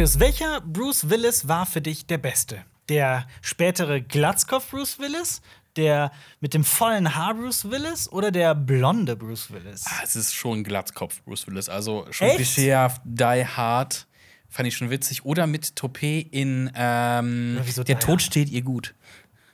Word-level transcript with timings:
Marius, 0.00 0.18
welcher 0.18 0.62
Bruce 0.62 1.10
Willis 1.10 1.46
war 1.46 1.66
für 1.66 1.82
dich 1.82 2.06
der 2.06 2.16
beste? 2.16 2.64
Der 2.88 3.26
spätere 3.42 4.00
Glatzkopf 4.00 4.70
Bruce 4.70 4.98
Willis, 4.98 5.42
der 5.76 6.10
mit 6.40 6.54
dem 6.54 6.64
vollen 6.64 7.14
Haar 7.14 7.34
Bruce 7.34 7.70
Willis 7.70 8.08
oder 8.10 8.30
der 8.30 8.54
blonde 8.54 9.14
Bruce 9.14 9.50
Willis? 9.50 9.84
Ah, 9.84 10.00
es 10.02 10.16
ist 10.16 10.32
schon 10.32 10.64
Glatzkopf 10.64 11.20
Bruce 11.24 11.46
Willis. 11.48 11.68
Also 11.68 12.06
schon 12.12 12.30
klischeehaft, 12.30 13.02
Die 13.04 13.44
Hard. 13.46 14.06
Fand 14.48 14.66
ich 14.68 14.74
schon 14.74 14.88
witzig. 14.88 15.26
Oder 15.26 15.46
mit 15.46 15.76
Toupet 15.76 16.28
in 16.32 16.72
ähm, 16.74 17.60
Der 17.86 17.98
Tod 17.98 18.22
steht 18.22 18.48
ihr 18.48 18.62
gut. 18.62 18.94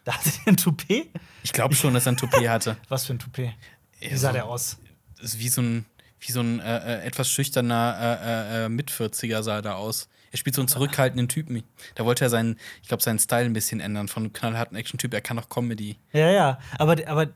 Da 0.05 0.13
hatte 0.13 0.31
er 0.45 0.53
ein 0.53 0.57
Toupet? 0.57 1.11
Ich 1.43 1.53
glaube 1.53 1.75
schon, 1.75 1.93
dass 1.93 2.07
er 2.07 2.13
ein 2.13 2.19
Toupet 2.19 2.49
hatte. 2.49 2.77
Was 2.89 3.07
für 3.07 3.15
ein 3.15 3.19
Toupet? 3.19 3.51
Wie 3.99 4.11
Ja, 4.11 4.17
sah 4.17 4.29
so- 4.29 4.33
der 4.35 4.47
aus? 4.47 4.77
Ist 5.21 5.41
wie 5.41 5.49
so 5.49 5.61
ein, 5.61 5.87
wie 6.21 6.31
so 6.31 6.39
ein 6.39 6.61
äh, 6.61 7.01
äh, 7.01 7.05
etwas 7.05 7.29
schüchterner 7.29 7.97
äh, 8.01 8.63
äh, 8.63 8.65
äh, 8.67 8.69
Mit-40er 8.69 9.43
sah 9.43 9.57
er 9.57 9.63
da 9.63 9.75
aus. 9.75 10.09
Er 10.37 10.39
spielt 10.39 10.55
so 10.55 10.61
einen 10.61 10.69
zurückhaltenden 10.69 11.29
Typen. 11.29 11.63
Da 11.95 12.05
wollte 12.05 12.23
er 12.27 12.29
seinen, 12.29 12.59
ich 12.83 12.89
glaube, 12.89 13.03
seinen 13.03 13.19
Style 13.19 13.47
ein 13.47 13.55
bisschen 13.55 13.81
ändern. 13.81 14.07
Von 14.07 14.25
einem 14.25 14.35
knallharten 14.35 14.77
Action-Typ, 14.77 15.15
er 15.15 15.23
kann 15.23 15.39
auch 15.39 15.49
Comedy. 15.49 15.97
Ja, 16.13 16.31
ja. 16.31 16.59
Aber, 16.79 16.95
aber 17.07 17.29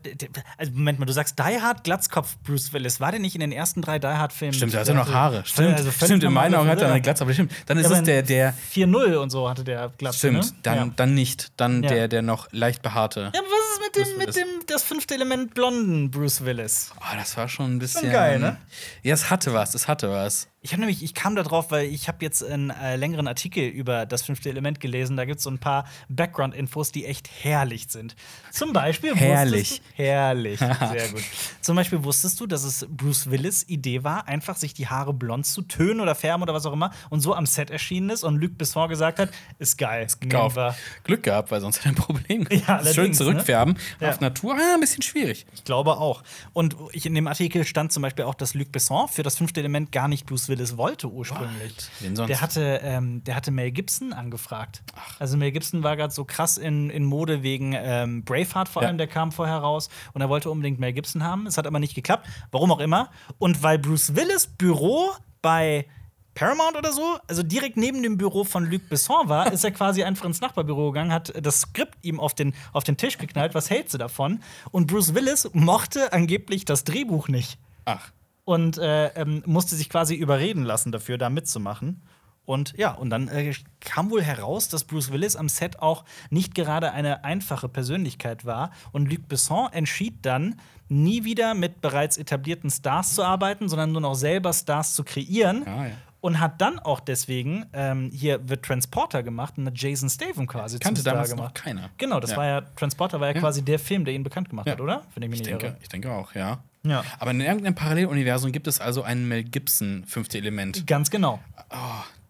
also 0.59 0.73
Moment 0.73 0.99
mal, 0.99 1.07
du 1.07 1.13
sagst 1.15 1.39
Die 1.39 1.43
Hard, 1.63 1.83
Glatzkopf 1.83 2.37
Bruce 2.45 2.75
Willis. 2.75 3.01
War 3.01 3.11
der 3.11 3.21
nicht 3.21 3.35
in 3.35 3.41
den 3.41 3.53
ersten 3.53 3.81
drei 3.81 3.99
Die 3.99 4.07
Hard-Filmen? 4.07 4.53
Stimmt, 4.53 4.75
er 4.75 4.81
hatte 4.81 4.93
noch 4.93 5.11
Haare. 5.11 5.43
Stimmt, 5.47 5.79
also 5.79 5.91
stimmt 5.91 6.23
in 6.25 6.33
meinen 6.35 6.55
Augen 6.55 6.69
hat 6.69 6.83
er 6.83 6.91
eine 6.91 7.01
Glatze, 7.01 7.25
aber 7.25 7.33
stimmt. 7.33 7.53
Dann 7.65 7.79
ist 7.79 7.91
Ja, 7.91 7.97
es 7.97 8.03
der, 8.03 8.23
der. 8.23 8.55
4-0 8.75 9.15
und 9.17 9.31
so 9.31 9.49
hatte 9.49 9.65
der 9.65 9.91
Glatze. 9.97 10.19
Stimmt, 10.19 10.45
ne? 10.45 10.53
dann, 10.63 10.77
ja. 10.77 10.93
dann 10.95 11.15
nicht. 11.15 11.53
Dann 11.57 11.83
Ja. 11.83 11.89
der, 11.89 12.09
der 12.09 12.21
noch 12.21 12.49
leicht 12.53 12.83
behaarte. 12.83 13.31
Ja, 13.35 13.41
aber 13.41 13.49
was 13.49 13.79
ist 13.79 13.97
mit 13.97 14.07
dem, 14.07 14.19
mit 14.19 14.37
dem 14.37 14.67
das 14.67 14.83
fünfte 14.83 15.15
Element 15.15 15.55
blonden 15.55 16.11
Bruce 16.11 16.45
Willis? 16.45 16.93
Oh, 17.01 17.17
das 17.17 17.35
war 17.39 17.49
schon 17.49 17.77
ein 17.77 17.79
bisschen. 17.79 18.13
geil, 18.13 18.39
ne? 18.39 18.59
Ja, 19.03 19.15
es 19.15 19.31
hatte 19.31 19.55
was, 19.55 19.75
es 19.75 19.89
hatte 19.89 20.11
was. 20.11 20.49
Ich 20.63 20.73
habe 20.73 20.81
nämlich, 20.81 21.03
ich 21.03 21.15
kam 21.15 21.37
da 21.37 21.43
drauf, 21.43 21.71
weil 21.71 21.87
ich 21.87 22.07
habe 22.07 22.19
jetzt 22.21 22.45
einen 22.45 22.69
äh, 22.69 22.97
längeren 22.97 23.27
Artikel 23.27 23.65
über 23.65 24.05
das 24.05 24.21
fünfte 24.21 24.51
Element 24.51 24.79
gelesen. 24.79 25.17
Da 25.17 25.25
gibt 25.25 25.39
es 25.39 25.45
so 25.45 25.51
ein 25.51 25.59
paar 25.59 25.87
Background-Infos, 26.11 26.93
die 26.93 27.07
echt 27.07 27.31
herrlich 27.43 27.87
sind. 27.89 28.15
Zum 28.53 28.75
Beispiel 28.75 29.15
Herrlich. 29.15 29.71
wusstest 29.71 29.83
du, 29.97 30.03
herrlich, 30.03 30.59
sehr 30.93 31.09
gut. 31.09 31.23
Zum 31.63 31.77
Beispiel 31.77 32.05
wusstest 32.05 32.39
du, 32.41 32.47
dass 32.47 32.65
es 32.65 32.87
Bruce 32.91 33.31
Willis 33.31 33.67
Idee 33.71 34.05
war, 34.05 34.29
einfach 34.29 34.57
sich 34.57 34.75
die 34.75 34.87
Haare 34.87 35.15
blond 35.15 35.47
zu 35.47 35.63
tönen 35.63 36.01
oder 36.01 36.15
färben 36.15 36.43
oder 36.43 36.53
was 36.53 36.67
auch 36.67 36.75
immer 36.75 36.91
und 37.09 37.21
so 37.21 37.35
am 37.35 37.47
Set 37.47 37.71
erschienen 37.71 38.11
ist 38.11 38.23
und 38.23 38.39
Luc 38.39 38.59
Besson 38.59 38.87
gesagt 38.91 39.19
hat, 39.19 39.31
ist 39.59 39.79
geil. 39.79 40.09
Wir. 40.21 40.77
Glück 41.05 41.23
gehabt, 41.23 41.51
weil 41.51 41.63
sonst 41.63 41.79
hätte 41.79 41.89
er 41.89 41.93
ein 41.93 41.95
Problem. 41.95 42.47
Ja, 42.69 42.85
Schön 42.85 43.07
ne? 43.07 43.13
zurückfärben. 43.13 43.79
Ja. 44.01 44.11
Auf 44.11 44.21
Natur, 44.21 44.55
ah, 44.55 44.75
ein 44.75 44.81
bisschen 44.81 45.03
schwierig. 45.03 45.47
Ich 45.55 45.65
glaube 45.65 45.97
auch. 45.97 46.23
Und 46.53 46.77
ich, 46.93 47.07
in 47.07 47.15
dem 47.15 47.27
Artikel 47.27 47.65
stand 47.65 47.93
zum 47.93 48.03
Beispiel 48.03 48.27
auch, 48.27 48.35
dass 48.35 48.53
Luc 48.53 48.71
Besson 48.73 49.09
für 49.09 49.23
das 49.23 49.37
fünfte 49.37 49.61
Element 49.61 49.91
gar 49.91 50.07
nicht 50.07 50.27
Bruce 50.27 50.50
Willis 50.51 50.77
wollte 50.77 51.09
ursprünglich. 51.09 51.73
Wen 52.01 52.15
sonst? 52.15 52.29
Der 52.29 52.43
hatte, 52.43 52.81
ähm, 52.83 53.25
der 53.25 53.35
hatte 53.37 53.51
Mel 53.51 53.71
Gibson 53.71 54.13
angefragt. 54.13 54.83
Also 55.19 55.39
Mel 55.39 55.53
Gibson 55.53 55.83
war 55.83 55.97
gerade 55.97 56.13
so 56.13 56.27
krass 56.27 56.59
in, 56.59 56.91
in 56.91 57.05
Mode 57.05 57.43
wegen 57.43 57.73
ähm, 57.75 58.23
Braveheart 58.25 58.69
vor 58.69 58.83
Ja. 58.83 58.89
allem, 58.89 58.99
der 58.99 59.07
kam 59.07 59.33
vorher 59.33 59.57
raus 59.57 59.89
und 60.13 60.21
er 60.21 60.29
wollte 60.29 60.51
unbedingt 60.51 60.79
Mel 60.79 60.93
Gibson 60.93 61.25
haben. 61.25 61.47
Es 61.47 61.57
hat 61.57 61.67
aber 61.67 61.79
nicht 61.79 61.95
geklappt, 61.95 62.29
warum 62.51 62.71
auch 62.73 62.81
immer. 62.81 63.11
Und 63.39 63.63
weil 63.63 63.79
Bruce 63.79 64.15
Willis 64.15 64.47
Büro 64.47 65.11
bei 65.41 65.87
Paramount 66.35 66.77
oder 66.77 66.93
so, 66.93 67.19
also 67.27 67.43
direkt 67.43 67.77
neben 67.77 68.03
dem 68.03 68.17
Büro 68.17 68.45
von 68.45 68.71
Luc 68.71 68.89
Besson 68.89 69.29
war, 69.29 69.53
ist 69.53 69.65
er 69.65 69.73
quasi 69.73 70.05
einfach 70.05 70.25
ins 70.27 70.41
Nachbarbüro 70.41 70.93
gegangen, 70.93 71.13
hat 71.13 71.33
das 71.45 71.63
Skript 71.63 71.99
ihm 72.03 72.21
auf 72.21 72.35
den, 72.35 72.55
auf 72.73 72.85
den 72.85 72.97
Tisch 72.97 73.19
geknallt, 73.19 73.55
was 73.55 73.69
hältst 73.69 73.95
du 73.95 73.99
davon? 73.99 74.41
Und 74.71 74.87
Bruce 74.87 75.15
Willis 75.15 75.51
mochte 75.55 76.13
angeblich 76.13 76.65
das 76.65 76.85
Drehbuch 76.85 77.29
nicht 77.29 77.59
Ach. 77.85 78.11
Und 78.51 78.79
äh, 78.79 79.09
ähm, 79.21 79.43
musste 79.47 79.77
sich 79.77 79.89
quasi 79.89 80.15
überreden 80.17 80.65
lassen 80.65 80.91
dafür, 80.93 81.19
da 81.19 81.31
mitzumachen. 81.31 82.03
Und 82.47 82.75
ja, 82.77 82.91
und 82.95 83.11
dann 83.11 83.29
äh, 83.29 83.53
kam 83.79 84.11
wohl 84.11 84.23
heraus, 84.23 84.69
dass 84.69 84.83
Bruce 84.83 85.13
Willis 85.13 85.37
am 85.37 85.49
Set 85.49 85.79
auch 85.81 86.05
nicht 86.31 86.55
gerade 86.57 86.91
eine 86.91 87.23
einfache 87.23 87.69
Persönlichkeit 87.69 88.45
war. 88.45 88.71
Und 88.91 89.09
Luc 89.09 89.29
Besson 89.29 89.69
entschied 89.73 90.15
dann, 90.23 90.57
nie 90.89 91.23
wieder 91.23 91.55
mit 91.55 91.81
bereits 91.81 92.17
etablierten 92.19 92.69
Stars 92.71 93.15
zu 93.15 93.23
arbeiten, 93.23 93.69
sondern 93.69 93.93
nur 93.93 94.01
noch 94.01 94.15
selber 94.17 94.53
Stars 94.53 94.95
zu 94.95 95.05
kreieren. 95.05 95.65
Ah, 95.69 95.87
ja. 95.87 95.93
Und 96.21 96.41
hat 96.41 96.61
dann 96.61 96.81
auch 96.81 96.99
deswegen 97.01 97.67
ähm, 97.73 98.11
hier 98.13 98.47
wird 98.49 98.65
Transporter 98.65 99.23
gemacht 99.23 99.55
und 99.57 99.67
hat 99.67 99.81
Jason 99.81 100.11
Statham 100.11 100.47
quasi 100.49 100.79
Kannte 100.81 100.99
zum 100.99 101.03
Star 101.03 101.13
damals 101.15 101.31
gemacht. 101.31 101.55
noch 101.57 101.63
keiner. 101.65 101.91
Genau, 101.99 102.19
das 102.19 102.33
Ja. 102.33 102.37
war 102.37 102.47
ja 102.47 102.61
Transporter 102.75 103.21
war 103.21 103.29
ja, 103.29 103.35
Ja. 103.35 103.41
quasi 103.41 103.63
der 103.65 103.79
Film, 103.79 104.05
der 104.05 104.13
ihn 104.15 104.25
bekannt 104.25 104.49
gemacht 104.51 104.67
Ja. 104.67 104.73
hat, 104.73 104.81
oder? 104.81 105.03
Wenn 105.15 105.23
ich 105.23 105.31
mich 105.31 105.41
Ich 105.41 105.47
denke, 105.47 105.67
irre. 105.67 105.77
ich 105.81 105.89
denke 105.89 106.11
auch, 106.13 106.35
ja. 106.35 106.59
Ja. 106.85 107.05
Aber 107.19 107.31
in 107.33 107.41
irgendeinem 107.41 107.75
Paralleluniversum 107.75 108.53
gibt 108.53 108.67
es 108.67 108.81
also 108.81 109.03
ein 109.03 109.29
Mel 109.29 109.45
Gibson 109.45 110.05
fünfte 110.07 110.39
Element. 110.39 110.87
Ganz 110.87 111.11
genau. 111.11 111.41
Oh, 111.71 111.77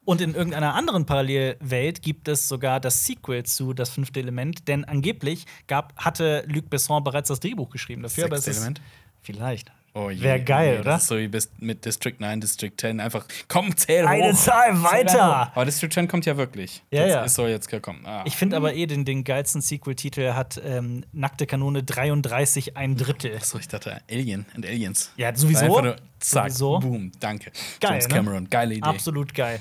Und 0.04 0.20
in 0.20 0.34
irgendeiner 0.34 0.74
anderen 0.74 1.06
Parallelwelt 1.06 2.02
gibt 2.02 2.28
es 2.28 2.48
sogar 2.48 2.80
das 2.80 3.06
Sequel 3.06 3.44
zu 3.44 3.72
Das 3.74 3.90
fünfte 3.90 4.20
Element, 4.20 4.66
denn 4.68 4.84
angeblich 4.84 5.46
gab, 5.66 5.94
hatte 5.96 6.44
Luc 6.46 6.68
Besson 6.68 7.04
bereits 7.04 7.28
das 7.28 7.40
Drehbuch 7.40 7.70
geschrieben 7.70 8.02
dafür. 8.02 8.28
Sechste 8.28 8.50
Element? 8.50 8.80
Vielleicht. 9.22 9.70
Oh 9.92 10.08
je, 10.08 10.22
Wäre 10.22 10.40
geil, 10.40 10.74
nee, 10.74 10.80
oder? 10.80 10.92
Das 10.92 11.02
ist 11.02 11.08
so 11.08 11.18
wie 11.18 11.30
mit 11.58 11.84
District 11.84 12.14
9, 12.16 12.40
District 12.40 12.70
10. 12.76 13.00
Einfach, 13.00 13.26
komm, 13.48 13.76
zähl 13.76 14.06
Eine 14.06 14.32
hoch. 14.32 14.38
Zahl 14.38 14.80
weiter! 14.84 15.50
Aber 15.52 15.64
District 15.64 15.90
10 15.92 16.06
kommt 16.06 16.26
ja 16.26 16.36
wirklich. 16.36 16.84
Ja, 16.92 17.02
das 17.02 17.10
ja. 17.10 17.24
ist 17.24 17.34
so 17.34 17.46
jetzt 17.48 17.68
gekommen. 17.68 18.06
Ah. 18.06 18.22
Ich 18.24 18.36
finde 18.36 18.56
aber 18.56 18.74
eh 18.74 18.86
den, 18.86 19.04
den 19.04 19.24
geilsten 19.24 19.60
Sequel-Titel 19.60 20.34
hat 20.34 20.60
ähm, 20.64 21.04
Nackte 21.12 21.46
Kanone 21.46 21.82
33 21.82 22.76
ein 22.76 22.96
Drittel. 22.96 23.34
Achso, 23.36 23.58
ich 23.58 23.66
dachte 23.66 24.00
Alien 24.08 24.46
and 24.54 24.64
Aliens. 24.64 25.12
Ja, 25.16 25.34
sowieso. 25.34 25.66
Nur, 25.66 25.96
zack, 26.20 26.50
Sowieso. 26.50 26.78
boom, 26.78 27.10
danke. 27.18 27.50
Geil, 27.80 27.90
James 27.90 28.08
ne? 28.08 28.14
Cameron, 28.14 28.48
geile 28.48 28.74
Idee. 28.74 28.88
Absolut 28.88 29.34
geil. 29.34 29.60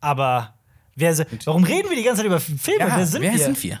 Aber 0.00 0.54
wer 0.96 1.16
warum 1.44 1.62
reden 1.62 1.88
wir 1.90 1.96
die 1.96 2.02
ganze 2.02 2.22
Zeit 2.22 2.26
über 2.26 2.40
Filme? 2.40 2.80
Ja, 2.80 2.96
wer 2.96 3.06
sind 3.06 3.22
wer 3.22 3.32
wir? 3.32 3.38
sind 3.38 3.62
wir? 3.62 3.80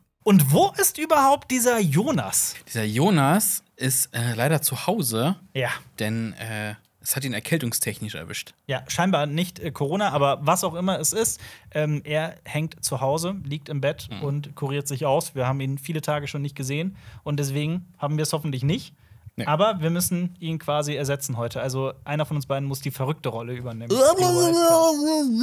Und 0.23 0.51
wo 0.51 0.71
ist 0.79 0.97
überhaupt 0.97 1.49
dieser 1.51 1.79
Jonas? 1.79 2.55
Dieser 2.67 2.83
Jonas 2.83 3.63
ist 3.75 4.13
äh, 4.15 4.33
leider 4.35 4.61
zu 4.61 4.85
Hause, 4.85 5.35
Ja. 5.53 5.69
denn 5.99 6.33
äh, 6.33 6.75
es 7.03 7.15
hat 7.15 7.23
ihn 7.23 7.33
erkältungstechnisch 7.33 8.13
erwischt. 8.13 8.53
Ja, 8.67 8.83
scheinbar 8.87 9.25
nicht 9.25 9.59
äh, 9.59 9.71
Corona, 9.71 10.09
aber 10.11 10.37
was 10.43 10.63
auch 10.63 10.75
immer 10.75 10.99
es 10.99 11.13
ist, 11.13 11.41
ähm, 11.73 12.01
er 12.03 12.35
hängt 12.45 12.83
zu 12.83 13.01
Hause, 13.01 13.35
liegt 13.43 13.69
im 13.69 13.81
Bett 13.81 14.07
Mhm. 14.11 14.21
und 14.21 14.55
kuriert 14.55 14.87
sich 14.87 15.07
aus. 15.07 15.33
Wir 15.33 15.47
haben 15.47 15.59
ihn 15.61 15.79
viele 15.79 16.01
Tage 16.01 16.27
schon 16.27 16.43
nicht 16.43 16.55
gesehen 16.55 16.95
und 17.23 17.37
deswegen 17.39 17.87
haben 17.97 18.17
wir 18.17 18.23
es 18.23 18.33
hoffentlich 18.33 18.63
nicht. 18.63 18.93
Nee. 19.41 19.47
Aber 19.47 19.81
wir 19.81 19.89
müssen 19.89 20.35
ihn 20.39 20.59
quasi 20.59 20.93
ersetzen 20.95 21.37
heute. 21.37 21.61
Also 21.61 21.93
einer 22.05 22.25
von 22.25 22.37
uns 22.37 22.45
beiden 22.45 22.67
muss 22.67 22.81
die 22.81 22.91
verrückte 22.91 23.29
Rolle 23.29 23.53
übernehmen. 23.53 23.91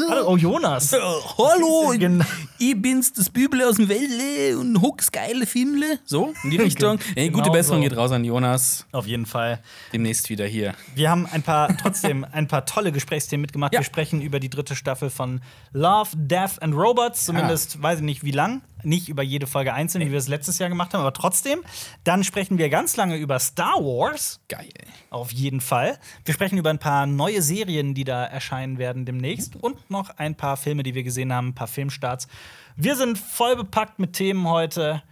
Hallo, 0.09 0.25
oh 0.29 0.37
Jonas. 0.37 0.93
Hallo, 0.93 1.93
Genau. 1.99 2.25
ich 2.59 2.81
bin's, 2.81 3.13
das 3.13 3.31
Büble 3.31 3.67
aus 3.69 3.77
dem 3.77 3.89
Wäldle 3.89 4.59
und 4.59 4.81
Hux 4.81 5.11
geile 5.13 5.47
Filmle. 5.47 5.99
So, 6.05 6.33
in 6.45 6.51
die 6.51 6.57
Richtung. 6.57 6.99
Ey, 7.15 7.29
gute 7.31 7.45
Genau 7.45 7.53
Besserung 7.53 7.83
so. 7.83 7.89
geht 7.89 7.97
raus 7.99 8.13
an 8.13 8.25
Jonas. 8.25 8.87
Auf 8.93 9.07
jeden 9.07 9.27
Fall. 9.27 9.61
Demnächst 9.93 10.29
wieder 10.31 10.47
hier. 10.47 10.75
Wir 10.95 11.11
haben 11.11 11.27
ein 11.27 11.43
paar, 11.43 11.77
trotzdem 11.77 12.25
ein 12.31 12.49
paar 12.49 12.65
tolle 12.67 12.93
Gesprächsthemen 12.93 13.43
mitgemacht. 13.43 13.73
Ja. 13.73 13.81
Wir 13.81 13.85
sprechen 13.85 14.21
über 14.21 14.41
die 14.41 14.51
dritte 14.51 14.75
Staffel 14.77 15.11
von 15.11 15.41
Love, 15.73 16.11
Death 16.17 16.61
and 16.63 16.75
Robots. 16.75 17.25
Zumindest 17.25 17.83
weiß 17.83 17.99
ich 17.99 18.05
nicht 18.05 18.25
wie 18.25 18.31
lang. 18.33 18.63
Nicht 18.85 19.09
über 19.09 19.23
jede 19.23 19.47
Folge 19.47 19.75
einzeln, 19.75 20.05
wie 20.07 20.13
wir 20.13 20.19
es 20.19 20.29
letztes 20.29 20.59
Jahr 20.59 20.69
gemacht 20.69 20.95
haben, 20.95 21.01
aber 21.01 21.13
trotzdem. 21.13 21.61
Dann 22.05 22.25
sprechen 22.25 22.59
wir 22.59 22.69
ganz 22.69 22.97
lange 22.97 23.17
über 23.17 23.39
Star 23.39 23.77
Wars. 23.77 24.41
Geil. 24.49 24.69
Auf 25.11 25.33
jeden 25.33 25.61
Fall. 25.61 25.99
Wir 26.25 26.35
sprechen 26.35 26.59
über 26.59 26.71
ein 26.71 26.79
paar 26.79 27.07
neue 27.07 27.43
Serien, 27.43 27.95
die 27.95 28.05
da 28.05 28.25
erscheinen 28.25 28.79
werden 28.79 29.05
demnächst. 29.05 29.57
Und 29.57 29.91
noch 29.91 30.11
ein 30.19 30.35
paar 30.37 30.57
Filme, 30.57 30.83
die 30.83 30.95
wir 30.95 31.03
gesehen 31.03 31.33
haben, 31.33 31.49
ein 31.49 31.55
paar 31.55 31.67
Filmstarts. 31.67 32.29
Wir 32.77 32.95
sind 32.95 33.19
voll 33.19 33.57
bepackt 33.57 33.99
mit 33.99 34.13
Themen 34.13 34.49
heute. 34.49 35.03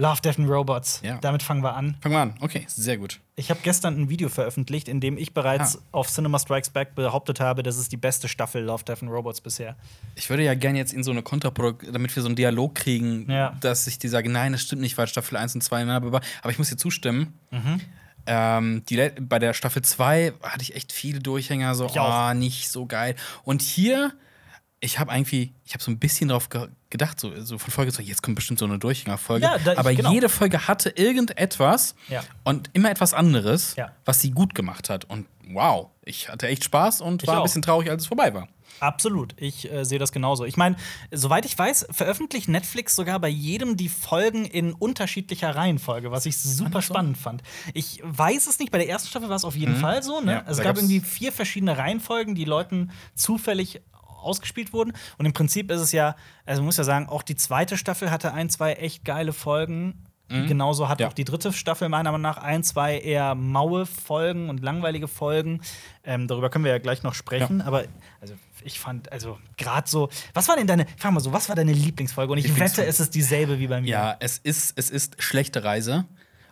Love, 0.00 0.20
Death 0.22 0.38
and 0.38 0.48
Robots. 0.48 1.00
Ja. 1.04 1.18
Damit 1.20 1.42
fangen 1.42 1.62
wir 1.62 1.74
an. 1.74 1.96
Fangen 2.00 2.14
wir 2.14 2.20
an. 2.20 2.34
Okay, 2.40 2.64
sehr 2.68 2.96
gut. 2.98 3.18
Ich 3.34 3.50
habe 3.50 3.58
gestern 3.64 4.00
ein 4.00 4.08
Video 4.08 4.28
veröffentlicht, 4.28 4.86
in 4.88 5.00
dem 5.00 5.18
ich 5.18 5.34
bereits 5.34 5.76
Ah. 5.78 5.80
auf 5.90 6.08
Cinema 6.08 6.38
Strikes 6.38 6.70
Back 6.70 6.94
behauptet 6.94 7.40
habe, 7.40 7.64
das 7.64 7.76
ist 7.78 7.90
die 7.90 7.96
beste 7.96 8.28
Staffel 8.28 8.62
Love, 8.62 8.84
Death 8.84 9.02
and 9.02 9.10
Robots 9.10 9.40
bisher. 9.40 9.74
Ich 10.14 10.30
würde 10.30 10.44
ja 10.44 10.54
gerne 10.54 10.78
jetzt 10.78 10.92
in 10.92 11.02
so 11.02 11.10
eine 11.10 11.22
Kontraproduktion, 11.22 11.92
damit 11.92 12.14
wir 12.14 12.22
so 12.22 12.28
einen 12.28 12.36
Dialog 12.36 12.76
kriegen, 12.76 13.28
Ja. 13.28 13.56
dass 13.60 13.88
ich 13.88 13.98
dir 13.98 14.08
sage, 14.08 14.30
nein, 14.30 14.52
das 14.52 14.62
stimmt 14.62 14.82
nicht, 14.82 14.96
weil 14.96 15.08
Staffel 15.08 15.36
1 15.36 15.56
und 15.56 15.62
2, 15.62 15.82
na, 15.84 15.96
aber 15.96 16.20
aber 16.42 16.50
ich 16.50 16.58
muss 16.58 16.68
dir 16.68 16.76
zustimmen. 16.76 17.34
Mhm. 17.50 17.80
Ähm, 18.26 18.82
die, 18.88 19.10
bei 19.20 19.38
der 19.38 19.52
Staffel 19.52 19.82
2 19.82 20.32
hatte 20.42 20.62
ich 20.62 20.76
echt 20.76 20.92
viele 20.92 21.18
Durchhänger, 21.18 21.74
so, 21.74 21.88
oh, 21.88 22.34
nicht 22.34 22.68
so 22.68 22.86
geil. 22.86 23.16
Und 23.42 23.62
hier 23.62 24.12
ich 24.80 24.98
habe 24.98 25.12
irgendwie, 25.12 25.52
ich 25.64 25.74
habe 25.74 25.82
so 25.82 25.90
ein 25.90 25.98
bisschen 25.98 26.28
drauf 26.28 26.48
ge 26.48 26.68
gedacht, 26.90 27.20
so, 27.20 27.38
so 27.44 27.58
von 27.58 27.70
Folge 27.70 27.92
zu, 27.92 28.00
jetzt 28.00 28.22
kommt 28.22 28.36
bestimmt 28.36 28.58
so 28.58 28.64
eine 28.64 28.78
Durchgängerfolge. 28.78 29.44
Ja, 29.44 29.58
da- 29.58 29.76
aber 29.76 29.94
genau. 29.94 30.10
jede 30.10 30.30
Folge 30.30 30.68
hatte 30.68 30.88
irgendetwas 30.88 31.94
Ja. 32.08 32.22
und 32.44 32.70
immer 32.72 32.90
etwas 32.90 33.12
anderes, 33.12 33.76
Ja. 33.76 33.92
was 34.06 34.20
sie 34.22 34.30
gut 34.30 34.54
gemacht 34.54 34.88
hat. 34.88 35.04
Und 35.04 35.26
wow, 35.52 35.88
ich 36.02 36.30
hatte 36.30 36.46
echt 36.48 36.64
Spaß 36.64 37.02
und 37.02 37.22
Ich 37.22 37.26
war 37.28 37.34
ein 37.34 37.40
auch. 37.40 37.44
bisschen 37.44 37.60
traurig, 37.60 37.90
als 37.90 38.02
es 38.04 38.08
vorbei 38.08 38.32
war. 38.32 38.48
Absolut, 38.80 39.34
ich 39.36 39.70
äh, 39.70 39.84
sehe 39.84 39.98
das 39.98 40.12
genauso. 40.12 40.44
Ich 40.46 40.56
meine, 40.56 40.76
soweit 41.10 41.44
ich 41.44 41.58
weiß, 41.58 41.88
veröffentlicht 41.90 42.48
Netflix 42.48 42.94
sogar 42.96 43.18
bei 43.18 43.28
jedem 43.28 43.76
die 43.76 43.88
Folgen 43.90 44.44
in 44.46 44.72
unterschiedlicher 44.72 45.54
Reihenfolge, 45.56 46.10
was 46.10 46.24
ich 46.26 46.38
super 46.38 46.70
das 46.70 46.86
so? 46.86 46.94
spannend 46.94 47.18
fand. 47.18 47.42
Ich 47.74 48.00
weiß 48.04 48.46
es 48.46 48.58
nicht, 48.60 48.70
bei 48.70 48.78
der 48.78 48.88
ersten 48.88 49.08
Staffel 49.08 49.28
war 49.28 49.36
es 49.36 49.44
auf 49.44 49.56
jeden 49.56 49.76
Fall 49.76 50.02
so. 50.02 50.20
Ne? 50.20 50.32
Ja, 50.32 50.44
es 50.46 50.58
da 50.58 50.62
gab 50.62 50.76
irgendwie 50.76 51.00
vier 51.00 51.32
verschiedene 51.32 51.76
Reihenfolgen, 51.76 52.34
die 52.34 52.44
Leuten 52.44 52.92
zufällig 53.14 53.82
ausgespielt 54.18 54.72
wurden. 54.72 54.92
Und 55.18 55.26
im 55.26 55.32
Prinzip 55.32 55.70
ist 55.70 55.80
es 55.80 55.92
ja, 55.92 56.16
also 56.46 56.60
man 56.62 56.66
muss 56.66 56.76
ja 56.76 56.84
sagen, 56.84 57.08
auch 57.08 57.22
die 57.22 57.36
zweite 57.36 57.76
Staffel 57.76 58.10
hatte 58.10 58.32
ein, 58.32 58.50
zwei 58.50 58.74
echt 58.74 59.04
geile 59.04 59.32
Folgen. 59.32 60.04
Genauso 60.30 60.90
hat 60.90 60.98
Mhm. 60.98 61.02
Ja. 61.04 61.08
auch 61.08 61.14
die 61.14 61.24
dritte 61.24 61.54
Staffel 61.54 61.88
meiner 61.88 62.12
Meinung 62.12 62.20
nach 62.20 62.36
ein, 62.36 62.62
zwei 62.62 62.98
eher 62.98 63.34
maue 63.34 63.86
Folgen 63.86 64.50
und 64.50 64.62
langweilige 64.62 65.08
Folgen. 65.08 65.62
Ähm, 66.04 66.28
darüber 66.28 66.50
können 66.50 66.66
wir 66.66 66.70
ja 66.72 66.76
gleich 66.76 67.02
noch 67.02 67.14
sprechen. 67.14 67.62
Aber 67.62 67.84
also 68.20 68.34
ich 68.62 68.78
fand, 68.78 69.10
also 69.10 69.38
gerade 69.56 69.88
so, 69.88 70.10
was 70.34 70.46
war 70.48 70.56
denn 70.56 70.66
deine, 70.66 70.84
frag 70.98 71.12
mal 71.12 71.20
so, 71.20 71.32
was 71.32 71.48
war 71.48 71.56
deine 71.56 71.72
Lieblingsfolge? 71.72 72.30
Und 72.30 72.38
ich 72.38 72.60
wette, 72.60 72.84
es 72.84 73.00
ist 73.00 73.14
dieselbe 73.14 73.58
wie 73.58 73.68
bei 73.68 73.80
mir. 73.80 73.88
Ja, 73.88 74.16
es 74.20 74.36
ist, 74.36 74.74
es 74.76 74.90
ist 74.90 75.14
schlechte 75.22 75.64
Reise. 75.64 76.04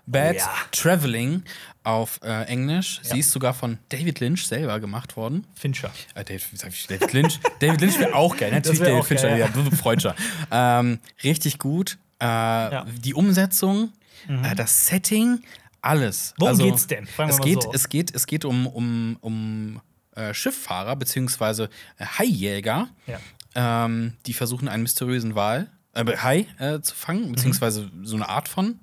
Bad 0.06 0.37
Oh 0.37 0.38
ja. 0.38 0.50
Traveling 0.73 1.43
auf 1.82 2.20
äh, 2.23 2.44
Englisch. 2.44 3.00
Ja. 3.05 3.14
Sie 3.14 3.20
ist 3.20 3.31
sogar 3.31 3.55
von 3.55 3.79
David 3.88 4.20
Lynch 4.20 4.47
selber 4.47 4.79
gemacht 4.81 5.17
worden. 5.17 5.47
Fincher. 5.55 5.91
Äh, 6.14 6.25
David, 6.25 6.44
David 6.88 7.12
Lynch. 7.12 7.41
David 7.61 7.81
Lynch 7.81 7.99
wäre 7.99 8.14
auch 8.14 8.37
geil. 8.37 8.50
Natürlich 8.53 8.81
wär 8.81 8.88
David 8.88 9.03
auch 9.03 9.06
Fincher, 9.06 9.29
geil, 9.29 9.38
ja, 9.41 9.47
ja. 9.47 9.70
Freudscher. 9.76 10.14
ähm, 10.50 10.99
richtig 11.25 11.58
gut. 11.58 11.99
Äh, 12.19 12.82
Die 13.03 13.14
Umsetzung, 13.14 13.93
äh, 14.29 14.55
das 14.55 14.87
Setting, 14.87 15.43
alles. 15.82 16.35
Mhm. 16.38 16.47
Also, 16.47 16.58
Worum 16.61 16.70
geht's 16.73 16.87
denn? 16.87 17.08
Es, 17.29 17.41
geht, 17.41 17.62
so. 17.62 17.73
es 17.73 17.88
geht, 17.88 18.14
es 18.14 18.26
geht 18.26 18.44
um, 18.44 18.67
um, 18.67 19.17
um 19.20 19.81
äh, 20.14 20.32
Schifffahrer 20.32 20.97
beziehungsweise 20.97 21.69
äh, 21.99 22.06
Haijäger, 22.06 22.88
Ja. 23.06 23.85
ähm, 23.85 24.14
die 24.26 24.32
versuchen 24.35 24.67
einen 24.69 24.82
mysteriösen 24.82 25.35
Wal, 25.35 25.69
äh, 25.96 26.16
Hai 26.19 26.46
äh, 26.58 26.81
zu 26.81 26.94
fangen, 26.94 27.32
beziehungsweise 27.32 27.90
so 28.02 28.16
eine 28.16 28.28
Art 28.28 28.48
von 28.48 28.78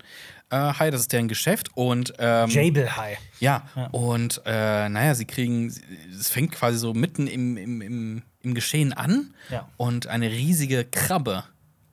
äh, 0.50 0.56
Hai, 0.58 0.92
das 0.92 1.02
ist 1.02 1.14
deren 1.14 1.28
Geschäft. 1.28 1.70
Und 1.76 2.14
ähm, 2.20 2.50
Jable 2.50 2.96
High. 2.96 3.18
ja, 3.40 3.64
und 3.92 4.42
äh, 4.46 4.90
naja, 4.90 5.16
sie 5.16 5.26
kriegen, 5.26 5.74
es 6.20 6.30
fängt 6.30 6.52
quasi 6.52 6.78
so 6.78 6.94
mitten 6.94 7.28
im, 7.28 7.58
im, 7.58 7.82
im, 7.82 8.22
im 8.42 8.54
Geschehen 8.54 8.94
an 8.94 9.34
Ja. 9.50 9.68
und 9.78 10.08
eine 10.08 10.30
riesige 10.30 10.84
Krabbe 10.86 11.44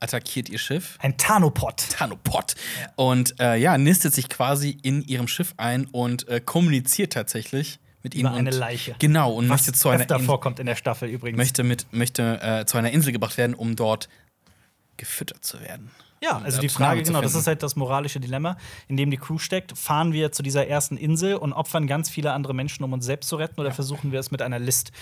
attackiert 0.03 0.49
ihr 0.49 0.59
Schiff. 0.59 0.97
Ein 1.01 1.19
Tanopod. 1.19 1.77
Tanopod. 1.91 2.55
Und 2.97 3.39
äh, 3.39 3.57
ja, 3.57 3.77
nistet 3.77 4.15
sich 4.15 4.31
quasi 4.31 4.71
in 4.83 5.03
ihrem 5.03 5.29
Schiff 5.29 5.53
ein 5.59 5.85
und 5.87 6.27
äh, 6.29 6.41
kommuniziert 6.41 7.13
tatsächlich 7.13 7.79
mit 8.03 8.15
ihnen. 8.15 8.29
Über 8.29 8.35
eine 8.39 8.51
Leiche. 8.51 8.95
Genau, 8.99 9.33
und 9.35 9.51
Was 9.51 9.67
möchte 9.67 9.73
zu 9.79 9.91
einer 9.91 10.01
öfter 10.01 10.17
In- 10.17 10.25
vorkommt 10.25 10.59
in 10.59 10.65
der 10.65 10.77
Staffel 10.77 11.11
übrigens. 11.11 11.37
möchte 11.37 11.63
mit 11.65 11.87
möchte 11.93 12.41
äh, 12.41 12.65
zu 12.65 12.79
einer 12.79 12.91
Insel 12.93 13.13
gebracht 13.13 13.37
werden, 13.37 13.53
um 13.55 13.77
dort 13.77 14.09
gefüttert 15.01 15.43
zu 15.45 15.61
werden. 15.61 15.91
Ja, 16.23 16.39
also 16.39 16.61
die 16.61 16.69
Frage, 16.69 17.03
genau, 17.03 17.23
das 17.23 17.35
ist 17.35 17.47
halt 17.47 17.63
das 17.63 17.77
moralische 17.77 18.21
Dilemma, 18.21 18.59
in 18.89 18.99
dem 18.99 19.11
die 19.11 19.17
Crew 19.17 19.39
steckt. 19.39 19.77
Fahren 19.77 20.13
wir 20.13 20.31
zu 20.33 20.43
dieser 20.43 20.67
ersten 20.67 20.99
Insel 20.99 21.37
und 21.37 21.55
opfern 21.55 21.87
ganz 21.87 22.11
viele 22.11 22.33
andere 22.33 22.53
Menschen, 22.53 22.85
um 22.85 22.93
uns 22.93 23.07
selbst 23.07 23.29
zu 23.29 23.37
retten, 23.37 23.59
oder 23.59 23.73
versuchen 23.73 24.13
wir 24.13 24.21
es 24.21 24.31
mit 24.31 24.43
einer 24.43 24.59
List? 24.59 24.93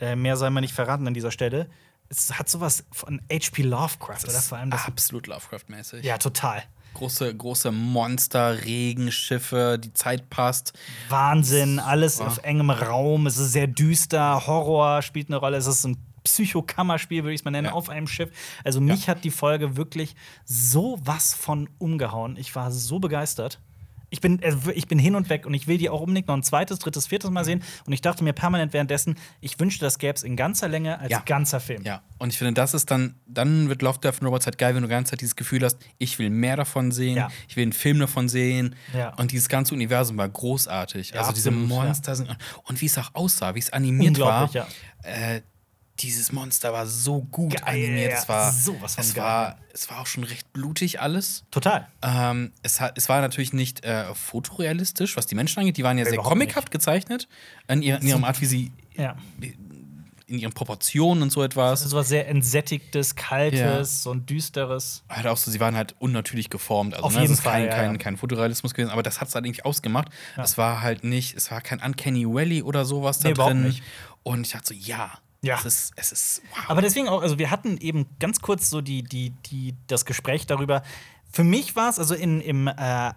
Äh, 0.00 0.16
mehr 0.16 0.38
sei 0.38 0.48
mal 0.48 0.62
nicht 0.62 0.72
verraten 0.72 1.06
an 1.06 1.12
dieser 1.12 1.30
Stelle. 1.30 1.68
Es 2.08 2.38
hat 2.38 2.48
sowas 2.48 2.84
von 2.90 3.20
H.P. 3.30 3.62
Lovecraft, 3.62 4.24
oder 4.24 4.40
vor 4.40 4.58
allem 4.58 4.70
das. 4.70 4.86
absolut 4.86 5.26
Lovecraft-mäßig. 5.26 6.04
Ja, 6.04 6.16
total. 6.16 6.62
Große, 6.94 7.34
große 7.34 7.70
Monster, 7.70 8.64
Regenschiffe, 8.64 9.78
die 9.82 9.92
Zeit 9.92 10.30
passt. 10.30 10.72
Wahnsinn, 11.10 11.78
alles 11.78 12.16
Super. 12.16 12.28
auf 12.28 12.38
engem 12.38 12.70
Raum. 12.70 13.26
Es 13.26 13.36
ist 13.36 13.52
sehr 13.52 13.66
düster, 13.66 14.46
Horror 14.46 15.02
spielt 15.02 15.28
eine 15.28 15.36
Rolle. 15.36 15.58
Es 15.58 15.66
ist 15.66 15.84
ein 15.84 15.98
Psychokammerspiel, 16.24 17.22
würde 17.24 17.34
ich 17.34 17.40
es 17.40 17.44
mal 17.44 17.50
nennen, 17.50 17.68
Ja. 17.68 17.72
auf 17.72 17.88
einem 17.88 18.06
Schiff. 18.06 18.30
Also 18.64 18.80
mich 18.80 19.08
hat 19.08 19.24
die 19.24 19.30
Folge 19.30 19.76
wirklich 19.76 20.14
so 20.44 20.98
was 21.02 21.34
von 21.34 21.68
umgehauen. 21.78 22.36
Ich 22.36 22.54
war 22.54 22.70
so 22.70 22.98
begeistert. 22.98 23.60
Ich 24.10 24.20
bin, 24.20 24.42
äh, 24.42 24.54
ich 24.74 24.88
bin 24.88 24.98
hin 24.98 25.14
und 25.14 25.30
weg 25.30 25.46
und 25.46 25.54
ich 25.54 25.66
will 25.68 25.78
die 25.78 25.88
auch 25.88 26.00
unbedingt 26.02 26.28
noch 26.28 26.34
ein 26.36 26.42
zweites, 26.42 26.78
drittes, 26.80 27.06
viertes 27.06 27.30
Mal 27.30 27.46
sehen. 27.46 27.62
Und 27.86 27.94
ich 27.94 28.02
dachte 28.02 28.22
mir 28.22 28.34
permanent 28.34 28.74
währenddessen, 28.74 29.16
ich 29.40 29.58
wünschte, 29.58 29.86
das 29.86 29.96
gäbe 29.98 30.12
es 30.12 30.22
in 30.22 30.36
ganzer 30.36 30.68
Länge 30.68 30.98
als 30.98 31.10
Ja. 31.10 31.20
ganzer 31.24 31.60
Film. 31.60 31.82
Ja, 31.82 32.02
und 32.18 32.28
ich 32.30 32.36
finde, 32.36 32.52
das 32.52 32.74
ist 32.74 32.90
dann, 32.90 33.14
dann 33.26 33.70
wird 33.70 33.80
Love, 33.80 34.00
Death 34.00 34.16
and 34.16 34.24
Robots 34.24 34.44
halt 34.44 34.58
geil, 34.58 34.74
wenn 34.74 34.82
du 34.82 34.88
die 34.88 34.92
ganze 34.92 35.12
Zeit 35.12 35.22
dieses 35.22 35.34
Gefühl 35.34 35.64
hast, 35.64 35.78
ich 35.96 36.18
will 36.18 36.28
mehr 36.28 36.56
davon 36.56 36.92
sehen, 36.92 37.16
Ja. 37.16 37.30
ich 37.48 37.56
will 37.56 37.62
einen 37.62 37.72
Film 37.72 38.00
davon 38.00 38.28
sehen. 38.28 38.74
Ja. 38.94 39.14
Und 39.14 39.32
dieses 39.32 39.48
ganze 39.48 39.72
Universum 39.72 40.18
war 40.18 40.28
großartig. 40.28 41.12
Ja, 41.12 41.20
also 41.20 41.32
diese 41.32 41.48
absolut, 41.48 41.70
ja. 41.70 41.76
Monster 41.84 42.14
sind. 42.14 42.36
Und 42.64 42.82
wie 42.82 42.86
es 42.86 42.98
auch 42.98 43.14
aussah, 43.14 43.54
wie 43.54 43.60
es 43.60 43.72
animiert 43.72 44.20
war. 44.20 44.50
Äh, 45.04 45.40
dieses 46.02 46.32
Monster 46.32 46.72
war 46.72 46.86
so 46.86 47.22
gut 47.22 47.52
Geil, 47.56 47.62
animiert. 47.86 48.12
ja. 48.12 48.18
Es 48.18 48.28
war, 48.28 48.52
Sowas 48.52 48.94
von 48.96 49.04
es 49.04 49.14
geil. 49.14 49.24
war, 49.24 49.58
es 49.72 49.88
war 49.90 50.00
auch 50.00 50.06
schon 50.06 50.24
recht 50.24 50.52
blutig 50.52 51.00
alles. 51.00 51.44
Total. 51.50 51.86
Ähm, 52.02 52.52
es, 52.62 52.80
hat, 52.80 52.96
es 52.98 53.08
war 53.08 53.20
natürlich 53.20 53.52
nicht 53.52 53.84
äh, 53.84 54.14
fotorealistisch, 54.14 55.16
was 55.16 55.26
die 55.26 55.34
Menschen 55.34 55.60
angeht. 55.60 55.76
Die 55.76 55.84
waren 55.84 55.98
ja 55.98 56.04
sehr 56.04 56.18
comichaft 56.18 56.70
gezeichnet 56.70 57.28
in, 57.68 57.82
ihrer, 57.82 58.00
in 58.00 58.06
ihrem 58.08 58.24
Art, 58.24 58.40
wie 58.40 58.46
sie 58.46 58.72
Ja. 58.96 59.16
in 60.26 60.38
ihren 60.38 60.52
Proportionen 60.52 61.22
und 61.22 61.30
so 61.30 61.42
etwas. 61.42 61.82
So 61.82 61.96
was 61.96 62.08
sehr 62.08 62.26
entsättigtes, 62.28 63.14
kaltes, 63.16 63.60
Ja. 63.60 63.84
so 63.84 64.12
ein 64.12 64.24
düsteres. 64.24 65.02
halt 65.08 65.26
auch 65.26 65.36
so, 65.36 65.50
sie 65.50 65.60
waren 65.60 65.76
halt 65.76 65.94
unnatürlich 65.98 66.48
geformt. 66.48 66.94
Also, 66.94 67.06
Auf 67.06 67.14
ne, 67.14 67.20
jeden 67.20 67.32
es 67.32 67.38
ist 67.40 67.44
kein, 67.44 67.52
Fall, 67.52 67.66
ja, 67.66 67.74
kein, 67.74 67.98
kein 67.98 68.16
Fotorealismus 68.16 68.72
gewesen, 68.74 68.90
aber 68.90 69.02
das 69.02 69.20
hat 69.20 69.28
es 69.28 69.34
halt 69.34 69.44
irgendwie 69.44 69.62
ausgemacht. 69.64 70.08
Es 70.38 70.56
war 70.56 70.80
halt 70.80 71.04
nicht, 71.04 71.36
es 71.36 71.50
war 71.50 71.60
kein 71.60 71.80
Uncanny 71.80 72.26
Valley 72.26 72.62
oder 72.62 72.84
sowas 72.84 73.18
da 73.18 73.28
Nee, 73.28 73.34
überhaupt 73.34 73.54
drin. 73.54 73.62
nicht. 73.64 73.82
Und 74.22 74.46
ich 74.46 74.52
dachte 74.52 74.68
so, 74.68 74.74
ja, 74.74 75.10
Ja. 75.42 75.56
Es, 75.58 75.64
ist, 75.64 75.92
es 75.96 76.12
ist, 76.12 76.42
wow. 76.50 76.64
Aber 76.68 76.82
deswegen 76.82 77.08
auch, 77.08 77.22
also 77.22 77.38
wir 77.38 77.50
hatten 77.50 77.76
eben 77.78 78.06
ganz 78.20 78.40
kurz 78.40 78.70
so 78.70 78.80
die, 78.80 79.02
die, 79.02 79.30
die, 79.46 79.74
das 79.88 80.04
Gespräch 80.04 80.46
darüber. 80.46 80.82
Für 81.32 81.44
mich 81.44 81.74
war 81.74 81.90
es, 81.90 81.98
also 81.98 82.14
in, 82.14 82.40
im 82.40 82.68
äh, 82.68 83.12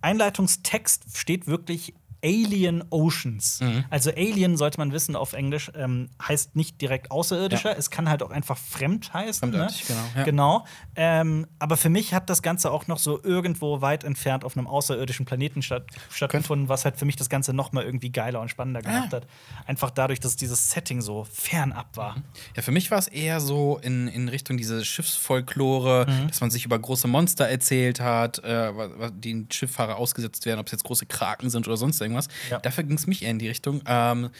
Einleitungstext 0.00 1.16
steht 1.16 1.46
wirklich 1.46 1.94
Alien 2.24 2.84
Oceans. 2.90 3.60
Mhm. 3.60 3.84
Also 3.90 4.10
Alien, 4.10 4.56
sollte 4.56 4.78
man 4.78 4.92
wissen 4.92 5.16
auf 5.16 5.32
Englisch, 5.32 5.70
ähm, 5.74 6.10
heißt 6.22 6.54
nicht 6.54 6.80
direkt 6.80 7.10
Außerirdischer. 7.10 7.70
Ja. 7.72 7.76
Es 7.78 7.90
kann 7.90 8.08
halt 8.10 8.22
auch 8.22 8.30
einfach 8.30 8.58
fremd 8.58 9.12
heißen. 9.14 9.40
Fremdartig, 9.50 9.88
ne? 9.88 9.94
genau, 9.96 10.08
ja. 10.16 10.24
Genau. 10.24 10.66
Ähm, 10.96 11.46
aber 11.58 11.76
für 11.78 11.88
mich 11.88 12.12
hat 12.12 12.28
das 12.28 12.42
Ganze 12.42 12.70
auch 12.70 12.86
noch 12.88 12.98
so 12.98 13.22
irgendwo 13.22 13.80
weit 13.80 14.04
entfernt 14.04 14.44
auf 14.44 14.56
einem 14.56 14.66
außerirdischen 14.66 15.24
Planeten 15.24 15.62
statt, 15.62 15.86
stattgefunden, 16.10 16.68
was 16.68 16.84
halt 16.84 16.96
für 16.98 17.06
mich 17.06 17.16
das 17.16 17.30
Ganze 17.30 17.54
noch 17.54 17.72
mal 17.72 17.84
irgendwie 17.84 18.10
geiler 18.12 18.40
und 18.40 18.50
spannender 18.50 18.82
gemacht 18.82 19.08
Ah. 19.14 19.16
hat. 19.16 19.26
Einfach 19.66 19.90
dadurch, 19.90 20.20
dass 20.20 20.36
dieses 20.36 20.70
Setting 20.70 21.00
so 21.00 21.24
fernab 21.32 21.96
war. 21.96 22.16
Ja, 22.54 22.60
für 22.62 22.72
mich 22.72 22.90
war 22.90 22.98
es 22.98 23.08
eher 23.08 23.40
so 23.40 23.78
in, 23.82 24.08
in 24.08 24.28
Richtung 24.28 24.56
diese 24.58 24.84
Schiffsfolklore, 24.84 26.06
Mhm. 26.08 26.28
dass 26.28 26.40
man 26.40 26.50
sich 26.50 26.64
über 26.66 26.78
große 26.78 27.08
Monster 27.08 27.46
erzählt 27.48 28.00
hat, 28.00 28.38
äh, 28.40 28.70
die 29.14 29.30
den 29.30 29.48
Schifffahrer 29.50 29.96
ausgesetzt 29.96 30.44
werden, 30.44 30.58
ob 30.58 30.66
es 30.66 30.72
jetzt 30.72 30.82
große 30.82 31.06
Kraken 31.06 31.50
sind 31.50 31.66
oder 31.68 31.76
sonst 31.76 32.00
irgendwas. 32.00 32.09
Ja. 32.50 32.58
Dafür 32.58 32.84
ging 32.84 32.96
es 32.96 33.06
mich 33.06 33.22
eher 33.22 33.30
in 33.30 33.38
die 33.38 33.48
Richtung. 33.48 33.82
Ähm, 33.86 34.30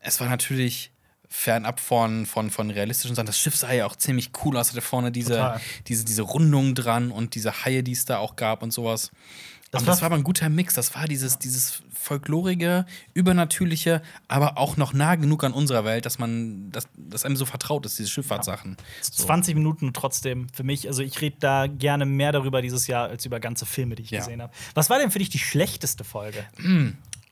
es 0.00 0.20
war 0.20 0.28
natürlich 0.28 0.90
fernab 1.28 1.78
von, 1.78 2.26
von, 2.26 2.50
von 2.50 2.70
realistischen 2.70 3.14
Sachen. 3.14 3.26
Das 3.26 3.38
Schiff 3.38 3.54
sah 3.54 3.72
ja 3.72 3.86
auch 3.86 3.94
ziemlich 3.96 4.30
cool 4.44 4.56
aus, 4.56 4.70
hatte 4.70 4.80
vorne 4.80 5.12
diese, 5.12 5.34
Total. 5.34 5.60
diese, 5.86 6.04
diese 6.04 6.22
Rundung 6.22 6.74
dran 6.74 7.10
und 7.12 7.34
diese 7.36 7.64
Haie, 7.64 7.82
die 7.84 7.92
es 7.92 8.04
da 8.04 8.18
auch 8.18 8.34
gab 8.36 8.62
und 8.62 8.72
sowas. 8.72 9.10
Das 9.70 9.82
war- 9.82 9.92
das 9.94 10.00
war 10.02 10.06
aber 10.06 10.16
ein 10.16 10.24
guter 10.24 10.48
Mix. 10.48 10.74
Das 10.74 10.96
war 10.96 11.06
dieses, 11.06 11.38
dieses 11.38 11.82
folklorige, 11.94 12.84
übernatürliche, 13.14 14.02
aber 14.26 14.58
auch 14.58 14.76
noch 14.76 14.92
nah 14.92 15.14
genug 15.14 15.44
an 15.44 15.52
unserer 15.52 15.84
Welt, 15.84 16.04
dass 16.06 16.18
man, 16.18 16.72
dass, 16.72 16.88
dass 16.96 17.24
einem 17.24 17.36
so 17.36 17.44
vertraut 17.46 17.86
ist, 17.86 17.96
diese 17.96 18.08
Schifffahrtssachen. 18.08 18.76
So. 19.00 19.24
20 19.26 19.54
Minuten 19.54 19.86
und 19.86 19.94
trotzdem 19.94 20.48
für 20.52 20.64
mich, 20.64 20.88
also 20.88 21.02
ich 21.04 21.20
rede 21.20 21.36
da 21.38 21.68
gerne 21.68 22.06
mehr 22.06 22.32
darüber 22.32 22.62
dieses 22.62 22.88
Jahr 22.88 23.08
als 23.08 23.24
über 23.26 23.38
ganze 23.38 23.64
Filme, 23.66 23.94
die 23.94 24.02
ich 24.02 24.10
Ja. 24.10 24.18
gesehen 24.18 24.42
habe. 24.42 24.52
Was 24.74 24.90
war 24.90 24.98
denn 24.98 25.12
für 25.12 25.20
dich 25.20 25.28
die 25.30 25.38
schlechteste 25.38 26.02
Folge? 26.02 26.44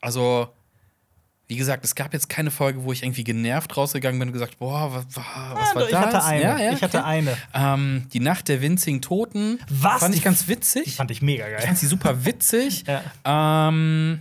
Also, 0.00 0.48
wie 1.48 1.56
gesagt, 1.56 1.84
es 1.84 1.94
gab 1.94 2.12
jetzt 2.12 2.28
keine 2.28 2.50
Folge, 2.50 2.84
wo 2.84 2.92
ich 2.92 3.02
irgendwie 3.02 3.24
genervt 3.24 3.76
rausgegangen 3.76 4.18
bin 4.18 4.28
und 4.28 4.32
gesagt, 4.34 4.58
boah, 4.58 4.92
was, 4.92 5.04
was 5.16 5.24
Ah, 5.26 5.54
war 5.74 5.84
ich 5.84 5.90
das? 5.90 6.00
hatte 6.00 6.24
eine. 6.24 6.42
Ja, 6.42 6.58
ja, 6.60 6.72
ich 6.72 6.82
hatte 6.82 6.98
okay. 6.98 7.06
eine. 7.06 7.36
Ähm, 7.54 8.06
die 8.12 8.20
Nacht 8.20 8.48
der 8.48 8.60
winzigen 8.60 9.00
Toten 9.00 9.58
Was? 9.70 10.00
fand 10.00 10.14
ich 10.14 10.22
ganz 10.22 10.46
witzig. 10.48 10.84
Die 10.84 10.90
fand 10.90 11.10
ich 11.10 11.22
mega 11.22 11.46
Ich 11.46 11.52
geil. 11.56 11.62
fand 11.66 11.78
sie 11.78 11.86
super 11.86 12.24
witzig. 12.24 12.84
Ja. 13.24 13.68
ähm, 13.68 14.20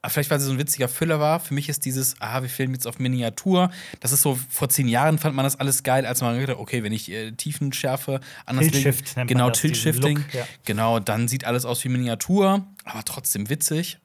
aber 0.00 0.10
vielleicht, 0.12 0.30
weil 0.30 0.38
sie 0.38 0.46
so 0.46 0.52
ein 0.52 0.58
witziger 0.58 0.86
Füller 0.88 1.18
war. 1.18 1.40
Für 1.40 1.54
mich 1.54 1.68
ist 1.68 1.84
dieses, 1.84 2.14
ah, 2.20 2.40
wir 2.40 2.48
filmen 2.48 2.72
jetzt 2.74 2.86
auf 2.86 3.00
Miniatur. 3.00 3.70
Das 3.98 4.12
ist 4.12 4.22
so, 4.22 4.38
vor 4.48 4.68
zehn 4.68 4.86
Jahren 4.86 5.18
fand 5.18 5.34
man 5.34 5.44
das 5.44 5.58
alles 5.58 5.82
geil, 5.82 6.06
als 6.06 6.20
man 6.20 6.38
gedacht 6.38 6.56
hat, 6.56 6.62
okay, 6.62 6.84
wenn 6.84 6.92
ich 6.92 7.10
äh, 7.10 7.32
Tiefenschärfe 7.32 8.20
anders 8.46 8.68
Tilt-Shift 8.68 9.16
nennt 9.16 9.28
Genau, 9.28 9.50
Tilt-Shifting. 9.50 10.24
Ja. 10.32 10.46
Genau, 10.66 11.00
dann 11.00 11.26
sieht 11.26 11.44
alles 11.44 11.64
aus 11.64 11.82
wie 11.84 11.88
Miniatur, 11.88 12.64
aber 12.84 13.04
trotzdem 13.04 13.48
witzig. 13.50 13.98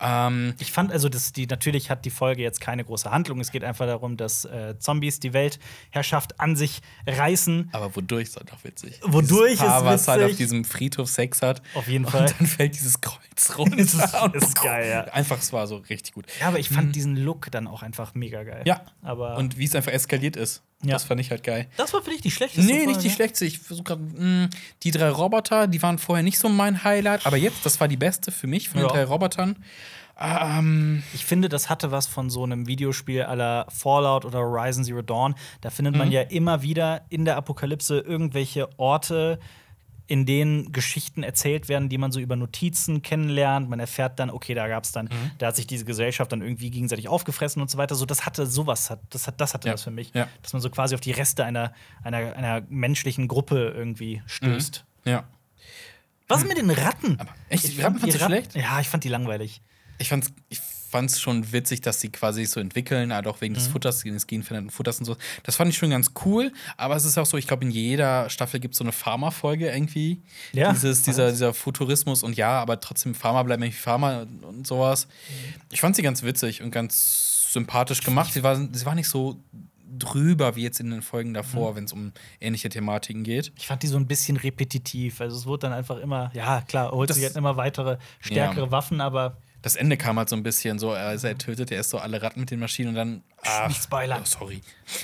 Ähm, 0.00 0.54
Ich 0.58 0.72
fand 0.72 0.92
also, 0.92 1.08
dass 1.08 1.32
die 1.32 1.46
natürlich 1.46 1.90
hat 1.90 2.04
die 2.04 2.10
Folge 2.10 2.42
jetzt 2.42 2.60
keine 2.60 2.84
große 2.84 3.10
Handlung. 3.10 3.40
Es 3.40 3.50
geht 3.52 3.64
einfach 3.64 3.86
darum, 3.86 4.16
dass 4.16 4.44
äh, 4.44 4.78
Zombies 4.78 5.20
die 5.20 5.32
Weltherrschaft 5.32 6.40
an 6.40 6.56
sich 6.56 6.80
reißen. 7.06 7.68
aber 7.72 7.94
wodurch 7.94 8.28
ist 8.28 8.36
halt 8.36 8.52
auch 8.52 8.64
witzig. 8.64 8.98
Wodurch 9.02 9.52
dieses 9.52 9.66
Paar, 9.66 9.78
ist 9.80 9.84
was 9.86 10.08
halt 10.08 10.20
witzig. 10.22 10.32
auf 10.32 10.38
diesem 10.38 10.64
Friedhof 10.64 11.08
Sex 11.08 11.42
hat. 11.42 11.62
Auf 11.74 11.86
jeden 11.88 12.04
und 12.04 12.10
Fall. 12.12 12.32
dann 12.38 12.46
fällt 12.46 12.74
dieses 12.74 13.00
Kreuz 13.00 13.52
runter. 13.58 13.76
Das 13.76 13.94
ist- 13.94 14.22
und 14.22 14.34
ist 14.36 14.62
geil, 14.62 14.88
ja. 14.88 15.00
Einfach, 15.12 15.38
es 15.38 15.52
war 15.52 15.66
so 15.66 15.76
richtig 15.76 16.14
gut. 16.14 16.26
Ja, 16.40 16.48
aber 16.48 16.58
ich 16.58 16.68
fand 16.70 16.94
diesen 16.96 17.16
Look 17.16 17.50
dann 17.50 17.66
auch 17.66 17.82
einfach 17.82 18.14
mega 18.14 18.42
geil. 18.42 18.62
Ja. 18.66 18.82
Aber 19.02 19.36
Und 19.36 19.58
wie 19.58 19.64
es 19.64 19.74
einfach 19.74 19.92
eskaliert 19.92 20.36
ist. 20.36 20.62
Ja. 20.82 20.92
Das 20.94 21.04
fand 21.04 21.20
ich 21.20 21.30
halt 21.30 21.42
geil. 21.42 21.66
das 21.76 21.92
war 21.92 22.02
für 22.02 22.10
dich 22.10 22.22
die 22.22 22.30
schlechteste 22.30 22.64
Nee, 22.66 22.78
Folge? 22.78 22.88
nicht 22.92 23.02
die 23.04 23.10
schlechteste. 23.10 23.44
Ich 23.44 23.58
versuche 23.58 23.84
gerade. 23.84 24.02
mh, 24.02 24.48
Die 24.82 24.90
drei 24.90 25.10
Roboter, 25.10 25.66
die 25.66 25.82
waren 25.82 25.98
vorher 25.98 26.22
nicht 26.22 26.38
so 26.38 26.48
mein 26.48 26.84
Highlight, 26.84 27.26
aber 27.26 27.36
jetzt, 27.36 27.66
das 27.66 27.80
war 27.80 27.88
die 27.88 27.98
beste 27.98 28.30
für 28.32 28.46
mich 28.46 28.68
von 28.70 28.80
Ja. 28.80 28.86
den 28.88 28.92
drei 28.94 29.04
Robotern. 29.04 29.56
Ähm, 30.18 31.02
Ich 31.14 31.24
finde, 31.24 31.48
das 31.48 31.68
hatte 31.70 31.90
was 31.90 32.06
von 32.06 32.30
so 32.30 32.44
einem 32.44 32.66
Videospiel 32.66 33.22
aller 33.22 33.66
Fallout 33.70 34.24
oder 34.24 34.38
Horizon 34.40 34.84
Zero 34.84 35.02
Dawn. 35.02 35.34
Da 35.60 35.70
findet 35.70 35.94
Mhm. 35.94 35.98
man 35.98 36.12
ja 36.12 36.22
immer 36.22 36.62
wieder 36.62 37.02
in 37.08 37.24
der 37.24 37.36
Apokalypse 37.36 37.98
irgendwelche 38.00 38.68
Orte, 38.78 39.38
in 40.10 40.26
denen 40.26 40.72
Geschichten 40.72 41.22
erzählt 41.22 41.68
werden, 41.68 41.88
die 41.88 41.96
man 41.96 42.10
so 42.10 42.18
über 42.20 42.34
Notizen 42.34 43.00
kennenlernt. 43.00 43.70
Man 43.70 43.78
erfährt 43.78 44.18
dann, 44.18 44.28
okay, 44.30 44.54
da 44.54 44.66
gab 44.66 44.82
es 44.84 44.90
dann, 44.92 45.06
Mhm. 45.06 45.30
da 45.38 45.46
hat 45.46 45.56
sich 45.56 45.66
diese 45.68 45.84
Gesellschaft 45.84 46.32
dann 46.32 46.42
irgendwie 46.42 46.70
gegenseitig 46.70 47.06
aufgefressen 47.08 47.62
und 47.62 47.70
so 47.70 47.78
weiter. 47.78 47.94
So, 47.94 48.06
das 48.06 48.26
hatte 48.26 48.44
sowas, 48.46 48.92
das, 49.10 49.26
hat, 49.28 49.40
das 49.40 49.54
hatte 49.54 49.68
Ja. 49.68 49.74
das 49.74 49.84
für 49.84 49.90
mich. 49.92 50.10
Ja. 50.12 50.26
Dass 50.42 50.52
man 50.52 50.60
so 50.60 50.68
quasi 50.68 50.94
auf 50.96 51.00
die 51.00 51.12
Reste 51.12 51.44
einer, 51.44 51.72
einer, 52.02 52.34
einer 52.36 52.62
menschlichen 52.68 53.28
Gruppe 53.28 53.72
irgendwie 53.76 54.22
stößt. 54.26 54.84
ja. 55.04 55.24
Was 56.28 56.42
ist 56.42 56.48
mit 56.48 56.58
den 56.58 56.70
Ratten? 56.70 57.12
Mhm. 57.14 57.20
Aber 57.20 57.34
echt, 57.48 57.64
die 57.64 57.68
Ich 57.68 57.78
Ratten 57.82 57.98
fand 57.98 58.12
die 58.12 58.18
fandst 58.18 58.20
du 58.20 58.24
schlecht? 58.26 58.54
Ja, 58.56 58.80
ich 58.80 58.88
fand 58.88 59.02
die 59.04 59.08
langweilig. 59.08 59.62
Ich 59.98 60.08
fand's, 60.08 60.32
ich 60.48 60.60
fand's 60.90 61.20
schon 61.20 61.52
witzig, 61.52 61.80
dass 61.80 62.00
sie 62.00 62.10
quasi 62.10 62.44
so 62.44 62.60
entwickeln, 62.60 63.12
halt 63.12 63.26
auch 63.26 63.40
wegen 63.40 63.52
Mhm. 63.54 63.58
des 63.58 63.68
Futters, 63.68 64.02
des 64.02 64.26
genveränderten 64.26 64.70
Futters 64.70 64.98
und 64.98 65.04
so. 65.04 65.16
Das 65.44 65.56
fand 65.56 65.70
ich 65.70 65.78
schon 65.78 65.90
ganz 65.90 66.10
cool, 66.24 66.52
aber 66.76 66.96
es 66.96 67.04
ist 67.04 67.16
auch 67.18 67.26
so, 67.26 67.36
ich 67.36 67.46
glaube, 67.46 67.64
in 67.64 67.70
jeder 67.70 68.28
Staffel 68.30 68.60
gibt 68.60 68.74
es 68.74 68.78
so 68.78 68.84
eine 68.84 68.92
Pharma-Folge 68.92 69.70
irgendwie. 69.70 70.20
Ja. 70.52 70.72
Dieses, 70.72 71.02
dieser, 71.02 71.30
dieser 71.30 71.54
Futurismus 71.54 72.22
und 72.22 72.36
ja, 72.36 72.60
aber 72.60 72.80
trotzdem 72.80 73.14
Pharma 73.14 73.42
bleibt 73.42 73.62
irgendwie 73.62 73.78
Pharma 73.78 74.26
und 74.42 74.66
sowas. 74.66 75.06
Ich 75.70 75.80
fand 75.80 75.96
sie 75.96 76.02
ganz 76.02 76.22
witzig 76.22 76.62
und 76.62 76.70
ganz 76.70 77.52
sympathisch 77.52 78.02
gemacht. 78.02 78.32
Sie 78.32 78.42
war, 78.42 78.56
sie 78.56 78.86
war 78.86 78.94
nicht 78.94 79.08
so 79.08 79.40
drüber 79.98 80.54
wie 80.56 80.62
jetzt 80.62 80.78
in 80.80 80.90
den 80.90 81.02
Folgen 81.02 81.30
Mhm. 81.30 81.34
davor, 81.34 81.74
wenn 81.76 81.84
es 81.84 81.92
um 81.92 82.12
ähnliche 82.40 82.68
Thematiken 82.68 83.24
geht. 83.24 83.52
Ich 83.56 83.66
fand 83.66 83.82
die 83.82 83.88
so 83.88 83.96
ein 83.96 84.06
bisschen 84.06 84.36
repetitiv. 84.36 85.20
Also 85.20 85.36
es 85.36 85.46
wurde 85.46 85.62
dann 85.68 85.72
einfach 85.72 85.98
immer, 85.98 86.30
ja 86.34 86.60
klar, 86.62 86.92
holt 86.92 87.10
Das- 87.10 87.16
sich 87.16 87.26
halt 87.26 87.36
immer 87.36 87.56
weitere, 87.56 87.98
stärkere 88.20 88.66
Ja. 88.66 88.70
Waffen, 88.70 89.00
aber 89.00 89.36
Das 89.62 89.76
Ende 89.76 89.96
kam 89.96 90.18
halt 90.18 90.28
so 90.28 90.36
ein 90.36 90.42
bisschen 90.42 90.78
so, 90.78 90.92
also 90.92 91.26
er 91.26 91.36
tötet 91.36 91.70
erst 91.70 91.90
so 91.90 91.98
alle 91.98 92.22
Ratten 92.22 92.40
mit 92.40 92.50
den 92.50 92.60
Maschinen 92.60 92.90
und 92.90 92.94
dann. 92.94 93.22
Ach, 93.44 93.68
Nicht 93.68 93.82
spoilern. 93.82 94.20
oh, 94.22 94.26
sorry. 94.26 94.60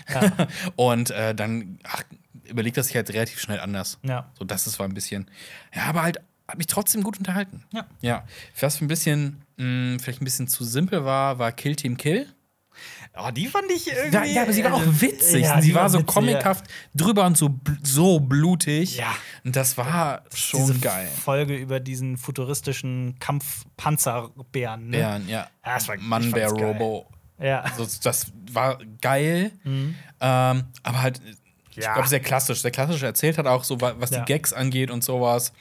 und 0.76 1.10
äh, 1.10 1.34
dann 1.34 1.78
ach, 1.84 2.02
überlegt 2.44 2.76
er 2.76 2.82
sich 2.82 2.96
halt 2.96 3.10
relativ 3.10 3.40
schnell 3.40 3.60
anders. 3.60 3.98
Ja. 4.02 4.30
So, 4.38 4.44
das 4.44 4.66
ist 4.66 4.78
war 4.78 4.86
ein 4.86 4.94
bisschen. 4.94 5.30
Ja, 5.74 5.84
aber 5.84 6.02
halt 6.02 6.18
hat 6.48 6.58
mich 6.58 6.68
trotzdem 6.68 7.02
gut 7.02 7.18
unterhalten. 7.18 7.64
Ja. 7.72 7.86
Ja. 8.00 8.24
Was 8.60 8.80
ein 8.80 8.88
bisschen, 8.88 9.42
mh, 9.56 9.98
vielleicht 10.00 10.20
ein 10.22 10.24
bisschen 10.24 10.48
zu 10.48 10.64
simpel 10.64 11.04
war, 11.04 11.38
war 11.38 11.50
Kill 11.52 11.74
Team 11.76 11.96
Kill. 11.96 12.26
Oh, 13.18 13.30
die 13.30 13.46
fand 13.46 13.70
ich 13.70 13.86
irgendwie. 13.88 14.14
Ja, 14.14 14.24
ja 14.24 14.42
aber 14.42 14.52
sie 14.52 14.64
war 14.64 14.74
auch 14.74 14.82
äh, 14.82 15.00
witzig. 15.00 15.42
ja, 15.44 15.60
sie 15.60 15.68
die 15.68 15.74
war 15.74 15.88
so 15.90 15.98
witzig, 15.98 16.14
comichaft 16.14 16.64
drüber 16.94 17.26
und 17.26 17.36
so, 17.36 17.50
so 17.82 18.20
blutig. 18.20 18.96
Ja. 18.96 19.14
Und 19.44 19.56
das 19.56 19.76
war 19.78 20.22
schon 20.34 20.60
Diese 20.66 20.78
geil. 20.78 21.08
Folge 21.24 21.54
über 21.56 21.80
diesen 21.80 22.16
futuristischen 22.16 23.16
Kampfpanzerbären. 23.20 24.90
Ne? 24.90 24.98
Ja, 24.98 25.16
ja. 25.18 25.24
Ja, 25.26 25.48
das 25.74 25.88
war- 25.88 25.96
Mann, 25.98 26.30
Bär. 26.30 26.48
Robo. 26.50 27.06
Ja. 27.38 27.60
Also, 27.60 27.86
das 28.02 28.32
war 28.52 28.78
geil. 29.00 29.52
Ähm, 29.64 29.94
aber 30.82 31.02
halt, 31.02 31.20
ich 31.70 31.76
Ja. 31.84 31.92
glaube, 31.94 32.08
sehr 32.08 32.20
klassisch. 32.20 32.62
Sehr 32.62 32.70
klassisch 32.70 33.02
erzählt 33.02 33.36
hat 33.38 33.46
auch 33.46 33.64
so, 33.64 33.80
wa- 33.80 33.94
was 33.98 34.10
Ja. 34.10 34.20
die 34.20 34.32
Gags 34.32 34.52
angeht 34.52 34.90
und 34.90 35.04
sowas. 35.04 35.52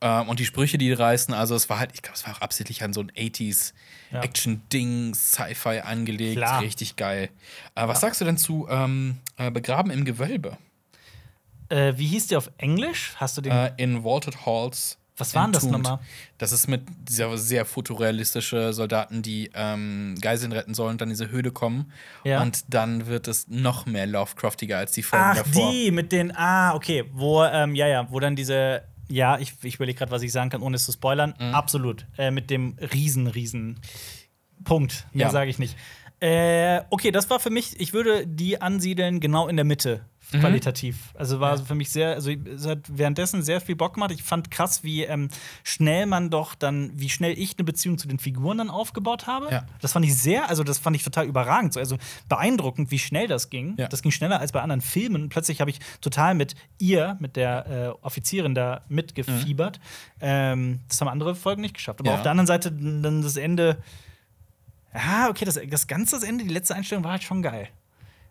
Ähm, 0.00 0.28
und 0.28 0.40
die 0.40 0.46
Sprüche, 0.46 0.78
die 0.78 0.92
reißen. 0.92 1.34
Also, 1.34 1.54
es 1.54 1.68
war 1.68 1.78
halt, 1.78 1.90
ich 1.94 2.02
glaube, 2.02 2.16
es 2.16 2.26
war 2.26 2.34
auch 2.34 2.40
absichtlich 2.40 2.82
an 2.82 2.92
so 2.94 3.00
ein 3.02 3.12
80s 3.14 3.74
Ja. 4.12 4.22
Action-Ding, 4.22 5.14
Sci-Fi 5.14 5.80
angelegt. 5.80 6.36
Klar. 6.36 6.60
Richtig 6.60 6.96
geil. 6.96 7.30
Äh, 7.74 7.88
was 7.88 8.00
sagst 8.00 8.20
du 8.20 8.24
denn 8.24 8.36
zu 8.36 8.66
ähm, 8.68 9.18
äh, 9.38 9.50
Begraben 9.50 9.90
im 9.90 10.04
Gewölbe? 10.04 10.58
Äh, 11.68 11.94
wie 11.96 12.06
hieß 12.06 12.26
die 12.26 12.36
auf 12.36 12.50
Englisch? 12.58 13.14
Hast 13.16 13.38
du 13.38 13.40
den? 13.40 13.52
Äh, 13.52 13.72
in 13.78 14.04
Vaulted 14.04 14.44
Halls. 14.44 14.98
Was 15.18 15.34
waren 15.34 15.52
das 15.52 15.64
nochmal? 15.64 16.00
Das 16.38 16.52
ist 16.52 16.68
mit 16.68 16.82
dieser 17.08 17.36
sehr 17.36 17.64
fotorealistische 17.66 18.72
Soldaten, 18.72 19.22
die 19.22 19.50
ähm, 19.54 20.14
Geiseln 20.20 20.52
retten 20.52 20.74
sollen 20.74 20.92
und 20.92 21.00
dann 21.00 21.08
in 21.08 21.12
diese 21.12 21.30
Höhle 21.30 21.52
kommen. 21.52 21.92
Ja. 22.24 22.40
Und 22.42 22.64
dann 22.68 23.06
wird 23.06 23.28
es 23.28 23.46
noch 23.48 23.84
mehr 23.86 24.06
Lovecraftiger 24.06 24.78
als 24.78 24.92
die 24.92 25.02
Folgen 25.02 25.24
Ach, 25.28 25.36
davor. 25.36 25.70
die 25.70 25.90
mit 25.90 26.12
den. 26.12 26.34
Ah, 26.34 26.74
okay. 26.74 27.04
Wo, 27.12 27.44
ähm, 27.44 27.74
ja, 27.74 27.86
ja, 27.86 28.10
wo 28.10 28.20
dann 28.20 28.36
diese. 28.36 28.82
Ja, 29.08 29.38
ich, 29.38 29.54
ich 29.62 29.74
überlege 29.76 29.98
gerade, 29.98 30.10
was 30.12 30.22
ich 30.22 30.32
sagen 30.32 30.50
kann, 30.50 30.62
ohne 30.62 30.76
es 30.76 30.84
zu 30.84 30.92
spoilern. 30.92 31.34
Mhm. 31.38 31.54
Absolut. 31.54 32.06
Äh, 32.16 32.30
mit 32.30 32.50
dem 32.50 32.76
riesen, 32.94 33.26
riesen 33.26 33.80
Punkt. 34.64 35.06
Mehr 35.12 35.26
Ja. 35.26 35.30
sage 35.30 35.50
ich 35.50 35.58
nicht. 35.58 35.76
Äh, 36.20 36.82
okay, 36.90 37.10
das 37.10 37.28
war 37.30 37.40
für 37.40 37.50
mich, 37.50 37.80
ich 37.80 37.92
würde 37.92 38.26
die 38.26 38.60
ansiedeln 38.60 39.18
genau 39.20 39.48
in 39.48 39.56
der 39.56 39.64
Mitte. 39.64 40.04
Mhm. 40.34 40.40
Qualitativ. 40.40 40.96
Also 41.14 41.40
war 41.40 41.58
für 41.58 41.74
mich 41.74 41.90
sehr, 41.90 42.14
also 42.14 42.30
es 42.30 42.66
hat 42.66 42.80
währenddessen 42.88 43.42
sehr 43.42 43.60
viel 43.60 43.76
Bock 43.76 43.94
gemacht. 43.94 44.10
Ich 44.12 44.22
fand 44.22 44.50
krass, 44.50 44.82
wie 44.84 45.04
ähm, 45.04 45.28
schnell 45.64 46.06
man 46.06 46.30
doch 46.30 46.54
dann, 46.54 46.92
wie 46.94 47.08
schnell 47.08 47.38
ich 47.38 47.56
eine 47.58 47.64
Beziehung 47.64 47.98
zu 47.98 48.08
den 48.08 48.18
Figuren 48.18 48.58
dann 48.58 48.70
aufgebaut 48.70 49.26
habe. 49.26 49.50
Ja. 49.50 49.66
Das 49.80 49.92
fand 49.92 50.04
ich 50.04 50.16
sehr, 50.16 50.48
also 50.48 50.64
das 50.64 50.78
fand 50.78 50.96
ich 50.96 51.04
total 51.04 51.26
überragend. 51.26 51.72
So, 51.74 51.80
Also 51.80 51.96
beeindruckend, 52.28 52.90
wie 52.90 52.98
schnell 52.98 53.26
das 53.28 53.50
ging. 53.50 53.74
Ja. 53.78 53.88
Das 53.88 54.02
ging 54.02 54.10
schneller 54.12 54.40
als 54.40 54.52
bei 54.52 54.60
anderen 54.62 54.80
Filmen. 54.80 55.22
Und 55.24 55.28
plötzlich 55.28 55.60
habe 55.60 55.70
ich 55.70 55.78
total 56.00 56.34
mit 56.34 56.54
ihr, 56.78 57.16
mit 57.20 57.36
der 57.36 57.66
äh, 57.66 58.04
Offizierin 58.04 58.54
da 58.54 58.82
mitgefiebert. 58.88 59.80
Ähm, 60.20 60.80
das 60.88 61.00
haben 61.00 61.08
andere 61.08 61.34
Folgen 61.34 61.62
nicht 61.62 61.74
geschafft. 61.74 62.00
Aber 62.00 62.10
Ja. 62.10 62.16
auf 62.16 62.22
der 62.22 62.30
anderen 62.30 62.46
Seite 62.46 62.70
dann 62.72 63.22
das 63.22 63.36
Ende. 63.36 63.78
Ja, 64.94 65.28
okay, 65.30 65.44
das, 65.44 65.58
das 65.68 65.86
ganze 65.86 66.16
das 66.16 66.22
Ende, 66.24 66.44
die 66.44 66.50
letzte 66.52 66.74
Einstellung 66.74 67.02
war 67.04 67.12
halt 67.12 67.22
schon 67.22 67.40
geil. 67.42 67.68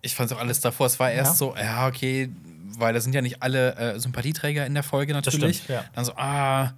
Ich 0.01 0.15
fand 0.15 0.31
auch 0.34 0.39
alles 0.39 0.60
davor. 0.62 0.88
Es 0.88 1.00
war 1.00 1.12
erst 1.12 1.31
Ja. 1.34 1.36
so, 1.38 1.55
ja, 1.55 1.88
okay, 1.88 2.29
weil 2.77 2.93
da 2.93 3.00
sind 3.01 3.13
ja 3.13 3.22
nicht 3.22 3.41
alle 3.43 3.75
äh, 3.75 4.00
Sympathieträger 4.00 4.65
in 4.65 4.74
der 4.74 4.84
Folge 4.84 5.13
natürlich. 5.13 5.58
stimmt, 5.63 5.70
ja. 5.70 5.86
Dann 5.93 6.05
so, 6.05 6.13
ah. 6.15 6.74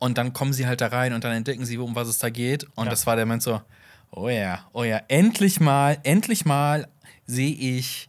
Und 0.00 0.16
dann 0.18 0.32
kommen 0.32 0.52
sie 0.52 0.66
halt 0.66 0.80
da 0.80 0.88
rein 0.88 1.12
und 1.12 1.24
dann 1.24 1.32
entdecken 1.32 1.64
sie, 1.64 1.76
um 1.78 1.94
was 1.96 2.06
es 2.08 2.18
da 2.18 2.30
geht. 2.30 2.64
Und 2.76 2.84
Ja. 2.84 2.90
das 2.90 3.06
war 3.06 3.16
der 3.16 3.26
Moment 3.26 3.42
so, 3.42 3.60
oh 4.12 4.28
ja, 4.28 4.64
oh 4.72 4.84
ja, 4.84 5.00
endlich 5.08 5.58
mal, 5.60 5.98
endlich 6.04 6.44
mal 6.44 6.86
sehe 7.26 7.52
ich 7.54 8.08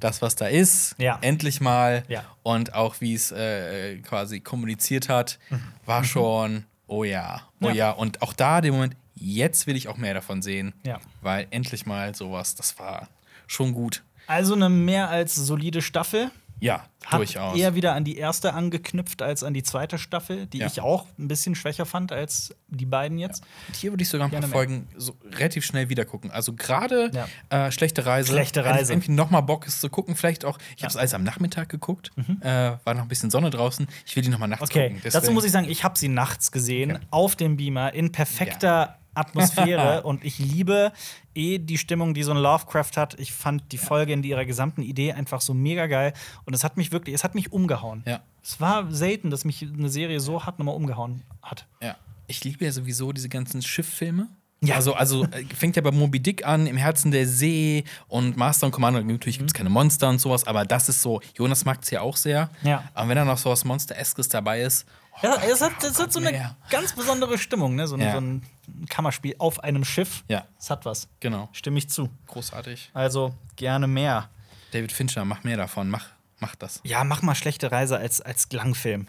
das, 0.00 0.20
was 0.20 0.34
da 0.36 0.46
ist. 0.46 0.98
Mhm. 0.98 1.04
Ja. 1.04 1.18
Endlich 1.22 1.60
mal. 1.60 2.02
Ja. 2.08 2.24
Und 2.42 2.74
auch 2.74 3.00
wie 3.00 3.14
es 3.14 3.30
äh, 3.32 3.98
quasi 3.98 4.40
kommuniziert 4.40 5.08
hat, 5.08 5.38
war 5.86 6.02
schon, 6.04 6.64
oh 6.86 7.04
ja, 7.04 7.42
oh 7.60 7.68
Mhm. 7.68 7.74
Ja. 7.74 7.74
ja. 7.74 7.90
Und 7.92 8.20
auch 8.22 8.32
da 8.32 8.60
der 8.60 8.72
Moment, 8.72 8.94
jetzt 9.14 9.66
will 9.66 9.76
ich 9.76 9.88
auch 9.88 9.96
mehr 9.96 10.14
davon 10.14 10.42
sehen. 10.42 10.74
Ja. 10.84 10.98
Weil 11.22 11.46
endlich 11.50 11.86
mal 11.86 12.14
sowas, 12.14 12.54
das 12.56 12.78
war 12.78 13.08
schon 13.48 13.72
gut. 13.72 14.04
Also 14.28 14.54
eine 14.54 14.68
mehr 14.68 15.08
als 15.08 15.34
solide 15.34 15.82
Staffel. 15.82 16.30
Ja, 16.60 16.84
Hat 17.06 17.18
durchaus. 17.20 17.56
eher 17.56 17.76
wieder 17.76 17.94
an 17.94 18.02
die 18.02 18.16
erste 18.16 18.52
angeknüpft 18.52 19.22
als 19.22 19.44
an 19.44 19.54
die 19.54 19.62
zweite 19.62 19.96
Staffel, 19.96 20.46
die 20.46 20.58
Ja. 20.58 20.66
ich 20.66 20.80
auch 20.80 21.06
ein 21.16 21.28
bisschen 21.28 21.54
schwächer 21.54 21.86
fand 21.86 22.10
als 22.10 22.52
die 22.66 22.84
beiden 22.84 23.16
jetzt. 23.18 23.44
Und 23.68 23.76
Hier 23.76 23.92
würde 23.92 24.02
ich 24.02 24.08
sogar 24.08 24.26
ein 24.26 24.32
paar. 24.40 24.42
Folgen 24.50 24.88
so 24.96 25.16
relativ 25.36 25.64
schnell 25.64 25.88
wieder 25.88 26.04
gucken. 26.04 26.32
Also 26.32 26.52
gerade 26.54 27.12
Ja. 27.14 27.66
äh, 27.66 27.70
schlechte 27.70 28.06
Reise. 28.06 28.32
Schlechte 28.32 28.64
Wenn 28.64 28.72
Reise. 28.72 28.92
irgendwie 28.92 29.12
noch 29.12 29.30
mal 29.30 29.40
Bock 29.42 29.68
ist 29.68 29.80
zu 29.80 29.88
gucken, 29.88 30.16
vielleicht 30.16 30.44
auch. 30.44 30.58
Ich 30.76 30.82
habe 30.82 30.90
es 30.90 30.96
alles 30.96 31.14
am 31.14 31.22
Nachmittag 31.22 31.68
geguckt. 31.68 32.10
Äh, 32.40 32.72
war 32.82 32.94
noch 32.94 33.02
ein 33.02 33.08
bisschen 33.08 33.30
Sonne 33.30 33.50
draußen. 33.50 33.86
Ich 34.04 34.16
will 34.16 34.24
die 34.24 34.28
noch 34.28 34.40
mal 34.40 34.48
nachts 34.48 34.68
Okay, 34.68 34.94
gucken. 34.94 35.10
dazu 35.12 35.30
muss 35.30 35.44
ich 35.44 35.52
sagen, 35.52 35.68
ich 35.70 35.84
habe 35.84 35.96
sie 35.96 36.08
nachts 36.08 36.50
gesehen, 36.50 36.98
auf 37.12 37.36
dem 37.36 37.56
Beamer, 37.56 37.94
in 37.94 38.10
perfekter 38.10 38.98
Atmosphäre. 39.18 40.02
und 40.04 40.24
ich 40.24 40.38
liebe 40.38 40.92
eh 41.34 41.58
die 41.58 41.78
Stimmung, 41.78 42.14
die 42.14 42.22
so 42.22 42.30
ein 42.32 42.38
Lovecraft 42.38 42.96
hat. 42.96 43.18
Ich 43.18 43.32
fand 43.32 43.70
die 43.72 43.78
Folge 43.78 44.12
in 44.12 44.22
ihrer 44.22 44.44
gesamten 44.44 44.82
Idee 44.82 45.12
einfach 45.12 45.40
so 45.40 45.54
mega 45.54 45.86
geil. 45.86 46.12
Und 46.44 46.54
es 46.54 46.64
hat 46.64 46.76
mich 46.76 46.92
wirklich, 46.92 47.14
es 47.14 47.24
hat 47.24 47.34
mich 47.34 47.52
umgehauen. 47.52 48.02
Ja. 48.06 48.20
Es 48.42 48.60
war 48.60 48.90
selten, 48.90 49.30
dass 49.30 49.44
mich 49.44 49.62
eine 49.62 49.88
Serie 49.88 50.20
so 50.20 50.44
hart 50.46 50.58
nochmal 50.58 50.74
umgehauen 50.74 51.22
hat. 51.42 51.66
Ja. 51.82 51.96
Ich 52.26 52.42
liebe 52.44 52.64
ja 52.64 52.72
sowieso 52.72 53.12
diese 53.12 53.28
ganzen 53.28 53.62
Schifffilme. 53.62 54.28
Ja. 54.60 54.74
Also, 54.74 54.94
also 54.94 55.24
äh, 55.26 55.44
fängt 55.54 55.76
ja 55.76 55.82
bei 55.82 55.92
Moby 55.92 56.18
Dick 56.18 56.44
an, 56.44 56.66
im 56.66 56.76
Herzen 56.76 57.12
der 57.12 57.28
See 57.28 57.84
und 58.08 58.36
Master 58.36 58.66
und 58.66 58.72
Commander. 58.72 59.00
Natürlich 59.04 59.36
Mhm. 59.38 59.42
gibt 59.42 59.50
es 59.50 59.54
keine 59.54 59.70
Monster 59.70 60.08
und 60.08 60.20
sowas, 60.20 60.44
aber 60.48 60.64
das 60.64 60.88
ist 60.88 61.00
so, 61.00 61.20
Jonas 61.36 61.64
mag 61.64 61.78
es 61.82 61.90
ja 61.90 62.00
auch 62.00 62.16
sehr. 62.16 62.50
Ja. 62.64 62.82
Aber 62.92 63.08
wenn 63.08 63.16
da 63.16 63.24
noch 63.24 63.38
sowas 63.38 63.64
Monster-eskes 63.64 64.28
dabei 64.28 64.62
ist, 64.62 64.84
Ja, 65.22 65.36
es 65.50 65.60
hat, 65.60 65.82
es 65.82 65.98
hat 65.98 66.12
so 66.12 66.20
eine 66.20 66.30
mehr. 66.30 66.56
ganz 66.70 66.92
besondere 66.94 67.38
Stimmung, 67.38 67.74
ne? 67.74 67.86
so, 67.88 67.96
ein, 67.96 68.00
Ja. 68.00 68.12
so 68.12 68.18
ein 68.20 68.42
Kammerspiel 68.88 69.34
auf 69.38 69.62
einem 69.64 69.84
Schiff. 69.84 70.24
Ja. 70.28 70.46
Es 70.58 70.70
hat 70.70 70.84
was. 70.84 71.08
genau, 71.20 71.48
Stimme 71.52 71.78
ich 71.78 71.88
zu. 71.90 72.08
großartig. 72.26 72.90
Also 72.94 73.34
gerne 73.56 73.86
mehr. 73.86 74.30
David 74.72 74.92
Fincher, 74.92 75.24
mach 75.24 75.44
mehr 75.44 75.56
davon, 75.56 75.88
mach, 75.90 76.06
mach 76.40 76.54
das. 76.54 76.80
Ja, 76.84 77.02
mach 77.04 77.22
mal 77.22 77.34
schlechte 77.34 77.72
Reise 77.72 77.96
als, 77.98 78.20
als 78.20 78.48
Langfilm. 78.52 79.08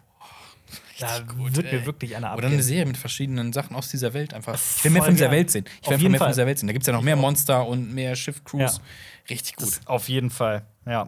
Da 1.00 1.20
gut, 1.20 1.56
wird 1.56 1.68
ey. 1.68 1.80
mir 1.80 1.86
wirklich 1.86 2.16
Oder 2.16 2.32
abgehen. 2.32 2.54
eine 2.54 2.62
Serie 2.64 2.86
mit 2.86 2.98
verschiedenen 2.98 3.54
Sachen 3.54 3.76
aus 3.76 3.90
dieser 3.90 4.14
Welt 4.14 4.34
einfach. 4.34 4.56
Ich 4.56 4.84
will 4.84 4.92
mehr 4.92 5.04
von 5.04 5.14
dieser. 5.16 5.32
Welt 5.32 5.50
sehen. 5.50 5.66
Ich 5.82 5.90
will 5.90 5.98
mehr 5.98 6.12
Fall. 6.12 6.28
von 6.28 6.28
dieser 6.34 6.46
Welt 6.46 6.60
sehen. 6.60 6.68
Da 6.68 6.74
gibt 6.74 6.84
es 6.84 6.88
ja 6.88 6.94
noch 6.94 7.02
mehr. 7.02 7.16
Monster 7.16 7.66
und 7.66 7.94
mehr 7.94 8.16
Schiff-Crews. 8.16 8.78
Ja. 8.78 8.82
Richtig 9.30 9.56
gut. 9.56 9.68
Das 9.68 9.88
auf 9.88 10.10
jeden 10.10 10.30
Fall, 10.30 10.66
ja. 10.86 11.08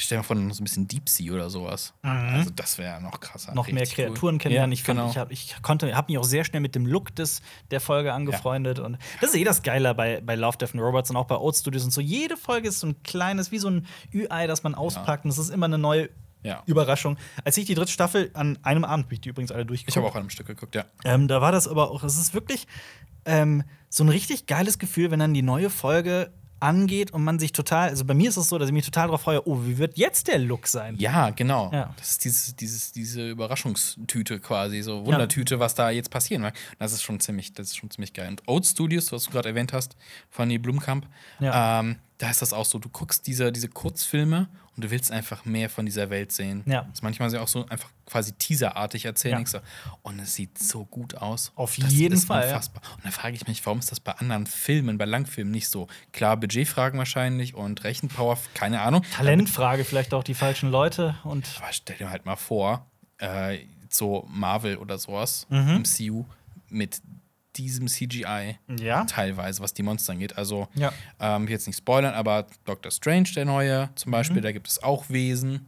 Ich 0.00 0.06
stelle 0.06 0.20
mir 0.20 0.24
vor, 0.24 0.34
so 0.34 0.42
ein 0.42 0.64
bisschen 0.64 0.88
Deep 0.88 1.10
Sea 1.10 1.30
oder 1.34 1.50
sowas. 1.50 1.92
Also 2.00 2.48
das 2.56 2.78
wäre 2.78 3.02
noch 3.02 3.20
krasser. 3.20 3.50
Mhm. 3.50 3.56
noch 3.56 3.66
mehr 3.68 3.82
Richtig 3.82 3.98
cool. 3.98 4.06
Kreaturen 4.06 4.38
kennenlernen. 4.38 4.72
Ja, 4.72 4.74
ich 4.74 4.82
fand, 4.82 4.98
genau. 4.98 5.10
ich, 5.10 5.18
hab, 5.18 5.30
ich 5.30 5.56
konnte, 5.60 5.94
habe 5.94 6.10
mich 6.10 6.16
auch 6.16 6.24
sehr 6.24 6.42
schnell 6.44 6.60
mit 6.62 6.74
dem 6.74 6.86
Look 6.86 7.14
des, 7.16 7.42
der 7.70 7.82
Folge 7.82 8.14
angefreundet. 8.14 8.78
Und 8.78 8.96
das 9.20 9.30
ist 9.30 9.36
eh 9.36 9.44
das 9.44 9.62
Geile 9.62 9.94
bei, 9.94 10.22
bei 10.22 10.36
Love, 10.36 10.56
Death 10.56 10.72
and 10.72 10.82
Robots 10.82 11.10
und 11.10 11.16
auch 11.16 11.26
bei 11.26 11.36
Old 11.36 11.54
Studios 11.54 11.84
und 11.84 11.90
so. 11.90 12.00
Jede 12.00 12.38
Folge 12.38 12.68
ist 12.68 12.80
so 12.80 12.86
ein 12.86 13.02
kleines, 13.02 13.52
wie 13.52 13.58
so 13.58 13.68
ein 13.68 13.86
Ü-Ei, 14.14 14.46
das 14.46 14.62
man 14.62 14.74
auspackt. 14.74 15.26
Und 15.26 15.32
es 15.32 15.36
ist 15.38 15.50
immer 15.50 15.66
eine 15.66 15.76
neue 15.76 16.08
Ja. 16.42 16.62
Überraschung. 16.64 17.18
Als 17.44 17.58
ich 17.58 17.66
die 17.66 17.74
dritte 17.74 17.92
Staffel 17.92 18.30
an 18.32 18.58
einem 18.62 18.86
Abend, 18.86 19.04
hab 19.04 19.12
ich 19.12 19.20
die 19.20 19.28
übrigens 19.28 19.52
alle 19.52 19.66
durchgeguckt. 19.66 19.90
Ich 19.90 19.96
habe 19.98 20.06
auch 20.06 20.14
an 20.14 20.20
einem 20.20 20.30
Stück 20.30 20.46
geguckt, 20.46 20.74
ja. 20.74 20.86
Ähm, 21.04 21.28
da 21.28 21.42
war 21.42 21.52
das 21.52 21.68
aber 21.68 21.90
auch, 21.90 22.02
es 22.04 22.16
ist 22.16 22.32
wirklich 22.32 22.66
ähm, 23.26 23.64
so 23.90 24.02
ein 24.02 24.08
richtig 24.08 24.46
geiles 24.46 24.78
Gefühl, 24.78 25.10
wenn 25.10 25.18
dann 25.20 25.34
die 25.34 25.42
neue 25.42 25.68
Folge 25.68 26.32
angeht 26.60 27.12
und 27.12 27.24
man 27.24 27.38
sich 27.38 27.52
total, 27.52 27.88
also 27.88 28.04
bei 28.04 28.14
mir 28.14 28.28
ist 28.28 28.36
es 28.36 28.48
so, 28.48 28.58
dass 28.58 28.68
ich 28.68 28.72
mich 28.72 28.84
total 28.84 29.06
darauf 29.08 29.22
freue, 29.22 29.46
oh, 29.48 29.60
wie 29.64 29.78
wird 29.78 29.96
jetzt 29.98 30.28
der 30.28 30.38
Look 30.38 30.66
sein? 30.66 30.96
Ja, 30.98 31.30
genau. 31.30 31.70
Ja. 31.72 31.92
Das 31.96 32.10
ist 32.12 32.24
dieses, 32.24 32.54
dieses, 32.56 32.92
diese 32.92 33.28
Überraschungstüte 33.30 34.40
quasi, 34.40 34.82
so 34.82 35.04
Wundertüte, 35.06 35.58
was 35.58 35.74
da 35.74 35.90
jetzt 35.90 36.10
passieren 36.10 36.42
mag. 36.42 36.54
Das 36.78 36.92
ist 36.92 37.02
schon 37.02 37.20
ziemlich, 37.20 37.52
das 37.52 37.68
ist 37.68 37.76
schon 37.76 37.90
ziemlich 37.90 38.12
geil. 38.12 38.28
Und 38.28 38.42
Oat 38.46 38.66
Studios, 38.66 39.10
was 39.12 39.24
du 39.24 39.30
gerade 39.30 39.48
erwähnt 39.48 39.72
hast, 39.72 39.96
von 40.30 40.48
die 40.48 40.58
Blumkamp, 40.58 41.06
Ja. 41.40 41.80
ähm, 41.80 41.96
da 42.18 42.28
ist 42.30 42.42
das 42.42 42.52
auch 42.52 42.66
so, 42.66 42.78
du 42.78 42.90
guckst 42.90 43.26
diese, 43.26 43.50
diese 43.50 43.68
Kurzfilme 43.68 44.48
und 44.80 44.84
du 44.84 44.90
willst 44.90 45.12
einfach 45.12 45.44
mehr 45.44 45.68
von 45.68 45.84
dieser 45.84 46.08
Welt 46.08 46.32
sehen. 46.32 46.62
Ja. 46.64 46.82
Das 46.84 46.94
ist 46.94 47.02
manchmal 47.02 47.36
auch 47.36 47.48
so 47.48 47.66
einfach 47.66 47.90
quasi 48.06 48.32
teaserartig 48.32 49.04
erzählen. 49.04 49.44
Ja. 49.46 49.58
du, 49.60 49.62
Und 50.00 50.18
es 50.20 50.34
sieht 50.34 50.58
so 50.58 50.86
gut 50.86 51.16
aus. 51.16 51.52
Auf 51.54 51.76
das 51.76 51.92
jeden 51.92 52.14
ist 52.14 52.24
Fall. 52.24 52.44
Unfassbar. 52.44 52.82
Und 52.96 53.04
da 53.04 53.10
frage 53.10 53.36
ich 53.36 53.46
mich, 53.46 53.64
warum 53.66 53.78
ist 53.80 53.90
das 53.92 54.00
bei 54.00 54.12
anderen 54.12 54.46
Filmen, 54.46 54.96
bei 54.96 55.04
Langfilmen 55.04 55.50
nicht 55.50 55.68
so? 55.68 55.86
Klar, 56.12 56.38
Budgetfragen 56.38 56.98
wahrscheinlich 56.98 57.54
und 57.54 57.84
Rechenpower, 57.84 58.38
keine 58.54 58.80
Ahnung. 58.80 59.04
Talentfrage, 59.14 59.84
vielleicht 59.84 60.14
auch 60.14 60.24
die 60.24 60.34
falschen 60.34 60.70
Leute 60.70 61.14
und 61.24 61.46
Aber 61.58 61.72
stell 61.72 61.96
dir 61.98 62.08
halt 62.08 62.24
mal 62.24 62.36
vor, 62.36 62.86
äh, 63.18 63.58
so 63.90 64.26
Marvel 64.30 64.78
oder 64.78 64.96
sowas, 64.98 65.46
Mhm. 65.50 65.82
MCU, 65.82 66.24
mit 66.70 67.02
diesem 67.56 67.88
CGI 67.88 68.58
ja. 68.80 69.04
teilweise, 69.04 69.60
was 69.62 69.74
die 69.74 69.82
Monster 69.82 70.12
angeht. 70.12 70.36
Also, 70.38 70.68
Ja. 70.74 70.92
ähm, 71.18 71.42
ich 71.44 71.48
will 71.48 71.54
jetzt 71.54 71.66
nicht 71.66 71.76
spoilern, 71.78 72.14
aber 72.14 72.46
Doctor 72.64 72.90
Strange, 72.92 73.28
der 73.34 73.44
neue 73.44 73.90
zum 73.96 74.12
Beispiel, 74.12 74.38
Mhm. 74.38 74.42
da 74.42 74.52
gibt 74.52 74.68
es 74.68 74.82
auch 74.82 75.08
Wesen. 75.10 75.66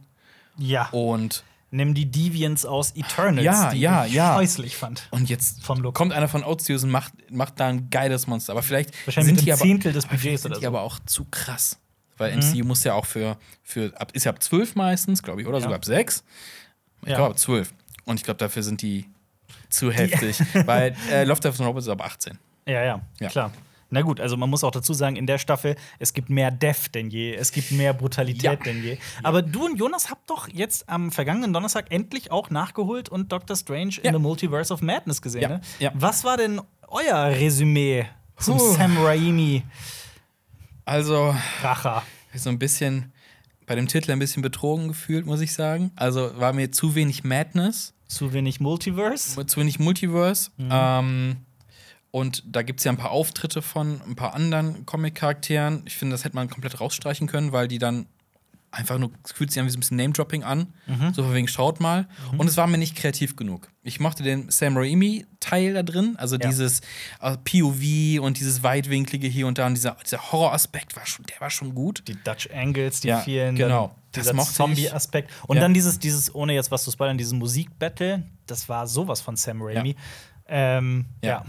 Ja. 0.57 0.89
Und, 0.89 1.43
Nimm 1.75 1.95
die 1.95 2.05
Deviants 2.05 2.67
aus 2.67 2.91
Eternals, 2.95 3.43
Ja, 3.45 3.71
die 3.71 3.79
ja, 3.79 4.05
ich 4.05 4.13
ja. 4.13 4.35
scheußlich 4.35 4.75
fand. 4.77 5.07
und 5.09 5.27
jetzt 5.27 5.63
kommt 5.65 6.13
einer 6.13 6.27
von 6.27 6.43
Outstudios 6.43 6.83
und 6.83 6.91
macht, 6.91 7.13
macht 7.31 7.59
da 7.59 7.67
ein 7.67 7.89
geiles 7.89 8.27
Monster. 8.27 8.51
Aber 8.53 8.61
vielleicht 8.61 8.91
Wahrscheinlich 9.07 9.37
sind 9.37 9.45
die 9.47 9.51
aber, 9.53 9.61
Zehntel 9.63 9.91
des 9.91 10.05
Budgets 10.05 10.43
sind 10.43 10.51
die 10.51 10.55
so. 10.57 10.61
Mhm. 10.61 10.67
aber 10.67 10.81
auch 10.83 10.99
zu 11.07 11.25
krass. 11.31 11.79
Weil 12.17 12.37
MCU 12.37 12.63
muss 12.63 12.83
ja 12.83 12.93
auch 12.93 13.07
für, 13.07 13.37
für 13.63 13.91
ab, 13.99 14.11
ist 14.13 14.25
ja 14.25 14.31
ab 14.31 14.43
12 14.43 14.75
meistens, 14.75 15.23
glaube 15.23 15.41
ich, 15.41 15.47
oder 15.47 15.57
Ja. 15.57 15.63
sogar 15.63 15.77
ab 15.77 15.85
6. 15.85 16.23
Ich 17.01 17.09
Ja. 17.09 17.15
glaube 17.15 17.31
ab 17.31 17.39
12. 17.39 17.73
Und 18.05 18.17
ich 18.19 18.23
glaube, 18.23 18.37
dafür 18.37 18.61
sind 18.61 18.83
die 18.83 19.09
zu 19.69 19.91
heftig. 19.91 20.39
weil 20.65 20.95
äh, 21.11 21.23
Love, 21.23 21.39
Death 21.41 21.59
and 21.59 21.67
Robots 21.67 21.85
ist 21.85 21.91
ab 21.91 22.01
18. 22.03 22.37
Ja, 22.67 22.83
ja, 22.83 23.01
Ja. 23.19 23.27
klar. 23.29 23.51
Na 23.89 24.01
gut, 24.01 24.19
also 24.19 24.37
man 24.37 24.49
muss 24.49 24.63
auch 24.63 24.71
dazu 24.71 24.91
sagen, 24.95 25.15
in 25.17 25.27
der 25.27 25.37
Staffel, 25.37 25.75
es 25.99 26.13
gibt 26.13 26.31
mehr 26.31 26.49
Death 26.49 26.95
denn 26.95 27.11
je, 27.11 27.35
es 27.35 27.51
gibt 27.51 27.71
mehr 27.71 27.93
Brutalität 27.93 28.41
Ja. 28.43 28.55
denn 28.55 28.83
je. 28.83 28.97
Aber 29.21 29.43
du 29.43 29.65
und 29.65 29.77
Jonas 29.77 30.09
habt 30.09 30.27
doch 30.31 30.47
jetzt 30.47 30.89
am 30.89 31.11
vergangenen 31.11 31.53
Donnerstag 31.53 31.91
endlich 31.91 32.31
auch 32.31 32.49
nachgeholt 32.49 33.09
und 33.09 33.31
Doctor 33.31 33.55
Strange 33.55 33.91
Ja. 34.01 34.05
in 34.09 34.13
the 34.13 34.19
Multiverse 34.19 34.73
of 34.73 34.81
Madness 34.81 35.21
gesehen. 35.21 35.43
Ja, 35.43 35.47
Ne? 35.49 35.61
ja. 35.77 35.91
Was 35.93 36.23
war 36.23 36.37
denn 36.37 36.59
euer 36.87 37.15
Resümee 37.27 38.05
zum 38.39 38.57
Puh. 38.57 38.73
Sam 38.73 38.97
Raimi 38.97 39.63
Also, 40.85 41.35
Racher? 41.61 42.01
so 42.33 42.49
ein 42.49 42.57
bisschen 42.57 43.12
bei 43.65 43.75
dem 43.75 43.87
Titel 43.87 44.11
ein 44.11 44.19
bisschen 44.19 44.41
betrogen 44.41 44.87
gefühlt, 44.87 45.25
muss 45.25 45.41
ich 45.41 45.53
sagen. 45.53 45.91
Also 45.95 46.31
war 46.39 46.53
mir 46.53 46.71
zu 46.71 46.95
wenig 46.95 47.23
Madness, 47.23 47.93
Zu 48.07 48.33
wenig 48.33 48.59
Multiverse? 48.59 49.45
zu 49.45 49.59
wenig 49.59 49.79
Multiverse. 49.79 50.51
Mhm. 50.57 50.69
Ähm, 50.71 51.35
und 52.11 52.43
da 52.45 52.61
gibt 52.61 52.79
es 52.79 52.83
ja 52.83 52.91
ein 52.91 52.97
paar 52.97 53.11
Auftritte 53.11 53.61
von 53.63 53.99
ein 54.07 54.15
paar 54.15 54.33
anderen 54.35 54.85
Comic-Charakteren. 54.85 55.81
Ich 55.85 55.95
finde, 55.95 56.13
das 56.13 56.23
hätte 56.23 56.35
man 56.35 56.49
komplett 56.49 56.79
rausstreichen 56.79 57.27
können, 57.27 57.51
weil 57.51 57.67
die 57.67 57.79
dann 57.79 58.05
einfach 58.73 58.97
nur, 58.97 59.11
es 59.23 59.31
fühlt 59.31 59.51
sich 59.51 59.59
an 59.59 59.67
wie 59.67 59.69
so 59.69 59.77
ein 59.77 59.81
bisschen 59.81 59.97
Name-Dropping 59.97 60.43
an. 60.43 60.73
Mhm. 60.87 61.13
So 61.13 61.23
von 61.23 61.33
wegen, 61.33 61.47
schaut 61.47 61.79
mal. 61.79 62.07
Und 62.37 62.47
es 62.47 62.57
war 62.57 62.65
mir 62.67 62.79
nicht 62.79 62.95
kreativ 62.95 63.35
genug. 63.35 63.69
Ich 63.83 63.99
mochte 63.99 64.23
den 64.23 64.49
Sam 64.49 64.75
Raimi-Teil 64.75 65.75
da 65.75 65.83
drin, 65.83 66.15
also 66.17 66.37
Ja. 66.37 66.49
dieses 66.49 66.81
äh, 67.21 67.37
POV 67.37 68.19
und 68.23 68.39
dieses 68.39 68.63
weitwinklige 68.63 69.27
hier 69.27 69.45
und 69.45 69.57
da 69.59 69.67
und 69.67 69.75
dieser, 69.75 69.95
dieser 70.03 70.31
Horroraspekt 70.31 70.95
war 70.95 71.05
schon, 71.05 71.25
der 71.27 71.39
war 71.39 71.49
schon 71.51 71.75
gut. 71.75 72.03
Die 72.07 72.15
Dutch 72.23 72.49
Angles, 72.51 73.01
die 73.01 73.09
Ja, 73.09 73.19
vielen, 73.19 73.55
genau. 73.55 73.95
dieser. 74.15 74.35
Zombie-Aspekt. 74.37 75.29
Und 75.47 75.57
Ja. 75.57 75.61
dann 75.63 75.73
dieses, 75.73 75.99
dieses, 75.99 76.33
ohne 76.33 76.53
jetzt 76.53 76.71
was 76.71 76.83
zu 76.83 76.91
spoilern, 76.91 77.17
dieses 77.17 77.33
Musikbattle, 77.33 78.23
das 78.47 78.67
war 78.69 78.87
sowas 78.87 79.21
von 79.21 79.35
Sam 79.35 79.61
Raimi. 79.61 79.95
Ähm, 80.47 81.05
ja. 81.23 81.29
Ja. 81.29 81.45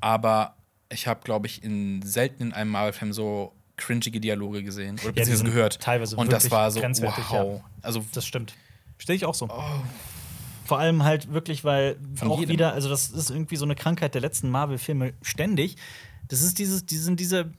Aber 0.00 0.54
ich 0.90 1.06
habe, 1.06 1.20
glaube 1.24 1.46
ich, 1.46 1.62
in 1.64 2.02
selten 2.02 2.42
in 2.44 2.52
einem 2.52 2.70
Marvel-Film 2.70 3.12
so 3.12 3.54
cringige 3.78 4.20
Dialoge 4.20 4.62
gesehen 4.62 5.00
oder 5.06 5.24
sind 5.24 5.46
gehört. 5.46 5.80
teilweise 5.80 6.16
und 6.16 6.30
das 6.30 6.50
war 6.50 6.70
so 6.70 6.82
wow. 6.82 7.62
Also 7.82 8.04
Das 8.12 8.26
stimmt. 8.26 8.54
Stehe 8.98 9.16
ich 9.16 9.24
auch 9.24 9.34
so. 9.34 9.48
Oh. 9.50 9.62
Vor 10.66 10.78
allem 10.78 11.02
halt 11.04 11.32
wirklich, 11.32 11.64
weil 11.64 11.96
Von 12.14 12.30
auch 12.30 12.40
jedem. 12.40 12.52
wieder, 12.52 12.74
also 12.74 12.90
das 12.90 13.08
ist 13.08 13.30
irgendwie 13.30 13.56
so 13.56 13.64
eine 13.64 13.74
Krankheit 13.74 14.14
der 14.14 14.20
letzten 14.20 14.50
Marvel-Filme 14.50 15.14
ständig. 15.22 15.76
Das 16.28 16.42
ist 16.42 16.58
dieses, 16.58 16.84
die 16.84 16.98
sind 16.98 17.20
diese 17.20 17.50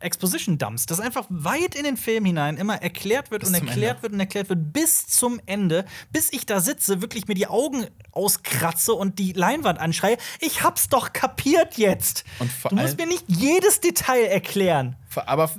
Exposition-Dumps, 0.00 0.86
dass 0.86 1.00
einfach 1.00 1.26
weit 1.28 1.74
in 1.74 1.84
den 1.84 1.96
Film 1.96 2.24
hinein 2.24 2.56
immer 2.56 2.80
erklärt 2.82 3.30
wird 3.30 3.40
Bis 3.40 3.48
und 3.50 3.54
erklärt 3.54 4.02
wird 4.02 4.12
und 4.12 4.20
erklärt 4.20 4.48
wird 4.48 4.72
bis 4.72 5.06
zum 5.06 5.40
Ende, 5.46 5.84
bis 6.12 6.32
ich 6.32 6.46
da 6.46 6.60
sitze, 6.60 7.00
wirklich 7.02 7.28
mir 7.28 7.34
die 7.34 7.46
Augen 7.46 7.86
auskratze 8.12 8.92
und 8.92 9.18
die 9.18 9.32
Leinwand 9.32 9.78
anschreie. 9.78 10.16
Ich 10.40 10.62
hab's 10.62 10.88
doch 10.88 11.12
kapiert 11.12 11.76
jetzt. 11.78 12.24
Du 12.68 12.76
musst 12.76 12.98
mir 12.98 13.06
nicht 13.06 13.24
jedes 13.28 13.80
Detail 13.80 14.24
erklären. 14.26 14.96
aber 15.14 15.50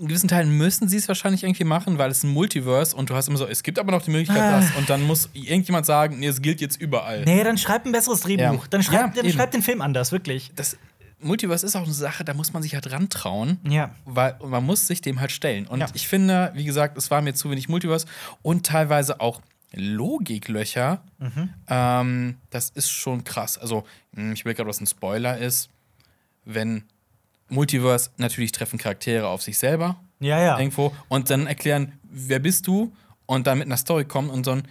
in 0.00 0.08
gewissen 0.08 0.28
Teilen 0.28 0.50
müssen 0.56 0.88
sie 0.88 0.96
es 0.96 1.06
wahrscheinlich 1.06 1.44
irgendwie 1.44 1.62
machen, 1.64 1.98
weil 1.98 2.10
es 2.10 2.24
ein 2.24 2.30
Multiverse 2.30 2.96
und 2.96 3.10
du 3.10 3.14
hast 3.14 3.28
immer 3.28 3.36
so, 3.38 3.46
es 3.46 3.62
gibt 3.62 3.78
aber 3.78 3.92
noch 3.92 4.02
die 4.02 4.10
Möglichkeit, 4.10 4.42
Ah. 4.42 4.60
das 4.60 4.74
und 4.76 4.90
dann 4.90 5.02
muss 5.06 5.28
irgendjemand 5.34 5.86
sagen, 5.86 6.18
nee, 6.18 6.26
es 6.26 6.42
gilt 6.42 6.60
jetzt 6.60 6.80
überall. 6.80 7.22
Nee, 7.24 7.44
dann 7.44 7.58
schreib 7.58 7.86
ein 7.86 7.92
besseres 7.92 8.22
Drehbuch. 8.22 8.42
Ja. 8.64 8.68
Dann, 8.70 8.82
schreib, 8.82 9.14
Ja, 9.16 9.22
dann 9.22 9.30
schreib 9.30 9.52
den 9.52 9.62
Film 9.62 9.80
anders, 9.80 10.10
wirklich. 10.10 10.50
Das 10.56 10.76
Multiverse 11.24 11.66
ist 11.66 11.74
auch 11.76 11.84
eine 11.84 11.92
Sache, 11.92 12.24
da 12.24 12.34
muss 12.34 12.52
man 12.52 12.62
sich 12.62 12.74
halt 12.74 12.90
rantrauen. 12.92 13.58
Ja. 13.68 13.94
Weil 14.04 14.36
man 14.46 14.64
muss 14.64 14.86
sich 14.86 15.00
dem 15.00 15.20
halt 15.20 15.32
stellen. 15.32 15.66
Und 15.66 15.80
Ja. 15.80 15.86
ich 15.94 16.06
finde, 16.06 16.52
wie 16.54 16.64
gesagt, 16.64 16.96
es 16.98 17.10
war 17.10 17.22
mir 17.22 17.34
zu 17.34 17.50
wenig 17.50 17.68
Multiverse 17.68 18.06
und 18.42 18.66
teilweise 18.66 19.20
auch 19.20 19.40
Logiklöcher. 19.72 21.02
Mhm. 21.18 21.50
Ähm, 21.68 22.36
das 22.50 22.70
ist 22.70 22.90
schon 22.90 23.24
krass. 23.24 23.58
Also, 23.58 23.84
mh, 24.12 24.32
ich 24.34 24.44
will 24.44 24.54
gerade, 24.54 24.68
was 24.68 24.80
ein 24.80 24.86
Spoiler 24.86 25.38
ist. 25.38 25.70
Wenn 26.44 26.84
Multiverse 27.48 28.10
natürlich 28.16 28.52
treffen 28.52 28.78
Charaktere 28.78 29.26
auf 29.28 29.42
sich 29.42 29.58
selber 29.58 29.96
Ja, 30.20 30.40
ja. 30.40 30.58
irgendwo 30.58 30.92
und 31.08 31.30
dann 31.30 31.46
erklären, 31.46 31.92
wer 32.04 32.38
bist 32.38 32.66
du 32.66 32.92
und 33.26 33.46
dann 33.46 33.58
mit 33.58 33.66
einer 33.66 33.76
Story 33.76 34.04
kommen 34.04 34.30
und 34.30 34.44
so 34.44 34.52
ein 34.52 34.62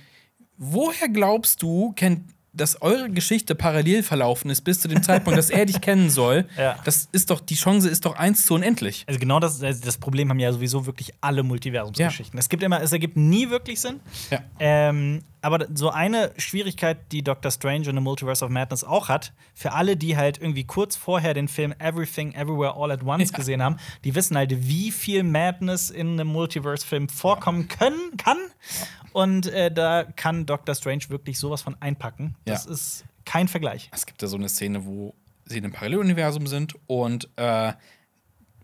Woher 0.57 1.09
glaubst 1.09 1.61
du, 1.63 1.91
kennt, 1.93 2.21
dass 2.53 2.81
eure 2.81 3.09
Geschichte 3.09 3.55
parallel 3.55 4.03
verlaufen 4.03 4.49
ist 4.51 4.61
bis 4.61 4.79
zu 4.79 4.87
dem 4.87 5.01
Zeitpunkt, 5.03 5.37
dass 5.37 5.49
er 5.49 5.65
dich 5.65 5.81
kennen 5.81 6.09
soll? 6.09 6.45
Ja. 6.57 6.77
Das 6.85 7.09
ist 7.11 7.29
doch, 7.29 7.39
die 7.39 7.55
Chance 7.55 7.89
ist 7.89 8.05
doch 8.05 8.15
eins 8.15 8.45
zu 8.45 8.53
unendlich. 8.53 9.03
Also 9.07 9.19
genau 9.19 9.39
das, 9.39 9.61
also 9.63 9.83
das 9.83 9.97
Problem 9.97 10.29
haben 10.29 10.39
ja 10.39 10.51
sowieso 10.53 10.85
wirklich 10.85 11.11
alle 11.19 11.41
Multiversumsgeschichten. 11.43 12.37
Es 12.39 12.47
gibt 12.47 12.61
immer, 12.63 12.81
es 12.81 12.91
ergibt 12.91 13.17
nie 13.17 13.49
wirklich 13.49 13.81
Sinn. 13.81 13.99
Ja. 14.29 14.39
Ähm, 14.59 15.23
aber 15.41 15.67
so 15.73 15.89
eine 15.89 16.31
Schwierigkeit, 16.37 16.97
die 17.11 17.21
Doctor 17.23 17.51
Strange 17.51 17.89
in 17.89 17.95
the 17.95 18.01
Multiverse 18.01 18.45
of 18.45 18.51
Madness 18.51 18.83
auch 18.85 19.09
hat, 19.09 19.33
für 19.53 19.73
alle, 19.73 19.97
die 19.97 20.15
halt 20.15 20.37
irgendwie 20.39 20.63
kurz 20.63 20.95
vorher 20.95 21.33
den 21.33 21.47
Film 21.49 21.73
Everything 21.79 22.33
Everywhere 22.33 22.75
All 22.77 22.91
at 22.91 23.03
Once 23.03 23.31
Ja. 23.31 23.37
gesehen 23.37 23.61
haben, 23.61 23.77
die 24.05 24.15
wissen 24.15 24.37
halt, 24.37 24.51
wie 24.67 24.91
viel 24.91 25.23
Madness 25.23 25.89
in 25.89 26.11
einem 26.13 26.27
Multiverse-Film 26.29 27.09
vorkommen 27.09 27.67
können, 27.67 28.15
kann. 28.17 28.37
Und 29.13 29.47
äh, 29.47 29.71
da 29.71 30.03
kann 30.03 30.45
Doctor 30.45 30.75
Strange 30.75 31.03
wirklich 31.09 31.39
sowas 31.39 31.61
von 31.61 31.75
einpacken. 31.79 32.35
Das 32.45 32.65
Ja. 32.65 32.71
ist 32.71 33.05
kein 33.25 33.47
Vergleich. 33.47 33.89
Es 33.93 34.05
gibt 34.05 34.21
da 34.21 34.27
so 34.27 34.35
eine 34.37 34.49
Szene, 34.49 34.85
wo 34.85 35.13
sie 35.45 35.57
in 35.59 35.63
einem 35.65 35.73
Paralleluniversum 35.73 36.47
sind 36.47 36.75
und 36.87 37.29
äh, 37.37 37.73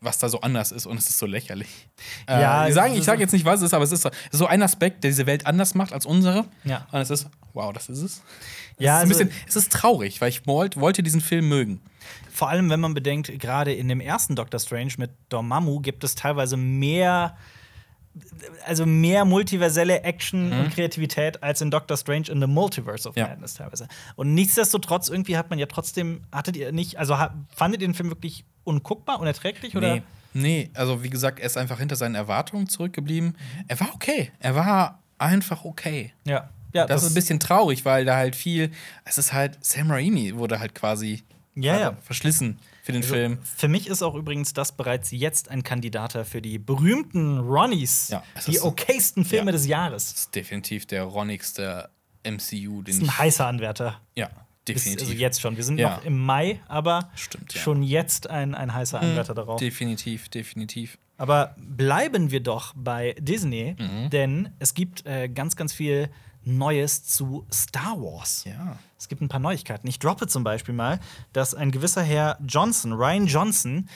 was 0.02 0.18
da 0.18 0.30
so 0.30 0.40
anders 0.42 0.72
ist 0.72 0.86
und 0.86 0.98
es 0.98 1.10
ist 1.10 1.18
so 1.20 1.26
lächerlich. 1.26 1.90
Ja, 2.28 2.66
äh, 2.66 2.70
ich 2.70 2.74
sage 2.76 2.88
es 2.88 2.94
ist- 2.94 3.00
ich 3.00 3.06
sag 3.06 3.20
jetzt 3.20 3.34
nicht, 3.34 3.44
was 3.46 3.60
es 3.60 3.68
ist, 3.68 3.74
aber 3.74 3.84
es 3.84 3.92
ist 3.92 4.02
so- 4.02 4.12
so 4.32 4.48
ein 4.48 4.62
Aspekt, 4.64 5.04
der 5.04 5.12
diese 5.12 5.26
Welt 5.26 5.46
anders 5.46 5.76
macht 5.76 5.92
als 5.94 6.06
unsere. 6.06 6.46
Ja. 6.64 6.88
Und 6.92 7.02
es 7.02 7.10
ist, 7.10 7.28
wow, 7.54 7.74
das 7.74 7.90
ist 7.90 8.02
es. 8.02 8.22
Ja, 8.78 9.04
es, 9.04 9.10
ist 9.10 9.18
ein 9.18 9.24
also- 9.24 9.26
bisschen, 9.30 9.46
es 9.50 9.56
ist 9.58 9.72
traurig, 9.74 10.22
weil 10.22 10.30
ich 10.30 10.48
wollt, 10.48 10.78
wollte 10.78 11.04
diesen 11.04 11.20
Film 11.20 11.50
mögen. 11.50 11.82
Vor 12.32 12.48
allem, 12.48 12.70
wenn 12.70 12.80
man 12.80 12.94
bedenkt, 12.94 13.28
gerade 13.40 13.74
in 13.74 13.90
dem 13.90 14.00
ersten 14.00 14.36
Doctor 14.38 14.60
Strange 14.62 14.94
mit 14.98 15.12
Dormammu 15.28 15.82
gibt 15.82 16.06
es 16.06 16.16
teilweise 16.16 16.56
mehr 16.56 17.36
also 18.66 18.86
mehr 18.86 19.24
multiverselle 19.26 20.02
Action 20.04 20.52
und 20.52 20.72
Kreativität 20.72 21.42
als 21.44 21.62
in 21.62 21.72
Doctor 21.72 21.96
Strange 21.98 22.30
in 22.30 22.42
the 22.42 22.48
Multiverse 22.48 23.08
of 23.08 23.16
Mhm. 23.16 23.20
Ja. 23.22 23.28
Madness 23.30 23.54
teilweise. 23.56 23.88
Und 24.16 24.34
nichtsdestotrotz, 24.34 25.10
irgendwie 25.10 25.38
hat 25.38 25.50
man 25.50 25.60
ja 25.60 25.66
trotzdem, 25.68 26.22
hattet 26.32 26.58
ihr 26.58 26.72
nicht, 26.72 26.98
also 26.98 27.16
fandet 27.50 27.82
ihr 27.82 27.88
den 27.88 27.94
Film 27.94 28.10
wirklich 28.10 28.46
unguckbar, 28.64 29.20
unerträglich? 29.20 29.76
Oder? 29.76 29.96
Nee. 29.96 30.02
Nee, 30.34 30.70
also 30.76 31.04
wie 31.04 31.10
gesagt, 31.10 31.40
er 31.40 31.48
ist 31.48 31.58
einfach 31.58 31.80
hinter 31.80 31.96
seinen 31.96 32.14
Erwartungen 32.14 32.70
zurückgeblieben. 32.70 33.36
Er 33.68 33.80
war 33.80 33.94
okay. 33.96 34.32
Er 34.40 34.54
war 34.56 35.02
einfach 35.18 35.66
okay. 35.66 36.14
Ja. 36.24 36.50
ja 36.72 36.86
Das, 36.86 37.02
ist 37.02 37.10
ein 37.12 37.14
bisschen 37.16 37.40
traurig, 37.40 37.84
weil 37.84 38.06
da 38.06 38.16
halt 38.16 38.36
viel. 38.36 38.70
Es 39.06 39.18
ist 39.18 39.34
halt. 39.34 39.58
Sam 39.66 39.90
Raimi 39.90 40.36
wurde 40.36 40.60
halt 40.60 40.76
quasi 40.76 41.24
Ja, 41.64 41.80
ja. 41.80 41.98
verschlissen 42.02 42.60
für 42.84 42.92
den 42.92 43.02
Also, 43.02 43.14
Film. 43.14 43.38
Für 43.58 43.68
mich 43.68 43.88
ist 43.88 44.02
auch 44.02 44.16
übrigens 44.16 44.54
das 44.54 44.72
bereits 44.72 45.12
jetzt 45.12 45.50
ein 45.50 45.64
Kandidat 45.64 46.14
für 46.28 46.42
die 46.42 46.60
berühmten 46.60 47.40
Ronnies, 47.40 48.10
Ja, 48.10 48.24
die 48.48 48.54
ist- 48.56 48.64
okaysten 48.64 49.26
Filme 49.26 49.48
ja. 49.48 49.52
des 49.54 49.68
Jahres. 49.68 50.12
Das 50.12 50.20
ist 50.22 50.36
definitiv 50.36 50.86
der 50.86 51.04
ronnigste 51.04 51.90
MCU, 52.24 52.82
Das 52.82 52.96
den 52.98 53.04
ist 53.06 53.10
ein 53.10 53.18
heißer 53.18 53.46
Anwärter. 53.48 54.02
Ja, 54.16 54.26
Ist, 54.28 54.36
definitiv. 54.68 55.08
also 55.08 55.14
jetzt 55.20 55.42
schon. 55.42 55.56
Wir 55.58 55.64
sind 55.64 55.80
Ja. 55.80 55.98
noch 55.98 56.06
im 56.06 56.20
Mai, 56.20 56.60
aber 56.68 57.10
Stimmt. 57.16 57.56
Mhm. 57.56 57.60
schon 57.60 57.84
jetzt 57.84 58.30
ein, 58.30 58.56
ein 58.56 58.74
heißer 58.74 59.00
Anwärter 59.00 59.34
darauf. 59.34 59.60
Definitiv, 59.60 60.30
definitiv. 60.30 60.98
Aber 61.18 61.56
bleiben 61.58 62.32
wir 62.32 62.40
doch 62.40 62.74
bei 62.76 63.14
Disney, 63.20 63.76
Mhm. 63.78 64.10
denn 64.10 64.50
es 64.60 64.74
gibt 64.74 65.06
äh, 65.06 65.28
ganz, 65.28 65.56
ganz 65.56 65.74
viel 65.74 66.10
Neues 66.58 67.04
zu 67.04 67.46
Star 67.52 67.98
Wars. 68.02 68.44
Ja. 68.46 68.78
Es 68.98 69.08
gibt 69.08 69.22
ein 69.22 69.30
paar 69.30 69.40
Neuigkeiten. 69.40 69.88
Ich 69.88 70.00
droppe 70.00 70.28
zum 70.28 70.44
Beispiel 70.44 70.74
mal, 70.74 71.00
dass 71.34 71.56
ein 71.56 71.72
gewisser 71.72 72.04
Herr 72.04 72.38
Johnson, 72.46 72.94
Ryan 72.94 73.28
Johnson, 73.28 73.90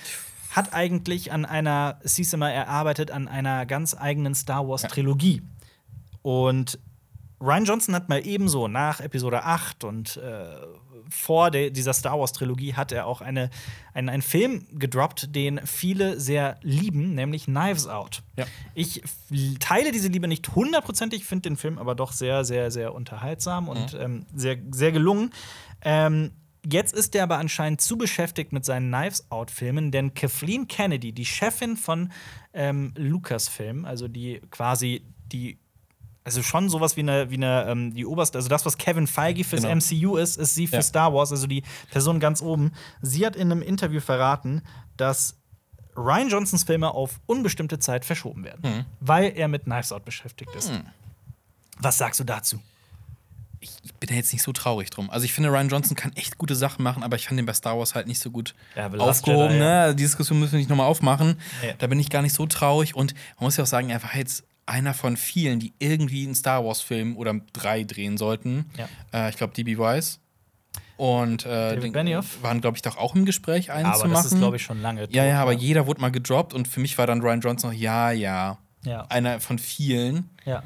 hat 0.51 0.73
eigentlich 0.73 1.31
an 1.31 1.45
einer, 1.45 1.99
es 2.03 2.15
hieß 2.15 2.33
immer, 2.33 2.51
er 2.51 2.69
arbeitet 2.69 3.11
an 3.11 3.27
einer 3.27 3.65
ganz 3.65 3.95
eigenen 3.95 4.35
Star 4.35 4.67
Wars-Trilogie. 4.67 5.41
Und 6.21 6.79
Ryan 7.41 7.65
Johnson 7.65 7.95
hat 7.95 8.07
mal 8.07 8.25
ebenso 8.25 8.67
nach 8.67 9.01
Episode 9.01 9.43
8 9.43 9.83
und 9.83 10.17
äh, 10.17 10.45
vor 11.09 11.51
der, 11.51 11.69
dieser 11.69 11.93
Star 11.93 12.19
Wars-Trilogie 12.19 12.73
hat 12.73 12.91
er 12.91 13.07
auch 13.07 13.21
eine, 13.21 13.49
einen, 13.93 14.09
einen 14.09 14.21
Film 14.21 14.65
gedroppt, 14.73 15.35
den 15.35 15.59
viele 15.65 16.19
sehr 16.19 16.57
lieben, 16.61 17.15
nämlich 17.15 17.45
Knives 17.45 17.87
Out. 17.87 18.23
Ja. 18.37 18.45
Ich 18.73 19.01
teile 19.59 19.91
diese 19.91 20.07
Liebe 20.07 20.27
nicht 20.27 20.55
hundertprozentig, 20.55 21.25
finde 21.25 21.49
den 21.49 21.57
Film 21.57 21.77
aber 21.77 21.95
doch 21.95 22.11
sehr, 22.11 22.45
sehr, 22.45 22.71
sehr 22.71 22.93
unterhaltsam 22.93 23.69
und 23.69 23.93
ähm, 23.99 24.25
sehr, 24.33 24.57
sehr 24.71 24.91
gelungen. 24.91 25.31
Ähm, 25.81 26.31
jetzt 26.65 26.93
ist 26.93 27.15
er 27.15 27.23
aber 27.23 27.37
anscheinend 27.37 27.81
zu 27.81 27.97
beschäftigt 27.97 28.53
mit 28.53 28.65
seinen 28.65 28.91
Knives 28.91 29.29
Out-Filmen, 29.31 29.91
denn 29.91 30.13
Kathleen 30.13 30.67
Kennedy, 30.67 31.11
die 31.11 31.25
Chefin 31.25 31.77
von 31.77 32.11
ähm, 32.53 32.93
Lucasfilm, 32.97 33.85
also 33.85 34.07
die 34.07 34.41
quasi 34.49 35.03
die 35.31 35.57
also 36.23 36.41
schon 36.43 36.69
sowas 36.69 36.95
wie 36.97 37.01
eine, 37.01 37.29
wie 37.29 37.35
eine 37.35 37.65
ähm, 37.69 37.93
die 37.93 38.05
oberste, 38.05 38.37
also 38.37 38.47
das, 38.49 38.65
was 38.65 38.77
Kevin 38.77 39.07
Feige 39.07 39.43
fürs 39.43 39.63
Genau. 39.63 39.75
MCU 39.75 40.15
ist, 40.17 40.37
ist 40.37 40.55
sie 40.55 40.67
für 40.67 40.77
Ja. 40.77 40.81
Star 40.81 41.13
Wars, 41.13 41.31
also 41.31 41.47
die 41.47 41.63
Person 41.91 42.19
ganz 42.19 42.41
oben. 42.41 42.71
Sie 43.01 43.25
hat 43.25 43.35
in 43.35 43.51
einem 43.51 43.61
Interview 43.61 43.99
verraten, 43.99 44.61
dass 44.97 45.35
Ryan 45.95 46.29
Johnsons 46.29 46.63
Filme 46.63 46.91
auf 46.91 47.19
unbestimmte 47.27 47.77
Zeit 47.79 48.05
verschoben 48.05 48.43
werden, 48.43 48.61
Mhm. 48.77 48.85
weil 48.99 49.33
er 49.35 49.47
mit 49.47 49.63
Knives 49.65 49.91
Out 49.91 50.05
beschäftigt 50.05 50.53
ist. 50.55 50.71
Was 51.79 51.97
sagst 51.97 52.19
du 52.19 52.23
dazu? 52.23 52.59
Ich 53.59 53.93
bin 53.95 54.09
ja 54.09 54.17
jetzt 54.17 54.33
nicht 54.33 54.41
so 54.43 54.51
traurig 54.51 54.89
drum. 54.89 55.09
Also 55.09 55.23
ich 55.23 55.31
finde, 55.31 55.49
Ryan 55.49 55.69
Johnson 55.69 55.95
kann 55.95 56.11
echt 56.15 56.37
gute 56.37 56.53
Sachen 56.55 56.83
machen, 56.83 57.01
aber 57.01 57.15
ich 57.15 57.27
fand 57.27 57.37
den 57.37 57.45
bei 57.45 57.53
Star 57.53 57.77
Wars 57.79 57.95
halt 57.95 58.07
nicht 58.07 58.19
so 58.19 58.29
gut 58.29 58.55
Ja, 58.75 58.87
aufgehoben. 58.91 59.51
Jedi, 59.53 59.63
ja. 59.63 59.87
ne? 59.87 59.95
Die 59.95 60.03
Diskussion 60.03 60.37
müssen 60.39 60.51
wir 60.53 60.59
nicht 60.59 60.69
nochmal 60.69 60.87
aufmachen. 60.87 61.39
Ja. 61.65 61.73
Da 61.77 61.87
bin 61.87 61.97
ich 61.99 62.09
gar 62.09 62.21
nicht 62.21 62.33
so 62.35 62.45
traurig. 62.45 62.93
Und 62.95 63.13
man 63.37 63.45
muss 63.45 63.55
ja 63.57 63.63
auch 63.63 63.67
sagen, 63.67 63.89
er 63.89 64.03
war 64.03 64.15
jetzt 64.17 64.43
einer 64.65 64.93
von 64.93 65.17
vielen, 65.17 65.59
die 65.59 65.73
irgendwie 65.79 66.23
einen 66.25 66.35
Star 66.35 66.63
Wars-Film 66.65 67.17
oder 67.17 67.35
drei 67.53 67.83
drehen 67.83 68.17
sollten. 68.17 68.65
Ja. 68.77 68.87
Äh, 69.13 69.29
ich 69.29 69.37
glaube, 69.37 69.53
DB 69.53 69.77
Wise. 69.77 70.17
Und 70.97 71.45
äh, 71.45 71.79
den- 71.79 71.91
Benioff. 71.91 72.41
waren, 72.43 72.61
glaube 72.61 72.77
ich, 72.77 72.81
doch 72.81 72.97
auch 72.97 73.15
im 73.15 73.25
Gespräch, 73.25 73.71
einen 73.71 73.85
Aber 73.87 73.95
zu 73.97 74.03
das 74.07 74.11
machen. 74.11 74.25
ist, 74.33 74.37
glaube 74.37 74.55
ich, 74.57 74.63
schon 74.63 74.81
lange. 74.81 75.01
Ja, 75.01 75.07
tot, 75.07 75.15
ja, 75.15 75.41
aber 75.41 75.51
jeder 75.53 75.87
wurde 75.87 76.01
mal 76.01 76.11
gedroppt 76.11 76.53
und 76.53 76.67
für 76.67 76.79
mich 76.79 76.97
war 76.97 77.07
dann 77.07 77.21
Ryan 77.21 77.41
Johnson 77.41 77.71
noch, 77.71 77.77
ja, 77.77 78.11
ja. 78.11 78.57
Ja. 78.85 79.05
Einer 79.09 79.39
von 79.39 79.59
vielen. 79.59 80.29
Ja. 80.45 80.61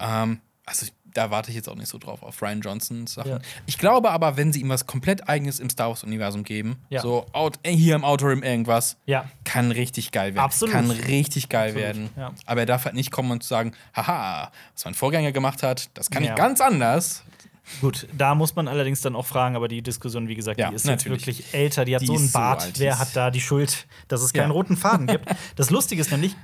Ähm, 0.00 0.40
also 0.66 0.86
ich- 0.86 0.92
da 1.18 1.30
warte 1.30 1.50
ich 1.50 1.56
jetzt 1.56 1.68
auch 1.68 1.74
nicht 1.74 1.88
so 1.88 1.98
drauf 1.98 2.22
auf 2.22 2.40
Ryan 2.40 2.60
Johnsons 2.60 3.14
Sachen. 3.14 3.30
Ja. 3.32 3.38
Ich 3.66 3.76
glaube 3.78 4.10
aber, 4.10 4.36
wenn 4.36 4.52
sie 4.52 4.60
ihm 4.60 4.68
was 4.68 4.86
komplett 4.86 5.28
eigenes 5.28 5.58
im 5.60 5.68
Star 5.68 5.88
Wars-Universum 5.88 6.44
geben, 6.44 6.76
Ja. 6.88 7.02
so 7.02 7.26
out, 7.32 7.58
äh, 7.64 7.72
hier 7.72 7.94
im 7.96 8.04
Outer 8.04 8.28
Rim 8.28 8.42
irgendwas, 8.42 8.96
Ja. 9.06 9.26
kann 9.44 9.70
richtig 9.72 10.12
geil 10.12 10.34
werden. 10.34 10.44
Absolut. 10.44 10.72
Kann 10.74 10.90
richtig 10.90 11.48
geil 11.48 11.70
Absolut, 11.76 11.82
werden. 12.16 12.34
Aber 12.46 12.60
er 12.60 12.66
darf 12.66 12.84
halt 12.84 12.94
nicht 12.94 13.10
kommen 13.10 13.30
und 13.32 13.42
sagen, 13.42 13.72
haha, 13.94 14.50
was 14.74 14.84
mein 14.84 14.94
Vorgänger 14.94 15.32
gemacht 15.32 15.62
hat, 15.62 15.90
das 15.94 16.10
kann 16.10 16.22
ich 16.24 16.34
ganz 16.34 16.60
anders. 16.60 17.24
Gut, 17.82 18.08
da 18.16 18.34
muss 18.34 18.54
man 18.56 18.66
allerdings 18.66 19.02
dann 19.02 19.14
auch 19.14 19.26
fragen, 19.26 19.54
aber 19.54 19.68
die 19.68 19.82
Diskussion, 19.82 20.26
wie 20.28 20.34
gesagt, 20.34 20.58
Ja, 20.58 20.70
die 20.70 20.74
ist 20.76 20.86
natürlich. 20.86 21.26
wirklich 21.26 21.52
älter, 21.52 21.84
die 21.84 21.94
hat 21.94 22.00
Die 22.00 22.06
so 22.06 22.14
einen 22.14 22.26
so 22.28 22.38
Bart. 22.38 22.76
die 22.76 22.80
Wer 22.80 22.98
hat 22.98 23.14
da 23.14 23.30
die 23.30 23.42
Schuld, 23.42 23.86
dass 24.08 24.22
es 24.22 24.32
keinen 24.32 24.48
Ja. 24.48 24.52
roten 24.54 24.76
Faden 24.76 25.06
gibt? 25.06 25.26
Das 25.56 25.68
Lustige 25.68 26.00
ist 26.00 26.10
nämlich, 26.10 26.34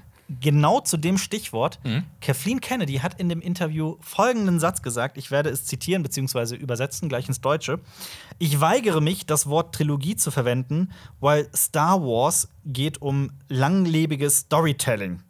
genau 0.41 0.81
zu 0.81 0.97
dem 0.97 1.19
Stichwort, 1.19 1.79
Mhm. 1.85 2.05
Kathleen 2.21 2.61
Kennedy 2.61 2.95
hat 2.99 3.21
in 3.21 3.29
dem 3.29 3.41
Interview 3.41 3.97
folgenden 4.01 4.59
Satz 4.61 4.81
gesagt, 4.83 5.19
ich 5.19 5.31
werde 5.31 5.51
es 5.51 5.65
zitieren 5.67 6.03
bzw. 6.03 6.57
übersetzen, 6.57 7.09
gleich 7.09 7.29
ins 7.29 7.41
Deutsche. 7.41 7.79
Ich 8.39 8.61
weigere 8.61 9.01
mich, 9.03 9.27
das 9.27 9.47
Wort 9.47 9.75
Trilogie 9.75 10.17
zu 10.17 10.31
verwenden, 10.31 10.93
weil 11.21 11.49
Star 11.55 12.01
Wars 12.03 12.49
geht 12.65 13.03
um 13.03 13.33
langlebiges 13.49 14.39
Storytelling. 14.39 15.23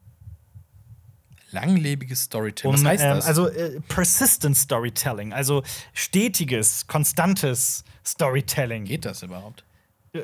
Langlebiges 1.50 2.22
Storytelling. 2.24 2.74
Um, 2.76 2.85
was 2.85 2.88
heißt 2.90 3.04
ähm, 3.04 3.11
das? 3.16 3.26
Also 3.26 3.48
äh, 3.48 3.80
persistent 3.83 4.57
Storytelling, 4.57 5.33
also 5.33 5.62
stetiges, 5.92 6.87
konstantes 6.88 7.85
Storytelling. 8.04 8.85
Geht 8.87 9.04
das 9.04 9.22
überhaupt? 9.22 9.64
Äh, 10.12 10.22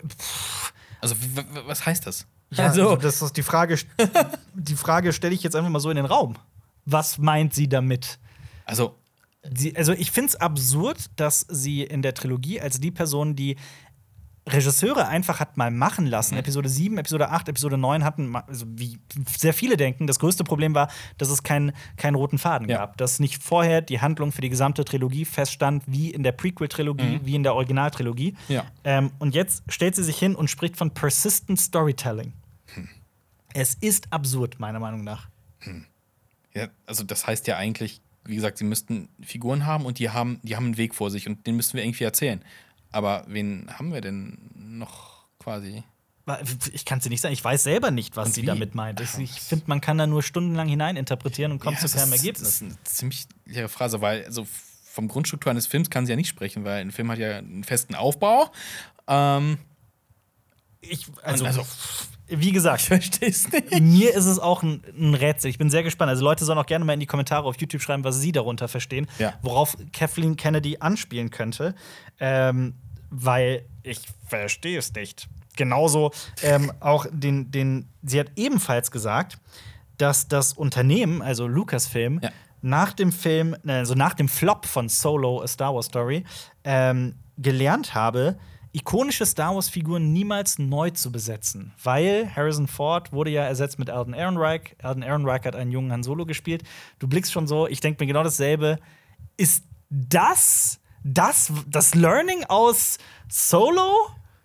Also, 1.00 1.16
w- 1.20 1.36
w- 1.36 1.60
was 1.66 1.86
heißt 1.86 2.06
das? 2.06 2.26
Ja, 2.50 2.66
also, 2.66 2.96
das 2.96 3.22
ist 3.22 3.36
die 3.36 3.42
Frage. 3.42 3.78
die 4.54 4.76
Frage 4.76 5.12
stelle 5.12 5.34
ich 5.34 5.42
jetzt 5.42 5.54
einfach 5.56 5.70
mal 5.70 5.80
so 5.80 5.90
in 5.90 5.96
den 5.96 6.06
Raum. 6.06 6.36
Was 6.84 7.18
meint 7.18 7.54
sie 7.54 7.68
damit? 7.68 8.18
Also, 8.64 8.96
Sie, 9.48 9.74
also 9.74 9.92
ich 9.92 10.10
finde 10.10 10.28
es 10.28 10.36
absurd, 10.36 11.10
dass 11.16 11.46
sie 11.48 11.82
in 11.82 12.02
der 12.02 12.12
Trilogie 12.12 12.60
als 12.60 12.78
die 12.78 12.90
Person, 12.90 13.36
die 13.36 13.56
Regisseure 14.48 15.06
einfach 15.06 15.38
hat 15.38 15.56
mal 15.56 15.70
machen 15.70 16.06
lassen. 16.06 16.36
Episode 16.36 16.68
7, 16.68 16.98
Episode 16.98 17.30
8, 17.30 17.50
Episode 17.50 17.78
9 17.78 18.04
hatten, 18.04 18.34
also 18.34 18.66
wie 18.68 18.98
sehr 19.36 19.54
viele 19.54 19.76
denken, 19.76 20.06
das 20.06 20.18
größte 20.18 20.44
Problem 20.44 20.74
war, 20.74 20.88
dass 21.18 21.28
es 21.30 21.42
keinen 21.42 21.72
keinen 21.96 22.16
roten 22.16 22.38
Faden 22.38 22.68
Ja. 22.68 22.78
gab. 22.78 22.96
Dass 22.96 23.20
nicht 23.20 23.42
vorher 23.42 23.80
die 23.80 24.00
Handlung 24.00 24.32
für 24.32 24.40
die 24.40 24.48
gesamte 24.48 24.84
Trilogie 24.84 25.24
feststand, 25.24 25.84
wie 25.86 26.10
in 26.10 26.22
der 26.22 26.32
Prequel-Trilogie, 26.32 27.20
wie 27.22 27.34
in 27.34 27.42
der 27.42 27.54
Originaltrilogie. 27.54 28.34
Ja. 28.48 28.64
Ähm, 28.84 29.12
und 29.18 29.34
jetzt 29.34 29.62
stellt 29.68 29.94
sie 29.94 30.02
sich 30.04 30.18
hin 30.18 30.34
und 30.34 30.48
spricht 30.50 30.76
von 30.76 30.90
Persistent 30.92 31.60
Storytelling. 31.60 32.32
Es 33.54 33.74
ist 33.74 34.12
absurd, 34.12 34.58
meiner 34.60 34.78
Meinung 34.80 35.04
nach. 35.04 35.28
Ja, 36.54 36.68
also 36.86 37.04
das 37.04 37.26
heißt 37.26 37.46
ja 37.46 37.56
eigentlich, 37.56 38.00
wie 38.24 38.34
gesagt, 38.36 38.58
sie 38.58 38.64
müssten 38.64 39.08
Figuren 39.22 39.66
haben 39.66 39.84
und 39.86 39.98
die 39.98 40.10
haben, 40.10 40.40
die 40.42 40.56
haben 40.56 40.66
einen 40.66 40.76
Weg 40.76 40.94
vor 40.94 41.10
sich 41.10 41.26
und 41.28 41.46
den 41.46 41.56
müssen 41.56 41.74
wir 41.76 41.84
irgendwie 41.84 42.04
erzählen. 42.04 42.44
Aber 42.90 43.24
wen 43.28 43.70
haben 43.78 43.92
wir 43.92 44.00
denn 44.00 44.38
noch 44.54 45.24
quasi? 45.38 45.82
Ich 46.72 46.84
kann 46.84 46.98
es 46.98 47.04
dir 47.04 47.10
nicht 47.10 47.20
sagen. 47.20 47.32
Ich 47.32 47.42
weiß 47.42 47.62
selber 47.64 47.90
nicht, 47.90 48.16
was 48.16 48.28
Und 48.28 48.34
sie 48.34 48.42
wie? 48.42 48.46
damit 48.46 48.74
meint. 48.74 49.00
Ich, 49.00 49.18
ich 49.18 49.40
finde, 49.40 49.64
man 49.68 49.80
kann 49.80 49.98
da 49.98 50.06
nur 50.06 50.22
stundenlang 50.22 50.68
hineininterpretieren 50.68 51.50
und 51.52 51.58
kommt 51.60 51.80
Ja, 51.80 51.86
zu 51.86 51.96
keinem 51.96 52.12
Ergebnis. 52.12 52.42
Das 52.42 52.54
ist 52.56 52.62
eine 52.62 52.76
ziemlich 52.84 53.26
leere 53.46 53.68
Phrase, 53.68 54.00
weil 54.00 54.24
also 54.24 54.46
vom 54.84 55.08
Grundstruktur 55.08 55.50
eines 55.50 55.66
Films 55.66 55.88
kann 55.90 56.06
sie 56.06 56.10
ja 56.12 56.16
nicht 56.16 56.28
sprechen, 56.28 56.64
weil 56.64 56.80
ein 56.82 56.90
Film 56.92 57.10
hat 57.10 57.18
ja 57.18 57.38
einen 57.38 57.64
festen 57.64 57.94
Aufbau. 57.94 58.50
Ähm, 59.08 59.58
Ich, 60.80 61.06
also, 61.22 61.44
also- 61.46 61.66
wie 62.30 62.52
gesagt, 62.52 62.80
ich 62.82 62.86
verstehe 62.88 63.28
es 63.28 63.50
nicht. 63.52 63.80
mir 63.80 64.14
ist 64.14 64.26
es 64.26 64.38
auch 64.38 64.62
ein, 64.62 64.82
ein 64.98 65.14
Rätsel. 65.14 65.50
Ich 65.50 65.58
bin 65.58 65.70
sehr 65.70 65.82
gespannt. 65.82 66.08
Also 66.10 66.24
Leute 66.24 66.44
sollen 66.44 66.58
auch 66.58 66.66
gerne 66.66 66.84
mal 66.84 66.92
in 66.94 67.00
die 67.00 67.06
Kommentare 67.06 67.44
auf 67.46 67.60
YouTube 67.60 67.82
schreiben, 67.82 68.04
was 68.04 68.20
sie 68.20 68.32
darunter 68.32 68.68
verstehen, 68.68 69.06
Ja. 69.18 69.34
worauf 69.42 69.76
Kathleen 69.92 70.36
Kennedy 70.36 70.76
anspielen 70.80 71.30
könnte. 71.30 71.74
Ähm, 72.18 72.74
weil 73.10 73.64
ich 73.82 74.00
verstehe 74.28 74.78
es 74.78 74.92
nicht. 74.94 75.28
Genauso 75.56 76.12
ähm, 76.42 76.70
auch 76.80 77.06
den, 77.10 77.50
den, 77.50 77.88
sie 78.02 78.20
hat 78.20 78.28
ebenfalls 78.36 78.90
gesagt, 78.90 79.38
dass 79.98 80.28
das 80.28 80.52
Unternehmen, 80.52 81.20
also 81.20 81.46
Lucasfilm, 81.48 82.20
Ja. 82.22 82.30
nach 82.62 82.92
dem 82.92 83.10
Film, 83.12 83.56
also 83.66 83.94
nach 83.94 84.14
dem 84.14 84.28
Flop 84.28 84.64
von 84.64 84.88
Solo, 84.88 85.42
A 85.42 85.48
Star 85.48 85.74
Wars 85.74 85.86
Story, 85.86 86.24
ähm, 86.64 87.16
gelernt 87.36 87.94
habe, 87.94 88.38
ikonische 88.72 89.26
Star 89.26 89.54
Wars-Figuren 89.54 90.12
niemals 90.12 90.58
neu 90.58 90.90
zu 90.90 91.10
besetzen. 91.10 91.72
Weil 91.82 92.30
Harrison 92.34 92.68
Ford 92.68 93.12
wurde 93.12 93.30
ja 93.30 93.42
ersetzt 93.44 93.78
mit 93.78 93.90
Alden 93.90 94.14
Ehrenreich. 94.14 94.76
Alden 94.82 95.02
Ehrenreich 95.02 95.44
hat 95.44 95.56
einen 95.56 95.72
jungen 95.72 95.90
Han 95.92 96.02
Solo 96.02 96.24
gespielt. 96.26 96.62
Du 96.98 97.08
blickst 97.08 97.32
schon 97.32 97.46
so, 97.46 97.66
ich 97.66 97.80
denke 97.80 98.02
mir 98.02 98.06
genau 98.06 98.22
dasselbe. 98.22 98.78
Ist 99.36 99.64
das 99.90 100.78
das, 101.02 101.52
das 101.66 101.94
Learning 101.94 102.44
aus 102.44 102.98
Solo? 103.28 103.92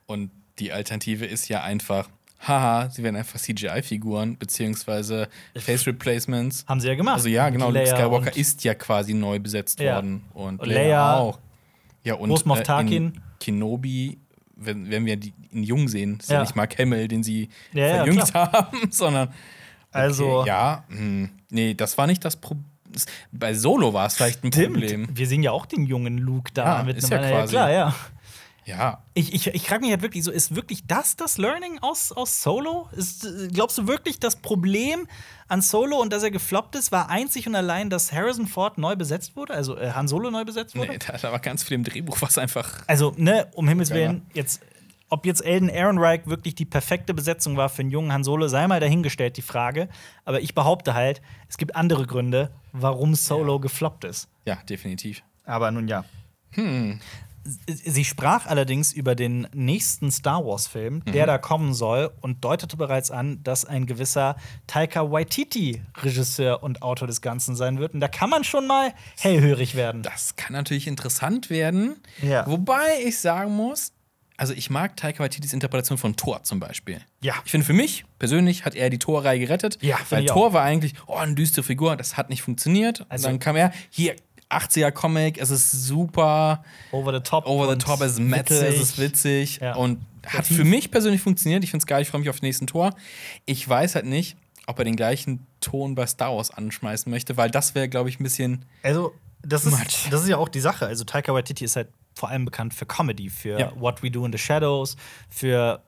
Und 0.06 0.32
die 0.60 0.72
Alternative 0.72 1.26
ist 1.26 1.48
ja 1.50 1.64
einfach 1.64 2.10
haha, 2.48 2.90
sie 2.90 3.04
werden 3.04 3.16
einfach 3.16 3.40
CGI-Figuren 3.40 4.38
beziehungsweise 4.38 5.28
Face 5.58 5.86
Replacements. 5.88 6.66
Haben 6.68 6.80
sie 6.80 6.88
ja 6.88 6.96
gemacht. 6.96 7.16
Also 7.16 7.28
ja, 7.30 7.50
genau, 7.50 7.70
Luke 7.72 7.88
Skywalker 7.88 8.36
ist 8.36 8.64
ja 8.64 8.74
quasi 8.76 9.14
neu 9.14 9.40
besetzt 9.40 9.80
Ja. 9.80 9.96
worden. 9.96 10.26
Und, 10.34 10.62
Und 10.62 10.68
Leia, 10.70 11.18
auch. 11.18 11.40
Ja, 12.04 12.14
und 12.16 12.30
Moff 12.46 12.60
äh, 12.60 12.64
Tarkin. 12.64 13.06
in 13.16 13.22
Kenobi, 13.46 14.18
wenn, 14.56 14.90
wenn 14.90 15.06
wir 15.06 15.18
die, 15.18 15.34
ihn 15.52 15.64
jung 15.64 15.88
sehen, 15.88 16.18
ist 16.20 16.30
ja. 16.30 16.36
Ja. 16.38 16.42
nicht 16.42 16.56
Mark 16.56 16.78
Hamill, 16.80 17.08
den 17.08 17.24
sie 17.24 17.50
Ja, 17.74 17.88
ja, 17.88 17.96
verjüngt 17.98 18.34
haben, 18.34 18.78
sondern 18.92 19.30
Also- 19.92 20.40
okay, 20.42 20.48
ja, 20.50 20.84
hm, 20.90 21.30
nee, 21.50 21.74
das 21.74 21.98
war 21.98 22.08
nicht 22.08 22.24
das 22.26 22.36
Problem. 22.36 22.66
Bei 23.34 23.54
Solo 23.54 23.94
war 23.94 24.06
es 24.08 24.16
vielleicht 24.16 24.44
ein 24.46 24.52
Stimmt. 24.54 24.74
Problem. 24.80 25.08
Wir 25.14 25.28
sehen 25.28 25.44
ja 25.44 25.52
auch 25.52 25.66
den 25.66 25.86
jungen 25.86 26.18
Luke 26.18 26.52
da 26.54 26.78
Ja, 26.80 26.84
mit 26.84 26.98
ist 26.98 27.12
einem 27.12 27.24
ja 27.24 27.30
ja, 27.30 27.36
quasi- 27.38 27.52
klar, 27.52 27.72
ja. 27.72 27.96
Ja, 28.66 29.04
Ich, 29.14 29.32
ich, 29.32 29.48
ich 29.48 29.68
frage 29.68 29.82
mich 29.82 29.92
halt 29.92 30.02
wirklich 30.02 30.24
so, 30.24 30.32
ist 30.32 30.56
wirklich 30.56 30.88
das 30.88 31.16
das 31.16 31.38
Learning 31.38 31.78
aus, 31.82 32.12
aus 32.12 32.42
Solo? 32.42 32.90
Ist, 32.96 33.28
glaubst 33.54 33.78
du 33.78 33.88
wirklich, 33.88 34.20
das 34.20 34.36
Problem 34.38 35.08
an 35.48 35.62
Solo 35.62 36.02
und 36.02 36.12
dass 36.12 36.24
er 36.24 36.32
gefloppt 36.32 36.76
ist, 36.76 36.92
war 36.92 37.10
einzig 37.10 37.48
und 37.48 37.56
allein, 37.56 37.92
dass 37.92 38.12
Harrison 38.12 38.48
Ford 38.48 38.80
neu 38.80 38.96
besetzt 38.96 39.36
wurde? 39.36 39.54
Also 39.54 39.78
äh, 39.78 39.92
Han 39.92 40.08
Solo 40.08 40.32
neu 40.32 40.46
besetzt 40.46 40.76
wurde? 40.76 40.94
nee, 40.94 40.98
da, 40.98 41.16
da 41.16 41.32
war 41.32 41.40
ganz 41.40 41.64
viel 41.64 41.76
im 41.76 41.84
Drehbuch, 41.84 42.20
was 42.22 42.40
einfach. 42.40 42.82
Also, 42.88 43.14
ne, 43.18 43.48
um 43.54 43.68
Himmels 43.68 43.90
Ja, 43.90 43.96
Willen, 43.96 44.26
jetzt, 44.34 44.62
ob 45.10 45.28
jetzt 45.28 45.46
Elden 45.46 45.70
Ehrenreich 45.70 46.26
wirklich 46.26 46.56
die 46.56 46.66
perfekte 46.66 47.14
Besetzung 47.14 47.58
war 47.58 47.70
für 47.70 47.82
einen 47.82 47.92
jungen 47.92 48.12
Han 48.12 48.24
Solo, 48.24 48.48
sei 48.48 48.68
mal 48.68 48.80
dahingestellt, 48.80 49.38
die 49.38 49.44
Frage. 49.44 49.90
Aber 50.24 50.42
ich 50.42 50.56
behaupte 50.56 50.96
halt, 50.96 51.22
es 51.48 51.58
gibt 51.58 51.76
andere 51.76 52.08
Gründe, 52.08 52.50
warum 52.72 53.14
Solo 53.14 53.60
gefloppt 53.60 54.06
ist. 54.06 54.28
Ja, 54.46 54.56
definitiv. 54.68 55.22
Aber 55.44 55.70
nun 55.70 55.88
ja. 55.88 56.04
Hm. 56.52 57.00
Sie 57.68 58.04
sprach 58.06 58.48
allerdings 58.48 58.92
über 58.92 59.14
den 59.14 59.48
nächsten 59.54 60.12
Star 60.12 60.44
Wars-Film, 60.46 61.04
Mhm. 61.06 61.12
der 61.12 61.28
da 61.28 61.38
kommen 61.38 61.74
soll, 61.76 62.12
und 62.22 62.44
deutete 62.44 62.76
bereits 62.76 63.12
an, 63.12 63.44
dass 63.44 63.66
ein 63.66 63.86
gewisser 63.86 64.36
Taika 64.66 65.12
Waititi 65.12 65.82
Regisseur 66.02 66.64
und 66.64 66.82
Autor 66.82 67.08
des 67.08 67.22
Ganzen 67.22 67.56
sein 67.56 67.78
wird. 67.78 67.94
Und 67.94 68.00
da 68.00 68.08
kann 68.08 68.30
man 68.32 68.44
schon 68.44 68.66
mal 68.66 68.94
hellhörig 69.20 69.76
werden. 69.76 70.02
Das 70.02 70.36
kann 70.36 70.54
natürlich 70.54 70.88
interessant 70.88 71.50
werden. 71.52 71.98
Ja. 72.22 72.48
Wobei 72.48 73.02
ich 73.06 73.20
sagen 73.20 73.56
muss, 73.56 73.92
also 74.38 74.54
ich 74.54 74.70
mag 74.70 74.98
Taika 74.98 75.20
Waititis 75.24 75.54
Interpretation 75.54 75.98
von 75.98 76.16
Thor 76.16 76.44
zum 76.44 76.60
Beispiel. 76.60 77.00
Ja. 77.22 77.36
Ich 77.46 77.52
finde 77.52 77.66
für 77.66 77.74
mich 77.74 78.06
persönlich 78.20 78.66
hat 78.66 78.76
er 78.76 78.90
die 78.90 79.00
Thor-Reihe 79.00 79.40
gerettet. 79.40 79.78
Ja, 79.82 79.98
weil 80.10 80.26
Thor 80.26 80.52
war 80.52 80.64
eigentlich, 80.64 80.94
oh, 81.08 81.16
eine 81.16 81.36
düstere 81.36 81.64
Figur, 81.64 81.96
das 81.96 82.18
hat 82.18 82.30
nicht 82.30 82.42
funktioniert. 82.42 83.06
Also- 83.08 83.28
und 83.28 83.34
dann 83.36 83.40
kam 83.40 83.56
er, 83.56 83.72
hier, 83.90 84.16
80er 84.50 84.92
Comic, 84.92 85.38
es 85.38 85.50
ist 85.52 85.72
super, 85.72 86.64
Over 86.92 87.14
the 87.14 87.20
top. 87.22 87.46
over 87.48 87.70
the 87.72 87.78
top, 87.78 88.02
es 88.02 88.14
ist 88.14 88.20
metze, 88.20 88.62
witzig. 88.62 88.76
es 88.76 88.82
ist 88.82 88.98
witzig 89.00 89.60
Ja. 89.62 89.76
und 89.76 90.00
hat 90.26 90.46
für 90.46 90.64
mich 90.64 90.92
persönlich 90.92 91.22
funktioniert. 91.22 91.64
Ich 91.64 91.72
finde 91.72 91.84
es 91.84 91.88
geil, 91.88 92.02
ich 92.02 92.10
freue 92.10 92.22
mich 92.22 92.30
auf 92.30 92.40
den 92.40 92.46
nächsten 92.48 92.68
Tor. 92.68 92.96
Ich 93.46 93.68
weiß 93.68 93.96
halt 93.96 94.06
nicht, 94.06 94.38
ob 94.68 94.80
er 94.80 94.86
den 94.86 94.96
gleichen 94.96 95.46
Ton 95.62 95.94
bei 95.96 96.06
Star 96.08 96.36
Wars 96.36 96.52
anschmeißen 96.52 97.10
möchte, 97.12 97.38
weil 97.38 97.52
das 97.52 97.76
wäre, 97.76 97.88
glaube 97.90 98.10
ich, 98.10 98.20
ein 98.20 98.24
bisschen 98.24 98.66
Also, 98.84 99.14
das 99.44 99.66
ist, 99.66 99.78
das 100.12 100.24
ist 100.24 100.30
ja 100.30 100.38
auch 100.38 100.50
die 100.50 100.60
Sache. 100.62 100.88
Also, 100.88 101.04
Taika 101.04 101.32
Waititi 101.34 101.66
ist 101.66 101.76
halt 101.76 101.90
vor 102.16 102.30
allem 102.30 102.46
bekannt 102.46 102.74
für 102.74 102.86
Comedy, 102.88 103.30
für 103.30 103.60
Ja. 103.60 103.72
What 103.80 104.02
We 104.02 104.10
Do 104.10 104.26
in 104.26 104.32
the 104.32 104.38
Shadows, 104.40 104.96
für 105.30 105.82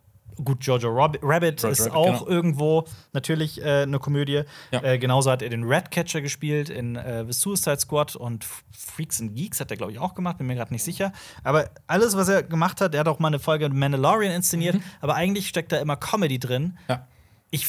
gut, 0.43 0.63
Jojo 0.63 0.89
Rabbit 0.89 1.21
Jojo 1.62 1.71
ist 1.71 1.82
Rabbit, 1.82 1.93
auch 1.93 2.19
genau. 2.19 2.28
irgendwo 2.28 2.86
natürlich 3.13 3.62
äh, 3.62 3.84
eine 3.84 4.00
Komödie. 4.00 4.43
Ja. 4.71 4.84
Äh, 4.84 4.97
genauso 5.00 5.32
hat 5.32 5.41
er 5.41 5.50
den 5.50 5.63
Ratcatcher 5.65 6.21
gespielt 6.21 6.69
in 6.69 6.95
äh, 6.95 7.26
The 7.26 7.34
Suicide 7.34 7.80
Squad 7.80 8.15
und 8.15 8.45
Freaks 8.71 9.19
and 9.21 9.36
Geeks 9.36 9.60
hat 9.60 9.71
er, 9.71 9.78
glaube 9.78 9.91
ich, 9.91 10.00
auch 10.00 10.13
gemacht, 10.15 10.38
bin 10.38 10.47
mir 10.47 10.56
gerade 10.56 10.73
nicht 10.73 10.84
sicher. 10.84 11.12
Aber 11.43 11.69
alles, 11.88 12.15
was 12.15 12.28
er 12.30 12.43
gemacht 12.43 12.82
hat, 12.82 12.93
er 12.93 13.02
hat 13.02 13.08
auch 13.08 13.19
mal 13.19 13.28
eine 13.30 13.39
Folge 13.39 13.67
Mandalorian 13.69 14.32
inszeniert, 14.34 14.76
Mhm. 14.76 14.84
aber 15.02 15.15
eigentlich 15.15 15.47
steckt 15.47 15.71
da 15.71 15.78
immer 15.78 15.95
Comedy 15.97 16.39
drin. 16.39 16.78
ja, 16.88 17.08
Ich 17.50 17.67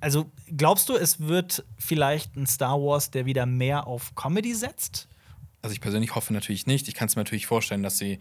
also 0.00 0.30
glaubst 0.54 0.88
du, 0.88 0.94
es 0.96 1.20
wird 1.20 1.64
vielleicht 1.78 2.36
ein 2.36 2.46
Star 2.46 2.78
Wars, 2.78 3.10
der 3.10 3.24
wieder 3.24 3.46
mehr 3.46 3.86
auf 3.86 4.14
Comedy 4.14 4.54
setzt? 4.54 5.08
Also 5.62 5.72
ich 5.72 5.80
persönlich 5.80 6.14
hoffe 6.14 6.32
natürlich 6.32 6.66
nicht. 6.66 6.88
Ich 6.88 6.94
kann 6.94 7.06
es 7.08 7.16
mir 7.16 7.20
natürlich 7.20 7.46
vorstellen, 7.46 7.82
dass 7.82 7.96
sie 7.96 8.18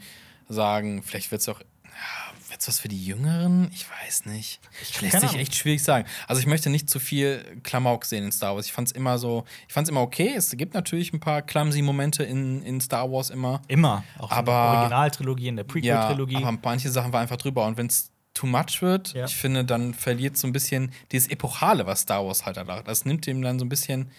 sagen, 0.48 1.04
vielleicht 1.04 1.32
wird 1.32 1.42
es 1.42 1.50
auch. 1.50 1.60
Ja, 1.94 2.50
wird 2.50 2.62
es 2.62 2.68
was 2.68 2.80
für 2.80 2.88
die 2.88 3.04
Jüngeren? 3.06 3.70
Ich 3.74 3.86
weiß 3.90 4.26
nicht. 4.26 4.60
Ich- 4.82 5.02
Lässt 5.02 5.20
sich 5.22 5.36
echt 5.36 5.56
schwierig 5.56 5.84
sagen. 5.84 6.06
Also 6.28 6.40
ich 6.42 6.48
möchte 6.48 6.70
nicht 6.70 6.90
zu 6.90 7.00
viel 7.00 7.60
Klamauk 7.64 8.06
sehen 8.06 8.24
in 8.24 8.32
Star 8.32 8.56
Wars. 8.56 8.66
Ich 8.66 8.74
fand 8.74 8.88
es 8.88 8.92
immer 8.94 9.18
so, 9.20 9.44
ich 9.68 9.74
fand 9.74 9.88
es 9.88 9.90
immer 9.92 10.02
okay. 10.02 10.34
Es 10.36 10.52
gibt 10.58 10.74
natürlich 10.74 11.14
ein 11.14 11.20
paar 11.20 11.42
clumsy 11.42 11.82
Momente 11.82 12.24
in, 12.24 12.62
in 12.64 12.80
Star 12.82 13.12
Wars 13.12 13.30
immer. 13.30 13.62
Immer. 13.68 14.04
Auch 14.18 14.32
Aber- 14.32 14.52
in 14.52 14.64
der 14.64 14.80
Originaltrilogie, 14.80 15.48
in 15.50 15.56
der 15.58 15.66
Ja, 15.66 15.72
Prequel-Trilogie. 15.72 16.36
aber 16.38 16.58
manche 16.64 16.90
Sachen 16.90 17.14
waren 17.14 17.22
einfach 17.24 17.38
drüber. 17.38 17.66
Und 17.66 17.78
wenn 17.78 17.88
es 17.88 18.10
too 18.34 18.48
much 18.48 18.82
wird, 18.82 19.14
Ja. 19.14 19.26
ich 19.26 19.36
finde, 19.36 19.66
dann 19.66 19.94
verliert 19.94 20.38
so 20.38 20.48
ein 20.48 20.54
bisschen 20.54 20.92
dieses 21.12 21.28
Epochale, 21.30 21.86
was 21.86 22.02
Star 22.02 22.26
Wars 22.26 22.46
halt 22.46 22.58
hat. 22.58 22.88
Das 22.88 23.04
nimmt 23.06 23.28
ihm 23.28 23.42
dann 23.42 23.60
so 23.60 23.66
ein 23.66 23.70
bisschen 23.70 24.10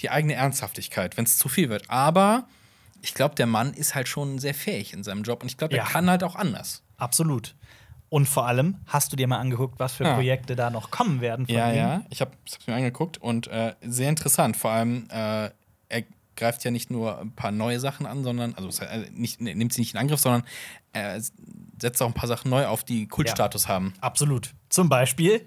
die 0.00 0.10
eigene 0.10 0.34
Ernsthaftigkeit, 0.34 1.16
wenn 1.16 1.24
es 1.24 1.38
zu 1.38 1.48
viel 1.48 1.68
wird. 1.70 1.88
Aber 1.88 2.46
ich 3.00 3.14
glaube, 3.14 3.34
der 3.34 3.46
Mann 3.46 3.72
ist 3.74 3.94
halt 3.94 4.08
schon 4.08 4.38
sehr 4.38 4.54
fähig 4.54 4.92
in 4.92 5.02
seinem 5.02 5.22
Job 5.22 5.42
und 5.42 5.48
ich 5.50 5.56
glaube, 5.56 5.74
er 5.74 5.84
Ja. 5.84 5.88
kann 5.90 6.08
halt 6.10 6.22
auch 6.22 6.36
anders. 6.36 6.82
Absolut. 7.02 7.54
Und 8.08 8.28
vor 8.28 8.46
allem, 8.46 8.76
hast 8.86 9.10
du 9.12 9.16
dir 9.16 9.26
mal 9.26 9.38
angeguckt, 9.38 9.80
was 9.80 9.94
für 9.94 10.04
Ja. 10.04 10.14
Projekte 10.14 10.54
da 10.54 10.70
noch 10.70 10.90
kommen 10.90 11.20
werden 11.20 11.46
von 11.46 11.54
Ja, 11.54 11.70
ihm? 11.70 11.76
ja. 11.76 12.02
Ich 12.10 12.20
habe 12.20 12.30
es 12.46 12.58
mir 12.66 12.74
angeguckt 12.74 13.18
und 13.18 13.46
äh, 13.48 13.74
sehr 13.82 14.08
interessant. 14.10 14.56
Vor 14.56 14.70
allem, 14.70 15.08
äh, 15.10 15.50
er 15.88 16.04
greift 16.36 16.62
ja 16.64 16.70
nicht 16.70 16.90
nur 16.90 17.18
ein 17.20 17.32
paar 17.32 17.50
neue 17.52 17.80
Sachen 17.80 18.06
an, 18.06 18.22
sondern, 18.22 18.54
also 18.54 18.84
äh, 18.84 19.06
nicht, 19.12 19.40
ne, 19.40 19.54
nimmt 19.54 19.72
sie 19.72 19.80
nicht 19.80 19.94
in 19.94 19.98
Angriff, 20.00 20.20
sondern 20.20 20.44
er 20.92 21.20
setzt 21.80 22.02
auch 22.02 22.06
ein 22.06 22.12
paar 22.12 22.28
Sachen 22.28 22.50
neu 22.50 22.66
auf, 22.66 22.84
die 22.84 23.08
Kultstatus 23.08 23.66
haben. 23.66 23.94
Absolut. 24.00 24.54
Zum 24.68 24.88
Beispiel 24.90 25.46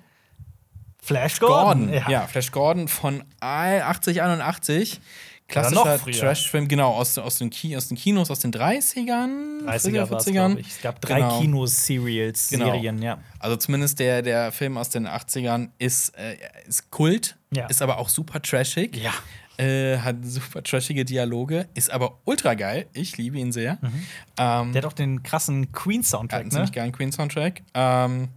Flash 1.01 1.39
Gordon. 1.39 1.87
Gordon. 1.87 2.11
Ja. 2.11 2.25
Flash 2.27 2.51
Gordon 2.51 2.87
von 2.87 3.23
8081. 3.39 4.99
Klassischer. 5.47 5.99
Trash-Film, 5.99 6.67
genau, 6.67 6.91
aus, 6.93 7.17
aus, 7.17 7.37
den 7.37 7.49
Ki 7.51 7.77
aus 7.77 7.87
den 7.87 7.97
Kinos 7.97 8.31
aus 8.31 8.39
den 8.39 8.51
30ern, 8.51 9.63
30er 9.65 10.09
war 10.09 10.17
es, 10.17 10.27
40ern. 10.27 10.31
glaube 10.31 10.59
ich. 10.61 10.67
Es 10.67 10.81
gab 10.81 10.99
drei 11.01 11.19
Genau. 11.19 11.39
Kinos-Serials, 11.39 12.49
Genau. 12.49 12.65
Serien, 12.65 13.01
ja. 13.01 13.19
Also 13.39 13.55
zumindest 13.57 13.99
der, 13.99 14.21
der 14.21 14.51
Film 14.51 14.77
aus 14.77 14.89
den 14.89 15.07
80ern 15.07 15.69
ist, 15.77 16.17
äh, 16.17 16.37
ist 16.67 16.89
Kult, 16.89 17.37
Ja. 17.51 17.67
ist 17.67 17.81
aber 17.81 17.99
auch 17.99 18.09
super 18.09 18.41
trashig. 18.41 18.95
Ja. 18.97 19.13
Äh, 19.57 19.99
hat 19.99 20.17
super 20.23 20.63
trashige 20.63 21.05
Dialoge, 21.05 21.69
ist 21.75 21.89
aber 21.89 22.19
ultra 22.25 22.55
geil. 22.55 22.87
Ich 22.91 23.15
liebe 23.17 23.37
ihn 23.37 23.53
sehr. 23.53 23.77
Ähm, 24.37 24.73
Der 24.73 24.81
hat 24.81 24.85
auch 24.85 24.91
den 24.93 25.23
krassen 25.23 25.55
hat 25.55 25.63
einen 25.67 25.71
Queen-Soundtrack, 25.71 26.43
ne? 26.45 26.49
ziemlich 26.49 26.71
geilen 26.73 26.91
Queen-Soundtrack. 26.91 27.61
Ähm, 27.73 28.27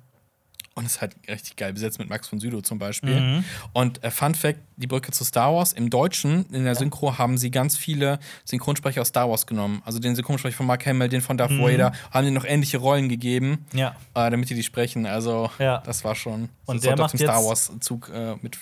und 0.79 0.87
ist 0.87 1.01
halt 1.01 1.17
richtig 1.29 1.57
geil 1.57 1.73
besetzt 1.73 1.99
mit 1.99 2.09
Max 2.09 2.29
von 2.29 2.41
Sydow 2.41 2.61
zum 2.63 2.79
Beispiel. 2.79 3.21
Mhm. 3.21 3.45
Und 3.73 4.03
äh, 4.03 4.11
Fun 4.11 4.35
Fact: 4.35 4.61
Die 4.77 4.87
Brücke 4.87 5.11
zu 5.13 5.25
Star 5.25 5.53
Wars. 5.55 5.73
Im 5.73 5.91
Deutschen, 5.91 6.47
in 6.53 6.65
der 6.65 6.75
Synchro, 6.75 7.19
haben 7.19 7.37
sie 7.37 7.51
ganz 7.51 7.77
viele 7.77 8.19
Synchronsprecher 8.45 9.01
aus 9.03 9.09
Star 9.09 9.29
Wars 9.29 9.47
genommen. 9.47 9.83
Also 9.85 9.99
den 9.99 10.15
Synchronsprecher 10.17 10.57
von 10.57 10.67
Mark 10.67 10.87
Hamill, 10.87 11.09
den 11.09 11.21
von 11.21 11.37
Darth 11.37 11.51
Mhm. 11.51 11.61
Vader, 11.63 11.93
haben 12.11 12.25
die 12.25 12.31
noch 12.33 12.45
ähnliche 12.45 12.79
Rollen 12.79 13.09
gegeben, 13.09 13.67
Ja. 13.73 13.97
äh, 14.15 14.31
damit 14.31 14.49
die 14.51 14.55
die 14.55 14.63
sprechen. 14.63 15.05
Also, 15.07 15.51
Ja. 15.59 15.79
das 15.85 16.05
war 16.05 16.15
schon. 16.15 16.49
Und 16.65 16.85
der 16.85 16.97
macht 16.97 17.13
dem 17.15 17.19
Star 17.21 17.45
Wars-Zug 17.45 18.09
äh, 18.15 18.37
mit. 18.41 18.57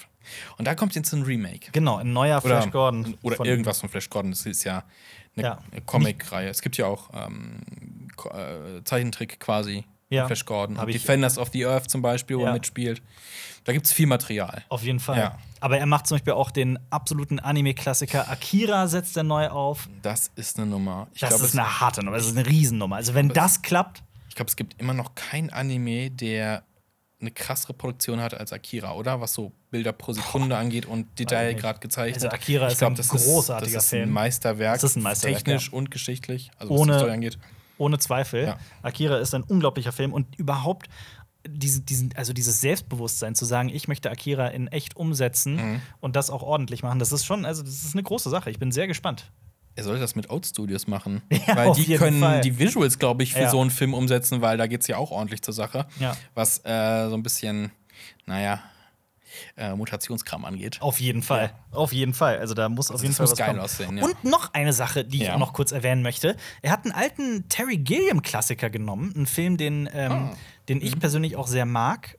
Und 0.59 0.67
da 0.67 0.75
kommt 0.75 0.95
jetzt 0.97 1.13
ein 1.13 1.23
Remake. 1.23 1.71
Genau, 1.73 1.99
ein 1.99 2.13
neuer 2.13 2.39
Oder, 2.45 2.61
Flash 2.63 2.73
Gordon. 2.73 3.17
oder 3.23 3.45
irgendwas 3.45 3.79
von 3.81 3.89
Flash 3.89 4.11
Gordon. 4.11 4.33
Das 4.33 4.45
ist 4.45 4.65
ja 4.65 4.83
eine 5.37 5.47
Ja. 5.47 5.59
Comic-Reihe. 5.85 6.49
Es 6.49 6.63
gibt 6.63 6.77
ja 6.79 6.87
auch 6.87 7.11
ähm, 7.15 7.61
äh, 8.33 8.83
Zeichentrick 8.85 9.39
quasi. 9.39 9.85
Ja. 10.09 10.27
Flash 10.27 10.45
Gordon. 10.45 10.79
Hab 10.79 10.87
Defenders 10.89 11.37
of 11.39 11.49
the 11.53 11.67
Earth 11.67 11.91
zum 11.91 12.01
Beispiel, 12.03 12.37
wo 12.39 12.43
Ja. 12.43 12.49
er 12.49 12.53
mitspielt. 12.55 13.03
Da 13.65 13.73
gibt 13.73 13.87
es 13.87 13.93
viel 13.93 14.07
Material. 14.07 14.63
Auf 14.69 14.83
jeden 14.85 15.01
Fall. 15.01 15.19
Ja. 15.19 15.39
Aber 15.59 15.79
er 15.79 15.87
macht 15.87 16.07
zum 16.07 16.17
Beispiel 16.17 16.35
auch 16.35 16.53
den 16.53 16.79
absoluten 16.91 17.41
Anime-Klassiker 17.41 18.31
Akira 18.31 18.87
setzt 18.87 19.17
er 19.17 19.25
neu 19.25 19.49
auf. 19.49 19.89
Das 20.03 20.31
ist 20.37 20.59
eine 20.59 20.67
Nummer. 20.67 21.09
Ich 21.15 21.21
Das 21.21 21.31
glaube, 21.31 21.45
ist 21.47 21.59
eine 21.59 21.81
harte 21.81 22.05
Nummer, 22.05 22.17
das 22.19 22.27
ist 22.27 22.37
eine 22.37 22.47
Riesennummer. 22.47 22.95
Also 22.97 23.15
wenn 23.15 23.29
das 23.31 23.63
klappt, 23.63 24.05
ich 24.29 24.37
glaub, 24.37 24.47
es 24.49 24.55
gibt 24.55 24.81
immer 24.81 24.95
noch 24.95 25.15
kein 25.17 25.51
Anime, 25.53 26.11
der 26.11 26.63
eine 27.21 27.31
krassere 27.33 27.73
Produktion 27.73 28.21
hat 28.21 28.35
als 28.35 28.53
Akira, 28.53 28.93
oder? 28.93 29.21
Was 29.23 29.33
so 29.33 29.51
Bilder 29.71 29.93
pro 29.93 30.13
Sekunde 30.13 30.57
angeht 30.57 30.87
und 30.87 31.19
Detail 31.19 31.55
gerade 31.55 31.81
gezeichnet. 31.81 32.23
Also 32.23 32.29
Akira 32.29 32.67
ich 32.67 32.75
ist 32.75 32.79
glaub, 32.79 32.93
ein 32.93 32.97
das 32.97 33.09
großartiger 33.09 33.67
ist, 33.67 33.75
das 33.75 33.85
ist 33.85 33.91
Film. 33.91 34.11
ein 34.11 34.13
Meisterwerk. 34.13 34.75
Das 34.75 34.85
ist 34.85 34.97
ein 34.97 35.03
Meisterwerk, 35.03 35.39
Technisch 35.39 35.69
ja. 35.73 35.79
und 35.79 35.91
geschichtlich, 35.91 36.51
also 36.59 36.73
Ohne- 36.75 36.93
was 36.93 36.99
die 36.99 37.01
Story 37.01 37.13
angeht. 37.15 37.39
Ohne 37.79 37.99
Zweifel. 37.99 38.45
Ja. 38.45 38.59
Akira 38.83 39.19
ist 39.19 39.35
ein 39.35 39.43
unglaublicher 39.43 39.93
Film 39.93 40.13
und 40.13 40.37
überhaupt 40.39 40.87
diesen, 41.49 41.87
diesen, 41.87 42.13
also 42.17 42.33
dieses 42.33 42.61
Selbstbewusstsein 42.61 43.35
zu 43.35 43.45
sagen, 43.45 43.69
ich 43.69 43.87
möchte 43.89 44.11
Akira 44.11 44.49
in 44.49 44.67
echt 44.69 44.97
umsetzen 44.97 45.57
Mhm. 45.57 45.81
und 46.01 46.17
das 46.17 46.31
auch 46.31 46.43
ordentlich 46.43 46.83
machen, 46.83 46.99
das 46.99 47.13
ist 47.13 47.25
schon, 47.25 47.45
also 47.45 47.63
das 47.63 47.85
ist 47.85 47.95
eine 47.95 48.03
große 48.03 48.31
Sache. 48.31 48.51
Ich 48.51 48.59
bin 48.59 48.73
sehr 48.73 48.87
gespannt. 48.89 49.31
Er 49.77 49.85
sollte 49.85 50.01
das 50.01 50.15
mit 50.17 50.31
Oat 50.31 50.47
Studios 50.47 50.87
machen. 50.87 51.23
Ja, 51.47 51.55
weil 51.55 51.73
die 51.75 51.95
können 51.97 52.19
Fall. 52.21 52.41
die 52.41 52.59
Visuals, 52.59 52.99
glaube 52.99 53.23
ich, 53.23 53.35
für 53.35 53.43
Ja. 53.43 53.51
so 53.51 53.61
einen 53.61 53.71
Film 53.71 53.95
umsetzen, 53.95 54.41
weil 54.41 54.57
da 54.57 54.67
geht 54.67 54.81
es 54.81 54.87
ja 54.89 54.97
auch 54.97 55.11
ordentlich 55.11 55.43
zur 55.43 55.55
Sache. 55.55 55.87
Ja. 56.01 56.17
Was 56.35 56.65
äh, 56.65 57.09
so 57.11 57.15
ein 57.15 57.23
bisschen, 57.23 57.71
naja, 58.25 58.61
äh, 59.57 59.75
Mutationskram 59.75 60.45
angeht. 60.45 60.79
Auf 60.81 61.01
jeden 61.01 61.23
Fall. 61.23 61.53
Auf 61.71 61.93
jeden 61.93 62.15
Fall. 62.15 62.39
Also 62.39 62.55
da 62.55 62.69
muss 62.69 62.91
auf 62.91 63.03
jeden 63.03 63.15
Fall 63.15 63.27
was 63.29 63.37
geil 63.37 63.49
kommen. 63.49 63.61
aussehen, 63.61 63.99
ja. 63.99 64.05
Und 64.05 64.25
noch 64.25 64.53
eine 64.55 64.73
Sache, 64.73 65.05
die 65.05 65.19
ich 65.19 65.25
Ja. 65.25 65.35
auch 65.35 65.39
noch 65.39 65.53
kurz 65.53 65.73
erwähnen 65.73 66.03
möchte. 66.03 66.37
Er 66.63 66.73
hat 66.73 66.85
einen 66.85 66.93
alten 66.95 67.49
Terry 67.49 67.77
Gilliam-Klassiker 67.79 68.71
genommen, 68.71 69.13
einen 69.15 69.27
Film, 69.27 69.57
den, 69.57 69.89
ähm, 69.93 70.13
Ah. 70.13 70.31
den 70.69 70.81
ich 70.83 70.99
persönlich 70.99 71.37
auch 71.37 71.47
sehr 71.47 71.67
mag. 71.67 72.17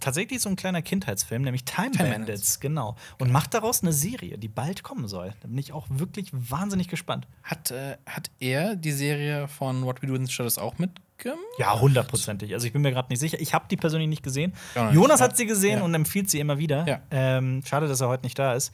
tatsächlich 0.00 0.40
so 0.40 0.48
ein 0.48 0.56
kleiner 0.56 0.82
Kindheitsfilm, 0.82 1.42
nämlich 1.42 1.64
Time, 1.64 1.92
Time 1.92 2.10
Bandits, 2.10 2.26
Bandits. 2.26 2.60
genau. 2.60 2.96
Und 3.20 3.30
macht 3.30 3.54
daraus 3.54 3.82
eine 3.82 3.92
Serie, 3.92 4.38
die 4.38 4.48
bald 4.48 4.82
kommen 4.82 5.06
soll. 5.06 5.32
Da 5.40 5.46
bin 5.48 5.56
ich 5.58 5.72
auch 5.72 5.86
wirklich 5.88 6.30
wahnsinnig 6.32 6.88
gespannt. 6.88 7.28
Hat, 7.44 7.70
äh, 7.70 7.96
hat 8.06 8.30
er 8.40 8.74
die 8.74 8.90
Serie 8.90 9.46
von 9.46 9.84
What 9.84 10.02
We 10.02 10.08
Do 10.08 10.14
in 10.16 10.26
the 10.26 10.32
Shadows 10.32 10.58
auch 10.58 10.78
mitgemacht? 11.16 11.38
Ja, 11.58 11.78
hundertprozentig. 11.80 12.52
Also 12.54 12.66
ich 12.66 12.72
bin 12.72 12.82
mir 12.82 12.92
gerade 12.92 13.08
nicht 13.10 13.20
sicher. 13.20 13.38
Ich 13.40 13.54
habe 13.54 13.66
die 13.70 13.76
persönlich 13.76 14.08
nicht 14.08 14.22
gesehen. 14.22 14.52
Ja, 14.74 14.90
Jonas 14.90 15.20
ja. 15.20 15.26
hat 15.26 15.36
sie 15.36 15.46
gesehen 15.46 15.78
Ja. 15.78 15.84
und 15.84 15.94
empfiehlt 15.94 16.30
sie 16.30 16.40
immer 16.40 16.58
wieder. 16.58 16.86
Ja. 16.86 17.00
Ähm, 17.10 17.62
schade, 17.64 17.88
dass 17.88 18.00
er 18.00 18.08
heute 18.08 18.24
nicht 18.24 18.38
da 18.38 18.54
ist. 18.54 18.72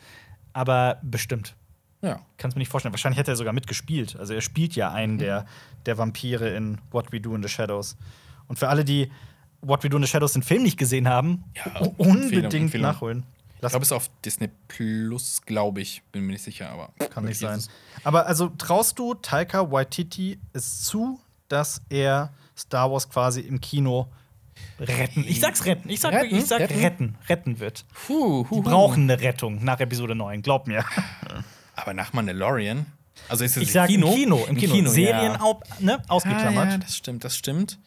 Aber 0.53 0.99
bestimmt. 1.03 1.55
Ja. 2.03 2.21
Kannst 2.39 2.57
mir 2.57 2.61
nicht 2.61 2.71
vorstellen. 2.71 2.93
Wahrscheinlich 2.95 3.19
hätte 3.19 3.33
er 3.33 3.37
sogar 3.37 3.53
mitgespielt. 3.53 4.17
Also 4.17 4.33
er 4.35 4.41
spielt 4.41 4.75
ja 4.75 4.91
Mhm. 4.91 4.97
einen 4.97 5.19
der, 5.19 5.47
der 5.87 5.99
Vampire 5.99 6.49
in 6.51 6.81
What 6.91 7.13
We 7.13 7.21
Do 7.21 7.35
in 7.35 7.43
the 7.43 7.49
Shadows. 7.49 7.97
Und 8.49 8.59
für 8.59 8.69
alle, 8.69 8.85
die 8.85 9.11
What 9.61 9.85
We 9.85 9.91
Do 9.91 9.99
in 9.99 10.03
the 10.03 10.09
Shadows 10.09 10.33
den 10.33 10.43
Film 10.43 10.63
nicht 10.63 10.79
gesehen 10.79 11.09
haben, 11.09 11.45
Ja, 11.55 11.67
u- 11.67 11.85
Empfehlung, 11.85 11.97
unbedingt 12.23 12.55
Empfehlung. 12.55 12.87
nachholen. 12.91 13.27
Ich 13.55 13.61
glaube, 13.69 13.83
es 13.83 13.89
ist 13.89 13.93
auf 13.93 14.11
Disney 14.25 14.49
Plus, 14.69 15.43
glaube 15.43 15.83
ich. 15.83 16.03
Bin 16.13 16.25
mir 16.25 16.33
nicht 16.33 16.43
sicher, 16.43 16.71
aber. 16.71 16.95
Kann 17.11 17.27
nicht 17.27 17.39
sein. 17.39 17.63
Aber 18.05 18.27
also 18.27 18.49
traust 18.49 18.99
du 18.99 19.13
Taika 19.13 19.71
Waititi 19.71 20.41
es 20.55 20.81
zu, 20.83 21.21
dass 21.51 21.83
er 21.89 22.33
Star 22.57 22.91
Wars 22.91 23.09
quasi 23.09 23.41
im 23.41 23.61
Kino 23.61 24.09
retten? 24.79 25.25
Ich 25.27 25.41
sag's 25.41 25.65
retten. 25.65 25.89
Ich 25.91 26.01
sag, 26.01 26.13
Retten? 26.13 26.37
ich 26.37 26.47
sag 26.47 26.61
retten. 26.61 26.81
Retten? 26.81 27.19
retten, 27.29 27.61
wird. 27.61 27.85
Puh, 28.07 28.47
Die 28.51 28.61
brauchen 28.61 29.05
eine 29.11 29.21
Rettung 29.21 29.63
nach 29.65 29.81
Episode 29.81 30.15
9, 30.15 30.43
glaub 30.43 30.67
mir. 30.67 30.85
Aber 31.77 31.95
nach 31.95 32.13
Mandalorian. 32.13 32.87
Also 33.29 33.45
ist 33.45 33.57
es 33.57 33.73
sag 33.73 33.89
Kino, 33.89 34.09
im 34.09 34.15
Kino. 34.15 34.45
Im 34.49 34.57
Kino. 34.57 34.91
Serien 34.91 35.33
ja. 35.33 35.41
au 35.41 35.61
ne, 35.79 35.99
Ah, 36.09 36.15
ausgeklammert. 36.15 36.71
ja, 36.73 36.79
das 36.79 36.97
stimmt, 36.97 37.25
das 37.25 37.37
stimmt. 37.37 37.79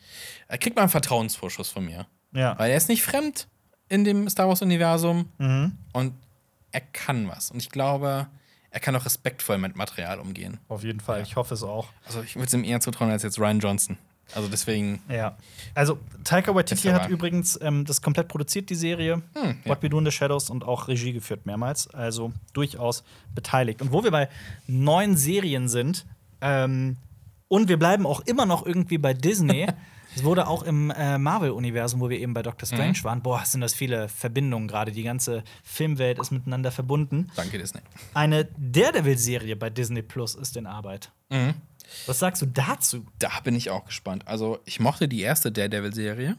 Er 0.48 0.58
kriegt 0.58 0.76
mal 0.76 0.84
einen 0.84 0.90
Vertrauensvorschuss 0.92 1.70
von 1.70 1.86
mir. 1.86 2.06
Ja. 2.34 2.58
Weil 2.60 2.72
er 2.72 2.78
ist 2.78 2.90
nicht 2.90 3.04
fremd 3.04 3.48
in 3.90 4.04
dem 4.04 4.30
Star 4.30 4.48
Wars-Universum 4.48 5.30
Mhm. 5.38 5.78
und 5.92 6.14
er 6.72 6.82
kann 6.82 7.28
was. 7.28 7.52
Und 7.52 7.60
ich 7.62 7.70
glaube, 7.70 8.28
er 8.74 8.80
kann 8.80 8.96
auch 8.96 9.06
respektvoll 9.06 9.60
mit 9.60 9.76
Material 9.76 10.20
umgehen. 10.20 10.60
Auf 10.68 10.84
jeden 10.84 11.00
Fall. 11.00 11.22
Ich 11.22 11.36
hoffe 11.36 11.54
es 11.54 11.62
auch. 11.62 11.90
Also 12.08 12.24
ich 12.24 12.36
würde 12.36 12.48
es 12.48 12.54
ihm 12.56 12.64
eher 12.64 12.80
zutrauen 12.80 13.12
als 13.12 13.22
jetzt 13.22 13.40
Ryan 13.40 13.60
Johnson. 13.60 13.98
Also 14.34 14.48
deswegen. 14.48 15.00
Ja. 15.10 15.38
Also, 15.76 16.00
Taika 16.24 16.56
Waititi 16.56 16.88
hat 16.88 17.08
übrigens 17.10 17.60
ähm, 17.62 17.86
das 17.86 18.02
komplett 18.02 18.30
produziert, 18.30 18.72
die 18.72 18.76
Serie. 18.76 19.22
Hm, 19.36 19.58
ja. 19.64 19.70
What 19.70 19.84
We 19.84 19.90
Do 19.90 20.00
in 20.00 20.06
the 20.06 20.12
Shadows 20.12 20.50
und 20.50 20.64
auch 20.64 20.88
Regie 20.88 21.14
geführt 21.14 21.46
mehrmals. 21.46 21.88
Also 21.94 22.34
durchaus 22.54 23.04
beteiligt. 23.36 23.80
Und 23.82 23.92
wo 23.92 24.04
wir 24.04 24.10
bei 24.10 24.28
neuen 24.66 25.18
Serien 25.18 25.70
sind, 25.70 26.06
ähm, 26.42 26.98
und 27.48 27.70
wir 27.70 27.78
bleiben 27.78 28.08
auch 28.08 28.22
immer 28.22 28.48
noch 28.48 28.66
irgendwie 28.66 28.98
bei 28.98 29.14
Disney. 29.14 29.68
Es 30.16 30.24
wurde 30.24 30.48
auch 30.48 30.64
im 30.64 30.92
äh, 30.92 31.18
Marvel-Universum, 31.18 32.00
wo 32.00 32.10
wir 32.10 32.20
eben 32.20 32.34
bei 32.34 32.42
Doctor 32.44 32.66
Strange 32.68 32.98
Mhm. 33.00 33.04
waren, 33.04 33.22
boah, 33.22 33.44
sind 33.46 33.62
das 33.62 33.74
viele 33.74 34.08
Verbindungen 34.10 34.68
gerade. 34.68 34.92
Die 34.92 35.04
ganze 35.04 35.44
Filmwelt 35.64 36.20
ist 36.20 36.32
miteinander 36.32 36.72
verbunden. 36.72 37.32
Danke, 37.36 37.58
Disney. 37.58 37.82
Eine 38.14 38.48
Daredevil-Serie 38.58 39.56
bei 39.56 39.70
Disney 39.70 40.02
Plus 40.02 40.36
ist 40.36 40.56
in 40.58 40.66
Arbeit. 40.68 41.12
Mhm. 41.30 41.54
Was 42.06 42.20
sagst 42.20 42.42
du 42.42 42.46
dazu? 42.48 43.06
Da 43.20 43.30
bin 43.44 43.56
ich 43.56 43.70
auch 43.70 43.86
gespannt. 43.86 44.28
Also, 44.28 44.60
ich 44.66 44.80
mochte 44.80 45.08
die 45.08 45.22
erste 45.22 45.52
Daredevil-Serie. 45.52 46.38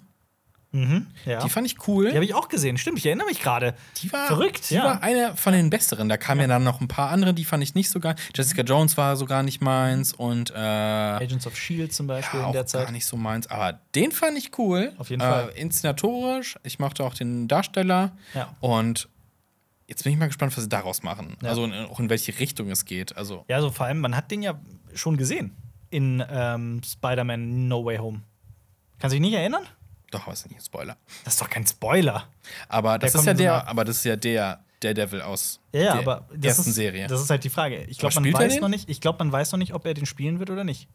Mhm. 0.74 1.06
Ja. 1.24 1.38
Die 1.38 1.48
fand 1.50 1.68
ich 1.68 1.87
cool. 1.87 2.10
Die 2.10 2.16
habe 2.16 2.24
ich 2.24 2.34
auch 2.34 2.48
gesehen. 2.48 2.76
Stimmt, 2.78 2.98
ich 2.98 3.06
erinnere 3.06 3.28
mich 3.28 3.40
gerade. 3.40 3.74
Die 4.02 4.12
war 4.12 4.26
verrückt. 4.26 4.70
Die 4.70 4.74
ja. 4.74 4.84
war 4.84 5.02
eine 5.04 5.37
von 5.37 5.52
den 5.52 5.70
besseren. 5.70 6.08
Da 6.08 6.16
kamen 6.16 6.40
ja. 6.40 6.46
dann 6.48 6.64
noch 6.64 6.80
ein 6.80 6.88
paar 6.88 7.10
andere, 7.10 7.32
die 7.32 7.44
fand 7.44 7.62
ich 7.62 7.76
nicht 7.76 7.90
so 7.90 8.00
geil. 8.00 8.16
Jessica 8.34 8.62
Jones 8.62 8.96
war 8.96 9.16
so 9.16 9.24
gar 9.24 9.44
nicht 9.44 9.62
meins 9.62 10.12
und 10.12 10.50
äh, 10.50 10.54
ja, 10.54 11.16
Agents 11.18 11.46
of 11.46 11.56
Shield 11.56 11.92
zum 11.92 12.08
Beispiel 12.08 12.40
in 12.40 12.46
auch 12.46 12.52
der 12.52 12.66
Zeit. 12.66 12.87
gar 12.87 12.92
nicht 12.92 13.06
so 13.06 13.16
meins. 13.16 13.46
Aber 13.46 13.78
den 13.94 14.10
fand 14.10 14.37
ich 14.37 14.58
cool. 14.58 14.92
Auf 14.98 15.10
jeden 15.10 15.22
äh, 15.22 15.24
Fall. 15.26 15.52
Inszenatorisch. 15.54 16.58
Ich 16.64 16.80
mochte 16.80 17.04
auch 17.04 17.14
den 17.14 17.46
Darsteller. 17.46 18.10
Ja. 18.34 18.52
Und 18.58 19.08
jetzt 19.87 20.02
bin 20.02 20.12
ich 20.12 20.18
mal 20.18 20.26
gespannt, 20.26 20.56
was 20.56 20.64
sie 20.64 20.68
daraus 20.68 21.04
machen. 21.04 21.37
Ja. 21.40 21.50
Also 21.50 21.66
in, 21.66 21.72
auch 21.72 22.00
in 22.00 22.10
welche 22.10 22.37
Richtung 22.40 22.68
es 22.72 22.84
geht. 22.84 23.16
Also 23.16 23.44
Ja, 23.46 23.60
so 23.60 23.70
vor 23.70 23.87
allem, 23.87 24.00
man 24.00 24.16
hat 24.16 24.32
den 24.32 24.42
ja 24.42 24.58
schon 24.92 25.16
gesehen 25.16 25.54
in 25.90 26.20
ähm, 26.28 26.80
Spider-Man 26.84 27.68
No 27.68 27.84
Way 27.84 27.98
Home. 27.98 28.22
Kannst 28.98 29.14
du 29.14 29.20
dich 29.20 29.30
nicht 29.30 29.38
erinnern? 29.38 29.64
Doch, 30.14 30.22
aber 30.24 30.33
ist 30.33 30.48
nicht 30.48 30.61
ein 30.61 30.64
Spoiler. 30.64 30.96
Das 31.24 31.35
ist 31.35 31.40
doch 31.42 31.50
kein 31.50 31.66
Spoiler. 31.66 32.29
Aber 32.68 32.98
das 32.98 33.12
Der 33.12 33.20
ist 33.20 33.27
ja 33.27 33.33
so 33.35 33.38
der, 33.38 33.53
nach- 33.59 33.66
aber 33.66 33.85
das 33.85 33.96
ist 33.98 34.05
ja 34.05 34.16
der 34.16 34.61
Daredevil 34.81 35.22
aus 35.22 35.61
Ja, 35.72 35.81
der 35.81 35.94
aber 35.94 36.29
das 36.35 36.59
ersten 36.59 36.70
ist, 36.70 36.74
Serie. 36.77 37.07
Das 37.07 37.20
ist 37.20 37.31
halt 37.31 37.42
die 37.44 37.50
Frage. 37.50 37.85
Ich 37.85 37.98
glaube, 37.98 38.14
man 38.20 38.33
weiß 38.33 38.61
noch 38.61 38.68
nicht. 38.68 38.88
Ich 38.88 39.00
glaube, 39.00 39.18
man 39.18 39.33
weiß 39.33 39.53
noch 39.53 39.59
nicht, 39.59 39.74
ob 39.74 39.85
er 39.87 39.94
den 39.94 40.07
spielen 40.07 40.38
wird 40.38 40.50
oder 40.50 40.64
nicht. 40.64 40.88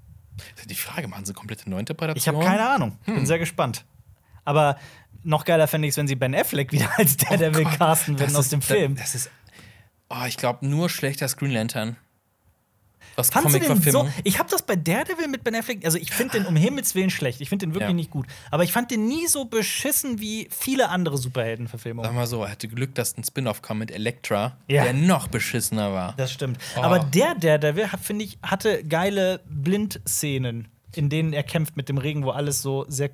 Das 0.53 0.61
ist 0.61 0.69
die 0.69 0.75
Frage, 0.75 1.07
machen 1.07 1.25
sie 1.25 1.33
komplette 1.33 1.69
Neuinterpretation? 1.69 2.17
Ich 2.17 2.27
habe 2.27 2.39
keine 2.45 2.69
Ahnung. 2.69 2.97
Hm. 3.05 3.15
Bin 3.15 3.25
sehr 3.25 3.39
gespannt. 3.39 3.85
Aber 4.45 4.77
noch 5.23 5.43
geiler 5.43 5.67
fände 5.67 5.87
ich 5.87 5.93
es, 5.93 5.97
wenn 5.97 6.07
sie 6.07 6.15
Ben 6.15 6.33
Affleck 6.33 6.71
wieder 6.71 6.89
als 6.97 7.17
Daredevil 7.17 7.65
Oh 7.65 7.69
Gott, 7.69 7.77
casten 7.77 8.19
würden 8.19 8.35
aus 8.35 8.45
ist- 8.45 8.51
dem 8.53 8.61
Film. 8.61 8.95
Das 8.95 9.15
ist. 9.15 9.29
Oh, 10.09 10.23
ich 10.27 10.37
glaube 10.37 10.65
nur 10.65 10.89
schlechter 10.89 11.27
Screen 11.27 11.51
Lantern. 11.51 11.97
Was 13.19 13.29
Fandst 13.29 13.53
du 13.55 13.59
den 13.59 13.91
so? 13.91 14.07
Ich 14.23 14.39
habe 14.39 14.49
das 14.49 14.61
bei 14.61 14.75
Daredevil 14.75 15.27
mit 15.27 15.43
Ben 15.43 15.53
Affleck. 15.55 15.85
Also 15.85 15.97
ich 15.97 16.11
finde 16.11 16.39
den 16.39 16.47
um 16.47 16.55
Himmels 16.55 16.95
Willen 16.95 17.09
schlecht. 17.09 17.41
Ich 17.41 17.49
finde 17.49 17.65
den 17.65 17.73
wirklich 17.73 17.89
Ja. 17.89 17.93
nicht 17.95 18.09
gut. 18.11 18.25
Aber 18.51 18.63
ich 18.63 18.71
fand 18.71 18.89
den 18.91 19.07
nie 19.07 19.27
so 19.27 19.45
beschissen 19.45 20.19
wie 20.19 20.47
viele 20.51 20.89
andere 20.89 21.17
Sag 21.17 21.23
Superheldenverfilmungen. 21.25 22.15
mal 22.15 22.25
so, 22.27 22.43
er 22.43 22.51
hatte 22.51 22.67
Glück, 22.67 22.95
dass 22.95 23.17
ein 23.17 23.23
Spin-off 23.23 23.61
kam 23.61 23.77
mit 23.79 23.91
Elektra, 23.91 24.57
Ja. 24.67 24.83
der 24.83 24.93
noch 24.93 25.27
beschissener 25.27 25.93
war. 25.93 26.13
Das 26.17 26.31
stimmt. 26.31 26.57
Oh. 26.77 26.81
Aber 26.81 26.99
der 26.99 27.35
Daredevil 27.35 27.89
finde 28.01 28.25
ich, 28.25 28.37
hatte 28.41 28.83
geile 28.83 29.41
Blindszenen, 29.49 30.67
in 30.95 31.09
denen 31.09 31.33
er 31.33 31.43
kämpft 31.43 31.77
mit 31.77 31.89
dem 31.89 31.97
Regen, 31.97 32.23
wo 32.23 32.31
alles 32.31 32.61
so 32.61 32.85
sehr. 32.87 33.09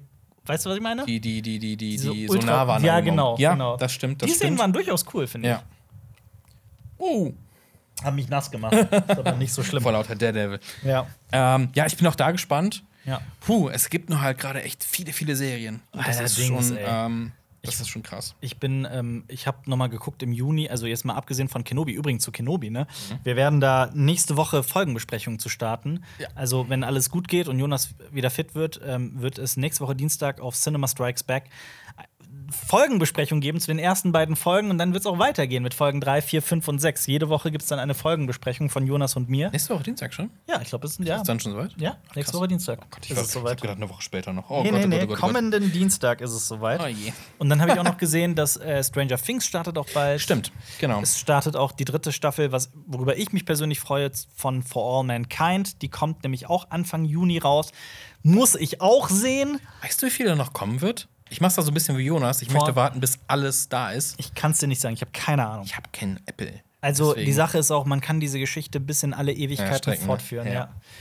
Weißt 0.46 0.66
du, 0.66 0.70
was 0.70 0.78
ich 0.78 0.84
meine? 0.84 1.06
Die, 1.06 1.20
die, 1.20 1.42
die, 1.42 1.58
die, 1.58 1.76
die, 1.76 1.98
die 1.98 2.28
so 2.28 2.36
nah 2.36 2.68
waren. 2.68 2.84
Ja, 2.84 3.00
genau. 3.00 3.36
Ja, 3.40 3.54
genau. 3.54 3.78
das 3.78 3.92
stimmt. 3.92 4.22
Das 4.22 4.28
Die 4.30 4.36
Szenen 4.36 4.50
stimmt. 4.50 4.60
waren 4.60 4.74
durchaus 4.74 5.04
cool, 5.14 5.26
finde 5.26 5.48
ja. 5.50 5.64
Oh, 6.98 7.28
ich. 7.30 7.34
Haben 8.04 8.16
mich 8.16 8.30
nass 8.30 8.52
gemacht. 8.52 8.74
ist 8.92 9.10
aber 9.10 9.34
nicht 9.34 9.54
so 9.54 9.64
schlimm. 9.64 9.84
vor 9.84 9.92
lauter 9.92 10.16
Daredevil. 10.16 10.60
Ja. 10.84 11.08
Ähm, 11.32 11.70
ja, 11.74 11.86
ich 11.86 11.98
bin 11.98 12.08
auch 12.08 12.16
da 12.16 12.32
gespannt. 12.32 12.84
Ja. 13.06 13.22
Puh, 13.40 13.70
es 13.70 13.90
gibt 13.90 14.10
nur 14.10 14.22
halt 14.22 14.38
gerade 14.38 14.64
echt 14.64 14.84
viele, 14.84 15.14
viele 15.14 15.36
Serien. 15.36 15.82
Und 15.92 16.08
das 16.08 16.20
ist 16.20 16.44
schon, 16.46 16.78
ähm, 16.80 17.32
das 17.62 17.80
ist 17.80 17.90
schon 17.90 18.04
krass. 18.04 18.36
Ich 18.42 18.58
bin, 18.60 18.88
ähm, 18.92 19.24
ich 19.28 19.48
habe 19.48 19.58
noch 19.66 19.78
mal 19.78 19.88
geguckt 19.88 20.24
im 20.24 20.32
Juni, 20.32 20.70
also 20.70 20.86
jetzt 20.86 21.06
mal 21.06 21.14
abgesehen 21.14 21.48
von 21.48 21.64
Kenobi, 21.64 21.94
übrigens 21.94 22.24
zu 22.24 22.32
Kenobi, 22.32 22.70
ne? 22.70 22.88
Wir 23.24 23.36
werden 23.36 23.60
da 23.60 23.92
nächste 23.94 24.38
Woche 24.38 24.64
Folgenbesprechungen 24.64 25.40
zu 25.40 25.50
starten. 25.50 26.04
Ja. 26.20 26.28
Also 26.36 26.70
wenn 26.70 26.84
alles 26.84 27.10
gut 27.10 27.28
geht 27.28 27.48
und 27.48 27.60
Jonas 27.60 27.90
wieder 28.12 28.30
fit 28.30 28.56
wird, 28.56 28.82
ähm, 28.86 29.22
wird 29.22 29.38
es 29.38 29.58
nächste 29.58 29.84
Woche 29.84 29.96
Dienstag 29.96 30.42
auf 30.42 30.56
Cinema 30.56 30.88
Strikes 30.88 31.24
Back 31.24 31.46
Folgenbesprechung 32.50 33.40
geben 33.40 33.60
zu 33.60 33.68
den 33.68 33.80
ersten 33.80 34.12
beiden 34.12 34.36
Folgen 34.36 34.70
und 34.70 34.78
dann 34.78 34.94
wird 34.94 35.02
es 35.02 35.08
auch 35.08 35.20
weitergehen 35.20 35.64
mit 35.64 35.74
Folgen 35.74 36.02
3, 36.02 36.22
4, 36.22 36.42
5 36.42 36.68
und 36.68 36.80
6. 36.80 37.08
Jede 37.08 37.30
Woche 37.30 37.52
gibt 37.52 37.64
es 37.64 37.70
dann 37.70 37.80
eine 37.80 37.94
Folgenbesprechung 37.94 38.70
von 38.70 38.86
Jonas 38.86 39.16
und 39.16 39.30
mir. 39.30 39.50
Nächste 39.52 39.74
Woche 39.74 39.84
Dienstag 39.84 40.14
schon? 40.14 40.30
Ja, 40.48 40.62
ich 40.62 40.70
glaube, 40.70 40.86
es 40.86 40.94
ist 40.94 41.00
ein 41.00 41.06
Jahr. 41.06 41.22
Ist 41.22 41.28
dann 41.28 41.40
schon 41.40 41.54
soweit? 41.54 41.72
Ja, 41.78 41.98
nächste 42.16 42.32
krass. 42.32 42.34
Woche 42.34 42.48
Dienstag. 42.48 42.80
Oh 42.82 42.88
Gott, 42.90 43.06
ich, 43.06 43.12
ist 43.12 43.18
war, 43.18 43.24
es 43.24 43.30
ich 43.30 43.34
soweit. 43.34 43.62
gedacht, 43.62 43.78
eine 43.78 43.90
Woche 43.90 44.02
später 44.02 44.34
noch. 44.34 44.50
Oh 44.50 44.64
nee, 44.64 44.70
Gott, 44.70 44.80
nee, 44.80 44.86
oh 44.86 44.88
nee, 44.88 44.96
Gott, 44.98 45.04
oh 45.04 45.08
Gott, 45.08 45.18
oh 45.18 45.22
Gott. 45.22 45.34
kommenden 45.34 45.72
Dienstag 45.72 46.22
ist 46.22 46.32
es 46.32 46.48
soweit. 46.48 46.82
Oh 46.82 46.88
je. 46.88 47.12
Und 47.38 47.50
dann 47.50 47.62
habe 47.62 47.72
ich 47.72 47.80
auch 47.80 47.84
noch 47.84 47.98
gesehen, 48.00 48.36
dass 48.36 48.58
äh, 48.58 48.84
Stranger 48.84 49.18
Things 49.18 49.46
startet 49.46 49.78
auch 49.78 49.88
bald. 49.94 50.22
Stimmt, 50.22 50.52
genau. 50.80 51.02
Es 51.02 51.20
startet 51.20 51.56
auch 51.56 51.72
die 51.72 51.86
dritte 51.86 52.12
Staffel, 52.12 52.52
was, 52.52 52.72
worüber 52.86 53.18
ich 53.18 53.34
mich 53.34 53.46
persönlich 53.46 53.80
freue, 53.80 54.12
von 54.36 54.64
For 54.64 55.00
All 55.00 55.04
Mankind. 55.04 55.82
Die 55.82 55.90
kommt 55.90 56.24
nämlich 56.24 56.48
auch 56.48 56.70
Anfang 56.70 57.06
Juni 57.06 57.38
raus. 57.38 57.72
Muss 58.24 58.56
ich 58.56 58.82
auch 58.82 59.10
sehen. 59.10 59.60
Weißt 59.82 60.02
du, 60.02 60.08
wie 60.08 60.12
viel 60.12 60.26
da 60.26 60.36
noch 60.36 60.54
kommen 60.54 60.82
wird? 60.82 61.08
Ich 61.30 61.42
mach's 61.42 61.56
da 61.56 61.62
so 61.62 61.72
ein 61.72 61.74
bisschen 61.74 61.98
wie 61.98 62.04
Jonas. 62.04 62.42
Ich 62.42 62.50
Vor- 62.50 62.62
möchte 62.62 62.76
warten, 62.76 63.00
bis 63.00 63.18
alles 63.28 63.68
da 63.70 63.92
ist. 63.92 64.16
Ich 64.20 64.34
kann 64.36 64.52
es 64.52 64.60
dir 64.60 64.68
nicht 64.68 64.80
sagen, 64.82 64.94
ich 64.94 65.02
habe 65.02 65.12
keine 65.12 65.48
Ahnung. 65.48 65.66
Ich 65.66 65.76
habe 65.76 65.90
keinen 65.92 66.20
Apple. 66.28 66.62
Also 66.82 67.10
Deswegen- 67.14 67.26
die 67.26 67.34
Sache 67.34 67.58
ist 67.58 67.72
auch, 67.72 67.86
man 67.86 68.00
kann 68.00 68.20
diese 68.20 68.38
Geschichte 68.40 68.80
bis 68.80 69.02
in 69.02 69.14
alle 69.14 69.34
Ewigkeiten 69.34 69.76
strecken, 69.78 70.02
ne? 70.04 70.06
fortführen. 70.08 70.48
Ja. 70.48 70.54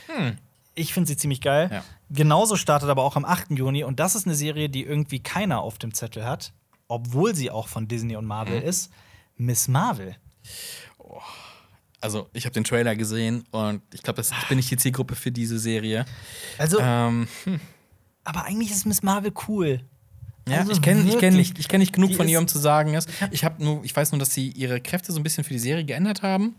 Ja. 0.08 0.32
Ich 0.74 0.94
finde 0.94 1.08
sie 1.08 1.16
ziemlich 1.16 1.40
geil. 1.42 1.68
Ja. 1.70 1.84
Genauso 2.10 2.56
startet 2.56 2.88
aber 2.88 3.02
auch 3.02 3.16
am 3.16 3.24
8. 3.24 3.50
Juni 3.58 3.84
und 3.84 4.00
das 4.00 4.14
ist 4.14 4.26
eine 4.26 4.34
Serie, 4.34 4.68
die 4.70 4.82
irgendwie 4.82 5.20
keiner 5.20 5.60
auf 5.60 5.78
dem 5.78 5.92
Zettel 5.92 6.24
hat, 6.24 6.52
obwohl 6.88 7.34
sie 7.34 7.50
auch 7.50 7.68
von 7.68 7.87
Disney 7.87 8.16
und 8.16 8.24
Marvel 8.24 8.60
Mhm. 8.60 8.66
ist. 8.66 8.90
Miss 9.37 9.68
Marvel. 9.68 10.16
Also, 12.00 12.28
ich 12.32 12.44
habe 12.44 12.52
den 12.52 12.64
Trailer 12.64 12.96
gesehen 12.96 13.44
und 13.50 13.82
ich 13.92 14.02
glaube, 14.02 14.16
das 14.18 14.30
bin 14.48 14.58
ich 14.58 14.68
die 14.68 14.76
Zielgruppe 14.76 15.14
für 15.16 15.30
diese 15.32 15.58
Serie. 15.58 16.04
Also, 16.58 16.79
Ähm, 16.81 17.29
aber 18.25 18.44
eigentlich 18.44 18.70
ist 18.70 18.85
Miss 18.85 19.02
Marvel 19.02 19.33
cool. 19.48 19.81
Ja, 20.49 20.59
Also 20.59 20.73
ich 20.73 20.83
kenne 20.83 21.09
ich 21.09 21.19
kenn 21.19 21.35
nicht, 21.35 21.59
ich 21.59 21.69
kenn 21.69 21.81
nicht 21.81 21.92
genug 21.92 22.11
Die 22.11 22.17
von 22.17 22.29
ihr, 22.29 22.38
um 22.38 22.47
zu 22.49 22.59
sagen, 22.59 22.95
es. 22.95 23.07
Ich, 23.31 23.45
hab 23.45 23.61
nur, 23.61 23.83
ich 23.85 23.95
weiß 23.97 24.13
nur, 24.13 24.19
dass 24.19 24.33
sie 24.35 24.49
ihre 24.51 24.81
Kräfte 24.81 25.13
so 25.13 25.21
ein 25.21 25.23
bisschen 25.23 25.45
für 25.45 25.53
die 25.55 25.59
Serie 25.59 25.85
geändert 25.85 26.23
haben. 26.23 26.55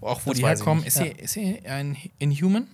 Auch 0.00 0.20
wo 0.24 0.30
Das 0.30 0.38
die 0.38 0.44
herkommen. 0.46 0.84
Ist, 0.84 0.98
ja. 0.98 1.04
sie, 1.04 1.10
ist 1.10 1.32
sie 1.34 1.60
ein 1.66 1.96
Inhuman? 2.18 2.66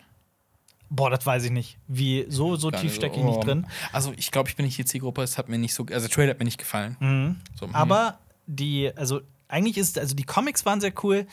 Boah, 0.91 1.11
das 1.11 1.25
weiß 1.27 1.45
ich 1.45 1.51
nicht. 1.51 1.79
Wie, 1.89 2.27
so, 2.29 2.57
so 2.57 2.71
tief 2.71 2.95
stecke 2.95 3.17
ich 3.19 3.25
nicht 3.25 3.37
Oh. 3.39 3.43
drin. 3.43 3.67
Also, 3.93 4.12
ich 4.17 4.31
glaube, 4.31 4.49
ich 4.49 4.57
bin 4.57 4.65
nicht 4.65 4.79
die 4.79 4.85
Zielgruppe. 4.85 5.23
Es 5.23 5.39
hat 5.39 5.49
mir 5.49 5.59
nicht 5.59 5.75
so. 5.75 5.85
Also, 5.91 6.09
Trailer 6.09 6.31
hat 6.31 6.39
mir 6.39 6.45
nicht 6.45 6.59
gefallen. 6.59 7.41
So, 7.59 7.67
hm. 7.67 7.75
Aber 7.75 8.19
die, 8.47 8.93
also 8.95 9.21
eigentlich 9.49 9.77
ist, 9.79 9.99
also 9.99 10.15
die 10.15 10.25
Comics 10.25 10.65
waren 10.67 10.81
sehr 10.81 10.93
cool. 11.03 11.27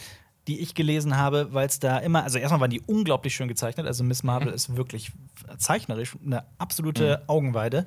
Die 0.48 0.60
ich 0.60 0.74
gelesen 0.74 1.18
habe, 1.18 1.50
weil 1.54 1.68
es 1.68 1.80
da 1.80 1.98
immer, 2.00 2.24
also 2.24 2.38
erstmal 2.40 2.62
waren 2.62 2.70
die 2.72 2.82
unglaublich 2.82 3.36
schön 3.36 3.48
gezeichnet. 3.48 3.86
Also 3.86 4.04
Miss 4.04 4.24
Marvel 4.24 4.48
Mhm. 4.50 4.54
ist 4.56 4.76
wirklich 4.76 5.12
zeichnerisch 5.58 6.16
eine 6.26 6.44
absolute 6.58 7.22
Augenweide. 7.28 7.86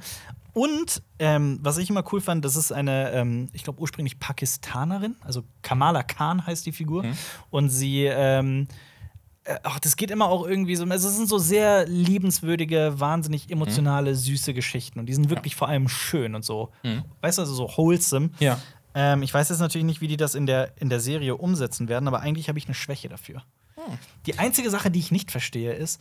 Und 0.52 1.02
ähm, 1.18 1.58
was 1.62 1.78
ich 1.78 1.90
immer 1.90 2.04
cool 2.12 2.20
fand, 2.20 2.44
das 2.44 2.54
ist 2.54 2.70
eine, 2.70 3.10
ähm, 3.10 3.48
ich 3.52 3.64
glaube 3.64 3.80
ursprünglich 3.80 4.20
Pakistanerin, 4.20 5.16
also 5.20 5.42
Kamala 5.62 6.04
Khan 6.04 6.46
heißt 6.46 6.64
die 6.64 6.70
Figur. 6.72 7.02
Mhm. 7.02 7.12
Und 7.50 7.70
sie 7.70 8.04
ähm, 8.04 8.68
äh, 9.46 9.56
ach, 9.64 9.78
das 9.80 9.96
geht 9.96 10.10
immer 10.12 10.26
auch 10.28 10.46
irgendwie 10.46 10.76
so. 10.76 10.84
Also 10.84 11.08
es 11.08 11.16
sind 11.16 11.28
so 11.28 11.38
sehr 11.38 11.86
liebenswürdige, 11.86 12.94
wahnsinnig 12.98 13.50
emotionale, 13.50 14.14
süße 14.14 14.54
Geschichten. 14.54 14.98
Und 15.00 15.06
die 15.06 15.12
sind 15.14 15.28
wirklich 15.28 15.54
vor 15.56 15.68
allem 15.68 15.88
schön 15.88 16.34
und 16.34 16.44
so. 16.44 16.70
Weißt 17.20 17.36
du, 17.38 17.42
also 17.42 17.52
so 17.54 17.68
wholesome. 17.76 18.30
Ja. 18.38 18.58
Ähm, 18.94 19.22
ich 19.22 19.32
weiß 19.34 19.48
jetzt 19.48 19.58
natürlich 19.60 19.84
nicht, 19.84 20.00
wie 20.00 20.08
die 20.08 20.16
das 20.16 20.34
in 20.34 20.46
der, 20.46 20.72
in 20.80 20.88
der 20.88 21.00
Serie 21.00 21.36
umsetzen 21.36 21.88
werden, 21.88 22.06
aber 22.08 22.20
eigentlich 22.20 22.48
habe 22.48 22.58
ich 22.58 22.66
eine 22.66 22.74
Schwäche 22.74 23.08
dafür. 23.08 23.42
Die 24.26 24.38
einzige 24.38 24.70
Sache, 24.70 24.90
die 24.90 24.98
ich 25.00 25.10
nicht 25.10 25.30
verstehe, 25.30 25.72
ist, 25.74 26.00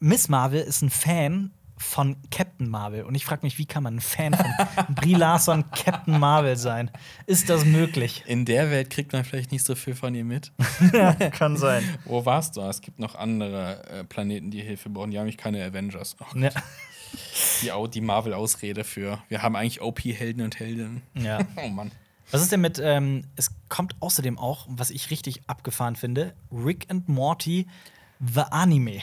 Miss 0.00 0.28
Marvel 0.28 0.60
ist 0.60 0.82
ein 0.82 0.90
Fan 0.90 1.50
von 1.78 2.16
Captain 2.30 2.68
Marvel. 2.68 3.04
Und 3.04 3.14
ich 3.14 3.24
frage 3.24 3.44
mich, 3.44 3.58
wie 3.58 3.64
kann 3.66 3.82
man 3.82 3.96
ein 3.96 4.00
Fan 4.00 4.34
von 4.34 4.46
Brie 4.94 5.14
Larson 5.14 5.64
Captain 5.70 6.18
Marvel 6.18 6.56
sein? 6.56 6.90
Ist 7.26 7.48
das 7.48 7.64
möglich? 7.64 8.22
In 8.26 8.44
der 8.44 8.70
Welt 8.70 8.90
kriegt 8.90 9.12
man 9.12 9.24
vielleicht 9.24 9.52
nicht 9.52 9.64
so 9.64 9.74
viel 9.74 9.94
von 9.94 10.14
ihr 10.14 10.24
mit. 10.24 10.52
Kann 11.32 11.56
sein. 11.56 11.82
Wo 12.04 12.24
warst 12.26 12.56
du? 12.56 12.62
Es 12.62 12.80
gibt 12.80 12.98
noch 12.98 13.14
andere 13.14 13.82
äh, 13.88 14.04
Planeten, 14.04 14.50
die 14.50 14.62
Hilfe 14.62 14.88
brauchen. 14.90 15.10
Die 15.10 15.18
haben 15.18 15.24
nämlich 15.24 15.38
keine 15.38 15.62
Avengers. 15.64 16.16
Oh, 16.20 16.38
Ja. 16.38 16.50
die 17.62 17.90
die 17.90 18.00
Marvel-Ausrede 18.00 18.84
für. 18.84 19.22
Wir 19.28 19.42
haben 19.42 19.56
eigentlich 19.56 19.80
OP-Helden 19.80 20.42
und 20.42 20.58
Heldinnen. 20.58 21.02
ja. 21.14 21.38
Oh 21.56 21.68
Mann. 21.68 21.90
Was 22.30 22.42
ist 22.42 22.52
denn 22.52 22.60
mit, 22.60 22.78
ähm, 22.82 23.24
es 23.36 23.50
kommt 23.68 23.94
außerdem 24.00 24.38
auch, 24.38 24.66
was 24.68 24.90
ich 24.90 25.10
richtig 25.10 25.42
abgefahren 25.48 25.96
finde, 25.96 26.34
Rick 26.52 26.86
and 26.90 27.08
Morty, 27.08 27.66
The 28.20 28.42
Anime. 28.50 29.00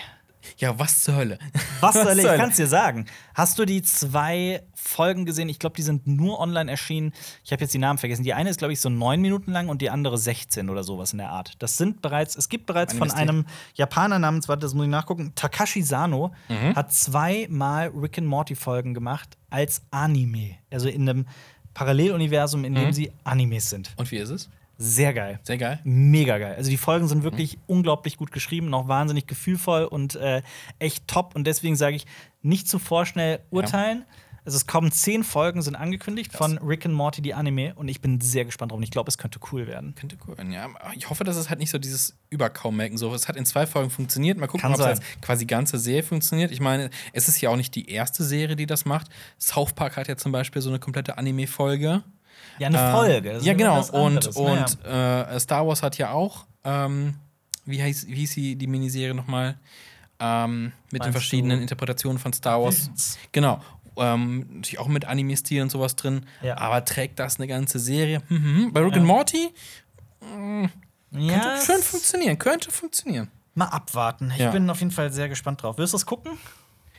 Ja, 0.57 0.77
was 0.77 1.05
zur 1.05 1.15
Hölle? 1.15 1.39
Was 1.79 1.95
ich? 1.95 2.01
zur 2.01 2.11
Ich 2.11 2.17
Hölle? 2.25 2.37
kann 2.37 2.49
es 2.49 2.57
dir 2.57 2.67
sagen. 2.67 3.05
Hast 3.33 3.57
du 3.59 3.63
die 3.65 3.81
zwei 3.81 4.61
Folgen 4.75 5.25
gesehen? 5.25 5.47
Ich 5.47 5.57
glaube, 5.57 5.77
die 5.77 5.83
sind 5.83 6.05
nur 6.05 6.37
online 6.37 6.69
erschienen. 6.69 7.13
Ich 7.45 7.53
habe 7.53 7.61
jetzt 7.63 7.73
die 7.73 7.77
Namen 7.77 7.97
vergessen. 7.97 8.23
Die 8.23 8.33
eine 8.33 8.49
ist, 8.49 8.57
glaube 8.57 8.73
ich, 8.73 8.81
so 8.81 8.89
neun 8.89 9.21
Minuten 9.21 9.53
lang 9.53 9.69
und 9.69 9.81
die 9.81 9.89
andere 9.89 10.17
16 10.17 10.69
oder 10.69 10.83
sowas 10.83 11.13
in 11.13 11.19
der 11.19 11.29
Art. 11.29 11.53
Das 11.59 11.77
sind 11.77 12.01
bereits, 12.01 12.35
es 12.35 12.49
gibt 12.49 12.65
bereits 12.65 12.91
Anime 12.91 13.07
von 13.09 13.17
einem 13.17 13.45
Japaner 13.75 14.19
namens, 14.19 14.49
warte, 14.49 14.61
das 14.63 14.73
muss 14.73 14.83
ich 14.83 14.91
nachgucken, 14.91 15.31
Takashi 15.33 15.81
Sano, 15.81 16.33
Mhm. 16.49 16.75
hat 16.75 16.91
zweimal 16.91 17.87
Rick 17.95 18.17
and 18.17 18.27
Morty 18.27 18.55
Folgen 18.55 18.93
gemacht 18.93 19.37
als 19.49 19.81
Anime. 19.91 20.55
Also 20.71 20.89
in 20.89 21.07
einem 21.07 21.25
Paralleluniversum, 21.73 22.65
in 22.65 22.75
dem 22.75 22.87
Mhm. 22.87 22.93
sie 22.93 23.11
Animes 23.23 23.69
sind. 23.69 23.91
Und 23.97 24.11
wie 24.11 24.17
ist 24.17 24.29
es? 24.29 24.49
Sehr 24.77 25.13
geil. 25.13 25.39
Sehr 25.43 25.57
geil. 25.57 25.79
Mega 25.83 26.37
geil. 26.39 26.55
Also 26.57 26.69
die 26.69 26.77
Folgen 26.77 27.07
sind 27.07 27.23
wirklich 27.23 27.57
unglaublich 27.67 28.17
gut 28.17 28.31
geschrieben, 28.31 28.69
noch 28.69 28.87
wahnsinnig 28.87 29.27
gefühlvoll 29.27 29.83
und 29.85 30.15
äh, 30.15 30.41
echt 30.79 31.07
top. 31.07 31.35
Und 31.35 31.45
deswegen 31.45 31.75
sage 31.75 31.95
ich, 31.95 32.05
nicht 32.41 32.67
zu 32.67 32.79
vorschnell 32.79 33.39
urteilen. 33.51 34.03
Also 34.45 34.57
es 34.57 34.67
kommen 34.67 34.91
zehn 34.91 35.23
Folgen, 35.23 35.61
sind 35.61 35.75
angekündigt 35.75 36.33
von 36.33 36.57
Rick 36.57 36.85
and 36.85 36.93
Morty, 36.93 37.21
die 37.21 37.33
Anime. 37.33 37.73
Und 37.75 37.87
ich 37.87 38.01
bin 38.01 38.19
sehr 38.19 38.43
gespannt 38.43 38.71
drauf. 38.71 38.77
Und 38.77 38.83
ich 38.83 38.91
glaube, 38.91 39.07
es 39.07 39.17
könnte 39.17 39.39
cool 39.51 39.67
werden. 39.67 39.95
Könnte 39.95 40.17
cool 40.27 40.37
werden, 40.37 40.51
ja. 40.51 40.69
Ich 40.95 41.09
hoffe, 41.09 41.23
dass 41.23 41.37
es 41.37 41.49
halt 41.49 41.59
nicht 41.59 41.69
so 41.69 41.77
dieses 41.77 42.17
Überkaum-Merken 42.29 42.97
so. 42.97 43.13
Es 43.13 43.27
hat 43.27 43.37
in 43.37 43.45
zwei 43.45 43.65
Folgen 43.65 43.89
funktioniert. 43.89 44.37
Mal 44.37 44.47
gucken, 44.47 44.69
ob 44.69 44.75
es 44.75 44.81
als 44.81 44.99
quasi 45.21 45.45
ganze 45.45 45.77
Serie 45.79 46.03
funktioniert. 46.03 46.51
Ich 46.51 46.59
meine, 46.59 46.89
es 47.13 47.27
ist 47.27 47.39
ja 47.39 47.49
auch 47.49 47.55
nicht 47.55 47.73
die 47.75 47.89
erste 47.89 48.23
Serie, 48.23 48.55
die 48.55 48.65
das 48.65 48.85
macht. 48.85 49.07
South 49.39 49.73
Park 49.73 49.95
hat 49.95 50.07
ja 50.07 50.17
zum 50.17 50.31
Beispiel 50.31 50.61
so 50.61 50.69
eine 50.69 50.79
komplette 50.79 51.17
Anime-Folge. 51.17 52.03
Ja, 52.59 52.67
eine 52.67 52.79
Ähm, 52.79 52.91
Folge. 52.91 53.31
Ist 53.31 53.45
ja, 53.45 53.53
genau. 53.53 53.77
Und, 53.91 54.27
anderes. 54.27 54.35
Naja. 54.37 55.25
und 55.29 55.35
äh, 55.35 55.39
Star 55.39 55.65
Wars 55.67 55.81
hat 55.81 55.97
ja 55.97 56.11
auch, 56.11 56.45
ähm, 56.63 57.15
wie, 57.65 57.81
heißt, 57.81 58.07
wie 58.07 58.15
hieß 58.15 58.33
die, 58.33 58.55
die 58.55 58.67
Miniserie 58.67 59.13
nochmal? 59.13 59.57
Ähm, 60.19 60.71
mit 60.91 61.01
den 61.01 61.07
Meinst 61.07 61.11
verschiedenen 61.11 61.57
du 61.57 61.61
Interpretationen 61.63 62.19
von 62.19 62.31
Star 62.33 62.61
Wars. 62.61 63.17
Genau. 63.31 63.61
Ähm, 63.97 64.39
natürlich 64.55 64.79
auch 64.79 64.87
mit 64.87 65.05
Anime-Stil 65.05 65.61
und 65.61 65.69
sowas 65.71 65.95
drin. 65.95 66.25
Ja. 66.41 66.57
Aber 66.57 66.83
trägt 66.85 67.19
das 67.19 67.37
eine 67.37 67.47
ganze 67.47 67.79
Serie? 67.79 68.21
Mhm. 68.29 68.71
Bei 68.73 68.81
Rick 68.81 68.93
Ja. 68.93 68.97
and 68.99 69.07
Morty 69.07 69.49
ja, 71.11 71.39
könnte 71.39 71.65
schön 71.65 71.81
funktionieren. 71.83 72.39
Könnte 72.39 72.71
funktionieren. 72.71 73.29
mal 73.55 73.65
abwarten. 73.67 74.31
Ich 74.31 74.39
Ja. 74.41 74.49
bin 74.49 74.67
auf 74.69 74.79
jeden 74.79 74.91
Fall 74.91 75.11
sehr 75.13 75.29
gespannt 75.29 75.61
drauf. 75.61 75.77
Wirst 75.77 75.93
du 75.93 75.97
es 75.97 76.05
gucken? 76.07 76.39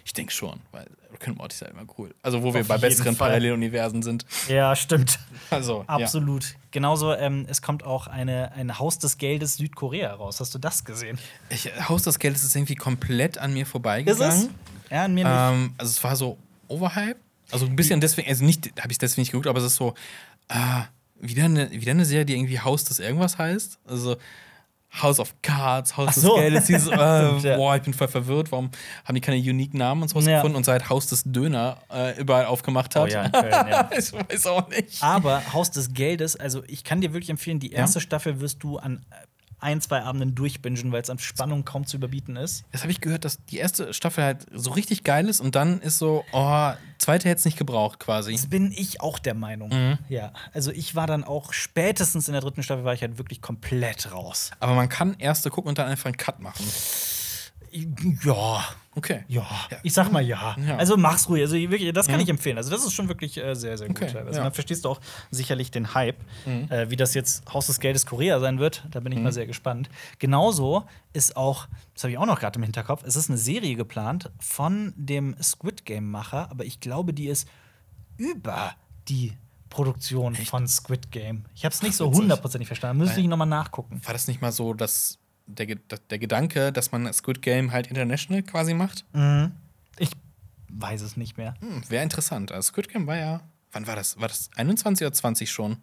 Ich 0.05 0.13
denke 0.13 0.33
schon, 0.33 0.61
weil 0.71 0.87
Rick 1.13 1.27
and 1.27 1.39
Morty 1.39 1.55
ist 1.55 1.61
ja 1.63 1.67
immer 1.69 1.85
cool. 1.99 2.15
Also, 2.23 2.43
wo 2.45 2.53
wir 2.55 2.61
Auf 2.61 2.69
bei 2.69 2.75
jeden 2.77 2.83
besseren 2.89 3.17
Fall. 3.17 3.29
Paralleluniversen 3.31 4.03
sind. 4.03 4.25
Ja, 4.49 4.77
stimmt. 4.77 5.19
Also, 5.51 5.83
Absolut. 5.89 6.55
Genauso, 6.71 7.13
ähm, 7.15 7.47
es 7.49 7.61
kommt 7.63 7.83
auch 7.85 8.07
eine, 8.07 8.53
ein 8.53 8.79
Haus 8.79 8.99
des 9.01 9.19
Geldes 9.19 9.57
Südkorea 9.57 10.13
raus. 10.15 10.39
Hast 10.41 10.55
du 10.55 10.59
das 10.59 10.85
gesehen? 10.85 11.19
Ja. 11.51 11.57
Ich, 11.57 11.89
Haus 11.89 12.03
des 12.03 12.19
Geldes 12.21 12.45
ist 12.45 12.55
irgendwie 12.55 12.77
komplett 12.77 13.39
an 13.39 13.53
mir 13.55 13.63
Ist 13.63 13.71
vorbeigegangen. 13.71 14.29
es? 14.31 14.91
Ja, 14.91 15.05
an 15.07 15.15
mir 15.15 15.25
nicht. 15.25 15.35
Ähm, 15.37 15.75
also 15.79 15.91
es 15.91 16.05
war 16.05 16.15
so 16.15 16.37
overhyped. 16.69 17.21
Also 17.51 17.67
ein 17.67 17.77
bisschen 17.77 18.01
deswegen, 18.01 18.29
also 18.29 18.45
nicht, 18.45 18.73
habe 18.81 18.91
ich 18.93 18.99
deswegen 18.99 19.23
nicht 19.23 19.33
geguckt, 19.33 19.47
aber 19.47 19.59
es 19.61 19.67
ist 19.67 19.77
so, 19.77 19.95
ah, 20.49 20.85
wieder, 21.21 21.45
eine, 21.45 21.71
wieder 21.71 21.93
eine 21.93 22.05
Serie, 22.05 22.25
die 22.25 22.35
irgendwie 22.35 22.59
Haus 22.61 22.85
des 22.85 22.99
irgendwas 22.99 23.39
heißt. 23.39 23.79
Also 23.87 24.17
House 25.03 25.19
of 25.19 25.35
Cards, 25.43 25.97
Haus 25.97 26.09
Ach 26.11 26.13
so. 26.15 26.29
des 26.35 26.37
Geldes, 26.41 26.65
dieses, 26.67 26.87
äh, 26.89 26.95
ja. 26.97 27.57
boah, 27.57 27.75
ich 27.77 27.83
bin 27.83 27.93
voll 27.93 28.07
verwirrt, 28.09 28.53
warum 28.53 28.71
haben 29.05 29.15
die 29.17 29.21
keine 29.21 29.39
unique 29.39 29.75
Namen 29.75 30.03
und 30.03 30.09
sowas 30.09 30.25
Ja. 30.27 30.37
gefunden 30.37 30.57
und 30.57 30.65
seit 30.65 30.89
Haus 30.89 31.07
des 31.09 31.25
Döner 31.25 31.79
äh, 31.93 32.19
überall 32.21 32.47
aufgemacht 32.47 32.95
hat. 32.95 33.03
Oh 33.03 33.07
ja, 33.07 33.29
Köln, 33.31 33.51
ja. 33.53 33.91
ich 33.97 34.13
weiß 34.13 34.47
auch 34.47 34.69
nicht. 34.69 35.03
Aber 35.03 35.43
Haus 35.53 35.71
des 35.73 35.93
Geldes, 35.95 36.37
also 36.37 36.63
ich 36.69 36.85
kann 36.85 37.01
dir 37.01 37.13
wirklich 37.13 37.31
empfehlen, 37.31 37.59
die 37.59 37.73
erste 37.73 38.01
Staffel 38.01 38.41
wirst 38.41 38.63
du 38.63 38.79
an 38.79 39.05
äh, 39.11 39.15
ein, 39.65 39.81
zwei 39.81 40.03
Abenden 40.03 40.35
durchbingen, 40.35 40.93
weil 40.93 41.03
es 41.03 41.11
an 41.11 41.19
Spannung 41.19 41.65
kaum 41.65 41.87
zu 41.87 41.97
überbieten 41.97 42.37
ist. 42.37 42.65
Jetzt 42.73 42.83
habe 42.83 42.93
ich 42.93 43.01
gehört, 43.01 43.25
dass 43.25 43.45
die 43.47 43.57
erste 43.57 43.93
Staffel 43.95 44.23
halt 44.23 44.47
so 44.53 44.71
richtig 44.71 45.03
geil 45.03 45.29
ist 45.29 45.41
und 45.41 45.55
dann 45.55 45.81
ist 45.81 45.99
so, 45.99 46.25
oh, 46.33 46.73
zweite 46.99 47.29
hätte 47.29 47.39
es 47.39 47.45
nicht 47.45 47.57
gebraucht 47.57 47.99
quasi. 47.99 48.33
Das 48.33 48.47
bin 48.47 48.73
ich 48.73 49.01
auch 49.01 49.19
der 49.19 49.35
Meinung. 49.35 49.71
Mhm. 49.71 49.99
Ja, 50.09 50.33
also 50.53 50.71
ich 50.71 50.95
war 50.95 51.07
dann 51.07 51.25
auch 51.25 51.53
spätestens 51.53 52.29
in 52.29 52.33
der 52.33 52.43
dritten 52.43 52.63
Staffel 52.63 52.85
war 52.85 52.95
ich 52.95 53.03
halt 53.03 53.19
wirklich 53.19 53.41
komplett 53.41 54.13
raus. 54.13 54.51
Aber 54.61 54.75
man 54.75 54.89
kann 54.89 55.17
erste 55.19 55.51
gucken 55.51 55.71
und 55.71 55.79
dann 55.79 55.89
einfach 55.89 56.07
einen 56.07 56.17
Cut 56.17 56.41
machen. 56.41 56.65
Ja, 58.25 58.65
Okay. 58.97 59.25
ja, 59.27 59.45
ich 59.83 59.93
sag 59.93 60.13
mal 60.13 60.23
ja. 60.25 60.57
Ja. 60.65 60.77
Also 60.77 60.97
mach's 60.97 61.29
ruhig. 61.29 61.43
Also 61.43 61.57
wirklich, 61.57 61.93
das 61.93 62.07
kann 62.07 62.21
ich 62.21 62.29
empfehlen. 62.29 62.57
Also 62.59 62.71
das 62.71 62.85
ist 62.85 62.93
schon 62.93 63.09
wirklich 63.09 63.37
äh, 63.37 63.55
sehr, 63.57 63.77
sehr 63.77 63.89
gut. 63.89 63.97
Okay, 63.97 64.13
teilweise. 64.13 64.37
ja. 64.37 64.43
Mhm. 64.43 64.47
Man 64.47 64.53
verstehst 64.55 64.85
du 64.85 64.91
auch 64.91 65.01
sicherlich 65.33 65.73
den 65.73 65.95
Hype, 65.95 66.21
äh, 66.47 66.89
wie 66.91 66.95
das 66.97 67.13
jetzt 67.15 67.53
Haus 67.53 67.67
des 67.67 67.81
Geldes 67.81 68.07
Korea 68.07 68.39
sein 68.39 68.61
wird. 68.61 68.85
Da 68.93 69.01
bin 69.01 69.11
ich 69.13 69.19
mal 69.19 69.33
sehr 69.33 69.47
gespannt. 69.47 69.91
Genauso 70.21 70.85
ist 71.13 71.37
auch, 71.37 71.67
das 71.93 72.05
habe 72.05 72.13
ich 72.13 72.19
auch 72.19 72.27
noch 72.27 72.39
gerade 72.39 72.57
im 72.59 72.63
Hinterkopf, 72.63 73.03
es 73.05 73.17
ist 73.17 73.29
eine 73.29 73.39
Serie 73.39 73.75
geplant 73.75 74.31
von 74.39 74.93
dem 74.97 75.35
Squid 75.43 75.85
Game 75.85 76.09
Macher, 76.09 76.49
aber 76.53 76.65
ich 76.65 76.79
glaube, 76.79 77.13
die 77.13 77.27
ist 77.27 77.49
über 78.17 78.75
die 79.09 79.33
Produktion 79.71 80.37
von 80.37 80.69
Squid 80.69 81.11
Game. 81.11 81.47
Ich 81.57 81.65
habe 81.65 81.75
es 81.75 81.83
nicht 81.83 81.97
so 81.97 82.13
hundertprozentig 82.13 82.69
verstanden. 82.69 83.03
Müsste 83.03 83.21
ich 83.21 83.27
noch 83.27 83.37
mal 83.37 83.45
nachgucken. 83.45 84.01
War 84.05 84.13
das 84.13 84.29
nicht 84.29 84.41
mal 84.41 84.53
so, 84.53 84.73
dass 84.73 85.19
der, 85.47 85.67
der 85.67 86.19
Gedanke, 86.19 86.73
dass 86.73 86.93
man 86.93 87.13
Squid 87.13 87.43
Game 87.43 87.73
halt 87.73 87.87
international 87.89 88.43
quasi 88.43 88.75
macht? 88.75 89.05
Ich 89.99 90.11
weiß 90.69 91.03
es 91.03 91.17
nicht 91.17 91.37
mehr. 91.37 91.55
Hm, 91.61 91.83
Wäre 91.89 92.03
interessant. 92.03 92.53
Also 92.53 92.69
Squid 92.73 92.89
Game 92.89 93.07
war 93.07 93.17
ja. 93.17 93.41
Wann 93.73 93.87
war 93.87 93.97
das? 93.97 94.19
War 94.21 94.29
das 94.29 94.51
21 94.57 95.07
oder 95.07 95.13
20 95.13 95.51
schon? 95.51 95.79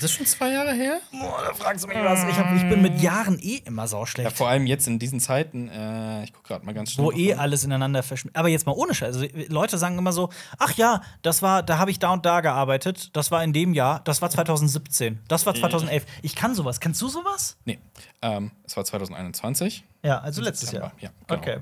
Ist 0.00 0.04
das 0.04 0.12
schon 0.12 0.24
zwei 0.26 0.52
Jahre 0.52 0.72
her? 0.72 0.98
Boah, 1.12 1.42
da 1.46 1.52
fragst 1.54 1.84
du 1.84 1.88
mich 1.88 1.98
was. 1.98 2.24
Ich, 2.24 2.38
hab, 2.38 2.54
ich 2.56 2.66
bin 2.70 2.80
mit 2.80 3.02
Jahren 3.02 3.38
eh 3.38 3.56
immer 3.66 3.82
Ja, 3.82 3.88
sauschlecht. 3.88 4.34
vor 4.34 4.48
allem 4.48 4.66
jetzt 4.66 4.86
in 4.88 4.98
diesen 4.98 5.20
Zeiten. 5.20 5.68
Äh, 5.68 6.24
ich 6.24 6.32
gucke 6.32 6.48
gerade 6.48 6.64
mal 6.64 6.72
ganz 6.72 6.92
schnell. 6.92 7.04
wo 7.06 7.12
eh 7.12 7.34
alles 7.34 7.64
ineinander 7.64 8.02
verschmilzt. 8.02 8.34
Aber 8.38 8.48
jetzt 8.48 8.64
mal 8.64 8.72
ohne 8.72 8.94
Scheiß. 8.94 9.14
Also, 9.16 9.26
Leute 9.48 9.76
sagen 9.76 9.98
immer 9.98 10.12
so: 10.12 10.30
Ach 10.58 10.72
ja, 10.74 11.02
das 11.20 11.42
war, 11.42 11.62
da 11.62 11.76
habe 11.76 11.90
ich 11.90 11.98
da 11.98 12.12
und 12.14 12.24
da 12.24 12.40
gearbeitet. 12.40 13.14
Das 13.14 13.30
war 13.30 13.44
in 13.44 13.52
dem 13.52 13.74
Jahr. 13.74 14.00
Das 14.04 14.22
war 14.22 14.30
2017. 14.30 15.18
Das 15.28 15.44
war 15.44 15.54
2011. 15.54 16.06
Ich 16.22 16.34
kann 16.34 16.54
sowas. 16.54 16.80
Kannst 16.80 17.02
du 17.02 17.08
sowas? 17.08 17.58
Nee, 17.66 17.78
ähm, 18.22 18.52
es 18.64 18.76
war 18.78 18.84
2021. 18.86 19.84
Ja, 20.02 20.18
also 20.20 20.40
letztes 20.40 20.70
Dezember, 20.70 20.92
Jahr. 21.00 21.10
ja, 21.10 21.10
genau. 21.26 21.40
Okay. 21.40 21.58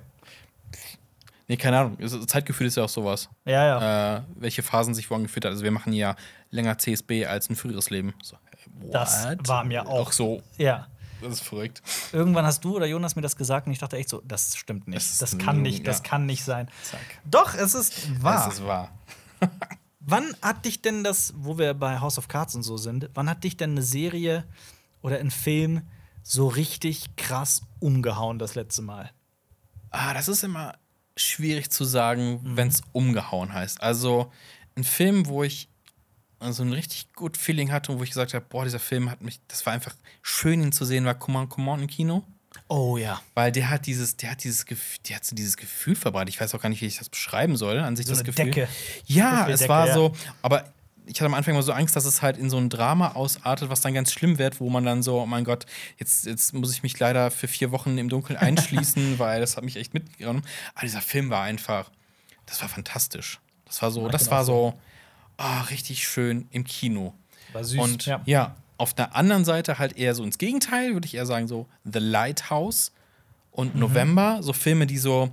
Nee, 1.49 1.57
keine 1.57 1.79
Ahnung. 1.79 1.97
Es- 1.99 2.27
Zeitgefühl 2.27 2.67
ist 2.67 2.77
ja 2.77 2.85
auch 2.85 2.89
sowas. 2.89 3.29
Ja, 3.47 3.65
ja. 3.81 4.17
Äh, 4.19 4.23
welche 4.37 4.63
Phasen 4.63 4.95
sich 4.95 5.11
wo 5.11 5.15
angeführt 5.15 5.45
hat. 5.47 5.53
Also 5.53 5.65
wir 5.65 5.71
machen 5.71 5.93
ja 5.93 6.15
länger 6.51 6.77
CSB 6.79 7.25
als 7.27 7.49
ein 7.51 7.57
früheres 7.57 7.89
Leben. 7.91 8.15
So, 8.23 8.37
Das 8.91 9.27
war 9.47 9.65
mir 9.65 9.87
auch. 9.87 10.09
Auch 10.09 10.13
so. 10.13 10.43
Ja. 10.59 10.87
Das 11.21 11.33
ist 11.33 11.41
verrückt. 11.43 11.83
Irgendwann 12.13 12.45
hast 12.45 12.63
du 12.65 12.77
oder 12.77 12.87
Jonas 12.87 13.17
mir 13.17 13.23
das 13.23 13.35
gesagt 13.37 13.67
und 13.67 13.73
ich 13.73 13.79
dachte 13.81 13.97
echt 13.97 14.09
so: 14.09 14.23
Das 14.25 14.57
stimmt 14.57 14.87
nicht. 14.87 14.99
Es 14.99 15.19
Das 15.19 15.37
kann 15.39 15.63
nicht, 15.63 15.85
das 15.87 15.99
ja. 15.99 16.05
kann 16.05 16.27
nicht 16.27 16.45
sein. 16.45 16.69
Zack. 16.85 17.01
Doch, 17.25 17.55
es 17.55 17.75
ist 17.75 18.23
wahr. 18.23 18.45
Das 18.47 18.55
ist 18.55 18.65
wahr. 18.65 18.91
Wann 20.01 20.35
hat 20.43 20.65
dich 20.65 20.81
denn 20.81 21.03
das, 21.03 21.33
wo 21.37 21.59
wir 21.59 21.75
bei 21.75 21.99
House 22.01 22.19
of 22.19 22.29
Cards 22.29 22.55
und 22.55 22.63
so 22.63 22.77
sind, 22.79 23.11
wann 23.15 23.29
hat 23.29 23.45
dich 23.45 23.57
denn 23.59 23.73
eine 23.73 23.83
Serie 23.83 24.45
oder 25.03 25.19
ein 25.19 25.31
Film 25.31 25.83
so 26.23 26.47
richtig 26.49 27.15
krass 27.17 27.61
umgehauen 27.79 28.39
das 28.39 28.55
letzte 28.55 28.81
Mal? 28.81 29.11
Ah, 29.91 30.15
das 30.15 30.29
ist 30.29 30.45
immer 30.45 30.75
schwierig 31.19 31.71
zu 31.71 31.85
sagen, 31.85 32.41
wenn 32.43 32.69
es 32.69 32.83
umgehauen 32.93 33.53
heißt. 33.53 33.81
Also 33.81 34.33
ein 34.77 34.85
Film, 34.85 35.27
wo 35.27 35.43
ich 35.43 35.69
so 36.41 36.63
ein 36.63 36.73
richtig 36.73 37.13
gut 37.15 37.37
Feeling 37.37 37.73
hatte 37.73 37.93
und 37.93 37.99
wo 37.99 38.05
ich 38.05 38.11
gesagt 38.11 38.35
habe, 38.35 38.45
boah, 38.49 38.65
dieser 38.65 38.79
Film 38.79 39.11
hat 39.11 39.21
mich, 39.23 39.41
das 39.49 39.67
war 39.67 39.73
einfach 39.73 39.95
schön, 40.23 40.63
ihn 40.63 40.73
zu 40.73 40.85
sehen, 40.85 41.05
war 41.05 41.15
Come 41.15 41.39
on, 41.39 41.49
Come 41.49 41.71
on 41.71 41.81
im 41.83 41.87
Kino. 41.89 42.23
Oh 42.69 42.97
ja. 42.97 43.21
Weil 43.35 43.53
der 43.53 43.71
hat 43.71 43.87
dieses, 43.87 44.17
der 44.17 44.33
hat 44.33 44.45
dieses 44.45 44.67
Gefühl, 44.67 44.99
der 45.09 45.17
hat 45.17 45.25
so 45.25 45.35
dieses 45.35 45.57
Gefühl 45.57 45.97
verbreitet. 45.97 46.35
Ich 46.35 46.41
weiß 46.41 46.55
auch 46.55 46.61
gar 46.61 46.69
nicht, 46.69 46.81
wie 46.81 46.87
ich 46.87 46.99
das 46.99 47.09
beschreiben 47.09 47.57
soll, 47.57 47.79
an 47.79 47.97
sich 47.97 48.07
So 48.07 48.13
das 48.13 48.21
eine 48.21 48.27
Gefühl. 48.27 48.45
Decke. 48.47 48.69
Ja, 49.07 49.49
es 49.49 49.69
war 49.69 49.89
ja. 49.89 49.95
so, 49.95 50.13
aber 50.43 50.73
ich 51.09 51.21
hatte 51.21 51.27
am 51.27 51.35
Anfang 51.35 51.55
mal 51.55 51.63
so 51.63 51.73
Angst, 51.73 51.97
dass 51.97 52.05
es 52.05 52.23
halt 52.23 52.37
in 52.37 52.51
so 52.51 52.59
ein 52.59 52.69
Drama 52.69 53.13
ausartet, 53.13 53.71
was 53.71 53.81
dann 53.81 53.95
ganz 53.95 54.13
schlimm 54.13 54.39
wird, 54.39 54.61
wo 54.61 54.69
man 54.71 54.85
dann 54.85 55.03
so, 55.03 55.21
oh 55.21 55.27
mein 55.27 55.45
Gott, 55.45 55.67
jetzt, 55.99 56.27
jetzt 56.27 56.53
muss 56.55 56.73
ich 56.73 56.83
mich 56.83 56.99
leider 56.99 57.31
für 57.31 57.49
vier 57.49 57.71
Wochen 57.73 57.97
im 57.99 58.09
Dunkeln 58.09 58.37
einschließen, 58.39 59.19
weil 59.19 59.41
das 59.41 59.57
hat 59.57 59.65
mich 59.65 59.77
echt 59.77 59.95
mitgenommen. 59.95 60.43
Aber 60.75 60.83
dieser 60.87 61.01
Film 61.01 61.31
war 61.31 61.43
einfach, 61.43 61.91
das 62.47 62.61
war 62.63 62.69
fantastisch. 62.69 63.41
Das 63.67 63.83
war 63.83 63.91
so, 63.91 64.03
Ja, 64.07 64.09
das 64.13 64.31
war 64.31 64.45
so. 64.45 64.75
ah, 65.37 65.63
richtig 65.63 66.07
schön 66.07 66.47
im 66.51 66.65
Kino. 66.65 67.15
War 67.53 67.65
süß. 67.65 67.79
Und 67.81 68.07
ja. 68.07 68.21
ja. 68.27 68.55
auf 68.77 68.95
der 68.95 69.17
anderen 69.17 69.45
Seite 69.45 69.79
halt 69.79 69.97
eher 69.97 70.15
so 70.15 70.23
ins 70.23 70.39
Gegenteil, 70.39 70.93
würde 70.95 71.07
ich 71.07 71.15
eher 71.15 71.27
sagen, 71.27 71.49
so 71.49 71.67
The 71.85 71.99
Lighthouse 72.01 72.93
und 73.51 73.75
Mhm. 73.75 73.81
November, 73.81 74.39
so 74.43 74.53
Filme, 74.53 74.87
die 74.87 74.99
so 74.99 75.31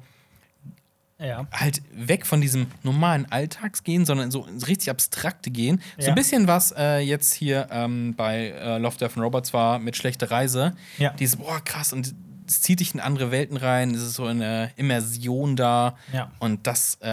ja. 1.19 1.47
halt 1.51 1.81
weg 1.93 2.25
von 2.25 2.41
diesem 2.41 2.67
normalen 2.83 3.25
Alltags 3.31 3.83
gehen, 3.83 4.05
sondern 4.05 4.31
so 4.31 4.41
richtig 4.67 4.89
abstrakte 4.89 5.49
gehen. 5.51 5.81
So 5.97 6.03
Ja. 6.07 6.09
ein 6.09 6.15
bisschen 6.15 6.47
was 6.47 6.73
äh, 6.77 6.99
jetzt 6.99 7.33
hier 7.33 7.67
ähm, 7.71 8.13
bei 8.15 8.47
äh, 8.49 8.77
Love, 8.77 8.97
Death 8.97 9.11
and 9.15 9.23
Robots 9.25 9.53
war 9.53 9.79
mit 9.79 9.95
Schlechte 9.95 10.29
Reise. 10.31 10.73
Ja. 10.97 11.11
Dieses, 11.11 11.37
boah, 11.37 11.59
krass, 11.63 11.93
und 11.93 12.13
es 12.47 12.61
zieht 12.61 12.79
dich 12.79 12.93
in 12.93 12.99
andere 12.99 13.31
Welten 13.31 13.57
rein, 13.57 13.95
es 13.95 14.01
ist 14.03 14.13
so 14.13 14.25
eine 14.25 14.71
Immersion 14.75 15.55
da. 15.55 15.95
Ja. 16.13 16.31
Und 16.39 16.67
das 16.67 16.99
äh, 17.01 17.07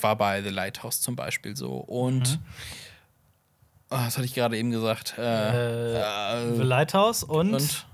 war 0.00 0.16
bei 0.16 0.42
The 0.42 0.48
Lighthouse 0.48 1.00
zum 1.02 1.16
Beispiel 1.16 1.54
so. 1.56 1.72
Und 1.74 2.38
Mhm. 2.38 2.38
ah, 3.90 4.06
was 4.06 4.16
hatte 4.16 4.24
ich 4.26 4.34
gerade 4.34 4.56
eben 4.56 4.70
gesagt? 4.70 5.14
Äh, 5.18 5.98
Äh, 5.98 6.56
The 6.56 6.62
Lighthouse 6.62 7.24
und, 7.24 7.54
und 7.54 7.86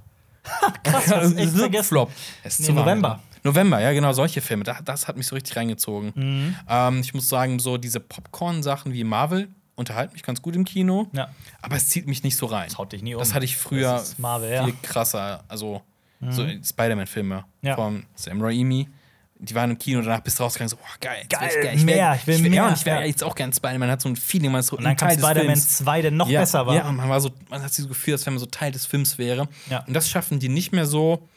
krass, 0.85 1.11
hast 1.11 1.37
echt 1.37 1.51
vergessen. 1.57 1.89
Flop. 1.89 2.13
Es 2.45 2.61
ist 2.61 2.69
Nee. 2.69 2.75
November. 2.75 3.21
November, 3.47 3.81
ja, 3.81 3.93
genau, 3.93 4.13
solche 4.13 4.41
Filme. 4.41 4.65
Da, 4.65 4.79
das 4.85 5.09
hat 5.09 5.17
mich 5.17 5.27
so 5.27 5.35
richtig 5.35 5.57
reingezogen. 5.57 6.13
Mhm. 6.15 6.57
Ähm, 6.69 7.01
ich 7.01 7.15
muss 7.15 7.29
sagen, 7.29 7.59
so 7.59 7.79
diese 7.79 8.01
Popcorn-Sachen 8.01 8.93
wie 8.93 9.05
Marvel 9.05 9.49
unterhalten 9.75 10.13
mich 10.15 10.23
ganz 10.23 10.43
gut 10.43 10.57
im 10.57 10.65
Kino. 10.65 11.09
Ja. 11.13 11.29
Aber 11.63 11.77
es 11.77 11.89
zieht 11.89 12.07
mich 12.07 12.23
nicht 12.23 12.37
so 12.37 12.47
rein. 12.47 12.69
Das 12.69 12.79
haut 12.79 12.93
dich 12.93 13.03
nie 13.03 13.15
um. 13.15 13.19
Das 13.19 13.35
hatte 13.35 13.45
ich 13.45 13.57
früher 13.57 14.03
Marvel, 14.19 14.53
ja. 14.53 14.63
Mhm. 14.63 14.67
viel 14.67 14.77
krasser. 14.83 15.45
Also, 15.49 15.83
so 16.31 16.47
Spider-Man-Filme 16.47 17.45
Ja. 17.63 17.75
von 17.75 18.05
Sam 18.15 18.41
Raimi. 18.43 18.89
Die 19.39 19.55
waren 19.55 19.73
im 19.73 19.79
Kino, 19.79 20.01
danach 20.01 20.21
bist 20.21 20.39
du 20.39 20.45
rausgegangen, 20.45 20.71
so, 20.71 20.79
oh, 20.81 20.95
geil, 20.99 21.25
Geil, 21.29 21.51
wär 21.61 21.75
ich, 21.75 21.85
mehr, 21.85 21.97
wär, 21.97 22.15
ich 22.15 22.27
will 22.27 22.35
ich 22.37 22.43
wär, 22.43 22.51
mehr, 22.51 22.57
Ja, 22.57 22.69
und 22.69 22.79
ich 22.79 22.87
wäre 22.87 23.01
ja. 23.01 23.07
jetzt 23.07 23.23
auch 23.23 23.35
gern 23.35 23.53
Spider-Man, 23.53 23.91
hat 23.91 24.01
so 24.01 24.09
ein 24.09 24.17
Feeling, 24.17 24.51
man 24.51 24.61
ist 24.61 24.69
so 24.69 24.79
Und 24.79 24.85
dann 24.85 24.93
ein 24.93 24.97
kam 24.97 25.09
Teil 25.09 25.17
des 25.19 25.27
Spider-Man 25.27 25.57
Films. 25.57 25.77
2, 25.77 26.03
der 26.03 26.11
noch 26.11 26.29
ja, 26.31 26.41
besser 26.41 26.67
war. 26.67 26.75
Ja, 26.75 26.91
man 26.91 27.07
war 27.07 27.21
so, 27.21 27.31
man 27.51 27.63
hat 27.63 27.75
so 27.75 27.87
Gefühl, 27.87 28.15
als 28.15 28.25
wenn 28.25 28.33
man 28.33 28.41
so 28.41 28.47
Teil 28.47 28.73
des 28.73 28.87
Films 28.87 29.19
wäre. 29.19 29.47
Ja. 29.69 29.85
Und 29.87 29.93
das 29.93 30.09
schaffen 30.09 30.39
die 30.41 30.49
nicht 30.49 30.73
mehr 30.73 30.87
so. 30.87 31.29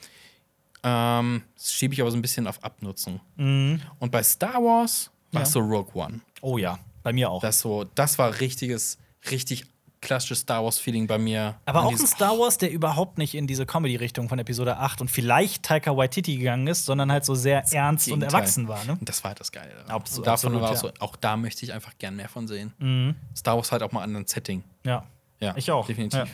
Ähm, 0.84 1.44
das 1.56 1.74
schiebe 1.74 1.94
ich 1.94 2.02
aber 2.02 2.12
so 2.12 2.18
ein 2.18 2.22
bisschen 2.22 2.48
auf 2.48 2.64
Abnutzung. 2.64 3.20
Mhm. 3.36 3.82
Und 4.00 4.12
bei 4.12 4.24
Star 4.24 4.56
Wars 4.56 5.12
war 5.32 5.42
es 5.44 5.50
Ja. 5.50 5.54
so 5.54 5.60
Rogue 5.60 5.92
One. 5.94 6.22
Oh 6.42 6.58
ja, 6.58 6.80
bei 7.04 7.12
mir 7.14 7.30
auch. 7.30 7.42
Das 7.42 7.60
so, 7.60 7.84
das 7.96 8.18
war 8.18 8.40
richtiges, 8.40 8.98
richtig 9.30 9.66
klassisches 10.02 10.40
Star 10.40 10.64
Wars-Feeling 10.64 11.08
bei 11.08 11.18
mir. 11.18 11.56
Aber 11.66 11.82
Und 11.82 11.88
auch 11.88 11.92
ein 11.92 12.08
Star 12.08 12.40
Wars, 12.40 12.58
der 12.58 12.72
überhaupt 12.72 13.18
nicht 13.18 13.36
in 13.36 13.48
diese 13.48 13.66
Comedy-Richtung 13.66 14.30
von 14.30 14.40
Episode 14.40 14.78
8 14.78 15.02
und 15.02 15.12
vielleicht 15.12 15.64
Taika 15.64 15.98
Waititi 15.98 16.38
gegangen 16.38 16.68
ist, 16.68 16.86
sondern 16.86 17.12
halt 17.12 17.26
so 17.26 17.36
sehr 17.36 17.66
ernst 17.74 18.08
und 18.08 18.22
Gegenteil. 18.22 18.40
erwachsen 18.40 18.68
war. 18.70 18.82
Ne? 18.86 18.94
Und 18.98 19.10
das 19.10 19.22
war 19.26 19.30
halt 19.32 19.42
das 19.42 19.52
Geile. 19.52 19.72
Und 19.82 19.90
davon 19.90 20.28
absolut, 20.30 20.62
war 20.62 20.70
auch, 20.70 20.74
ja. 20.74 20.80
so, 20.80 20.92
auch 21.00 21.18
da 21.18 21.36
möchte 21.36 21.66
ich 21.66 21.74
einfach 21.74 21.98
gern 21.98 22.16
mehr 22.16 22.30
von 22.30 22.48
sehen. 22.48 22.74
Mhm. 22.80 23.16
Star 23.36 23.58
Wars 23.58 23.74
halt 23.74 23.84
auch 23.84 23.92
mal 23.92 24.02
anderen 24.02 24.26
Setting. 24.26 24.64
Ja. 24.86 25.04
Ja, 25.42 25.54
Ich 25.58 25.70
auch. 25.70 25.86
Definitiv. 25.86 26.20
Ja. 26.20 26.26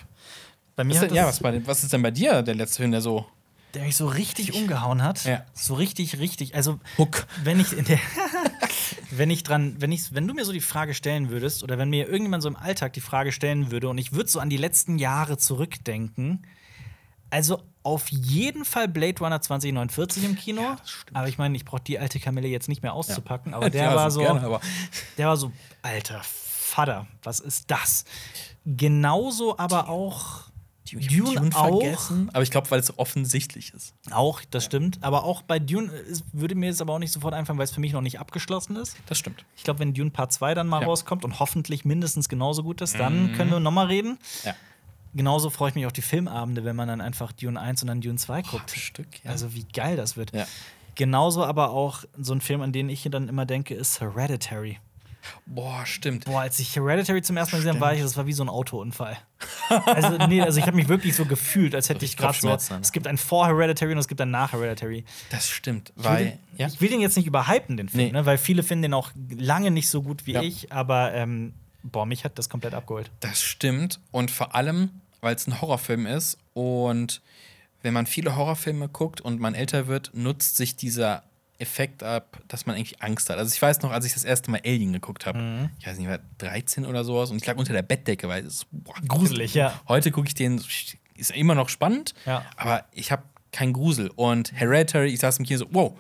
Bei 0.76 0.84
mir 0.84 0.94
Was, 0.94 1.02
denn, 1.02 1.14
ja, 1.16 1.26
was, 1.26 1.40
bei, 1.40 1.66
was 1.66 1.84
ist 1.84 1.92
denn 1.94 2.02
bei 2.04 2.12
dir 2.12 2.44
der 2.44 2.54
letzte 2.54 2.78
Film, 2.78 2.92
der 2.92 3.02
so 3.02 3.26
der 3.76 3.84
mich 3.84 3.96
so 3.96 4.08
richtig 4.08 4.54
umgehauen 4.54 5.04
hat. 5.04 5.26
Ja. 5.26 5.46
So 5.54 5.76
richtig, 5.76 6.20
richtig. 6.20 6.56
Also, 6.56 6.80
Hook? 6.98 7.28
wenn 7.44 7.60
ich 7.60 7.74
in 7.78 7.86
der 7.86 8.00
wenn 9.12 9.30
ich 9.30 9.44
dran, 9.44 9.76
wenn 9.80 9.92
ich, 9.92 10.14
wenn 10.14 10.28
du 10.28 10.34
mir 10.34 10.46
so 10.46 10.52
die 10.52 10.62
Frage 10.62 10.94
stellen 10.94 11.30
würdest, 11.30 11.64
oder 11.64 11.78
wenn 11.78 11.90
mir 11.90 12.08
irgendjemand 12.08 12.44
so 12.44 12.50
im 12.50 12.56
Alltag 12.56 12.94
die 12.94 13.02
Frage 13.02 13.32
stellen 13.32 13.72
würde 13.72 13.90
und 13.90 13.98
ich 13.98 14.14
würde 14.14 14.30
so 14.30 14.40
an 14.40 14.50
die 14.50 14.58
letzten 14.58 14.98
Jahre 14.98 15.38
zurückdenken, 15.38 16.46
also 17.30 17.62
auf 17.84 18.10
jeden 18.10 18.66
Fall 18.66 18.88
Blade 18.88 19.20
Runner 19.20 19.42
2049 19.42 20.24
im 20.24 20.36
Kino. 20.36 20.62
Ja, 20.62 20.78
aber 21.14 21.28
ich 21.28 21.38
meine, 21.38 21.56
ich 21.56 21.66
brauche 21.66 21.82
die 21.82 22.00
alte 22.00 22.20
Kamelle 22.20 22.48
jetzt 22.48 22.70
nicht 22.70 22.82
mehr 22.82 22.94
auszupacken, 22.94 23.54
aber 23.54 23.66
Ja, 23.66 23.70
der 23.70 23.96
war 23.96 24.12
so. 24.12 24.22
Gerne, 24.22 24.42
aber 24.42 24.62
Der 25.18 25.28
war 25.28 25.38
so, 25.38 25.52
alter 25.82 26.22
Vater, 26.24 27.08
was 27.24 27.40
ist 27.40 27.70
das? 27.72 28.06
Genauso 28.66 29.58
aber 29.58 29.90
auch 29.90 30.46
Dune, 30.86 31.50
auch. 31.56 31.82
vergessen. 31.82 32.30
Aber 32.34 32.44
ich 32.44 32.52
glaube, 32.52 32.70
weil 32.72 32.80
es 32.80 32.98
offensichtlich 32.98 33.74
ist. 33.74 33.94
Auch, 34.12 34.42
das 34.52 34.66
stimmt. 34.66 35.00
Aber 35.02 35.24
auch 35.24 35.42
bei 35.42 35.60
Dune 35.60 35.92
es 35.92 36.24
würde 36.32 36.56
mir 36.56 36.68
jetzt 36.68 36.82
aber 36.82 36.94
auch 36.94 37.00
nicht 37.00 37.12
sofort 37.12 37.34
einfallen, 37.34 37.58
weil 37.58 37.66
es 37.66 37.72
für 37.72 37.80
mich 37.82 37.92
noch 37.94 38.02
nicht 38.02 38.20
abgeschlossen 38.20 38.76
ist. 38.76 38.96
Das 39.08 39.18
stimmt. 39.18 39.44
Ich 39.58 39.64
glaube, 39.64 39.80
wenn 39.80 39.94
Dune 39.94 40.12
Part 40.12 40.32
2 40.32 40.54
dann 40.54 40.68
mal 40.68 40.82
Ja. 40.82 40.88
rauskommt 40.88 41.24
und 41.26 41.40
hoffentlich 41.40 41.86
mindestens 41.86 42.30
genauso 42.30 42.64
gut 42.64 42.82
ist, 42.82 43.00
dann 43.00 43.34
können 43.34 43.52
wir 43.52 43.60
nochmal 43.60 43.88
reden. 43.88 44.18
Ja. 44.44 44.54
Genauso 45.14 45.50
freue 45.50 45.70
ich 45.70 45.76
mich 45.76 45.86
auf 45.86 45.94
die 45.94 46.02
Filmabende, 46.02 46.66
wenn 46.66 46.76
man 46.76 46.88
dann 46.90 47.00
einfach 47.02 47.32
Dune 47.32 47.60
1 47.60 47.82
und 47.84 47.88
dann 47.88 48.02
Dune 48.02 48.18
2 48.18 48.42
guckt. 48.42 48.72
am 48.74 48.80
Stück, 48.80 49.24
ja. 49.24 49.32
Also 49.32 49.54
wie 49.54 49.64
geil 49.64 49.96
das 49.96 50.18
wird. 50.18 50.36
Ja. 50.36 50.46
Genauso 50.96 51.44
aber 51.44 51.72
auch 51.72 52.04
so 52.18 52.34
ein 52.34 52.42
Film, 52.42 52.62
an 52.62 52.72
den 52.72 52.90
ich 52.90 53.08
dann 53.10 53.28
immer 53.28 53.46
denke, 53.46 53.74
ist 53.76 54.00
Hereditary. 54.02 54.80
Boah, 55.46 55.86
stimmt. 55.86 56.26
Boah, 56.26 56.42
als 56.42 56.60
ich 56.60 56.76
Hereditary 56.76 57.22
zum 57.22 57.38
ersten 57.38 57.56
Mal 57.56 57.60
gesehen 57.60 57.72
habe, 57.74 57.82
war 57.82 57.94
ich, 57.94 58.02
das 58.02 58.16
war 58.18 58.26
wie 58.28 58.34
so 58.34 58.44
ein 58.44 58.50
Autounfall. 58.50 59.18
also, 59.86 60.18
nee, 60.28 60.42
also 60.42 60.60
ich 60.60 60.66
habe 60.66 60.76
mich 60.76 60.88
wirklich 60.88 61.16
so 61.16 61.26
gefühlt, 61.26 61.76
als 61.76 61.90
hätte 61.90 62.06
ich 62.06 62.18
gerade 62.18 62.38
so. 62.38 62.48
Ne? 62.50 62.58
Es 62.82 62.92
gibt 62.92 63.08
ein 63.08 63.18
Vor 63.18 63.48
Hereditary 63.48 63.92
und 63.94 63.98
es 64.00 64.08
gibt 64.08 64.22
ein 64.22 64.32
Nach 64.32 64.54
Hereditary. 64.54 65.06
Das 65.30 65.50
stimmt. 65.50 65.92
Ich 65.96 66.04
will, 66.04 66.12
Weil, 66.12 66.26
den, 66.26 66.40
ja. 66.58 66.68
ich 66.68 66.82
will 66.82 66.90
den 66.90 67.02
jetzt 67.02 67.18
nicht 67.18 67.28
überhypen, 67.28 67.78
den 67.78 67.90
Film, 67.90 68.06
Nee. 68.06 68.12
ne, 68.12 68.26
weil 68.26 68.38
viele 68.38 68.64
finden 68.64 68.84
den 68.84 68.94
auch 68.94 69.12
lange 69.38 69.72
nicht 69.72 69.90
so 69.90 70.02
gut 70.02 70.26
wie 70.26 70.34
Ja. 70.34 70.42
ich, 70.42 70.72
aber 70.72 71.14
ähm, 71.14 71.54
boah, 71.84 72.06
mich 72.06 72.24
hat 72.24 72.38
das 72.40 72.50
komplett 72.50 72.74
abgeholt. 72.74 73.12
Das 73.20 73.42
stimmt. 73.42 74.00
Und 74.12 74.32
vor 74.32 74.56
allem, 74.56 74.90
weil 75.22 75.36
es 75.36 75.48
ein 75.48 75.62
Horrorfilm 75.62 76.06
ist 76.06 76.38
und 76.54 77.22
wenn 77.82 77.94
man 77.94 78.08
viele 78.08 78.36
Horrorfilme 78.36 78.90
guckt 78.90 79.22
und 79.22 79.40
man 79.40 79.54
älter 79.54 79.86
wird, 79.88 80.12
nutzt 80.14 80.58
sich 80.58 80.76
dieser 80.76 81.22
Effekt 81.58 82.04
ab, 82.04 82.38
dass 82.48 82.66
man 82.66 82.76
eigentlich 82.76 83.02
Angst 83.02 83.30
hat. 83.30 83.38
Also 83.38 83.54
ich 83.54 83.62
weiß 83.62 83.82
noch, 83.82 83.92
als 83.92 84.06
ich 84.06 84.14
das 84.14 84.24
erste 84.24 84.52
Mal 84.52 84.62
Alien 84.66 84.94
geguckt 84.94 85.26
habe, 85.26 85.40
Mhm. 85.40 85.70
ich 85.80 85.88
weiß 85.88 85.98
nicht, 85.98 86.06
ich 86.06 86.12
war 86.12 86.20
13 86.40 86.86
oder 86.86 87.04
sowas 87.04 87.32
und 87.32 87.38
ich 87.38 87.46
lag 87.46 87.56
unter 87.58 87.74
der 87.74 87.82
Bettdecke, 87.82 88.28
weil 88.28 88.46
es 88.46 88.66
boah, 88.72 88.96
Gruselig, 89.08 89.54
ja. 89.54 89.80
Heute 89.88 90.12
gucke 90.12 90.28
ich 90.28 90.34
den, 90.36 90.62
ist 91.16 91.32
immer 91.32 91.56
noch 91.56 91.70
spannend, 91.70 92.14
Ja. 92.26 92.44
aber 92.58 92.84
ich 92.92 93.12
habe 93.12 93.24
keinen 93.52 93.72
Grusel. 93.74 94.12
Und 94.16 94.52
Hereditary, 94.54 95.14
ich 95.14 95.20
saß 95.22 95.40
im 95.40 95.46
Kino 95.46 95.60
so, 95.60 95.68
wow, 95.72 95.94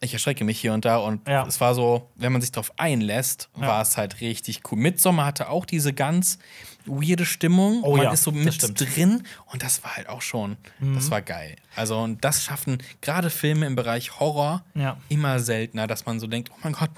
ich 0.00 0.14
erschrecke 0.14 0.44
mich 0.44 0.58
hier 0.58 0.72
und 0.72 0.86
da. 0.86 0.96
Und 0.96 1.28
Ja. 1.28 1.46
es 1.46 1.60
war 1.60 1.74
so, 1.74 2.08
wenn 2.14 2.32
man 2.32 2.40
sich 2.40 2.50
darauf 2.52 2.72
einlässt, 2.78 3.50
war 3.54 3.82
es 3.82 3.98
halt 3.98 4.22
richtig 4.22 4.62
cool. 4.72 4.78
Midsommar 4.78 5.26
hatte 5.26 5.50
auch 5.50 5.66
diese 5.66 5.92
ganz 5.92 6.38
weirde 6.86 7.24
Stimmung. 7.26 7.82
Oh 7.82 7.96
man 7.96 8.04
ja, 8.06 8.12
ist 8.12 8.22
so 8.24 8.32
mit. 8.32 8.62
Mhm. 8.62 8.74
drin 8.74 9.22
und 9.46 9.62
das 9.62 9.82
war 9.84 9.96
halt 9.96 10.08
auch 10.08 10.22
schon, 10.22 10.56
das 10.94 11.10
war 11.10 11.22
geil. 11.22 11.56
Also 11.76 11.98
und 11.98 12.24
das 12.24 12.42
schaffen 12.44 12.78
gerade 13.00 13.30
Filme 13.30 13.66
im 13.66 13.76
Bereich 13.76 14.18
Horror 14.20 14.64
Ja. 14.74 14.96
immer 15.08 15.38
seltener, 15.40 15.86
dass 15.86 16.06
man 16.06 16.20
so 16.20 16.26
denkt, 16.26 16.50
oh 16.52 16.58
mein 16.62 16.72
Gott, 16.72 16.90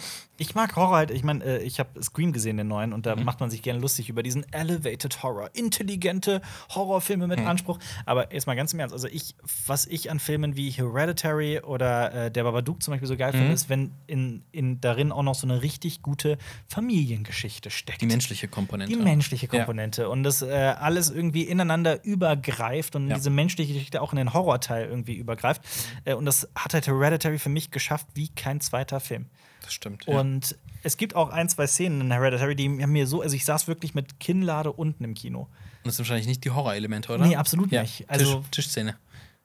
Ich 0.42 0.56
mag 0.56 0.74
Horror 0.74 0.96
halt, 0.96 1.10
ich 1.12 1.22
meine, 1.22 1.44
äh, 1.44 1.62
ich 1.62 1.78
habe 1.78 2.02
Scream 2.02 2.32
gesehen, 2.32 2.56
den 2.56 2.66
neuen, 2.66 2.92
und 2.92 3.06
da 3.06 3.14
Mhm. 3.14 3.24
macht 3.24 3.38
man 3.38 3.48
sich 3.48 3.62
gerne 3.62 3.78
lustig 3.78 4.08
über 4.08 4.24
diesen 4.24 4.44
Elevated 4.52 5.22
Horror, 5.22 5.50
intelligente 5.54 6.42
Horrorfilme 6.74 7.28
Mhm. 7.28 7.34
mit 7.36 7.38
Anspruch. 7.46 7.78
Aber 8.06 8.32
jetzt 8.34 8.46
mal 8.48 8.56
ganz 8.56 8.72
im 8.72 8.80
Ernst, 8.80 8.92
also 8.92 9.06
ich, 9.06 9.36
was 9.66 9.86
ich 9.86 10.10
an 10.10 10.18
Filmen 10.18 10.56
wie 10.56 10.70
Hereditary 10.70 11.60
oder 11.60 12.12
äh, 12.26 12.30
Der 12.32 12.42
Babadook 12.42 12.82
zum 12.82 12.92
Beispiel 12.92 13.06
so 13.06 13.16
geil 13.16 13.32
Mhm. 13.32 13.36
finde, 13.38 13.52
ist, 13.54 13.68
wenn 13.68 13.92
in, 14.08 14.42
in 14.50 14.80
darin 14.80 15.12
auch 15.12 15.22
noch 15.22 15.36
so 15.36 15.46
eine 15.46 15.62
richtig 15.62 16.02
gute 16.02 16.38
Familiengeschichte 16.68 17.70
steckt. 17.70 18.00
die 18.02 18.06
menschliche 18.06 18.48
Komponente. 18.48 18.92
Die 18.92 19.00
menschliche 19.00 19.46
Ja. 19.46 19.50
Komponente 19.58 20.08
und 20.08 20.24
das 20.24 20.42
äh, 20.42 20.50
alles 20.50 21.08
irgendwie 21.10 21.42
ineinander 21.44 22.04
übergreift 22.04 22.96
und 22.96 23.08
Ja. 23.08 23.14
diese 23.14 23.30
menschliche 23.30 23.72
Geschichte 23.74 24.02
auch 24.02 24.12
in 24.12 24.16
den 24.16 24.32
Horrorteil 24.34 24.86
irgendwie 24.88 25.14
übergreift. 25.14 25.62
Äh, 26.04 26.14
und 26.14 26.24
das 26.24 26.48
hat 26.56 26.74
halt 26.74 26.86
Hereditary 26.88 27.38
für 27.38 27.48
mich 27.48 27.70
geschafft 27.70 28.08
wie 28.14 28.28
kein 28.28 28.60
zweiter 28.60 28.98
Film. 28.98 29.26
Das 29.62 29.72
stimmt. 29.72 30.06
ja. 30.06 30.18
Und 30.18 30.56
es 30.82 30.96
gibt 30.96 31.14
auch 31.14 31.30
ein, 31.30 31.48
zwei 31.48 31.66
Szenen 31.66 32.00
in 32.00 32.10
Hereditary, 32.12 32.56
die 32.56 32.64
haben 32.82 32.92
mir 32.92 33.06
so, 33.06 33.22
also 33.22 33.36
ich 33.36 33.44
saß 33.44 33.68
wirklich 33.68 33.94
mit 33.94 34.18
Kinnlade 34.20 34.72
unten 34.72 35.04
im 35.04 35.14
Kino. 35.14 35.42
Und 35.42 35.48
das 35.84 35.96
sind 35.96 36.04
wahrscheinlich 36.04 36.26
nicht 36.26 36.44
die 36.44 36.50
Horrorelemente, 36.50 37.12
oder? 37.12 37.24
Nee, 37.26 37.36
absolut 37.36 37.70
ja. 37.72 37.82
nicht. 37.82 38.08
Also- 38.08 38.40
Tisch, 38.50 38.66
Tischszene. 38.66 38.96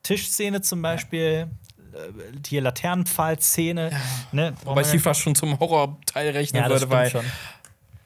Tischszene 0.04 0.62
zum 0.62 0.82
Beispiel, 0.82 1.48
äh, 1.94 1.98
hier 2.48 2.62
Laternenpfahl-Szene. 2.62 3.92
Ne, 4.32 4.54
Wobei 4.64 4.82
ich 4.82 4.92
die 4.92 5.00
fast 5.00 5.22
schon 5.22 5.36
zum 5.36 5.60
Horrorteil 5.60 6.30
rechnen 6.32 6.64
ja, 6.64 6.70
würde, 6.70 6.90
weil 6.90 7.10
schon. 7.10 7.26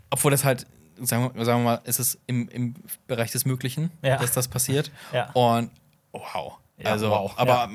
Obwohl 0.10 0.32
das 0.32 0.44
halt, 0.44 0.66
sagen 1.00 1.32
wir, 1.34 1.46
sagen 1.46 1.62
wir 1.62 1.66
mal, 1.66 1.82
ist 1.84 2.00
es 2.00 2.18
im, 2.28 2.50
im 2.50 2.76
Bereich 3.08 3.32
des 3.32 3.46
Möglichen, 3.46 3.92
Ja. 4.02 4.18
dass 4.18 4.32
das 4.32 4.48
passiert. 4.48 4.92
Ja. 5.14 5.30
Und 5.32 5.72
wow. 6.12 6.58
Ja, 6.78 6.92
also, 6.92 7.10
wow, 7.12 7.34
aber 7.38 7.52
ja. 7.52 7.70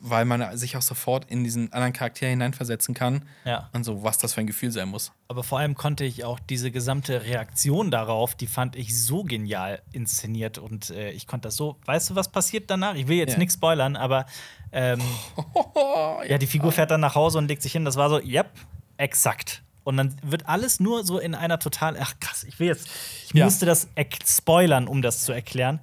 Weil 0.00 0.24
man 0.24 0.56
sich 0.56 0.76
auch 0.76 0.82
sofort 0.82 1.30
in 1.30 1.44
diesen 1.44 1.72
anderen 1.72 1.92
Charakter 1.92 2.26
hineinversetzen 2.26 2.94
kann. 2.94 3.24
Ja. 3.44 3.68
Und 3.72 3.84
so, 3.84 4.02
was 4.02 4.18
das 4.18 4.34
für 4.34 4.40
ein 4.40 4.46
Gefühl 4.46 4.70
sein 4.70 4.88
muss. 4.88 5.12
Aber 5.28 5.42
vor 5.42 5.58
allem 5.58 5.74
konnte 5.74 6.04
ich 6.04 6.24
auch 6.24 6.38
diese 6.38 6.70
gesamte 6.70 7.24
Reaktion 7.24 7.90
darauf, 7.90 8.34
die 8.34 8.46
fand 8.46 8.76
ich 8.76 8.98
so 9.00 9.24
genial 9.24 9.82
inszeniert 9.92 10.58
und 10.58 10.90
äh, 10.90 11.10
ich 11.10 11.26
konnte 11.26 11.48
das 11.48 11.56
so. 11.56 11.76
Weißt 11.84 12.10
du, 12.10 12.14
was 12.14 12.28
passiert 12.28 12.70
danach? 12.70 12.94
Ich 12.94 13.08
will 13.08 13.16
jetzt 13.18 13.32
Ja. 13.32 13.38
nichts 13.38 13.54
spoilern, 13.54 13.96
aber 13.96 14.26
ähm, 14.72 15.00
ja, 16.28 16.38
die 16.38 16.46
Figur 16.46 16.72
fährt 16.72 16.90
dann 16.90 17.00
nach 17.00 17.14
Hause 17.14 17.38
und 17.38 17.48
legt 17.48 17.62
sich 17.62 17.72
hin. 17.72 17.84
Das 17.84 17.96
war 17.96 18.08
so, 18.10 18.18
yep, 18.20 18.50
exakt. 18.96 19.62
Und 19.84 19.96
dann 19.96 20.16
wird 20.22 20.46
alles 20.46 20.80
nur 20.80 21.04
so 21.04 21.18
in 21.18 21.34
einer 21.34 21.58
total. 21.58 21.96
Ach 22.00 22.14
krass, 22.20 22.44
ich 22.44 22.58
will 22.60 22.68
jetzt. 22.68 22.88
Ich 23.26 23.32
Ja. 23.32 23.44
musste 23.46 23.64
das 23.66 23.88
spoilern, 24.26 24.86
um 24.86 25.00
das 25.02 25.22
zu 25.24 25.32
erklären. 25.32 25.80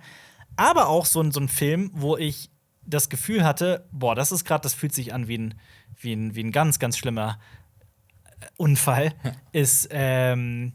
Aber 0.58 0.88
auch 0.88 1.06
so 1.06 1.30
so 1.32 1.40
ein 1.40 1.50
Film, 1.50 1.90
wo 1.94 2.16
ich 2.16 2.50
das 2.86 3.10
Gefühl 3.10 3.44
hatte, 3.44 3.88
boah, 3.92 4.16
das 4.16 4.32
ist 4.32 4.46
gerade, 4.46 4.62
das 4.62 4.74
fühlt 4.74 4.94
sich 4.94 5.14
an 5.14 5.28
wie 5.28 5.38
ein, 5.38 5.56
wie 6.00 6.14
ein, 6.14 6.36
wie 6.36 6.44
ein 6.44 6.52
ganz, 6.52 6.80
ganz 6.80 6.98
schlimmer 6.98 7.40
äh, 8.40 8.46
Unfall, 8.58 9.14
ist 9.52 9.88
ähm, 9.92 10.74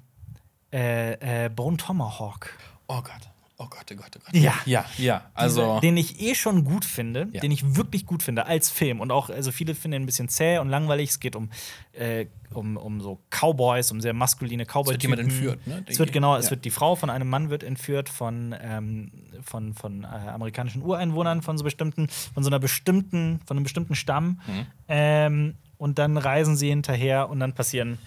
äh, 0.72 1.44
äh, 1.44 1.48
Bone 1.48 1.76
Tomahawk. 1.76 2.56
Oh 2.88 3.02
Gott. 3.02 3.29
Oh 3.62 3.66
Gott, 3.68 3.84
oh 3.92 3.94
Gott, 3.94 4.16
oh 4.16 4.20
Gott. 4.24 4.34
Ja. 4.34 4.54
Ja, 4.64 4.86
ja. 4.96 5.22
Also. 5.34 5.80
Den 5.80 5.98
ich 5.98 6.18
eh 6.22 6.34
schon 6.34 6.64
gut 6.64 6.86
finde, 6.86 7.28
Ja. 7.32 7.40
den 7.42 7.50
ich 7.50 7.76
wirklich 7.76 8.06
gut 8.06 8.22
finde 8.22 8.46
als 8.46 8.70
Film. 8.70 9.00
Und 9.00 9.11
auch, 9.12 9.28
also 9.28 9.52
viele 9.52 9.74
finden 9.74 9.96
ihn 9.96 10.02
ein 10.04 10.06
bisschen 10.06 10.30
zäh 10.30 10.56
und 10.58 10.70
langweilig. 10.70 11.11
Es 11.11 11.20
geht 11.20 11.36
um, 11.36 11.50
äh, 11.92 12.24
um, 12.54 12.78
um 12.78 13.02
so 13.02 13.20
Cowboys, 13.28 13.92
um 13.92 14.00
sehr 14.00 14.14
maskuline 14.14 14.64
cowboy 14.64 14.94
wird 14.94 15.02
jemand 15.02 15.20
entführt, 15.20 15.66
ne? 15.66 15.84
Es 15.86 15.98
wird 15.98 16.11
genau, 16.11 16.36
es 16.36 16.46
Ja. 16.46 16.52
wird 16.52 16.64
die 16.64 16.70
Frau 16.70 16.94
von 16.96 17.11
einem 17.11 17.28
Mann 17.28 17.50
wird 17.50 17.62
entführt 17.62 18.08
von, 18.08 18.54
ähm, 18.62 19.12
von, 19.42 19.74
von 19.74 20.04
äh, 20.04 20.06
amerikanischen 20.06 20.80
Ureinwohnern 20.82 21.42
von 21.42 21.58
so 21.58 21.64
bestimmten, 21.64 22.08
von 22.32 22.42
so 22.42 22.48
einer 22.48 22.61
bestimmten, 22.61 23.40
von 23.44 23.58
einem 23.58 23.64
bestimmten 23.64 23.94
Stamm. 23.94 24.40
Mhm. 24.46 24.66
Ähm, 24.88 25.54
und 25.76 25.98
dann 25.98 26.16
reisen 26.16 26.56
sie 26.56 26.70
hinterher 26.70 27.28
und 27.28 27.40
dann 27.40 27.52
passieren 27.52 27.98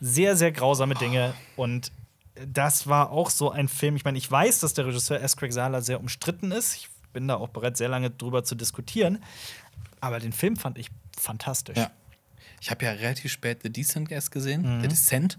sehr, 0.00 0.36
sehr 0.36 0.52
grausame 0.52 0.94
Dinge. 0.94 1.34
Und 1.56 1.90
das 2.46 2.86
war 2.86 3.10
auch 3.10 3.30
so 3.30 3.50
ein 3.50 3.68
Film. 3.68 3.96
Ich 3.96 4.04
meine, 4.04 4.18
ich 4.18 4.30
weiß, 4.30 4.60
dass 4.60 4.74
der 4.74 4.86
Regisseur 4.86 5.20
S. 5.20 5.36
Craig 5.36 5.52
Sala 5.52 5.80
sehr 5.80 6.00
umstritten 6.00 6.50
ist. 6.52 6.74
Ich 6.76 6.88
bin 7.12 7.28
da 7.28 7.36
auch 7.36 7.48
bereit, 7.48 7.76
sehr 7.76 7.88
lange 7.88 8.10
drüber 8.10 8.42
zu 8.44 8.54
diskutieren. 8.54 9.22
Aber 10.00 10.18
den 10.18 10.32
Film 10.32 10.56
fand 10.56 10.78
ich 10.78 10.88
fantastisch. 11.16 11.76
Ja. 11.76 11.90
Ich 12.60 12.70
habe 12.70 12.84
ja 12.84 12.92
relativ 12.92 13.30
spät 13.30 13.60
The 13.62 13.70
Descent 13.70 14.10
erst 14.10 14.30
gesehen, 14.32 14.78
Mhm. 14.78 14.82
The 14.82 14.88
Descent. 14.88 15.38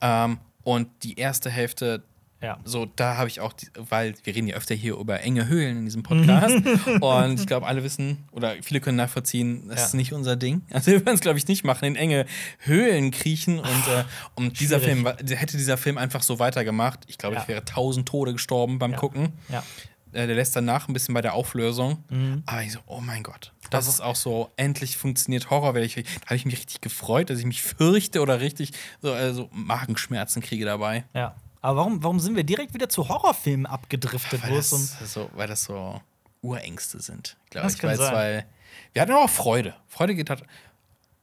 Ähm, 0.00 0.38
und 0.64 0.88
die 1.02 1.18
erste 1.18 1.50
Hälfte, 1.50 2.02
Ja. 2.42 2.58
so, 2.64 2.86
da 2.96 3.16
habe 3.16 3.28
ich 3.28 3.40
auch, 3.40 3.52
die, 3.52 3.68
weil 3.76 4.14
wir 4.24 4.34
reden 4.34 4.48
ja 4.48 4.56
öfter 4.56 4.74
hier 4.74 4.96
über 4.96 5.20
enge 5.20 5.46
Höhlen 5.48 5.78
in 5.78 5.84
diesem 5.84 6.02
Podcast. 6.02 6.56
und 7.00 7.40
ich 7.40 7.46
glaube, 7.46 7.66
alle 7.66 7.82
wissen 7.84 8.24
oder 8.32 8.54
viele 8.62 8.80
können 8.80 8.96
nachvollziehen, 8.96 9.68
das 9.68 9.78
Ja. 9.78 9.86
ist 9.86 9.94
nicht 9.94 10.12
unser 10.12 10.36
Ding. 10.36 10.62
Also 10.70 10.90
wir 10.90 11.00
werden 11.06 11.14
es, 11.14 11.20
glaube 11.20 11.38
ich, 11.38 11.46
nicht 11.48 11.64
machen, 11.64 11.84
in 11.84 11.96
enge 11.96 12.26
Höhlen 12.58 13.10
kriechen. 13.12 13.58
Und, 13.60 13.66
äh, 13.88 14.04
und 14.34 14.58
dieser. 14.60 14.80
Film, 14.80 15.06
hätte 15.06 15.56
dieser 15.56 15.76
Film 15.78 15.96
einfach 15.98 16.22
so 16.22 16.38
weitergemacht, 16.40 17.00
ich 17.06 17.16
glaube, 17.18 17.36
Ja. 17.36 17.42
ich 17.42 17.48
wäre 17.48 17.64
tausend 17.64 18.08
Tode 18.08 18.32
gestorben 18.32 18.78
beim. 18.78 18.96
Gucken. 18.96 19.32
Ja. 19.48 19.62
Äh, 20.12 20.26
der 20.26 20.36
lässt 20.36 20.54
danach 20.54 20.88
ein 20.88 20.92
bisschen 20.92 21.14
bei 21.14 21.22
der 21.22 21.32
Auflösung. 21.34 22.04
Mhm. 22.10 22.42
Aber 22.44 22.62
ich 22.62 22.72
so, 22.72 22.80
oh 22.86 23.00
mein 23.00 23.22
Gott. 23.22 23.52
Das 23.70 23.86
ist 23.88 24.00
auch 24.02 24.16
so, 24.16 24.50
endlich 24.56 24.96
funktioniert 24.98 25.48
Horror. 25.48 25.74
weil 25.74 25.84
ich- 25.84 25.94
Da 25.94 26.02
habe 26.26 26.36
ich 26.36 26.44
mich 26.44 26.56
richtig 26.58 26.80
gefreut, 26.82 27.30
dass 27.30 27.38
ich 27.38 27.46
mich 27.46 27.62
fürchte 27.62 28.20
oder 28.20 28.40
richtig 28.40 28.72
so, 29.00 29.14
äh, 29.14 29.32
so 29.32 29.48
Magenschmerzen 29.52 30.42
kriege 30.42 30.64
dabei. 30.64 31.04
ja. 31.14 31.34
Aber 31.62 31.78
warum, 31.78 32.02
warum 32.02 32.20
sind 32.20 32.34
wir 32.36 32.44
direkt 32.44 32.74
wieder 32.74 32.88
zu 32.88 33.08
Horrorfilmen 33.08 33.66
abgedriftet? 33.66 34.42
Weil 34.42 34.56
das, 34.56 34.70
so, 34.70 35.30
weil 35.32 35.46
das 35.46 35.62
so 35.64 36.00
Urängste 36.42 37.00
sind, 37.00 37.36
glaube 37.50 37.68
ich. 37.68 37.80
sein. 37.96 38.14
Weil 38.14 38.46
wir 38.92 39.02
hatten 39.02 39.12
auch 39.12 39.30
Freude. 39.30 39.74
Freude 39.88 40.14
geht, 40.16 40.28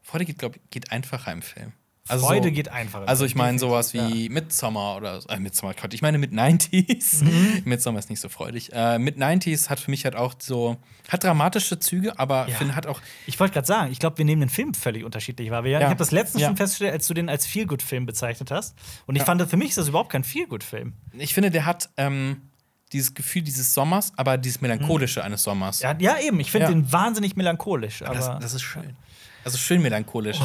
Freude 0.01 0.25
geht, 0.25 0.39
glaube 0.39 0.55
ich, 0.55 0.69
geht 0.71 0.91
einfacher 0.91 1.31
im 1.31 1.41
Film. 1.41 1.73
Also 2.09 2.25
Freude 2.25 2.49
so, 2.49 2.53
geht 2.53 2.69
einfacher. 2.69 3.07
Also 3.07 3.25
ich 3.25 3.35
meine 3.35 3.59
sowas 3.59 3.93
wie 3.93 4.29
Midsommar 4.29 4.97
oder 4.97 5.19
äh, 5.29 5.39
Midsommar, 5.39 5.73
Gott, 5.79 5.93
ich 5.93 6.01
meine 6.01 6.17
mit 6.17 6.31
90s. 6.33 7.23
Mhm. 7.23 7.61
Midsommar 7.65 7.99
ist 7.99 8.09
nicht 8.09 8.19
so 8.19 8.29
freudig. 8.29 8.71
Äh, 8.73 8.99
mit 8.99 9.17
90s 9.17 9.69
hat 9.69 9.79
für 9.79 9.91
mich 9.91 10.05
halt 10.05 10.15
auch 10.15 10.33
so, 10.39 10.77
hat 11.07 11.23
dramatische 11.23 11.79
Züge, 11.79 12.17
aber 12.19 12.47
Ja. 12.49 12.55
finde 12.57 12.75
hat 12.75 12.87
auch, 12.87 13.01
Ich 13.27 13.39
wollte 13.39 13.53
gerade 13.53 13.67
sagen, 13.67 13.91
ich 13.91 13.99
glaube, 13.99 14.17
wir 14.17 14.25
nehmen 14.25 14.41
den 14.41 14.49
Film 14.49 14.73
völlig 14.73 15.03
unterschiedlich 15.03 15.51
wahr. 15.51 15.63
Wir- 15.63 15.77
Ich 15.77 15.81
Ja. 15.81 15.87
habe 15.89 15.97
das 15.97 16.11
letztens 16.11 16.41
Ja. 16.41 16.47
schon 16.47 16.57
festgestellt, 16.57 16.93
als 16.93 17.07
du 17.07 17.13
den 17.13 17.29
als 17.29 17.45
Feel-Good-Film 17.45 18.05
bezeichnet 18.05 18.51
hast. 18.51 18.75
Und 19.05 19.15
ich 19.15 19.19
Ja. 19.21 19.25
fand, 19.25 19.41
für 19.49 19.57
mich 19.57 19.69
ist 19.69 19.77
das 19.77 19.87
überhaupt 19.87 20.11
kein 20.11 20.23
Feel-Good-Film. 20.23 20.93
ich 21.17 21.33
finde, 21.33 21.51
der 21.51 21.65
hat 21.65 21.89
ähm, 21.97 22.41
dieses 22.91 23.13
Gefühl 23.13 23.43
dieses 23.43 23.71
Sommers, 23.73 24.13
aber 24.17 24.37
dieses 24.39 24.61
melancholische 24.61 25.23
eines 25.23 25.43
Sommers. 25.43 25.79
Ja, 25.81 25.95
ja, 25.99 26.17
eben. 26.19 26.39
Ich 26.39 26.49
finde 26.49 26.65
Ja. 26.65 26.71
den 26.71 26.91
wahnsinnig 26.91 27.35
melancholisch. 27.35 28.01
Aber 28.01 28.15
das, 28.15 28.39
das 28.39 28.53
ist 28.55 28.63
schön. 28.63 28.95
Also 29.43 29.57
schön 29.57 29.81
melancholisch. 29.81 30.37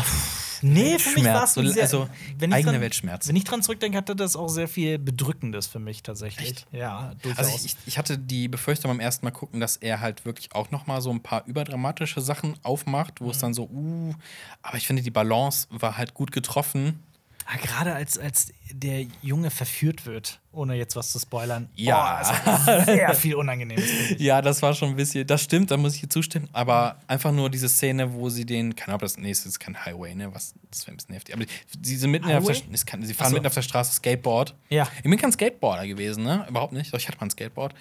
nee, 0.62 0.98
für 0.98 1.18
mich 1.18 1.24
war 1.24 1.44
es 1.44 1.58
also 1.58 2.08
wenn 2.38 2.50
ich 2.50 2.56
eigene 2.56 2.72
dran, 2.72 2.80
Weltschmerz. 2.80 3.28
Wenn 3.28 3.36
ich 3.36 3.44
dran 3.44 3.62
zurückdenke, 3.62 3.98
hatte 3.98 4.16
das 4.16 4.36
auch 4.36 4.48
sehr 4.48 4.68
viel 4.68 4.98
Bedrückendes 4.98 5.66
für 5.66 5.78
mich 5.78 6.02
tatsächlich. 6.02 6.50
Echt? 6.50 6.66
Ja, 6.72 7.12
durchaus. 7.22 7.38
Also 7.38 7.66
ich, 7.66 7.76
ich, 7.86 7.98
hatte 7.98 8.18
die 8.18 8.48
Befürchtung 8.48 8.90
beim 8.90 9.00
ersten 9.00 9.26
Mal 9.26 9.32
gucken, 9.32 9.60
dass 9.60 9.76
er 9.76 10.00
halt 10.00 10.24
wirklich 10.24 10.54
auch 10.54 10.70
noch 10.70 10.86
mal 10.86 11.00
so 11.00 11.10
ein 11.10 11.22
paar 11.22 11.44
überdramatische 11.46 12.20
Sachen 12.20 12.56
aufmacht, 12.62 13.20
wo 13.20 13.30
es 13.30 13.38
dann 13.38 13.54
so, 13.54 13.64
uh, 13.64 14.14
aber 14.62 14.76
ich 14.76 14.86
finde, 14.86 15.02
die 15.02 15.10
Balance 15.10 15.66
war 15.70 15.96
halt 15.96 16.14
gut 16.14 16.32
getroffen. 16.32 17.00
Ah, 17.46 17.56
Gerade 17.62 17.92
als, 17.94 18.18
als 18.18 18.48
der 18.72 19.04
Junge 19.20 19.50
verführt 19.50 20.06
wird, 20.06 20.40
ohne 20.50 20.74
jetzt 20.76 20.96
was 20.96 21.12
zu 21.12 21.18
spoilern. 21.18 21.68
Ja. 21.74 22.22
Oh, 22.46 22.84
sehr 22.84 23.12
viel 23.14 23.34
Unangenehmes. 23.34 23.84
Ja, 24.18 24.40
das 24.40 24.62
war 24.62 24.72
schon 24.74 24.90
ein 24.90 24.96
bisschen, 24.96 25.26
das 25.26 25.42
stimmt, 25.42 25.70
da 25.70 25.76
muss 25.76 25.94
ich 25.94 26.02
ihr 26.02 26.08
zustimmen, 26.10 26.48
aber 26.54 26.96
einfach 27.06 27.32
nur 27.32 27.50
diese 27.50 27.68
Szene, 27.68 28.14
wo 28.14 28.30
sie 28.30 28.46
den, 28.46 28.74
keine 28.74 28.92
Ahnung, 28.94 29.00
das, 29.00 29.18
nee, 29.18 29.30
es 29.30 29.44
ist 29.44 29.60
kein 29.60 29.84
Highway, 29.84 30.14
ne, 30.14 30.34
was, 30.34 30.54
das 30.70 30.86
wäre 30.86 30.94
ein 30.94 30.96
bisschen 30.96 31.12
heftig, 31.14 31.34
aber 31.34 31.44
sie 31.82 31.96
sind 31.96 32.10
mitten 32.12 32.32
auf 32.32 32.44
der, 32.46 32.56
es 32.72 32.86
kann, 32.86 33.02
sie 33.02 33.12
fahren 33.12 33.28
so. 33.30 33.34
mitten 33.34 33.46
auf 33.46 33.54
der 33.54 33.62
Straße 33.62 33.92
Skateboard. 33.92 34.54
Ja. 34.70 34.88
Ich 34.96 35.02
bin 35.02 35.16
kein 35.18 35.32
Skateboarder 35.32 35.86
gewesen, 35.86 36.24
ne, 36.24 36.46
überhaupt 36.48 36.72
nicht, 36.72 36.94
doch 36.94 36.98
ich 36.98 37.06
hatte 37.08 37.18
mal 37.18 37.26
ein 37.26 37.30
Skateboard, 37.30 37.74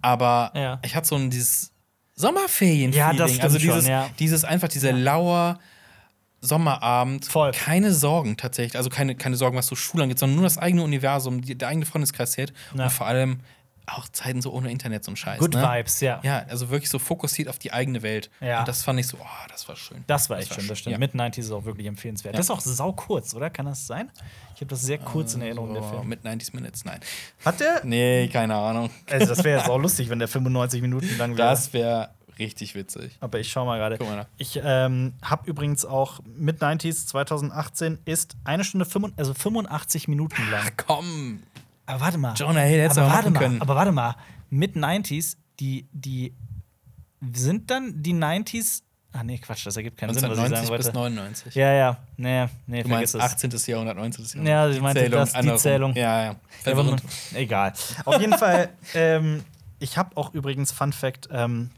aber 0.00 0.52
Ja. 0.54 0.78
ich 0.84 0.94
hatte 0.94 1.08
so 1.08 1.16
ein 1.16 1.28
dieses 1.30 1.72
Sommerferien 2.14 2.92
Ja, 2.92 3.12
das 3.12 3.40
also 3.40 3.58
schon, 3.58 3.68
dieses, 3.74 3.88
ja. 3.88 4.08
dieses 4.18 4.44
einfach, 4.44 4.68
dieser 4.68 4.92
lauer 4.92 5.58
Sommerabend, 6.42 7.24
Voll. 7.26 7.52
keine 7.52 7.92
Sorgen 7.94 8.36
tatsächlich, 8.36 8.76
also 8.76 8.90
keine, 8.90 9.14
keine 9.14 9.36
Sorgen, 9.36 9.56
was 9.56 9.68
so 9.68 9.76
Schule 9.76 10.02
angeht, 10.02 10.18
sondern 10.18 10.36
nur 10.36 10.44
das 10.44 10.58
eigene 10.58 10.82
Universum, 10.82 11.40
die, 11.40 11.54
der 11.56 11.68
eigene 11.68 11.86
Freundeskreis 11.86 12.32
zählt 12.32 12.52
Ja. 12.74 12.84
und 12.84 12.90
vor 12.90 13.06
allem 13.06 13.40
auch 13.86 14.08
Zeiten 14.08 14.40
so 14.42 14.52
ohne 14.52 14.70
Internet 14.70 15.02
so 15.04 15.10
ein 15.10 15.16
Scheiß. 15.16 15.38
Good 15.40 15.54
ne? 15.54 15.62
Vibes, 15.62 16.00
ja. 16.00 16.20
Ja, 16.22 16.44
also 16.48 16.70
wirklich 16.70 16.88
so 16.88 17.00
fokussiert 17.00 17.48
auf 17.48 17.58
die 17.58 17.72
eigene 17.72 18.02
Welt. 18.02 18.30
Ja. 18.40 18.60
Und 18.60 18.68
das 18.68 18.82
fand 18.84 18.98
ich 19.00 19.08
so, 19.08 19.16
oh, 19.20 19.26
das 19.50 19.68
war 19.68 19.74
schön. 19.74 20.04
Das 20.06 20.30
war 20.30 20.38
echt 20.38 20.48
schön, 20.54 20.58
das 20.58 20.66
schön, 20.66 20.76
stimmt. 20.76 20.92
ja. 20.92 20.98
Mit 20.98 21.14
90 21.16 21.44
ist 21.44 21.50
auch 21.50 21.64
wirklich 21.64 21.86
empfehlenswert. 21.88 22.34
Ja. 22.34 22.38
Das 22.38 22.46
ist 22.46 22.50
auch 22.50 22.60
sau 22.60 22.92
kurz, 22.92 23.34
oder? 23.34 23.50
Kann 23.50 23.66
das 23.66 23.84
sein? 23.86 24.10
Ich 24.54 24.60
habe 24.60 24.66
das 24.70 24.82
sehr 24.82 24.98
kurz 24.98 25.34
in 25.34 25.42
Erinnerung, 25.42 25.74
der 25.74 25.82
So, 25.82 25.88
Film. 25.90 26.08
mit 26.08 26.22
90 26.24 26.54
Minutes, 26.54 26.84
nein. 26.84 27.00
Hat 27.44 27.58
der? 27.58 27.80
Nee, 27.84 28.28
keine 28.32 28.54
Ahnung. 28.54 28.88
Also, 29.10 29.26
das 29.26 29.42
wäre 29.42 29.58
jetzt 29.58 29.68
auch 29.68 29.78
lustig, 29.78 30.08
wenn 30.10 30.20
der 30.20 30.28
95 30.28 30.80
Minuten 30.80 31.18
lang 31.18 31.36
wäre. 31.36 31.48
Das 31.48 31.72
wäre 31.72 32.10
richtig 32.44 32.74
witzig. 32.74 33.16
Aber 33.20 33.38
ich 33.40 33.50
schau 33.50 33.64
mal 33.64 33.78
gerade. 33.78 34.26
Ich 34.38 34.60
ähm, 34.62 35.14
habe 35.22 35.48
übrigens 35.48 35.84
auch 35.84 36.20
mit 36.24 36.62
90s 36.62 37.06
2018 37.06 37.98
ist 38.04 38.36
eine 38.44 38.64
Stunde 38.64 38.84
85, 38.84 39.18
also 39.18 39.34
85 39.34 40.08
Minuten 40.08 40.50
lang. 40.50 40.62
Ach 40.64 40.84
komm. 40.86 41.42
Aber 41.86 42.00
warte 42.00 42.18
mal. 42.18 42.34
Jonah 42.34 42.60
Hill 42.60 42.84
aber 42.84 42.94
du 42.94 43.00
auch 43.02 43.10
warte 43.10 43.30
mal, 43.30 43.38
können. 43.38 43.60
Aber 43.60 43.74
warte 43.74 43.92
mal. 43.92 44.16
Mit 44.50 44.76
90s, 44.76 45.36
die, 45.60 45.88
die 45.92 46.34
sind 47.32 47.70
dann 47.70 48.02
die 48.02 48.14
90s. 48.14 48.82
Ah, 49.14 49.22
nee, 49.22 49.38
Quatsch, 49.38 49.66
das 49.66 49.76
ergibt 49.76 49.98
keinen 49.98 50.14
Sinn, 50.14 50.22
was 50.22 50.38
ich 50.38 50.44
sagen 50.44 50.54
1990 50.54 50.76
bis 50.78 50.86
wollte. 50.86 50.98
99. 50.98 51.54
Ja, 51.54 51.72
ja, 51.72 51.98
nee, 52.16 52.46
nee, 52.66 52.82
Du 52.82 52.88
meinst 52.88 53.14
es. 53.14 53.20
18. 53.20 53.50
Jahrhundert, 53.66 53.96
19. 53.96 54.24
Jahrhundert. 54.24 54.48
Ja, 54.48 54.68
ich 54.68 54.80
meinte 54.80 55.10
das, 55.10 55.32
die. 55.34 55.56
Zählung. 55.56 55.94
Ja, 55.94 56.24
ja. 56.24 56.36
Verwirrend. 56.62 57.02
Egal. 57.34 57.74
Auf 58.06 58.20
jeden 58.20 58.32
Fall, 58.38 58.70
ähm, 58.94 59.44
ich 59.80 59.98
habe 59.98 60.16
auch 60.16 60.32
übrigens 60.32 60.72
Fun 60.72 60.92
Fact. 60.94 61.28
Ähm, 61.30 61.70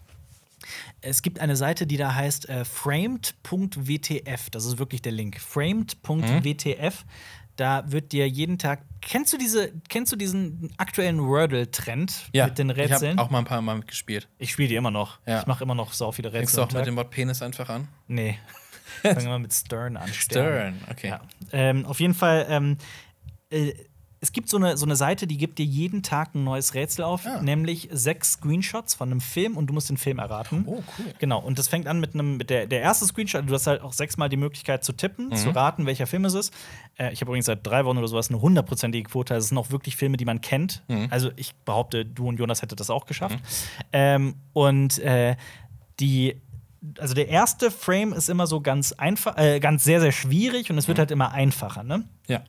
es 1.01 1.23
gibt 1.23 1.41
eine 1.41 1.57
Seite, 1.57 1.87
die 1.87 1.97
da 1.97 2.15
heißt 2.15 2.49
äh, 2.49 2.65
framed.wtf. 2.65 4.51
Das 4.51 4.65
ist 4.65 4.79
wirklich 4.79 5.03
der 5.03 5.12
Link. 5.12 5.41
Framed.wtf. 5.41 7.05
Da 7.57 7.85
wird 7.87 8.11
dir 8.11 8.29
jeden 8.29 8.59
Tag. 8.59 8.83
Kennst 9.01 9.33
du 9.33 9.39
diese, 9.39 9.73
kennst 9.89 10.11
du 10.12 10.17
diesen 10.17 10.73
aktuellen 10.77 11.25
Wordle-Trend 11.25 12.31
Ja, 12.33 12.47
mit 12.47 12.59
den 12.59 12.71
ich 12.71 12.77
Rätseln? 12.77 13.17
habe 13.17 13.23
auch 13.27 13.31
mal 13.31 13.39
ein 13.39 13.45
paar 13.45 13.62
Mal 13.62 13.77
mitgespielt. 13.77 14.27
Ich 14.39 14.51
spiele 14.51 14.69
die 14.71 14.75
immer 14.75 14.91
noch. 14.91 15.19
Ja. 15.25 15.41
Ich 15.41 15.47
mache 15.47 15.62
immer 15.62 15.77
noch 15.77 15.93
so 15.93 16.11
viele 16.11 16.33
Fängst 16.33 16.55
Rätsel. 16.55 16.57
du 16.57 16.62
am 16.62 16.69
auch 16.71 16.73
mit 16.75 16.87
dem 16.87 16.97
Wort 16.97 17.11
Penis 17.11 17.43
einfach 17.43 17.69
an? 17.69 17.87
Nee. 18.09 18.39
Fangen 19.03 19.19
wir 19.23 19.29
mal 19.29 19.39
mit 19.39 19.53
Stern 19.55 19.97
an. 19.97 20.09
Stern, 20.12 20.81
okay. 20.91 21.09
Ja. 21.11 21.21
Ähm, 21.53 21.87
auf 21.87 22.01
jeden 22.01 22.15
Fall, 22.15 22.47
ähm, 22.49 22.77
äh, 23.51 23.73
es 24.25 24.33
gibt 24.33 24.49
so 24.49 24.57
eine, 24.57 24.79
so 24.79 24.87
eine 24.87 24.97
Seite, 24.97 25.27
die 25.27 25.37
gibt 25.37 25.59
dir 25.59 25.66
jeden 25.66 26.03
Tag 26.03 26.35
ein 26.35 26.45
neues 26.45 26.72
Rätsel 26.72 27.05
auf, 27.05 27.27
Ah. 27.27 27.43
nämlich 27.43 27.91
sechs 27.93 28.33
Screenshots 28.33 28.95
von 28.95 29.11
einem 29.11 29.20
Film 29.20 29.57
und 29.59 29.66
du 29.66 29.75
musst 29.75 29.91
den 29.91 29.99
Film 29.99 30.18
erraten. 30.18 30.64
Oh, 30.66 30.83
cool. 30.99 31.14
Genau, 31.18 31.41
und 31.41 31.59
das 31.59 31.68
fängt 31.68 31.87
an 31.87 32.01
mit 32.01 32.14
einem, 32.14 32.39
mit 32.39 32.49
der, 32.49 32.66
der 32.66 32.81
erste 32.81 33.05
Screenshot, 33.05 33.47
du 33.47 33.53
hast 33.53 33.66
halt 33.66 33.83
auch 33.83 33.93
sechsmal 33.93 34.31
die 34.31 34.39
Möglichkeit 34.39 34.83
zu 34.83 34.95
tippen, 34.95 35.29
Mhm. 35.29 35.37
zu 35.37 35.51
raten, 35.51 35.85
welcher 35.85 36.07
Film 36.07 36.25
es 36.25 36.33
ist. 36.33 36.55
Äh, 36.97 37.12
ich 37.12 37.20
habe 37.20 37.31
übrigens 37.31 37.45
seit 37.47 37.66
drei 37.66 37.85
Wochen 37.85 37.99
oder 37.99 38.09
sowas 38.09 38.31
eine 38.31 38.41
hundertprozentige 38.41 39.11
Quote. 39.11 39.35
Also 39.35 39.45
es 39.45 39.49
sind 39.51 39.59
auch 39.59 39.70
wirklich 39.70 39.97
Filme, 39.97 40.16
die 40.16 40.25
man 40.25 40.41
kennt. 40.41 40.83
Mhm. 40.89 41.09
Also 41.11 41.31
ich 41.37 41.55
behaupte, 41.66 42.07
du 42.07 42.27
und 42.27 42.39
Jonas 42.39 42.62
hättet 42.62 42.81
das 42.81 42.89
auch 42.89 43.05
geschafft. 43.05 43.39
Ähm, 43.93 44.37
und 44.55 44.99
äh, 45.01 45.37
die 46.01 46.41
also 46.99 47.14
der 47.14 47.29
erste 47.29 47.70
Frame 47.70 48.12
ist 48.12 48.29
immer 48.29 48.47
so 48.47 48.61
ganz 48.61 48.93
einfach, 48.93 49.39
äh, 49.39 49.59
ganz 49.59 49.85
sehr, 49.85 50.03
sehr 50.03 50.12
schwierig 50.12 50.70
und 50.70 50.77
es 50.77 50.87
wird 50.87 50.99
halt 50.99 51.11
immer 51.11 51.33
einfacher, 51.33 51.83
ne? 51.83 52.05
Ja. 52.27 52.43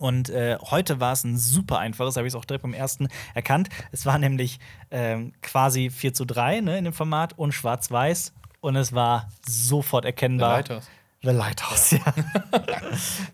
Und 0.00 0.30
äh, 0.30 0.56
heute 0.62 0.98
war 0.98 1.12
es 1.12 1.24
ein 1.24 1.36
super 1.36 1.78
einfaches, 1.78 2.16
habe 2.16 2.26
ich 2.26 2.32
es 2.32 2.34
auch 2.34 2.46
direkt 2.46 2.62
beim 2.62 2.72
ersten 2.72 3.08
erkannt. 3.34 3.68
Es 3.92 4.06
war 4.06 4.18
nämlich 4.18 4.58
ähm, 4.90 5.34
quasi 5.42 5.90
4 5.90 6.14
zu 6.14 6.24
3 6.24 6.62
ne, 6.62 6.78
in 6.78 6.84
dem 6.84 6.94
Format 6.94 7.38
und 7.38 7.52
schwarz-weiß 7.52 8.32
und 8.60 8.76
es 8.76 8.94
war 8.94 9.28
sofort 9.46 10.06
erkennbar. 10.06 10.62
The 10.64 10.72
Lighthouse. 10.72 10.90
The 11.22 11.30
Lighthouse, 11.32 11.90
ja. 11.90 11.98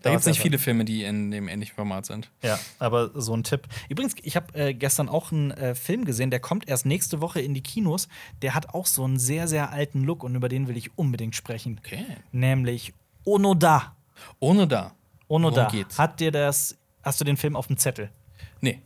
Da 0.01 0.09
gibt 0.09 0.19
es 0.19 0.25
nicht 0.25 0.41
viele 0.41 0.57
Filme, 0.57 0.83
die 0.83 1.05
in 1.05 1.31
dem 1.31 1.47
ähnlichen 1.47 1.73
Format 1.73 2.05
sind. 2.05 2.29
Ja, 2.43 2.59
aber 2.79 3.11
so 3.15 3.33
ein 3.33 3.45
Tipp. 3.45 3.61
Übrigens, 3.87 4.15
ich 4.23 4.35
habe 4.35 4.53
äh, 4.53 4.73
gestern 4.73 5.07
auch 5.07 5.31
einen 5.31 5.51
äh, 5.51 5.73
Film 5.73 6.03
gesehen, 6.03 6.31
der 6.31 6.41
kommt 6.41 6.67
erst 6.67 6.85
nächste 6.85 7.21
Woche 7.21 7.39
in 7.39 7.53
die 7.53 7.61
Kinos. 7.61 8.09
Der 8.41 8.55
hat 8.55 8.73
auch 8.73 8.87
so 8.87 9.05
einen 9.05 9.19
sehr, 9.19 9.47
sehr 9.47 9.71
alten 9.71 10.03
Look 10.03 10.25
und 10.25 10.35
über 10.35 10.49
den 10.49 10.67
will 10.67 10.75
ich 10.75 10.97
unbedingt 10.97 11.33
sprechen. 11.33 11.79
Okay. 11.85 12.03
Nämlich 12.33 12.93
Onoda. 13.23 13.95
Ohne 14.39 14.67
da. 14.67 14.96
Onoda. 15.27 15.71
Hat 15.97 16.19
dir 16.19 16.31
das, 16.31 16.77
hast 17.03 17.19
du 17.19 17.25
den 17.25 17.37
Film 17.37 17.55
auf 17.55 17.67
dem 17.67 17.77
Zettel? 17.77 18.09
Nee. 18.61 18.81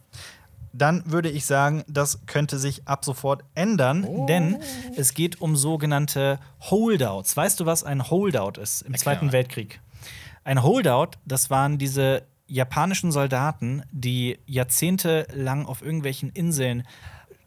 Dann 0.74 1.04
würde 1.06 1.30
ich 1.30 1.46
sagen, 1.46 1.84
das 1.88 2.26
könnte 2.28 2.58
sich 2.58 2.88
ab 2.88 3.04
sofort 3.04 3.44
ändern, 3.56 4.06
Oh. 4.06 4.26
denn 4.26 4.58
es 4.96 5.14
geht 5.14 5.42
um 5.42 5.56
sogenannte 5.58 6.40
Holdouts. 6.62 7.36
Weißt 7.36 7.60
du, 7.60 7.66
was 7.66 7.84
ein 7.84 8.10
Holdout 8.10 8.60
ist 8.60 8.82
im 8.84 8.94
Erklär 8.94 9.00
Zweiten 9.04 9.26
mal. 9.28 9.32
Weltkrieg? 9.34 9.82
Ein 10.44 10.64
Holdout, 10.64 11.18
das 11.26 11.50
waren 11.50 11.78
diese 11.78 12.24
japanischen 12.48 13.12
Soldaten, 13.12 13.84
die 13.92 14.40
jahrzehntelang 14.46 15.66
auf 15.66 15.82
irgendwelchen 15.82 16.30
Inseln 16.30 16.84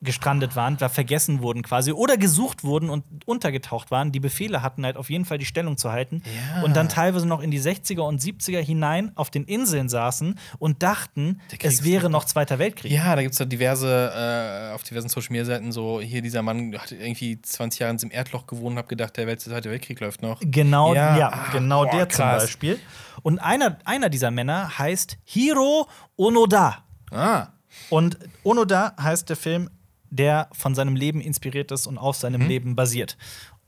gestrandet 0.04 0.54
waren, 0.56 0.76
da 0.76 0.88
vergessen 0.88 1.40
wurden 1.42 1.62
quasi 1.62 1.92
oder 1.92 2.16
gesucht 2.16 2.62
wurden 2.62 2.90
und 2.90 3.04
untergetaucht 3.26 3.90
waren, 3.90 4.12
die 4.12 4.20
Befehle 4.20 4.62
hatten 4.62 4.84
halt 4.84 4.96
auf 4.96 5.10
jeden 5.10 5.24
Fall 5.24 5.38
die 5.38 5.44
Stellung 5.46 5.76
zu 5.76 5.90
halten 5.90 6.22
Ja. 6.56 6.62
und 6.62 6.76
dann 6.76 6.88
teilweise 6.88 7.26
noch 7.26 7.40
in 7.40 7.50
die 7.50 7.60
60er 7.60 8.02
und 8.02 8.20
70er 8.20 8.60
hinein 8.60 9.12
auf 9.16 9.30
den 9.30 9.44
Inseln 9.44 9.88
saßen 9.88 10.38
und 10.58 10.82
dachten, 10.82 11.40
es 11.60 11.82
wäre 11.84 12.10
noch- 12.10 12.24
Zweiter 12.24 12.58
Weltkrieg. 12.58 12.90
Ja, 12.92 13.16
da 13.16 13.22
gibt 13.22 13.32
es 13.32 13.38
da 13.38 13.44
diverse, 13.44 14.70
äh, 14.70 14.74
auf 14.74 14.82
diversen 14.82 15.08
Social 15.08 15.28
Media 15.30 15.44
Seiten 15.44 15.72
so, 15.72 16.00
hier 16.00 16.22
dieser 16.22 16.42
Mann 16.42 16.76
hat 16.78 16.92
irgendwie 16.92 17.40
20 17.40 17.80
Jahre 17.80 17.96
im 18.02 18.10
Erdloch 18.10 18.46
gewohnt 18.46 18.72
und 18.72 18.78
hab 18.78 18.88
gedacht, 18.88 19.16
der 19.16 19.38
Zweite 19.38 19.70
Weltkrieg 19.70 20.00
läuft 20.00 20.22
noch. 20.22 20.40
Genau, 20.42 20.94
Ja, 20.94 21.16
ja, 21.16 21.28
ah, 21.32 21.50
genau 21.52 21.84
boah, 21.84 21.90
der 21.90 22.08
zum 22.08 22.24
krass. 22.24 22.42
Beispiel. 22.44 22.78
Und 23.22 23.38
einer, 23.38 23.78
einer 23.84 24.08
dieser 24.08 24.30
Männer 24.30 24.78
heißt 24.78 25.18
Hiro 25.24 25.86
Onoda. 26.16 26.84
Ah. 27.10 27.48
Und 27.90 28.18
Onoda 28.42 28.94
heißt 29.00 29.28
der 29.28 29.36
Film, 29.36 29.70
der 30.16 30.48
von 30.52 30.74
seinem 30.74 30.96
Leben 30.96 31.20
inspiriert 31.20 31.72
ist 31.72 31.86
und 31.86 31.98
auf 31.98 32.16
seinem 32.16 32.42
Leben 32.48 32.76
basiert. 32.76 33.16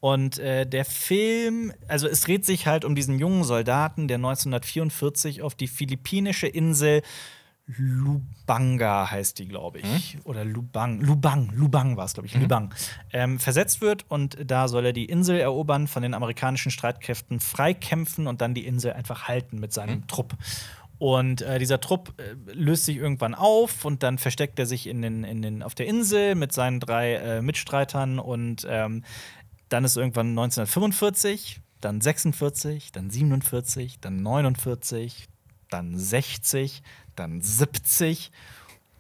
Und 0.01 0.39
äh, 0.39 0.67
der 0.67 0.85
Film, 0.85 1.73
also 1.89 2.07
es 2.07 2.21
dreht 2.21 2.45
sich 2.45 2.67
halt 2.67 2.85
um 2.85 2.95
diesen 2.95 3.19
jungen 3.19 3.45
Soldaten, 3.45 4.09
der 4.09 4.17
1944 4.17 5.43
auf 5.43 5.55
die 5.55 5.69
philippinische 5.69 6.47
Insel 6.47 7.03
Lubanga 7.67 9.11
heißt 9.11 9.41
die, 9.41 9.49
glaube 9.49 9.81
ich. 9.81 10.19
Oder 10.23 10.45
Lubang. 10.45 11.01
Lubang, 11.01 11.51
Lubang 11.53 11.97
war 11.97 12.05
es, 12.05 12.15
glaube 12.15 12.29
ich. 12.29 12.35
Lubang. 12.35 12.73
Ähm, 13.13 13.41
versetzt 13.41 13.81
wird 13.81 14.05
und 14.09 14.39
da 14.45 14.69
soll 14.69 14.87
er 14.87 14.93
die 14.93 15.07
Insel 15.07 15.41
erobern, 15.41 15.89
von 15.89 16.03
den 16.05 16.15
amerikanischen 16.15 16.71
Streitkräften 16.71 17.41
freikämpfen 17.41 18.29
und 18.29 18.41
dann 18.41 18.55
die 18.55 18.67
Insel 18.67 18.93
einfach 18.93 19.27
halten 19.27 19.59
mit 19.59 19.73
seinem 19.73 20.07
Trupp. 20.07 20.35
Und 20.99 21.43
äh, 21.43 21.59
dieser 21.59 21.81
Trupp 21.81 22.15
äh, 22.19 22.35
löst 22.53 22.87
sich 22.87 22.97
irgendwann 22.97 23.35
auf 23.35 23.85
und 23.85 24.03
dann 24.03 24.19
versteckt 24.19 24.59
er 24.59 24.67
sich 24.67 24.87
in 24.87 25.03
den, 25.03 25.25
in 25.25 25.43
den, 25.43 25.63
auf 25.63 25.75
der 25.75 25.87
Insel 25.87 26.35
mit 26.35 26.53
seinen 26.53 26.81
drei 26.81 27.15
äh, 27.15 27.43
Mitstreitern 27.43 28.19
und 28.19 28.67
ähm, 28.69 29.05
dann 29.69 29.85
ist 29.85 29.97
irgendwann 29.97 30.31
1945, 30.31 31.61
dann 31.81 32.01
46, 32.01 32.93
dann 32.93 33.11
47, 33.11 34.01
dann 34.01 34.23
49, 34.23 35.27
dann 35.69 35.99
60, 35.99 36.83
dann 37.15 37.43
70. 37.43 38.31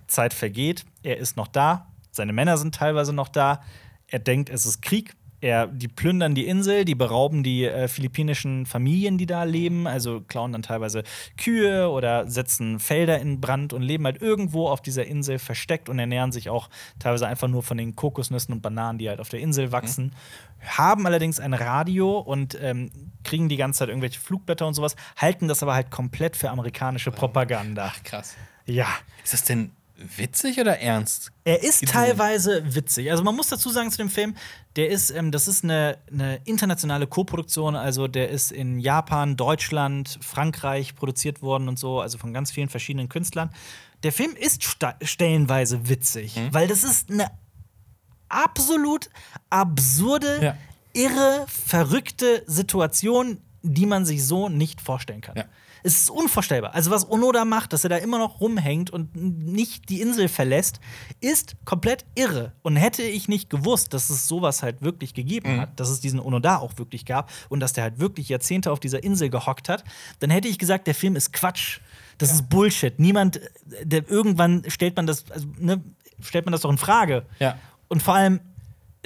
Zeit 0.06 0.34
vergeht, 0.34 0.84
er 1.02 1.16
ist 1.16 1.36
noch 1.36 1.48
da, 1.48 1.86
seine 2.16 2.32
Männer 2.32 2.56
sind 2.56 2.74
teilweise 2.74 3.12
noch 3.12 3.28
da. 3.28 3.62
Er 4.06 4.18
denkt, 4.18 4.48
es 4.48 4.64
ist 4.64 4.80
Krieg. 4.80 5.14
Er, 5.40 5.66
die 5.66 5.88
plündern 5.88 6.34
die 6.34 6.46
Insel, 6.46 6.84
die 6.84 6.94
berauben 6.94 7.42
die 7.42 7.64
äh, 7.64 7.88
philippinischen 7.88 8.64
Familien, 8.64 9.18
die 9.18 9.26
da 9.26 9.44
leben, 9.44 9.86
also 9.86 10.22
klauen 10.22 10.52
dann 10.52 10.62
teilweise 10.62 11.02
Kühe 11.36 11.90
oder 11.90 12.28
setzen 12.28 12.78
Felder 12.78 13.18
in 13.18 13.40
Brand 13.40 13.72
und 13.72 13.82
leben 13.82 14.04
halt 14.06 14.22
irgendwo 14.22 14.68
auf 14.68 14.80
dieser 14.80 15.04
Insel 15.06 15.38
versteckt 15.38 15.88
und 15.88 15.98
ernähren 15.98 16.32
sich 16.32 16.48
auch 16.48 16.70
teilweise 16.98 17.26
einfach 17.26 17.48
nur 17.48 17.62
von 17.62 17.76
den 17.76 17.94
Kokosnüssen 17.94 18.54
und 18.54 18.62
Bananen, 18.62 18.98
die 18.98 19.08
halt 19.08 19.20
auf 19.20 19.28
der 19.28 19.40
Insel 19.40 19.72
wachsen. 19.72 20.12
Haben 20.64 21.06
allerdings 21.06 21.38
ein 21.38 21.52
Radio 21.52 22.18
und 22.18 22.56
ähm, 22.60 22.90
kriegen 23.22 23.48
die 23.48 23.56
ganze 23.56 23.80
Zeit 23.80 23.88
irgendwelche 23.88 24.20
Flugblätter 24.20 24.66
und 24.66 24.74
sowas, 24.74 24.96
halten 25.16 25.48
das 25.48 25.62
aber 25.62 25.74
halt 25.74 25.90
komplett 25.90 26.36
für 26.36 26.50
amerikanische 26.50 27.10
Propaganda. 27.10 27.92
Ach, 27.94 28.02
krass. 28.02 28.36
Ja. 28.64 28.86
Ist 29.22 29.34
das 29.34 29.44
denn 29.44 29.72
witzig 30.16 30.60
oder 30.60 30.78
ernst? 30.80 31.32
Er 31.44 31.62
ist 31.62 31.80
Gibt's 31.80 31.92
teilweise 31.94 32.74
witzig. 32.74 33.10
Also 33.10 33.22
man 33.24 33.34
muss 33.34 33.48
dazu 33.48 33.70
sagen 33.70 33.90
zu 33.90 33.96
dem 33.98 34.10
Film, 34.10 34.36
der 34.76 34.88
ist, 34.90 35.10
ähm, 35.10 35.32
das 35.32 35.48
ist 35.48 35.64
eine, 35.64 35.98
eine 36.12 36.36
internationale 36.44 37.06
Koproduktion. 37.06 37.76
Also 37.76 38.06
der 38.08 38.28
ist 38.30 38.52
in 38.52 38.78
Japan, 38.78 39.36
Deutschland, 39.36 40.18
Frankreich 40.20 40.94
produziert 40.94 41.40
worden 41.42 41.68
und 41.68 41.78
so, 41.78 42.00
also 42.00 42.18
von 42.18 42.32
ganz 42.34 42.50
vielen 42.50 42.68
verschiedenen 42.68 43.08
Künstlern. 43.08 43.50
Der 44.02 44.12
Film 44.12 44.36
ist 44.36 44.62
stellenweise 45.02 45.88
witzig, 45.88 46.36
Mhm. 46.36 46.52
weil 46.52 46.68
das 46.68 46.84
ist 46.84 47.10
eine 47.10 47.30
absolut 48.28 49.08
absurde, 49.50 50.38
Ja. 50.42 50.56
irre, 50.92 51.46
verrückte 51.48 52.42
Situation, 52.46 53.38
die 53.62 53.86
man 53.86 54.04
sich 54.04 54.24
so 54.24 54.48
nicht 54.48 54.80
vorstellen 54.80 55.20
kann. 55.20 55.36
Ja. 55.36 55.44
Es 55.86 55.98
ist 56.02 56.10
unvorstellbar. 56.10 56.74
Also, 56.74 56.90
was 56.90 57.08
Onoda 57.08 57.44
macht, 57.44 57.72
dass 57.72 57.84
er 57.84 57.90
da 57.90 57.96
immer 57.96 58.18
noch 58.18 58.40
rumhängt 58.40 58.90
und 58.90 59.14
nicht 59.14 59.88
die 59.88 60.00
Insel 60.00 60.26
verlässt, 60.26 60.80
ist 61.20 61.54
komplett 61.64 62.04
irre. 62.16 62.54
Und 62.62 62.74
hätte 62.74 63.04
ich 63.04 63.28
nicht 63.28 63.50
gewusst, 63.50 63.94
dass 63.94 64.10
es 64.10 64.26
sowas 64.26 64.64
halt 64.64 64.82
wirklich 64.82 65.14
gegeben 65.14 65.60
hat, 65.60 65.78
dass 65.78 65.88
es 65.88 66.00
diesen 66.00 66.18
Onoda 66.18 66.56
auch 66.56 66.76
wirklich 66.78 67.04
gab 67.04 67.30
und 67.50 67.60
dass 67.60 67.72
der 67.72 67.84
halt 67.84 68.00
wirklich 68.00 68.28
Jahrzehnte 68.28 68.72
auf 68.72 68.80
dieser 68.80 69.04
Insel 69.04 69.30
gehockt 69.30 69.68
hat, 69.68 69.84
dann 70.18 70.30
hätte 70.30 70.48
ich 70.48 70.58
gesagt, 70.58 70.88
der 70.88 70.94
Film 70.96 71.14
ist 71.14 71.32
Quatsch. 71.32 71.78
Das 72.18 72.32
ist 72.32 72.48
Bullshit. 72.48 72.98
Niemand, 72.98 73.38
der 73.84 74.10
irgendwann 74.10 74.64
stellt 74.66 74.96
man 74.96 75.06
das, 75.06 75.30
also, 75.30 75.46
ne, 75.56 75.84
stellt 76.20 76.46
man 76.46 76.52
das 76.52 76.62
doch 76.62 76.70
in 76.70 76.78
Frage. 76.78 77.26
Ja. 77.38 77.58
Und 77.86 78.02
vor 78.02 78.14
allem, 78.16 78.40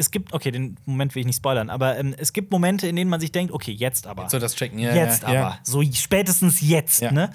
es 0.01 0.11
gibt, 0.11 0.33
okay, 0.33 0.51
den 0.51 0.77
Moment 0.87 1.15
will 1.15 1.21
ich 1.21 1.27
nicht 1.27 1.37
spoilern, 1.37 1.71
aber 1.71 1.99
ähm, 1.99 2.15
es 2.19 2.33
gibt 2.33 2.51
Momente, 2.51 2.89
in 2.89 2.97
denen 2.97 3.11
man 3.11 3.21
sich 3.21 3.31
denkt, 3.33 3.53
okay, 3.53 3.73
jetzt 3.73 4.07
aber. 4.07 4.29
So 4.29 4.39
das 4.39 4.57
checken, 4.57 4.79
ja. 4.79 4.95
jetzt 4.95 5.23
ja, 5.23 5.29
aber. 5.29 5.35
Ja. 5.37 5.59
So 5.63 5.83
spätestens 5.93 6.61
jetzt, 6.61 7.01
Ja. 7.01 7.13
ne? 7.13 7.31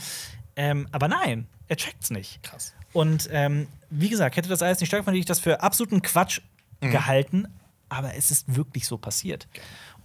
Ähm, 0.55 0.88
aber 0.91 1.07
nein, 1.07 1.47
er 1.68 1.78
checkt's 1.78 2.09
nicht. 2.11 2.41
Krass. 2.43 2.74
Und 2.93 3.30
ähm, 3.32 3.68
wie 3.89 4.09
gesagt, 4.09 4.36
hätte 4.38 4.49
das 4.49 4.61
alles 4.61 4.80
nicht 4.80 4.88
stattgefunden, 4.89 5.16
hätte 5.16 5.20
ich 5.20 5.26
das 5.28 5.39
für 5.39 5.61
absoluten 5.61 6.01
Quatsch 6.01 6.41
Mhm. 6.82 6.91
gehalten, 6.91 7.47
aber 7.88 8.16
es 8.16 8.32
ist 8.32 8.53
wirklich 8.55 8.86
so 8.86 8.97
passiert. 8.97 9.47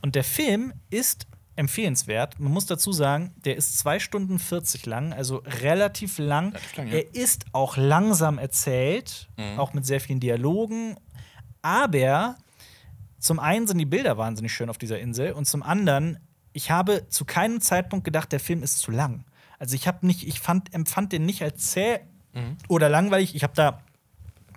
Und 0.03 0.15
der 0.15 0.23
Film 0.25 0.73
ist 0.91 1.27
empfehlenswert. 1.57 2.39
Man 2.41 2.53
muss 2.53 2.67
dazu 2.67 2.93
sagen, 2.93 3.33
der 3.45 3.57
ist 3.57 3.77
2 3.79 3.99
Stunden 3.99 4.39
40 4.39 4.87
lang, 4.87 5.13
also 5.13 5.43
relativ 5.63 6.19
lang. 6.19 6.49
Relativ 6.51 6.77
lang, 6.77 6.87
ja. 6.89 6.95
Er 6.95 7.15
ist 7.15 7.45
auch 7.53 7.77
langsam 7.77 8.39
erzählt, 8.39 9.29
Mhm. 9.37 9.59
auch 9.59 9.73
mit 9.73 9.85
sehr 9.85 10.01
vielen 10.01 10.21
Dialogen. 10.21 10.97
Aber 11.63 12.37
zum 13.21 13.39
einen 13.39 13.67
sind 13.69 13.79
die 13.79 13.85
Bilder 13.87 14.19
wahnsinnig 14.19 14.53
schön 14.53 14.69
auf 14.71 14.79
dieser 14.79 14.99
Insel 14.99 15.33
und 15.33 15.45
zum 15.47 15.63
anderen, 15.63 16.19
ich 16.53 16.71
habe 16.73 17.07
zu 17.09 17.25
keinem 17.25 17.61
Zeitpunkt 17.61 18.05
gedacht, 18.05 18.33
der 18.33 18.41
Film 18.41 18.63
ist 18.65 18.79
zu 18.81 18.91
lang. 18.91 19.25
Also 19.59 19.77
ich 19.77 19.87
habe 19.87 20.05
nicht, 20.07 20.27
ich 20.27 20.41
fand, 20.41 20.75
empfand 20.75 21.13
den 21.13 21.25
nicht 21.27 21.43
als 21.43 21.71
zäh 21.71 22.01
Mhm. 22.33 22.57
oder 22.69 22.89
langweilig. 22.89 23.35
Ich 23.35 23.43
habe 23.43 23.55
da 23.57 23.83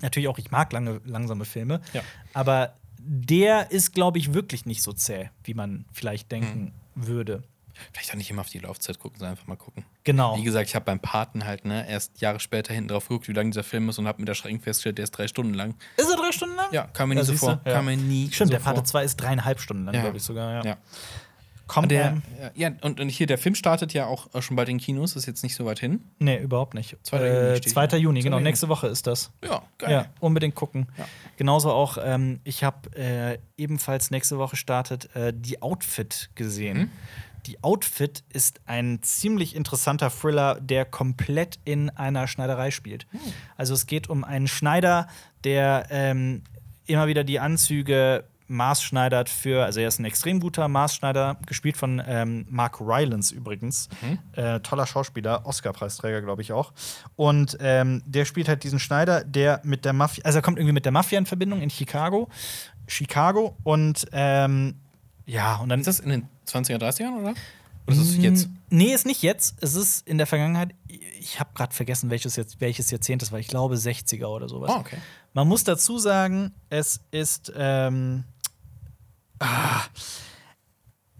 natürlich 0.02 0.28
auch, 0.28 0.38
ich 0.38 0.52
mag 0.52 0.72
lange, 0.74 1.02
langsame 1.06 1.44
Filme, 1.46 1.82
Ja. 1.94 2.02
aber 2.34 2.76
der 3.00 3.72
ist, 3.72 3.94
glaube 3.94 4.18
ich, 4.20 4.34
wirklich 4.34 4.66
nicht 4.66 4.82
so 4.82 4.94
zäh, 4.94 5.30
wie 5.44 5.54
man 5.54 5.86
vielleicht 5.92 6.32
denken 6.32 6.74
Mhm. 6.96 7.08
würde. 7.08 7.44
Vielleicht 7.92 8.12
auch 8.12 8.16
nicht 8.16 8.30
immer 8.30 8.42
auf 8.42 8.50
die 8.50 8.60
Laufzeit 8.60 9.00
gucken, 9.00 9.20
sondern 9.20 9.32
einfach 9.34 9.48
mal 9.48 9.56
gucken. 9.56 9.86
Genau. 10.04 10.38
Wie 10.38 10.44
gesagt, 10.44 10.68
ich 10.70 10.76
habe 10.76 10.86
beim 10.86 11.00
Paten 11.00 11.46
halt 11.46 11.66
ne, 11.66 11.90
erst 11.90 12.22
Jahre 12.22 12.40
später 12.40 12.74
hinten 12.74 12.90
drauf 12.90 13.08
geguckt, 13.08 13.28
wie 13.28 13.34
lang 13.34 13.52
dieser 13.52 13.64
Film 13.64 13.90
ist 13.90 13.98
und 14.00 14.08
habe 14.08 14.20
mit 14.20 14.28
der 14.28 14.36
Schrecken 14.36 14.60
festgestellt, 14.60 14.98
der 14.98 15.04
ist 15.04 15.12
drei 15.12 15.28
Stunden 15.28 15.54
lang. 15.54 15.76
Ist 15.98 16.10
er 16.10 16.18
drei 16.18 16.32
Stunden 16.32 16.56
lang? 16.56 16.68
Ja, 16.72 16.84
kam 16.94 17.10
mir 17.10 17.16
nie 17.16 17.24
so 17.24 17.34
vor. 17.34 17.62
ja. 17.66 17.74
Kam 17.74 17.86
mir 17.86 17.98
nie 17.98 18.30
Stimmt, 18.32 18.50
so 18.50 18.58
der 18.58 18.60
Pate 18.64 18.76
vor. 18.78 18.84
2 18.86 19.04
ist 19.04 19.16
dreieinhalb 19.18 19.60
Stunden 19.60 19.86
lang, 19.86 19.96
Ja. 19.96 20.02
glaube 20.02 20.18
ich 20.18 20.24
sogar. 20.24 20.54
Ja. 20.54 20.64
Ja. 20.72 20.78
Kommt 21.66 21.92
Der, 21.92 22.22
ja, 22.56 22.72
und, 22.82 23.00
und 23.00 23.08
hier, 23.08 23.26
der 23.26 23.38
Film 23.38 23.56
startet 23.56 23.94
ja 23.94 24.06
auch 24.06 24.28
äh, 24.36 24.42
schon 24.42 24.58
bald 24.58 24.68
in 24.68 24.80
Kinos, 24.80 25.16
ist 25.16 25.26
jetzt 25.26 25.44
nicht 25.44 25.56
so 25.56 25.66
weit 25.66 25.80
hin. 25.80 26.04
Nee, 26.20 26.38
überhaupt 26.38 26.74
nicht. 26.74 26.98
2. 27.04 27.18
Juni 27.18 27.30
Äh, 27.30 27.56
steht 27.58 27.72
2. 27.72 27.88
hier. 27.88 28.00
Juni, 28.00 28.20
2. 28.20 28.24
genau. 28.26 28.38
Juni. 28.38 28.50
Nächste 28.50 28.68
Woche 28.68 28.88
ist 28.88 29.08
das. 29.08 29.32
Ja, 29.44 29.64
geil. 29.78 29.92
Ja, 29.92 30.06
unbedingt 30.20 30.56
gucken. 30.56 30.88
Ja. 30.98 31.06
Genauso 31.38 31.72
auch, 31.72 31.98
ähm, 32.04 32.42
ich 32.44 32.66
habe 32.66 32.94
äh, 32.98 33.38
ebenfalls 33.58 34.12
nächste 34.12 34.38
Woche 34.38 34.58
startet 34.58 35.16
äh, 35.16 35.32
die 35.34 35.62
Outfit 35.62 36.30
gesehen. 36.36 36.78
Mhm. 36.78 36.92
Die 37.46 37.64
Outfit 37.64 38.24
ist 38.32 38.62
ein 38.66 39.02
ziemlich 39.04 39.56
interessanter 39.56 40.10
Thriller, 40.10 40.60
der 40.62 40.86
komplett 40.86 41.60
in 41.66 41.90
einer 41.90 42.28
Schneiderei 42.28 42.72
spielt. 42.72 43.06
Also 43.58 43.74
es 43.74 43.86
geht 43.86 44.10
um 44.10 44.24
einen 44.24 44.48
Schneider, 44.48 45.08
der 45.44 45.88
ähm, 45.90 46.44
immer 46.86 47.08
wieder 47.08 47.24
die 47.24 47.40
Anzüge 47.40 48.26
maßschneidert 48.48 49.30
für, 49.30 49.64
also 49.64 49.80
er 49.80 49.88
ist 49.88 50.00
ein 50.00 50.06
extrem 50.06 50.40
guter 50.40 50.68
Maßschneider, 50.68 51.38
gespielt 51.46 51.78
von 51.78 52.02
ähm, 52.06 52.46
Mark 52.50 52.80
Rylance 52.80 53.34
übrigens. 53.34 53.90
Äh, 54.34 54.60
toller 54.60 54.86
Schauspieler, 54.86 55.46
Oscar-Preisträger, 55.46 56.22
glaube 56.22 56.42
ich 56.42 56.52
auch. 56.52 56.74
Und 57.16 57.58
ähm, 57.60 58.04
der 58.06 58.26
spielt 58.26 58.48
halt 58.48 58.64
diesen 58.64 58.80
Schneider, 58.80 59.24
der 59.24 59.62
mit 59.64 59.86
der 59.86 59.94
Mafia, 59.94 60.24
also 60.26 60.40
er 60.40 60.42
kommt 60.42 60.58
irgendwie 60.58 60.74
mit 60.74 60.86
der 60.86 60.92
Mafia 60.92 61.18
in 61.18 61.26
Verbindung 61.26 61.62
in 61.62 61.70
Chicago. 61.70 62.30
Chicago 62.86 63.56
und 63.64 64.06
ähm, 64.12 64.76
ja, 65.26 65.56
und 65.58 65.70
dann 65.70 65.80
Ist 65.80 65.88
das 65.88 66.00
in 66.00 66.10
den 66.10 66.28
20er, 66.48 66.78
30ern, 66.78 67.20
oder? 67.20 67.34
Oder 67.86 67.96
ist 67.96 68.00
das 68.00 68.18
jetzt? 68.18 68.48
Mm, 68.48 68.54
Nee, 68.70 68.94
ist 68.94 69.06
nicht 69.06 69.22
jetzt. 69.22 69.56
Es 69.62 69.76
ist 69.76 70.08
in 70.08 70.18
der 70.18 70.26
Vergangenheit. 70.26 70.74
Ich 71.20 71.40
habe 71.40 71.52
gerade 71.54 71.76
vergessen, 71.76 72.10
welches, 72.10 72.36
jetzt, 72.36 72.60
welches 72.60 72.90
Jahrzehnt 72.90 73.22
das 73.22 73.32
war. 73.32 73.40
Ich 73.40 73.48
glaube 73.48 73.76
60er 73.76 74.26
oder 74.26 74.50
sowas. 74.50 74.72
Oh, 74.74 74.80
okay. 74.80 74.98
Man 75.34 75.48
muss 75.48 75.64
dazu 75.64 76.00
sagen, 76.00 76.52
es 76.70 77.02
ist. 77.12 77.52
Ähm, 77.56 78.24
ah, 79.40 79.84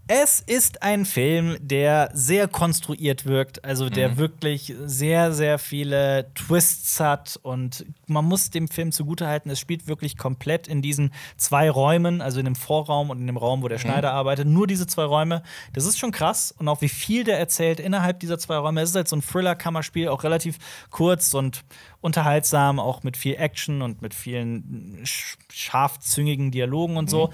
es 0.08 0.42
ist 0.42 0.84
ein 0.84 1.06
Film, 1.06 1.56
der 1.62 2.10
sehr 2.14 2.48
konstruiert 2.50 3.26
wirkt, 3.26 3.64
also 3.64 3.90
der 3.90 4.10
Mhm. 4.10 4.18
wirklich 4.18 4.74
sehr, 4.86 5.32
sehr 5.34 5.58
viele 5.60 6.30
Twists 6.36 7.00
hat 7.00 7.40
und 7.42 7.86
man 8.08 8.26
muss 8.26 8.50
dem 8.50 8.68
Film 8.68 8.92
zugutehalten, 8.92 9.50
es 9.50 9.60
spielt 9.60 9.88
wirklich 9.88 10.18
komplett 10.18 10.68
in 10.68 10.82
diesen 10.82 11.14
zwei 11.38 11.70
Räumen, 11.70 12.22
also 12.22 12.40
in 12.40 12.46
dem 12.46 12.56
Vorraum 12.56 13.10
und 13.12 13.20
in 13.22 13.28
dem 13.28 13.38
Raum, 13.38 13.62
wo 13.62 13.66
Mhm. 13.68 13.70
der 13.70 13.78
Schneider 13.80 14.12
arbeitet, 14.12 14.46
nur 14.48 14.68
diese 14.68 14.88
zwei 14.88 15.06
Räume. 15.06 15.42
Das 15.72 15.86
ist 15.86 15.98
schon 15.98 16.12
krass 16.12 16.54
und 16.58 16.68
auch 16.68 16.82
wie 16.82 16.90
viel 16.90 17.24
der 17.24 17.40
erzählt 17.40 17.80
innerhalb 17.80 18.20
dieser 18.20 18.38
zwei 18.38 18.58
Räume. 18.58 18.82
Es 18.82 18.90
ist 18.90 18.96
halt 18.96 19.08
so 19.08 19.16
ein 19.16 19.22
Thriller-Kammerspiel, 19.22 20.10
auch 20.10 20.24
relativ 20.24 20.58
kurz 20.90 21.34
und 21.34 21.64
unterhaltsam, 22.02 22.80
auch 22.80 23.04
mit 23.04 23.16
viel 23.16 23.36
Action 23.36 23.82
und 23.82 24.02
mit 24.02 24.14
vielen 24.14 25.00
sch 25.06 25.38
scharfzüngigen 25.50 26.52
Dialogen 26.52 26.98
und 26.98 27.10
so. 27.10 27.32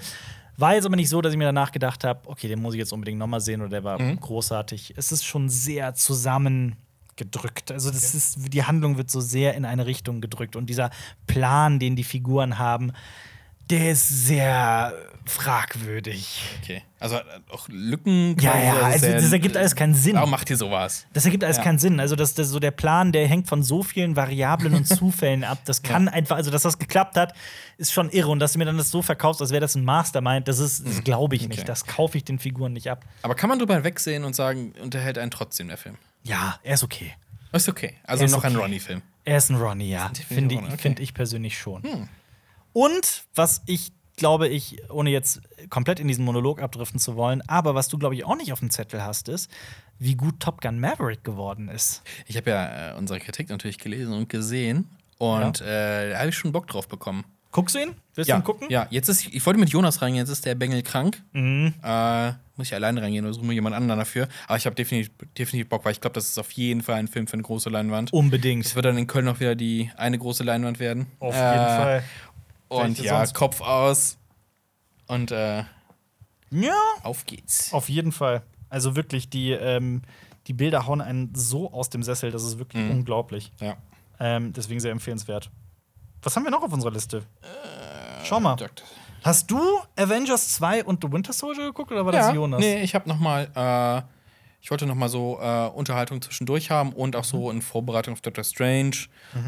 War 0.60 0.74
jetzt 0.74 0.84
aber 0.84 0.96
nicht 0.96 1.08
so, 1.08 1.22
dass 1.22 1.32
ich 1.32 1.38
mir 1.38 1.46
danach 1.46 1.72
gedacht 1.72 2.04
habe, 2.04 2.28
okay, 2.28 2.46
den 2.46 2.60
muss 2.60 2.74
ich 2.74 2.78
jetzt 2.78 2.92
unbedingt 2.92 3.18
nochmal 3.18 3.40
sehen 3.40 3.60
oder 3.60 3.70
der 3.70 3.84
war 3.84 3.98
großartig. 3.98 4.94
Es 4.96 5.10
ist 5.10 5.24
schon 5.24 5.48
sehr 5.48 5.94
zusammengedrückt. 5.94 7.72
Also 7.72 7.90
das 7.90 8.14
ist, 8.14 8.52
die 8.52 8.62
Handlung 8.64 8.98
wird 8.98 9.10
so 9.10 9.20
sehr 9.20 9.54
in 9.54 9.64
eine 9.64 9.86
Richtung 9.86 10.20
gedrückt 10.20 10.56
und 10.56 10.68
dieser 10.68 10.90
Plan, 11.26 11.78
den 11.78 11.96
die 11.96 12.04
Figuren 12.04 12.58
haben, 12.58 12.92
der 13.70 13.92
ist 13.92 14.08
sehr 14.26 14.92
fragwürdig. 15.26 16.42
Okay. 16.62 16.82
Also 16.98 17.16
äh, 17.16 17.22
auch 17.50 17.68
Lücken. 17.68 18.36
Ja, 18.40 18.58
ja, 18.58 18.74
also 18.82 19.06
ja- 19.06 19.14
das 19.14 19.32
ergibt 19.32 19.56
alles 19.56 19.74
keinen 19.74 19.94
Sinn. 19.94 20.16
Warum 20.16 20.30
macht 20.30 20.50
ihr 20.50 20.56
sowas? 20.56 21.06
Das 21.12 21.24
ergibt 21.24 21.44
alles 21.44 21.58
Ja. 21.58 21.62
keinen 21.62 21.78
Sinn. 21.78 22.00
Also, 22.00 22.16
das, 22.16 22.34
das 22.34 22.48
so 22.48 22.58
der 22.58 22.70
Plan, 22.72 23.12
der 23.12 23.26
hängt 23.28 23.46
von 23.48 23.62
so 23.62 23.82
vielen 23.82 24.16
Variablen 24.16 24.74
und 24.74 24.86
Zufällen 24.88 25.44
ab. 25.44 25.58
Das 25.64 25.82
kann 25.82 26.08
einfach, 26.08 26.36
also 26.36 26.50
dass 26.50 26.62
das 26.62 26.78
geklappt 26.78 27.16
hat, 27.16 27.34
ist 27.78 27.92
schon 27.92 28.10
irre. 28.10 28.28
Und 28.30 28.40
dass 28.40 28.52
du 28.54 28.58
mir 28.58 28.64
dann 28.64 28.76
das 28.78 28.90
so 28.90 29.02
verkaufst, 29.02 29.40
als 29.40 29.50
wäre 29.50 29.60
das 29.60 29.74
ein 29.74 29.84
Mastermind, 29.84 30.48
das 30.48 30.58
ist, 30.58 30.86
das 30.86 31.04
glaube 31.04 31.36
ich 31.36 31.42
Okay. 31.42 31.50
nicht. 31.56 31.68
Das 31.68 31.86
kaufe 31.86 32.16
ich 32.18 32.24
den 32.24 32.38
Figuren 32.38 32.72
nicht 32.72 32.90
ab. 32.90 33.04
Aber 33.22 33.34
kann 33.34 33.48
man 33.48 33.58
drüber 33.58 33.82
wegsehen 33.84 34.24
und 34.24 34.34
sagen, 34.34 34.72
unterhält 34.82 35.16
einen 35.18 35.30
trotzdem 35.30 35.68
der 35.68 35.76
Film? 35.76 35.96
Ja, 36.24 36.58
er 36.62 36.74
ist 36.74 36.82
okay. 36.82 37.12
Ist 37.52 37.68
okay. 37.68 37.94
Also 38.04 38.24
noch 38.26 38.44
ein 38.44 38.52
okay. 38.54 38.62
Ronnie-Film. 38.62 39.02
Er 39.24 39.36
ist 39.38 39.50
ein 39.50 39.56
Ronnie, 39.56 39.90
ja. 39.90 40.10
Finde 40.28 40.56
okay. 40.56 40.76
find 40.78 41.00
ich 41.00 41.14
persönlich 41.14 41.58
schon. 41.58 41.82
Und 42.72 43.24
was 43.34 43.62
ich 43.66 43.92
glaube 44.20 44.48
ich, 44.48 44.76
ohne 44.90 45.08
jetzt 45.08 45.40
komplett 45.70 45.98
in 45.98 46.06
diesen 46.06 46.26
Monolog 46.26 46.60
abdriften 46.60 47.00
zu 47.00 47.16
wollen, 47.16 47.42
aber 47.48 47.74
was 47.74 47.88
du, 47.88 47.96
glaube 47.96 48.14
ich, 48.14 48.26
auch 48.26 48.36
nicht 48.36 48.52
auf 48.52 48.60
dem 48.60 48.68
Zettel 48.68 49.02
hast, 49.02 49.30
ist, 49.30 49.50
wie 49.98 50.14
gut 50.14 50.40
Top 50.40 50.60
Gun 50.60 50.78
Maverick 50.78 51.24
geworden 51.24 51.68
ist. 51.68 52.02
Ich 52.26 52.36
habe 52.36 52.50
ja 52.50 52.90
äh, 52.90 52.98
unsere 52.98 53.18
Kritik 53.18 53.48
natürlich 53.48 53.78
gelesen 53.78 54.12
und 54.12 54.28
gesehen. 54.28 54.90
Und 55.16 55.62
äh, 55.62 56.10
da 56.10 56.18
habe 56.18 56.28
ich 56.28 56.36
schon 56.36 56.52
Bock 56.52 56.66
drauf 56.66 56.86
bekommen. 56.86 57.24
Guckst 57.50 57.74
du 57.74 57.80
ihn? 57.80 57.94
Willst 58.14 58.28
ja, 58.28 58.36
du 58.36 58.42
ihn 58.42 58.44
gucken? 58.44 58.68
Ja, 58.70 58.86
jetzt 58.90 59.08
ist, 59.08 59.26
ich 59.26 59.44
wollte 59.44 59.58
mit 59.58 59.70
Jonas 59.70 60.02
reingehen, 60.02 60.24
jetzt 60.24 60.30
ist 60.30 60.44
der 60.46 60.54
Bengel 60.54 60.82
krank. 60.82 61.20
Mhm. 61.32 61.74
Äh, 61.82 62.32
muss 62.56 62.66
ich 62.68 62.74
alleine 62.74 63.00
reingehen 63.02 63.24
oder 63.24 63.32
suche 63.34 63.46
mir 63.46 63.54
jemand 63.54 63.74
anderen 63.74 63.98
dafür. 63.98 64.28
Aber 64.46 64.56
ich 64.58 64.66
habe 64.66 64.76
definitiv, 64.76 65.10
definitiv 65.36 65.68
Bock, 65.70 65.84
weil 65.84 65.92
ich 65.92 66.00
glaube, 66.00 66.14
das 66.14 66.28
ist 66.28 66.38
auf 66.38 66.52
jeden 66.52 66.82
Fall 66.82 66.96
ein 66.96 67.08
Film 67.08 67.26
für 67.26 67.34
eine 67.34 67.42
große 67.42 67.70
Leinwand. 67.70 68.12
Unbedingt. 68.12 68.66
Es 68.66 68.74
wird 68.76 68.84
dann 68.84 68.98
in 68.98 69.06
Köln 69.06 69.26
auch 69.28 69.40
wieder 69.40 69.54
die 69.54 69.90
eine 69.96 70.18
große 70.18 70.44
Leinwand 70.44 70.78
werden. 70.78 71.06
Auf 71.18 71.34
Äh, 71.34 71.52
jeden 71.52 71.66
Fall. 71.66 72.04
Und 72.70 72.82
Welche 72.98 73.04
ja, 73.04 73.16
sonst? 73.18 73.34
Kopf 73.34 73.60
aus. 73.60 74.16
Und 75.06 75.30
äh, 75.32 75.64
Ja, 76.50 76.74
auf 77.02 77.26
geht's. 77.26 77.72
auf 77.72 77.88
jeden 77.88 78.12
Fall. 78.12 78.42
Also 78.68 78.94
wirklich, 78.96 79.28
die, 79.28 79.50
ähm, 79.50 80.02
die 80.46 80.52
Bilder 80.52 80.86
hauen 80.86 81.00
einen 81.00 81.34
so 81.34 81.72
aus 81.72 81.90
dem 81.90 82.02
Sessel, 82.02 82.30
das 82.30 82.44
ist 82.44 82.58
wirklich 82.58 82.82
Mhm. 82.82 82.90
unglaublich. 82.92 83.52
Ja. 83.60 83.76
Ähm, 84.20 84.52
deswegen 84.52 84.80
sehr 84.80 84.92
empfehlenswert. 84.92 85.50
Was 86.22 86.36
haben 86.36 86.44
wir 86.44 86.50
noch 86.50 86.62
auf 86.62 86.72
unserer 86.72 86.92
Liste? 86.92 87.22
Schau 88.24 88.38
mal. 88.40 88.54
Doktor. 88.56 88.86
Hast 89.24 89.50
du 89.50 89.60
Avengers 89.96 90.54
2 90.54 90.84
und 90.84 91.02
The 91.02 91.10
Winter 91.12 91.32
Soldier 91.32 91.64
geguckt 91.66 91.90
oder 91.92 92.04
war 92.06 92.12
das 92.12 92.28
Ja, 92.28 92.34
Jonas? 92.34 92.60
nee, 92.60 92.82
ich 92.82 92.94
habe 92.94 93.08
noch 93.08 93.18
mal, 93.18 93.50
äh, 93.54 94.02
ich 94.62 94.70
wollte 94.70 94.86
noch 94.86 94.94
mal 94.94 95.08
so 95.08 95.38
äh, 95.40 95.66
Unterhaltung 95.68 96.22
zwischendurch 96.22 96.70
haben 96.70 96.92
und 96.92 97.16
auch 97.16 97.24
Mhm. 97.24 97.28
so 97.28 97.50
in 97.50 97.62
Vorbereitung 97.62 98.14
auf 98.14 98.20
Doctor 98.20 98.44
Strange 98.44 98.92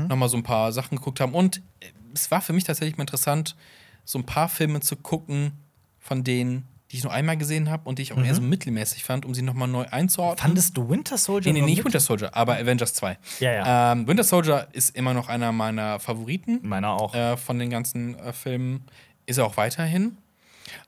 noch 0.08 0.16
mal 0.16 0.28
so 0.28 0.36
ein 0.36 0.42
paar 0.42 0.72
Sachen 0.72 0.96
geguckt 0.98 1.20
haben. 1.20 1.34
Und 1.34 1.58
äh, 1.80 1.86
es 2.14 2.30
war 2.30 2.40
für 2.40 2.52
mich 2.52 2.64
tatsächlich 2.64 2.96
mal 2.96 3.02
interessant, 3.02 3.56
so 4.04 4.18
ein 4.18 4.24
paar 4.26 4.48
Filme 4.48 4.80
zu 4.80 4.96
gucken, 4.96 5.52
von 5.98 6.24
denen, 6.24 6.66
die 6.90 6.96
ich 6.98 7.04
nur 7.04 7.12
einmal 7.12 7.36
gesehen 7.36 7.70
habe 7.70 7.88
und 7.88 7.98
die 7.98 8.02
ich 8.02 8.12
auch 8.12 8.22
eher 8.22 8.34
so 8.34 8.42
mittelmäßig 8.42 9.04
fand, 9.04 9.24
um 9.24 9.32
sie 9.34 9.42
noch 9.42 9.54
mal 9.54 9.66
neu 9.66 9.86
einzuordnen. 9.90 10.36
Mhm. 10.36 10.48
Fandest 10.48 10.76
du 10.76 10.88
Winter 10.90 11.16
Soldier? 11.16 11.52
Nee, 11.52 11.60
nee, 11.60 11.66
nicht? 11.66 11.84
Winter 11.84 12.00
Soldier, 12.00 12.36
aber 12.36 12.56
Avengers 12.56 12.92
2. 12.94 13.18
Ja, 13.40 13.52
ja. 13.52 13.92
Ähm, 13.92 14.06
Winter 14.06 14.24
Soldier 14.24 14.68
ist 14.72 14.94
immer 14.96 15.14
noch 15.14 15.28
einer 15.28 15.52
meiner 15.52 16.00
Favoriten 16.00 16.60
Meiner 16.62 16.90
auch. 16.90 17.14
äh, 17.14 17.36
von 17.36 17.58
den 17.58 17.70
ganzen 17.70 18.18
äh, 18.18 18.32
Filmen. 18.32 18.84
Ist 19.24 19.38
er 19.38 19.46
auch 19.46 19.56
weiterhin. 19.56 20.18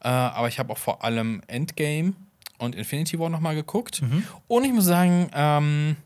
Äh, 0.00 0.08
aber 0.08 0.48
ich 0.48 0.58
habe 0.58 0.72
auch 0.72 0.78
vor 0.78 1.04
allem 1.04 1.40
Endgame 1.46 2.14
und 2.58 2.74
Infinity 2.74 3.18
War 3.18 3.30
nochmal 3.30 3.54
geguckt. 3.54 4.02
Mhm. 4.02 4.24
Und 4.48 4.64
ich 4.64 4.72
muss 4.72 4.84
sagen, 4.84 5.30
ähm, 5.32 5.96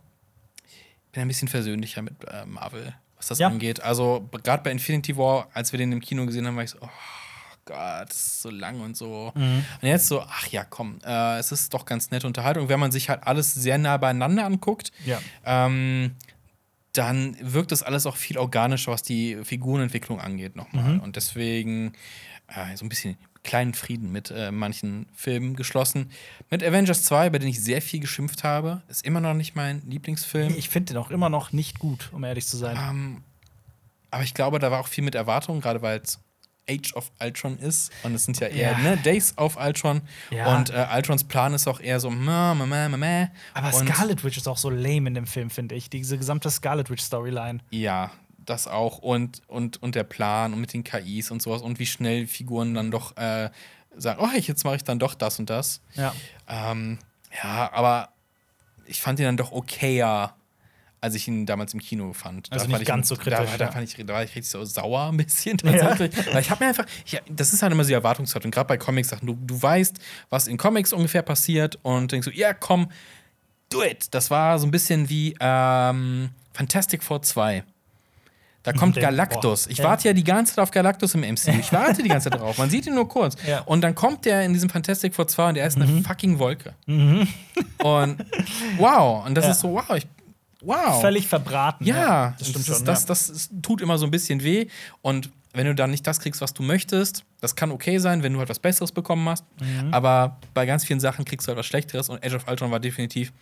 bin 1.12 1.22
ein 1.22 1.28
bisschen 1.28 1.48
versöhnlicher 1.48 2.02
mit 2.02 2.14
äh, 2.24 2.44
Marvel, 2.46 2.94
was 3.18 3.26
das 3.26 3.38
Ja. 3.38 3.48
angeht. 3.48 3.82
Also 3.82 4.26
gerade 4.42 4.62
bei 4.62 4.70
Infinity 4.70 5.16
War, 5.16 5.48
als 5.52 5.72
wir 5.72 5.78
den 5.78 5.92
im 5.92 6.00
Kino 6.00 6.24
gesehen 6.24 6.46
haben, 6.46 6.56
war 6.56 6.64
ich 6.64 6.70
so, 6.70 6.78
oh 6.80 6.88
Gott, 7.66 8.08
das 8.08 8.16
ist 8.16 8.42
so 8.42 8.50
lang 8.50 8.80
und 8.80 8.96
so. 8.96 9.30
Mhm. 9.34 9.62
Und 9.82 9.88
jetzt 9.88 10.06
so, 10.06 10.22
ach 10.22 10.46
ja, 10.48 10.64
komm, 10.64 10.98
äh, 11.04 11.38
es 11.38 11.52
ist 11.52 11.74
doch 11.74 11.84
ganz 11.84 12.10
nette 12.10 12.26
Unterhaltung. 12.26 12.68
Wenn 12.70 12.80
man 12.80 12.92
sich 12.92 13.10
halt 13.10 13.24
alles 13.26 13.52
sehr 13.52 13.76
nah 13.76 13.96
beieinander 13.98 14.46
anguckt, 14.46 14.90
Ja. 15.04 15.20
ähm, 15.44 16.14
dann 16.94 17.36
wirkt 17.40 17.70
das 17.70 17.82
alles 17.82 18.06
auch 18.06 18.16
viel 18.16 18.38
organischer, 18.38 18.90
was 18.92 19.02
die 19.02 19.36
Figurenentwicklung 19.44 20.20
angeht, 20.20 20.56
nochmal. 20.56 20.94
Mhm. 20.94 21.00
Und 21.00 21.16
deswegen 21.16 21.92
äh, 22.48 22.74
so 22.76 22.84
ein 22.86 22.88
bisschen 22.88 23.18
kleinen 23.49 23.72
Frieden 23.72 24.12
mit 24.12 24.30
äh, 24.30 24.51
manchen 24.53 25.07
Filmen 25.14 25.57
geschlossen. 25.57 26.11
Mit 26.51 26.62
Avengers 26.62 27.03
2, 27.05 27.30
bei 27.30 27.38
dem 27.38 27.49
ich 27.49 27.61
sehr 27.62 27.80
viel 27.80 27.99
geschimpft 28.01 28.44
habe, 28.44 28.82
ist 28.88 29.05
immer 29.05 29.20
noch 29.20 29.32
nicht 29.32 29.57
mein 29.57 29.82
Lieblingsfilm. 29.86 30.55
Ich 30.57 30.68
finde 30.68 30.92
den 30.92 30.99
auch 30.99 31.11
immer 31.11 31.30
noch 31.30 31.53
nicht 31.53 31.78
gut, 31.78 32.11
um 32.12 32.22
ehrlich 32.24 32.46
zu 32.46 32.59
sein. 32.59 32.76
ähm, 32.78 33.22
aber 34.11 34.22
ich 34.22 34.34
glaube, 34.34 34.59
da 34.59 34.70
war 34.70 34.80
auch 34.80 34.86
viel 34.88 35.03
mit 35.05 35.14
Erwartung, 35.14 35.61
gerade 35.61 35.80
weil 35.82 36.01
es 36.01 36.20
Age 36.70 36.92
of 36.94 37.11
Ultron 37.20 37.59
ist. 37.59 37.90
Und 38.03 38.14
es 38.14 38.26
sind 38.26 38.38
ja 38.40 38.49
eher 38.49 38.72
Ja. 38.72 38.78
Ne, 38.78 38.96
Days 38.99 39.36
of 39.38 39.57
Ultron. 39.57 40.03
Ja. 40.30 40.55
Und 40.57 40.68
äh, 40.68 40.86
Ultrons 40.94 41.24
Plan 41.24 41.55
ist 41.55 41.66
auch 41.66 41.80
eher 41.80 42.01
so, 42.01 42.11
ma, 42.11 42.55
ma, 42.55 42.66
ma. 42.66 43.28
Aber 43.55 43.72
Scarlet 43.72 44.22
Witch 44.24 44.36
ist 44.36 44.46
auch 44.46 44.59
so 44.59 44.68
lame 44.68 45.09
in 45.09 45.14
dem 45.14 45.26
Film, 45.26 45.49
finde 45.49 45.74
ich. 45.74 45.88
Diese 45.88 46.18
gesamte 46.18 46.51
Scarlet 46.51 46.90
Witch-Storyline. 46.90 47.61
Ja, 47.70 48.11
das 48.51 48.66
auch. 48.68 48.99
Und, 48.99 49.42
und, 49.49 49.82
und 49.82 49.94
der 49.94 50.05
Plan 50.05 50.53
und 50.53 50.61
mit 50.61 50.72
den 50.72 50.84
KIs 50.84 51.30
und 51.30 51.42
sowas 51.42 51.62
und 51.62 51.78
wie 51.78 51.86
schnell 51.86 52.26
Figuren 52.26 52.74
dann 52.74 52.90
doch 52.90 53.16
äh, 53.16 53.51
sagen, 53.96 54.20
oh, 54.22 54.36
jetzt 54.38 54.64
mache 54.64 54.76
ich 54.76 54.84
dann 54.84 54.99
doch 54.99 55.14
das 55.14 55.38
und 55.38 55.51
das. 55.51 55.80
Ja. 55.94 56.14
Ähm, 56.49 56.99
ja, 57.42 57.70
aber 57.72 58.11
ich 58.86 59.01
fand 59.01 59.18
ihn 59.20 59.24
dann 59.26 59.36
doch 59.36 59.53
okayer, 59.53 60.34
als 61.01 61.14
ich 61.14 61.28
ihn 61.28 61.46
damals 61.46 61.74
im 61.74 61.80
Kino 61.80 62.12
fand. 62.12 62.51
Also 62.51 62.66
Da 62.66 62.76
nicht 62.78 62.86
ganz 62.86 63.07
ihn- 63.07 63.14
so 63.14 63.20
kritisch, 63.20 63.38
Da, 63.51 63.57
da, 63.57 63.64
ja. 63.66 63.70
fand 63.72 63.84
ich, 63.88 64.05
da 64.05 64.12
war 64.14 64.22
ich 64.24 64.30
richtig 64.34 64.51
so 64.51 64.64
sauer 64.64 65.09
ein 65.12 65.16
bisschen 65.16 65.57
tatsächlich. 65.59 66.32
Weil 66.32 66.40
ich 66.40 66.51
habe 66.51 66.64
mir 66.64 66.68
einfach, 66.70 66.86
ich, 67.05 67.20
das 67.30 67.53
ist 67.53 67.62
halt 67.62 67.72
immer 67.72 67.84
so 67.84 67.88
die 67.88 67.94
Erwartungshaltung, 67.94 68.51
gerade 68.51 68.66
bei 68.66 68.76
Comics-Sachen. 68.78 69.26
Du, 69.26 69.34
du 69.40 69.61
weißt, 69.62 69.99
was 70.30 70.49
in 70.49 70.57
Comics 70.57 70.92
ungefähr 70.92 71.22
passiert 71.22 71.78
und 71.82 72.11
denkst 72.12 72.24
so, 72.24 72.30
ja, 72.30 72.53
komm, 72.55 72.90
do 73.68 73.82
it. 73.84 74.12
Das 74.12 74.30
war 74.30 74.59
so 74.59 74.66
ein 74.66 74.70
bisschen 74.70 75.09
wie 75.09 75.36
ähm, 75.38 76.30
Fantastic 76.55 77.05
Four 77.05 77.22
2. 77.22 77.62
Da 78.72 78.78
kommt 78.78 78.96
Den- 78.96 79.02
Galactus. 79.02 79.64
boah. 79.64 79.70
Ich 79.70 79.78
Ja. 79.78 79.84
warte 79.84 80.08
ja 80.08 80.12
die 80.14 80.24
ganze 80.24 80.54
Zeit 80.54 80.62
auf 80.62 80.70
Galactus 80.70 81.14
im 81.14 81.22
MCU. 81.22 81.52
Ich 81.58 81.72
warte 81.72 82.02
die 82.02 82.08
ganze 82.08 82.30
Zeit 82.30 82.40
drauf. 82.40 82.58
Man 82.58 82.68
sieht 82.70 82.86
ihn 82.86 82.94
nur 82.94 83.08
kurz. 83.08 83.34
Ja. 83.46 83.60
Und 83.62 83.80
dann 83.80 83.94
kommt 83.94 84.24
der 84.24 84.42
in 84.44 84.52
diesem 84.52 84.68
Fantastic 84.68 85.14
Four 85.14 85.26
2 85.28 85.48
und 85.48 85.54
der 85.54 85.66
ist 85.66 85.76
eine 85.80 86.02
fucking 86.02 86.38
Wolke. 86.38 86.74
Und 86.86 88.24
wow. 88.76 89.24
Und 89.26 89.34
das 89.34 89.44
Ja. 89.46 89.50
ist 89.52 89.60
so, 89.60 89.72
wow. 89.72 89.84
Ich, 89.96 90.06
wow. 90.62 91.00
Völlig 91.00 91.26
verbraten. 91.26 91.84
Ja, 91.84 92.34
das 92.38 92.48
stimmt 92.48 92.68
das, 92.68 92.76
schon. 92.76 92.84
Das, 92.86 93.00
ja. 93.02 93.06
das, 93.08 93.26
das 93.28 93.50
tut 93.62 93.80
immer 93.80 93.98
so 93.98 94.06
ein 94.06 94.10
bisschen 94.10 94.42
weh. 94.42 94.66
Und 95.02 95.30
wenn 95.54 95.66
du 95.66 95.74
dann 95.74 95.90
nicht 95.90 96.06
das 96.06 96.20
kriegst, 96.20 96.40
was 96.40 96.52
du 96.54 96.62
möchtest, 96.62 97.24
das 97.40 97.56
kann 97.56 97.70
okay 97.70 97.98
sein, 97.98 98.22
wenn 98.22 98.32
du 98.32 98.38
halt 98.38 98.48
was 98.48 98.58
Besseres 98.58 98.92
bekommen 98.92 99.28
hast. 99.28 99.44
Mhm. 99.60 99.92
Aber 99.94 100.36
bei 100.54 100.66
ganz 100.66 100.84
vielen 100.84 101.00
Sachen 101.00 101.24
kriegst 101.24 101.46
du 101.46 101.50
halt 101.50 101.58
was 101.58 101.66
Schlechteres. 101.66 102.08
Und 102.10 102.24
Age 102.24 102.34
of 102.34 102.46
Ultron 102.48 102.70
war 102.70 102.80
definitiv, 102.80 103.32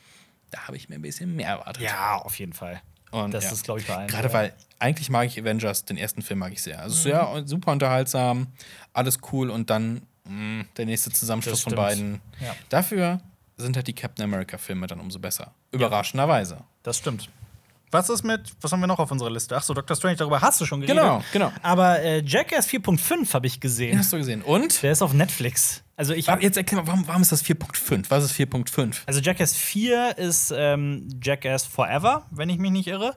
da 0.51 0.61
habe 0.69 0.77
ich 0.77 0.89
mir 0.89 0.95
ein 0.95 1.03
bisschen 1.03 1.35
mehr 1.35 1.49
erwartet. 1.49 1.83
ja, 1.83 2.17
auf 2.17 2.39
jeden 2.39 2.53
Fall. 2.53 2.81
Und, 3.25 3.33
das 3.33 3.45
ja. 3.45 3.53
ist, 3.53 3.65
glaube 3.65 3.81
ich, 3.81 3.87
bei 3.87 3.97
allen. 3.97 4.09
Gerade 4.09 4.33
weil 4.33 4.53
eigentlich 4.79 5.11
mag 5.11 5.27
ich 5.27 5.41
Avengers, 5.41 5.85
den 5.85 5.97
ersten 5.97 6.23
Film 6.23 6.41
mag 6.41 6.53
ich 6.53 6.63
sehr. 6.63 6.81
Also 6.81 6.95
sehr 6.95 7.43
super 7.47 7.73
unterhaltsam, 7.73 8.49
alles 8.93 9.19
cool 9.33 9.51
und 9.51 9.71
dann 9.71 10.03
mh, 10.25 10.65
der 10.77 10.87
nächste 10.87 11.11
Zusammenschluss 11.11 11.63
von 11.63 11.75
beiden. 11.75 12.21
Ja. 12.41 12.55
Dafür 12.69 13.21
sind 13.57 13.77
halt 13.77 13.87
die 13.87 13.95
Captain 13.95 14.25
America-Filme 14.25 14.87
dann 14.87 15.01
umso 15.01 15.19
besser. 15.19 15.53
Überraschenderweise. 15.73 16.59
Das 16.83 16.99
stimmt. 16.99 17.31
Was 17.91 18.11
ist 18.11 18.25
mit, 18.25 18.53
was 18.61 18.73
haben 18.73 18.81
wir 18.81 18.89
noch 18.89 18.99
auf 18.99 19.11
unserer 19.11 19.31
Liste? 19.31 19.57
Ach 19.57 19.63
so, 19.63 19.73
Dr. 19.73 19.97
Strange, 19.97 20.17
darüber 20.17 20.41
hast 20.41 20.61
du 20.61 20.67
schon 20.67 20.81
geredet. 20.81 21.03
Genau, 21.03 21.23
genau. 21.33 21.53
Aber 21.63 22.01
äh, 22.01 22.21
Jackass 22.23 22.69
4.5 22.69 23.33
habe 23.33 23.47
ich 23.47 23.55
Den 23.55 23.61
gesehen. 23.61 23.99
hast 23.99 24.13
du 24.13 24.19
gesehen. 24.19 24.43
Und? 24.43 24.83
Der 24.83 24.93
ist 24.93 25.03
auf 25.03 25.13
Netflix. 25.15 25.83
Also 25.97 26.13
ich 26.13 26.29
Aber 26.29 26.43
Jetzt 26.43 26.57
erklär 26.57 26.83
mal, 26.83 26.87
warum, 26.87 27.09
warum 27.09 27.23
ist 27.23 27.33
das 27.33 27.43
4.5? 27.45 28.05
Was 28.11 28.25
ist 28.25 28.33
4.5? 28.33 28.97
Also 29.07 29.21
Jackass 29.21 29.55
4 29.57 30.19
ist 30.19 30.53
ähm, 30.55 31.09
Jackass 31.23 31.65
Forever, 31.65 32.27
wenn 32.31 32.51
ich 32.51 32.59
mich 32.59 32.71
nicht 32.71 32.89
irre. 32.89 33.15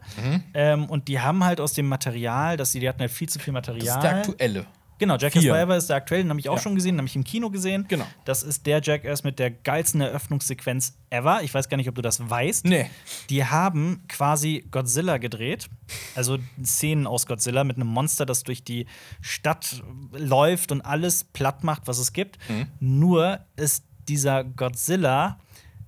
Ähm, 0.53 0.85
und 0.85 1.07
die 1.09 1.19
haben 1.19 1.43
halt 1.43 1.59
aus 1.59 1.73
dem 1.73 1.87
Material, 1.87 2.55
dass 2.55 2.71
die, 2.71 2.79
die 2.79 2.87
hatten 2.87 3.01
halt 3.01 3.11
viel 3.11 3.27
zu 3.27 3.37
viel 3.39 3.53
Das 3.53 3.67
Material. 3.67 3.97
ist 3.97 4.03
der 4.03 4.15
aktuelle. 4.17 4.65
Genau, 4.99 5.17
Jackass 5.17 5.41
Vier. 5.41 5.53
Forever 5.53 5.75
ist 5.77 5.87
der 5.89 5.95
aktuelle, 5.95 6.23
den 6.25 6.29
habe 6.29 6.39
ich 6.39 6.49
auch 6.49 6.57
Ja. 6.57 6.61
schon 6.61 6.75
gesehen, 6.75 6.95
den 6.95 6.99
habe 6.99 7.07
ich 7.07 7.15
im 7.15 7.23
Kino 7.23 7.49
gesehen. 7.49 7.85
Genau. 7.87 8.05
Das 8.25 8.43
ist 8.43 8.65
der 8.67 8.81
Jackass 8.81 9.23
mit 9.23 9.39
der 9.39 9.49
geilsten 9.49 10.01
Eröffnungssequenz 10.01 10.97
ever. 11.09 11.41
Ich 11.41 11.53
weiß 11.53 11.69
gar 11.69 11.77
nicht, 11.77 11.89
ob 11.89 11.95
du 11.95 12.01
das 12.01 12.29
weißt. 12.29 12.65
Nee. 12.65 12.89
Die 13.29 13.45
haben 13.45 14.03
quasi 14.07 14.67
Godzilla 14.69 15.17
gedreht. 15.17 15.69
Also 16.15 16.37
Szenen 16.63 17.07
aus 17.07 17.25
Godzilla 17.25 17.63
mit 17.63 17.77
einem 17.77 17.87
Monster, 17.87 18.25
das 18.25 18.43
durch 18.43 18.63
die 18.63 18.85
Stadt 19.21 19.81
läuft 20.11 20.71
und 20.71 20.81
alles 20.81 21.23
platt 21.23 21.63
macht, 21.63 21.87
was 21.87 21.97
es 21.97 22.13
gibt. 22.13 22.37
Mhm. 22.49 22.67
Nur 22.79 23.39
ist 23.55 23.85
dieser 24.07 24.43
Godzilla 24.43 25.39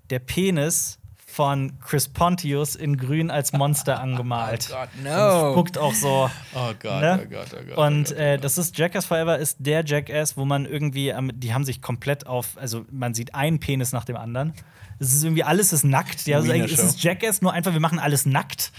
der 0.10 0.20
Penis 0.20 1.00
von 1.32 1.80
Chris 1.80 2.10
Pontius 2.10 2.76
in 2.76 2.98
grün 2.98 3.32
als 3.32 3.54
Monster 3.54 4.00
angemalt. 4.02 4.70
Oh 4.72 4.76
Gott, 4.76 4.90
Und 4.98 5.04
no. 5.04 5.52
Spuckt 5.54 5.78
auch 5.78 5.94
so. 5.94 6.30
Oh 6.54 6.74
Gott, 6.80 7.02
Ne? 7.02 7.22
oh 7.24 7.30
Gott, 7.30 7.48
oh 7.54 7.66
Gott. 7.68 7.78
Und 7.78 8.08
oh 8.08 8.10
Gott, 8.10 8.18
äh, 8.20 8.38
das 8.38 8.58
ist 8.58 8.78
Jackass 8.78 9.06
Forever 9.06 9.38
ist 9.38 9.58
der 9.60 9.86
Jackass, 9.86 10.36
wo 10.38 10.46
man 10.46 10.66
irgendwie, 10.66 11.10
ähm, 11.10 11.32
die 11.34 11.54
haben 11.54 11.64
sich 11.64 11.82
komplett 11.82 12.28
auf, 12.28 12.58
also 12.58 12.86
man 12.92 13.14
sieht 13.14 13.34
einen 13.34 13.60
Penis 13.60 13.92
nach 13.94 14.06
dem 14.06 14.18
anderen. 14.18 14.54
Es 15.00 15.14
ist 15.14 15.24
irgendwie 15.24 15.44
alles 15.44 15.74
ist 15.74 15.84
nackt. 15.84 16.28
Die 16.28 16.36
haben 16.36 16.44
Wiener 16.44 16.60
gesagt, 16.60 16.74
es 16.74 16.96
ist 16.96 17.04
Jackass, 17.04 17.42
nur 17.42 17.54
einfach, 17.54 17.74
wir 17.74 17.80
machen 17.80 17.98
alles 17.98 18.26
nackt. 18.26 18.72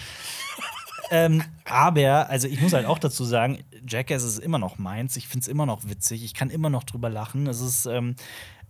ähm, 1.11 1.43
aber, 1.65 2.29
also 2.31 2.47
ich 2.49 2.61
muss 2.61 2.73
halt 2.73 2.87
auch 2.87 2.99
dazu 2.99 3.25
sagen, 3.25 3.65
Jackass 3.89 4.23
ist 4.23 4.39
immer 4.39 4.59
noch 4.59 4.79
meins. 4.79 5.17
Ich 5.17 5.27
finde 5.27 5.43
es 5.43 5.49
immer 5.49 5.67
noch 5.67 5.89
witzig. 5.89 6.23
Ich 6.23 6.35
kann 6.35 6.51
immer 6.51 6.71
noch 6.71 6.85
drüber 6.85 7.09
lachen. 7.11 7.47
Es 7.49 7.61
ist, 7.61 7.87
ähm, 7.87 8.15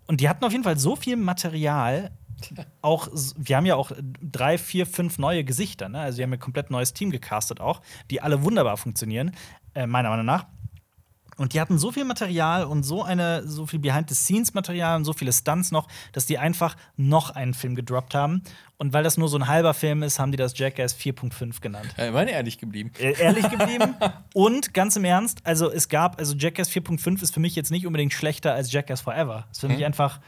und 0.06 0.20
die 0.20 0.28
hatten 0.28 0.44
auf 0.44 0.52
jeden 0.52 0.64
Fall 0.64 0.78
so 0.78 0.96
viel 0.96 1.16
Material. 1.16 2.10
Auch, 2.82 3.09
wir 3.36 3.57
haben 3.57 3.66
ja 3.66 3.76
auch 3.76 3.93
drei, 4.20 4.59
vier, 4.59 4.86
fünf 4.86 5.18
neue 5.18 5.45
Gesichter. 5.45 5.88
Ne? 5.88 6.01
Also, 6.01 6.16
die 6.16 6.22
haben 6.22 6.30
ja 6.30 6.36
ein 6.36 6.40
komplett 6.40 6.70
neues 6.70 6.93
Team 6.93 7.11
gecastet 7.11 7.61
auch, 7.61 7.80
die 8.11 8.20
alle 8.20 8.43
wunderbar 8.43 8.76
funktionieren, 8.76 9.32
äh, 9.74 9.86
meiner 9.86 10.11
Meinung 10.11 10.26
nach. 10.26 10.47
Und 11.36 11.55
die 11.55 11.61
hatten 11.61 11.78
so 11.78 11.90
viel 11.90 12.05
Material 12.05 12.64
und 12.64 12.82
so 12.82 13.03
eine 13.03 13.47
so 13.47 13.66
viel 13.66 13.78
Behind-the-Scenes-Material 13.78 14.97
und 14.97 15.05
so 15.05 15.12
viele 15.12 15.32
Stunts 15.32 15.70
noch, 15.72 15.88
dass 16.12 16.26
die 16.26 16.38
einfach 16.38 16.76
noch 16.97 17.30
einen 17.30 17.55
Film 17.55 17.74
gedroppt 17.74 18.14
haben. 18.14 18.43
Und 18.76 18.93
weil 18.93 19.03
das 19.03 19.16
nur 19.16 19.28
so 19.28 19.38
ein 19.38 19.47
halber 19.47 19.74
Film 19.74 20.03
ist, 20.03 20.18
haben 20.18 20.30
die 20.30 20.36
das 20.36 20.59
Jackass 20.59 20.95
4.5 20.95 21.61
genannt. 21.61 21.88
Äh, 21.97 22.12
waren 22.12 22.28
ehrlich 22.28 22.59
geblieben. 22.59 22.93
Äh, 22.99 23.20
ehrlich 23.20 23.49
geblieben. 23.49 23.95
und 24.34 24.74
ganz 24.74 24.97
im 24.97 25.05
Ernst, 25.05 25.40
also 25.45 25.70
es 25.70 25.88
gab, 25.88 26.18
also 26.18 26.36
Jackass 26.36 26.70
4.5 26.70 27.22
ist 27.22 27.32
für 27.32 27.40
mich 27.40 27.57
jetzt 27.57 27.70
nicht 27.70 27.86
unbedingt 27.86 28.12
schlechter 28.12 28.55
als 28.55 28.72
Jackass 28.72 29.01
Forever. 29.01 29.47
Ist 29.51 29.61
für 29.61 29.68
mich 29.68 29.84
einfach 29.84 30.20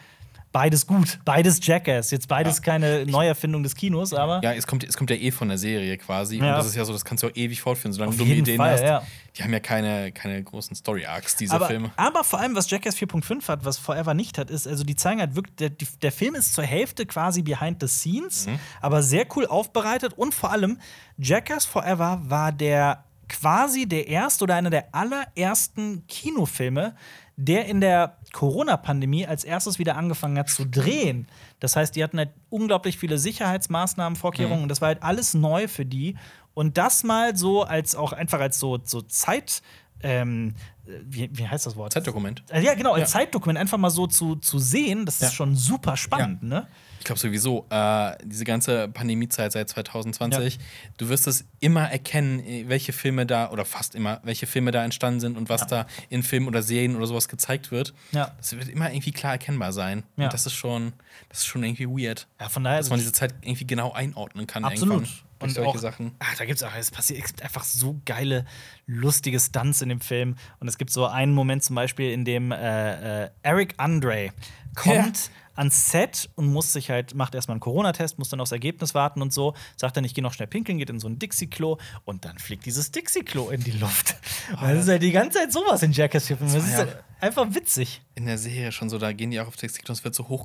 beides 0.54 0.86
gut. 0.86 1.18
Beides 1.26 1.58
Jackass. 1.66 2.10
Jetzt 2.10 2.28
beides 2.28 2.56
Ja. 2.58 2.62
keine 2.62 3.04
Neuerfindung 3.04 3.62
des 3.62 3.74
Kinos, 3.74 4.14
aber. 4.14 4.40
Ja, 4.42 4.52
es 4.54 4.66
kommt, 4.66 4.84
es 4.84 4.96
kommt 4.96 5.10
ja 5.10 5.16
eh 5.16 5.30
von 5.30 5.48
der 5.48 5.58
Serie 5.58 5.98
quasi. 5.98 6.38
Ja. 6.38 6.52
Und 6.52 6.58
das 6.58 6.66
ist 6.68 6.76
ja 6.76 6.84
so, 6.86 6.92
das 6.94 7.04
kannst 7.04 7.22
du 7.22 7.26
auch 7.26 7.32
ewig 7.34 7.60
fortführen, 7.60 7.92
solange 7.92 8.10
Auf 8.10 8.16
du 8.16 8.22
dumme 8.24 8.36
Ideen 8.36 8.56
Fall, 8.56 8.72
hast. 8.72 8.82
ja. 8.82 9.02
Die 9.36 9.42
haben 9.42 9.52
ja 9.52 9.58
keine, 9.60 10.12
keine 10.12 10.42
großen 10.42 10.76
Story-Arcs, 10.76 11.34
diese 11.36 11.54
aber, 11.54 11.66
Filme. 11.66 11.90
aber 11.96 12.22
vor 12.22 12.38
allem, 12.38 12.54
was 12.54 12.70
Jackass 12.70 12.96
4.5 12.96 13.48
hat, 13.48 13.64
was 13.64 13.78
Forever 13.78 14.14
nicht 14.14 14.38
hat, 14.38 14.48
ist, 14.48 14.66
also 14.68 14.84
die 14.84 14.94
zeigen 14.94 15.18
halt 15.20 15.34
wirklich, 15.34 15.56
der, 15.56 15.70
der 15.70 16.12
Film 16.12 16.36
ist 16.36 16.54
zur 16.54 16.62
Hälfte 16.64 17.04
quasi 17.04 17.42
behind 17.42 17.80
the 17.80 17.88
scenes, 17.88 18.46
Mhm. 18.46 18.60
aber 18.80 19.02
sehr 19.02 19.26
cool 19.34 19.46
aufbereitet 19.46 20.12
und 20.16 20.34
vor 20.34 20.52
allem, 20.52 20.78
Jackass 21.18 21.64
Forever 21.64 22.20
war 22.24 22.52
der 22.52 23.02
quasi 23.28 23.86
der 23.86 24.06
erste 24.06 24.44
oder 24.44 24.54
einer 24.54 24.70
der 24.70 24.94
allerersten 24.94 26.06
Kinofilme, 26.06 26.94
der 27.36 27.66
in 27.66 27.80
der 27.80 28.16
Corona-Pandemie 28.34 29.26
als 29.26 29.44
erstes 29.44 29.78
wieder 29.78 29.96
angefangen 29.96 30.38
hat 30.38 30.48
zu 30.50 30.66
drehen. 30.66 31.26
Das 31.60 31.76
heißt, 31.76 31.96
die 31.96 32.04
hatten 32.04 32.18
halt 32.18 32.30
unglaublich 32.50 32.98
viele 32.98 33.16
Sicherheitsmaßnahmen, 33.18 34.16
Vorkehrungen 34.16 34.58
Mhm. 34.58 34.62
und 34.64 34.68
das 34.68 34.80
war 34.80 34.88
halt 34.88 35.02
alles 35.02 35.32
neu 35.34 35.68
für 35.68 35.86
die. 35.86 36.16
Und 36.52 36.76
das 36.76 37.02
mal 37.04 37.36
so 37.36 37.62
als 37.62 37.94
auch 37.96 38.12
einfach 38.12 38.40
als 38.40 38.58
so, 38.58 38.78
so 38.84 39.00
Zeit. 39.02 39.62
Ähm, 40.02 40.54
wie, 40.84 41.30
wie 41.32 41.48
heißt 41.48 41.64
das 41.64 41.76
Wort? 41.76 41.92
Zeitdokument. 41.94 42.42
Äh, 42.50 42.62
Ja, 42.62 42.74
genau, 42.74 42.92
als 42.92 43.12
Ja. 43.12 43.20
Zeitdokument 43.20 43.58
einfach 43.58 43.78
mal 43.78 43.88
so 43.90 44.06
zu, 44.06 44.36
zu 44.36 44.58
sehen, 44.58 45.06
das 45.06 45.20
Ja. 45.20 45.28
ist 45.28 45.34
schon 45.34 45.56
super 45.56 45.96
spannend, 45.96 46.42
ne? 46.42 46.66
Ich 47.04 47.06
glaube 47.06 47.20
sowieso, 47.20 47.66
äh, 47.68 48.16
diese 48.24 48.46
ganze 48.46 48.88
Pandemiezeit 48.88 49.52
seit 49.52 49.68
2020, 49.68 50.58
du 50.96 51.10
wirst 51.10 51.26
es 51.26 51.44
immer 51.60 51.82
erkennen, 51.90 52.40
äh, 52.40 52.64
welche 52.66 52.94
Filme 52.94 53.26
da, 53.26 53.50
oder 53.50 53.66
fast 53.66 53.94
immer, 53.94 54.22
welche 54.24 54.46
Filme 54.46 54.70
da 54.70 54.82
entstanden 54.82 55.20
sind 55.20 55.36
und 55.36 55.50
was 55.50 55.60
Ja. 55.60 55.66
da 55.66 55.86
in 56.08 56.22
Filmen 56.22 56.48
oder 56.48 56.62
Serien 56.62 56.96
oder 56.96 57.06
sowas 57.06 57.28
gezeigt 57.28 57.70
wird. 57.70 57.92
Ja. 58.12 58.32
Das 58.38 58.56
wird 58.56 58.70
immer 58.70 58.90
irgendwie 58.90 59.12
klar 59.12 59.32
erkennbar 59.32 59.74
sein. 59.74 60.02
Ja. 60.16 60.24
Und 60.24 60.32
das 60.32 60.46
ist 60.46 60.54
schon, 60.54 60.94
das 61.28 61.40
ist 61.40 61.46
schon 61.46 61.62
irgendwie 61.62 61.86
weird. 61.86 62.26
Ja, 62.40 62.48
von 62.48 62.64
daher 62.64 62.78
Dass 62.78 62.88
man 62.88 62.98
diese 62.98 63.12
Zeit 63.12 63.34
irgendwie 63.42 63.66
genau 63.66 63.92
einordnen 63.92 64.46
kann. 64.46 64.64
Absolut. 64.64 65.02
Irgendwann. 65.02 65.18
Und 65.40 65.50
solche 65.50 65.68
auch, 65.68 65.76
Sachen. 65.76 66.12
Ach, 66.20 66.34
da 66.38 66.46
gibt's 66.46 66.62
auch, 66.62 66.74
es 66.74 66.90
passiert 66.90 67.20
es 67.22 67.26
gibt 67.26 67.42
einfach 67.42 67.64
so 67.64 68.00
geile, 68.06 68.46
lustige 68.86 69.38
Stunts 69.38 69.82
in 69.82 69.90
dem 69.90 70.00
Film. 70.00 70.36
Und 70.58 70.68
es 70.68 70.78
gibt 70.78 70.90
so 70.90 71.04
einen 71.06 71.34
Moment 71.34 71.62
zum 71.62 71.76
Beispiel, 71.76 72.12
in 72.12 72.24
dem 72.24 72.50
äh, 72.50 73.24
äh, 73.24 73.30
Eric 73.42 73.74
Andre 73.76 74.30
kommt 74.74 75.30
ans 75.56 75.90
Set 75.92 76.30
und 76.34 76.52
muss 76.52 76.72
sich 76.72 76.90
halt, 76.90 77.14
macht 77.14 77.34
erstmal 77.36 77.54
einen 77.54 77.60
Corona-Test, 77.60 78.18
muss 78.18 78.28
dann 78.28 78.40
aufs 78.40 78.50
Ergebnis 78.50 78.92
warten 78.92 79.22
und 79.22 79.32
so, 79.32 79.54
sagt 79.76 79.96
dann, 79.96 80.02
ich 80.02 80.12
gehe 80.12 80.22
noch 80.24 80.32
schnell 80.32 80.48
pinkeln, 80.48 80.78
geht 80.78 80.90
in 80.90 80.98
so 80.98 81.06
ein 81.08 81.18
Dixie-Klo 81.20 81.78
und 82.04 82.24
dann 82.24 82.38
fliegt 82.38 82.66
dieses 82.66 82.90
Dixie-Klo 82.90 83.50
in 83.50 83.62
die 83.62 83.70
Luft. 83.70 84.16
Und 84.50 84.62
das 84.62 84.80
ist 84.80 84.88
halt 84.88 85.02
die 85.02 85.12
ganze 85.12 85.38
Zeit 85.38 85.52
sowas 85.52 85.80
in 85.84 85.92
Jackass 85.92 86.26
4. 86.26 86.38
Das 86.40 86.54
ist 86.54 86.70
ja- 86.72 86.78
halt 86.78 87.04
einfach 87.20 87.46
witzig. 87.54 88.02
In 88.16 88.26
der 88.26 88.36
Serie 88.36 88.72
schon 88.72 88.90
so, 88.90 88.98
da 88.98 89.12
gehen 89.12 89.30
die 89.30 89.38
auch 89.40 89.46
auf 89.46 89.56
und 89.88 89.92
es 89.98 90.02
wird 90.04 90.14
so 90.16 90.28
hoch 90.28 90.44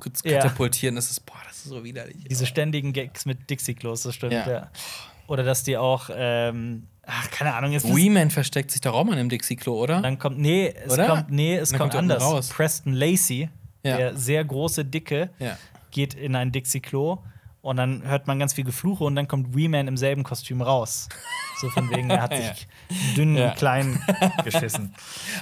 Ja. 0.86 0.92
und 0.92 0.96
es 0.98 1.10
ist, 1.10 1.26
boah, 1.26 1.34
das 1.48 1.56
ist 1.56 1.64
so 1.64 1.82
widerlich. 1.82 2.24
Diese 2.30 2.46
ständigen 2.46 2.92
Gags 2.92 3.26
mit 3.26 3.50
Dixie-Klos, 3.50 4.02
das 4.04 4.14
stimmt, 4.14 4.32
ja. 4.32 4.48
Ja. 4.48 4.70
Oder 5.26 5.42
dass 5.42 5.64
die 5.64 5.76
auch, 5.76 6.08
ähm, 6.14 6.86
ach, 7.04 7.28
keine 7.32 7.54
Ahnung, 7.54 7.72
ist- 7.72 7.84
Weeman 7.92 8.30
versteckt 8.30 8.70
sich 8.70 8.80
doch 8.80 8.94
auch 8.94 9.02
mal 9.04 9.14
in 9.14 9.18
einem 9.18 9.28
Dixie-Klo, 9.28 9.74
oder? 9.76 10.00
Dann 10.02 10.20
kommt, 10.20 10.38
nee, 10.38 10.72
es 10.86 10.92
Oder? 10.92 11.06
kommt, 11.08 11.30
nee, 11.32 11.56
es 11.56 11.70
kommt, 11.70 11.80
kommt 11.94 11.94
er 11.94 11.98
anders. 12.20 12.48
Preston 12.50 12.92
Lacey, 12.92 13.48
Ja. 13.82 13.96
der 13.96 14.16
sehr 14.16 14.44
große, 14.44 14.84
dicke, 14.84 15.30
Ja. 15.38 15.56
geht 15.90 16.14
in 16.14 16.36
ein 16.36 16.52
Dixie-Klo 16.52 17.18
und 17.62 17.76
dann 17.76 18.02
hört 18.04 18.26
man 18.26 18.38
ganz 18.38 18.52
viel 18.54 18.64
Gefluche 18.64 19.04
und 19.04 19.14
dann 19.16 19.26
kommt 19.28 19.54
Wee-Man 19.54 19.88
im 19.88 19.96
selben 19.96 20.22
Kostüm 20.22 20.62
raus. 20.62 21.08
So 21.60 21.68
von 21.70 21.90
wegen, 21.90 22.10
er 22.10 22.22
hat 22.22 22.32
Ja. 22.38 22.54
sich 22.54 22.68
dünn, 23.16 23.36
Ja. 23.36 23.50
klein 23.52 24.02
geschissen. 24.44 24.94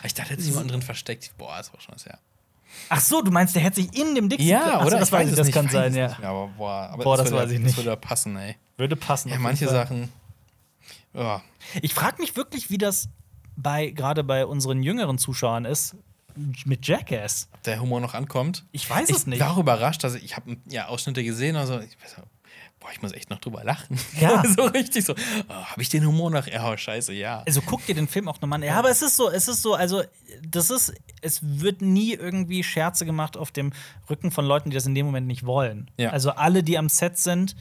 Ich 0.05 0.15
dachte, 0.15 0.31
er 0.31 0.33
hat 0.37 0.41
sich 0.41 0.51
jemand 0.51 0.71
drin 0.71 0.83
versteckt. 0.83 1.33
Boah, 1.39 1.57
das 1.59 1.73
war 1.73 1.81
schon 1.81 1.95
das 1.95 2.05
ja. 2.05 2.19
Ach 2.91 3.01
so, 3.01 3.23
du 3.23 3.31
meinst, 3.31 3.55
der 3.57 3.63
hätte 3.63 3.77
sich 3.83 3.97
in 3.99 4.15
dem 4.15 4.29
Dixie 4.29 4.49
Ja, 4.49 4.79
Ach 4.81 4.87
oder? 4.87 4.99
Das 4.99 5.11
weiß 5.11 5.35
das 5.35 5.47
nicht, 5.47 5.55
kann 5.55 5.69
sein, 5.69 5.95
ja. 5.95 6.17
mehr, 6.19 6.29
aber 6.29 6.49
boah, 6.57 6.91
aber 6.93 7.03
Boah, 7.05 7.17
das 7.17 7.31
würde, 7.31 7.43
weiß 7.45 7.51
ich 7.53 7.59
nicht. 7.61 7.77
Das 7.79 7.85
würde 7.85 7.97
passen, 7.97 8.37
ey. 8.37 8.57
Würde 8.77 8.95
passen. 8.97 9.31
Ja, 9.31 9.39
manche. 9.39 9.69
Sachen. 9.69 10.11
Ja. 11.15 11.43
Ich 11.83 11.95
frage 11.95 12.21
mich 12.21 12.37
wirklich, 12.37 12.71
wie 12.71 12.79
das 12.79 13.09
bei 13.57 13.91
gerade 13.91 14.23
bei 14.23 14.47
unseren 14.47 14.83
jüngeren 14.83 15.19
Zuschauern 15.19 15.65
ist 15.65 15.97
mit 16.65 16.87
Jackass. 16.87 17.49
Ob 17.53 17.63
der 17.65 17.81
Humor 17.81 18.01
noch 18.01 18.15
ankommt. 18.15 18.65
Ich 18.73 18.89
weiß 18.89 19.11
es 19.11 19.21
ich 19.21 19.27
nicht. 19.27 19.41
war 19.41 19.53
auch 19.53 19.59
überrascht, 19.59 20.05
also 20.05 20.19
ich 20.19 20.37
habe 20.37 20.57
ja, 20.67 20.87
Ausschnitte 20.89 21.25
gesehen, 21.25 21.57
also 21.57 21.79
ich 21.81 21.97
weiß, 22.03 22.17
boah, 22.81 22.91
ich 22.93 23.03
muss 23.03 23.13
echt 23.13 23.31
noch 23.31 23.39
drüber 23.39 23.65
lachen. 23.65 23.99
Ja. 24.21 24.43
so 24.57 24.65
richtig 24.65 25.05
so. 25.05 25.15
Oh, 25.49 25.53
habe 25.53 25.83
ich 25.83 25.89
den 25.89 26.07
Humor 26.07 26.31
noch? 26.31 26.47
Ja, 26.47 26.71
oh, 26.71 26.77
scheiße, 26.77 27.13
ja. 27.13 27.43
Also 27.47 27.61
guck 27.63 27.85
dir 27.87 27.95
den 27.95 28.09
Film 28.09 28.29
auch 28.29 28.41
nochmal 28.41 28.61
an. 28.61 28.67
Ja, 28.67 28.79
aber 28.79 28.91
es 28.91 29.03
ist 29.03 29.17
so, 29.17 29.31
es 29.31 29.49
ist 29.49 29.63
so, 29.63 29.75
also 29.75 30.03
das 30.47 30.71
ist, 30.71 30.95
es 31.21 31.41
wird 31.43 31.83
nie 31.83 32.15
irgendwie 32.15 32.63
Scherze 32.63 33.05
gemacht 33.05 33.37
auf 33.37 33.51
dem 33.51 33.73
Rücken 34.09 34.31
von 34.31 34.45
Leuten, 34.45 34.71
die 34.71 34.75
das 34.75 34.87
in 34.87 34.95
dem 34.95 35.07
Moment 35.07 35.27
nicht 35.27 35.45
wollen. 35.45 35.91
Ja. 35.99 36.11
Also 36.11 36.31
alle, 36.31 36.63
die 36.63 36.79
am 36.79 36.89
Set 36.89 37.19
sind, 37.19 37.57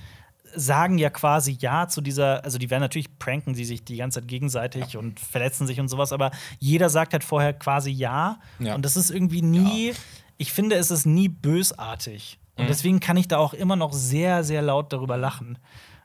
sagen 0.59 0.97
ja 0.97 1.09
quasi 1.09 1.57
ja 1.59 1.87
zu 1.87 2.01
dieser, 2.01 2.43
also 2.43 2.57
die 2.57 2.69
werden 2.69 2.81
natürlich 2.81 3.17
pranken 3.19 3.55
sie 3.55 3.63
sich 3.65 3.83
die 3.83 3.97
ganze 3.97 4.19
Zeit 4.21 4.27
gegenseitig 4.27 4.97
und 4.97 5.19
verletzen 5.19 5.67
sich 5.67 5.79
und 5.79 5.87
sowas, 5.87 6.11
aber 6.11 6.31
jeder 6.59 6.89
sagt 6.89 7.13
halt 7.13 7.23
vorher 7.23 7.53
quasi 7.53 7.91
ja. 7.91 8.39
Ja. 8.59 8.75
Und 8.75 8.83
das 8.83 8.97
ist 8.97 9.09
irgendwie 9.11 9.41
nie, 9.41 9.93
ich 10.37 10.51
finde, 10.51 10.75
es 10.75 10.91
ist 10.91 11.05
nie 11.05 11.29
bösartig. 11.29 12.39
Und 12.55 12.63
Mhm. 12.65 12.67
deswegen 12.69 12.99
kann 12.99 13.17
ich 13.17 13.27
da 13.27 13.37
auch 13.37 13.53
immer 13.53 13.75
noch 13.75 13.93
sehr, 13.93 14.43
sehr 14.43 14.61
laut 14.61 14.91
darüber 14.91 15.15
lachen. 15.17 15.57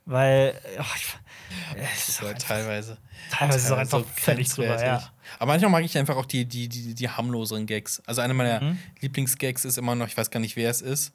Weil, 0.05 0.59
ich, 0.97 1.77
es 1.95 2.09
ist 2.09 2.25
einfach- 2.25 2.39
teilweise. 2.49 2.99
Teilweise 3.31 3.59
ist 3.59 3.65
es 3.67 3.71
auch 3.71 3.79
einfach 3.79 4.01
so 4.01 4.07
völlig 4.17 4.49
drüber, 4.49 4.85
ja. 4.85 5.01
Aber 5.39 5.53
manchmal 5.53 5.71
mag 5.71 5.85
ich 5.85 5.97
einfach 5.97 6.17
auch 6.17 6.27
die, 6.27 6.45
die, 6.45 6.69
die, 6.69 6.95
die 6.95 7.09
harmloseren 7.09 7.67
Gags. 7.67 8.03
Also 8.05 8.21
einer 8.21 8.35
meiner 8.35 8.61
Mhm. 8.61 8.79
Lieblingsgags 9.01 9.65
ist 9.65 9.79
immer 9.79 9.95
noch, 9.95 10.09
ich 10.09 10.17
weiß 10.17 10.31
gar 10.31 10.41
nicht, 10.41 10.57
wer 10.57 10.71
es 10.71 10.81
ist. 10.83 11.15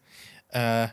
Äh, 0.49 0.87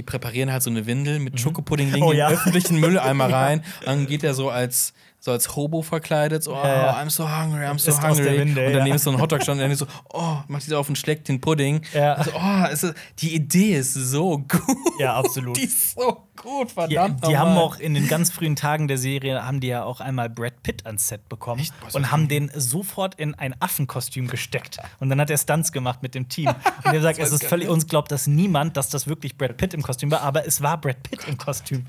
die 0.00 0.04
präparieren 0.04 0.50
halt 0.50 0.62
so 0.62 0.70
eine 0.70 0.86
Windel 0.86 1.18
mit 1.18 1.38
Schokopudding 1.38 1.92
legen 1.92 2.02
Oh 2.06 2.12
in 2.12 2.16
ja. 2.16 2.28
den 2.28 2.34
öffentlichen 2.38 2.80
Mülleimer 2.80 3.26
rein. 3.30 3.62
Dann 3.84 4.06
geht 4.06 4.24
er 4.24 4.32
so 4.32 4.48
als 4.48 4.94
so 5.20 5.32
als 5.32 5.54
Hobo 5.54 5.82
verkleidet, 5.82 6.42
so, 6.42 6.54
oh, 6.54 6.64
Ja. 6.64 6.98
I'm 6.98 7.10
so 7.10 7.28
hungry, 7.28 7.64
I'm 7.66 7.78
so 7.78 7.92
hungry. 8.02 8.38
Windel, 8.38 8.66
und 8.66 8.72
daneben 8.72 8.88
ja. 8.88 8.94
ist 8.94 9.04
so 9.04 9.10
ein 9.10 9.20
Hotdog-Stand, 9.20 9.60
und 9.60 9.68
dann 9.68 9.76
so, 9.76 9.86
oh, 10.12 10.38
macht 10.48 10.64
dieser 10.64 10.78
auf 10.78 10.88
und 10.88 10.96
schlägt 10.96 11.28
den 11.28 11.40
Pudding. 11.40 11.82
Ja. 11.92 12.14
Also, 12.14 12.30
oh, 12.34 12.66
ist, 12.72 12.94
die 13.18 13.34
Idee 13.34 13.76
ist 13.76 13.92
so 13.92 14.38
gut. 14.38 14.62
Ja, 14.98 15.16
absolut. 15.16 15.58
Die 15.58 15.64
ist 15.64 15.94
so 15.94 16.26
gut, 16.36 16.70
Die, 16.70 16.74
verdammt. 16.74 17.26
die 17.26 17.36
haben 17.36 17.50
nochmal. 17.50 17.64
auch 17.64 17.76
in 17.78 17.92
den 17.92 18.08
ganz 18.08 18.30
frühen 18.30 18.56
Tagen 18.56 18.88
der 18.88 18.96
Serie 18.96 19.44
haben 19.44 19.60
die 19.60 19.68
ja 19.68 19.84
auch 19.84 20.00
einmal 20.00 20.30
Brad 20.30 20.62
Pitt 20.62 20.86
ans 20.86 21.08
Set 21.08 21.28
bekommen 21.28 21.60
Echt? 21.60 21.78
Boah, 21.80 21.94
und 21.94 22.10
haben 22.10 22.28
den 22.28 22.50
sofort 22.54 23.14
in 23.16 23.34
ein 23.34 23.54
Affenkostüm 23.60 24.26
gesteckt 24.26 24.78
und 25.00 25.10
dann 25.10 25.20
hat 25.20 25.28
er 25.28 25.36
Stunts 25.36 25.70
gemacht 25.70 26.02
mit 26.02 26.14
dem 26.14 26.28
Team 26.28 26.48
und 26.48 26.94
er 26.94 27.00
sagt, 27.02 27.18
es 27.22 27.30
ist 27.32 27.44
völlig 27.44 27.68
uns 27.68 27.86
glaubt 27.86 28.10
das 28.10 28.26
niemand, 28.26 28.76
dass 28.78 28.88
das 28.88 29.06
wirklich 29.06 29.36
Brad 29.36 29.58
Pitt 29.58 29.74
im 29.74 29.82
Kostüm 29.82 30.10
war, 30.10 30.22
aber 30.22 30.46
es 30.46 30.62
war 30.62 30.80
Brad 30.80 31.02
Pitt 31.02 31.28
im 31.28 31.36
Kostüm. 31.36 31.84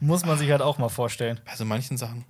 Muss 0.00 0.24
man 0.24 0.36
sich 0.38 0.50
halt 0.50 0.62
auch 0.62 0.78
mal 0.78 0.88
vorstellen. 0.90 1.40
Bei 1.46 1.56
so 1.56 1.64
manchen 1.64 1.96
Sachen, 1.96 2.24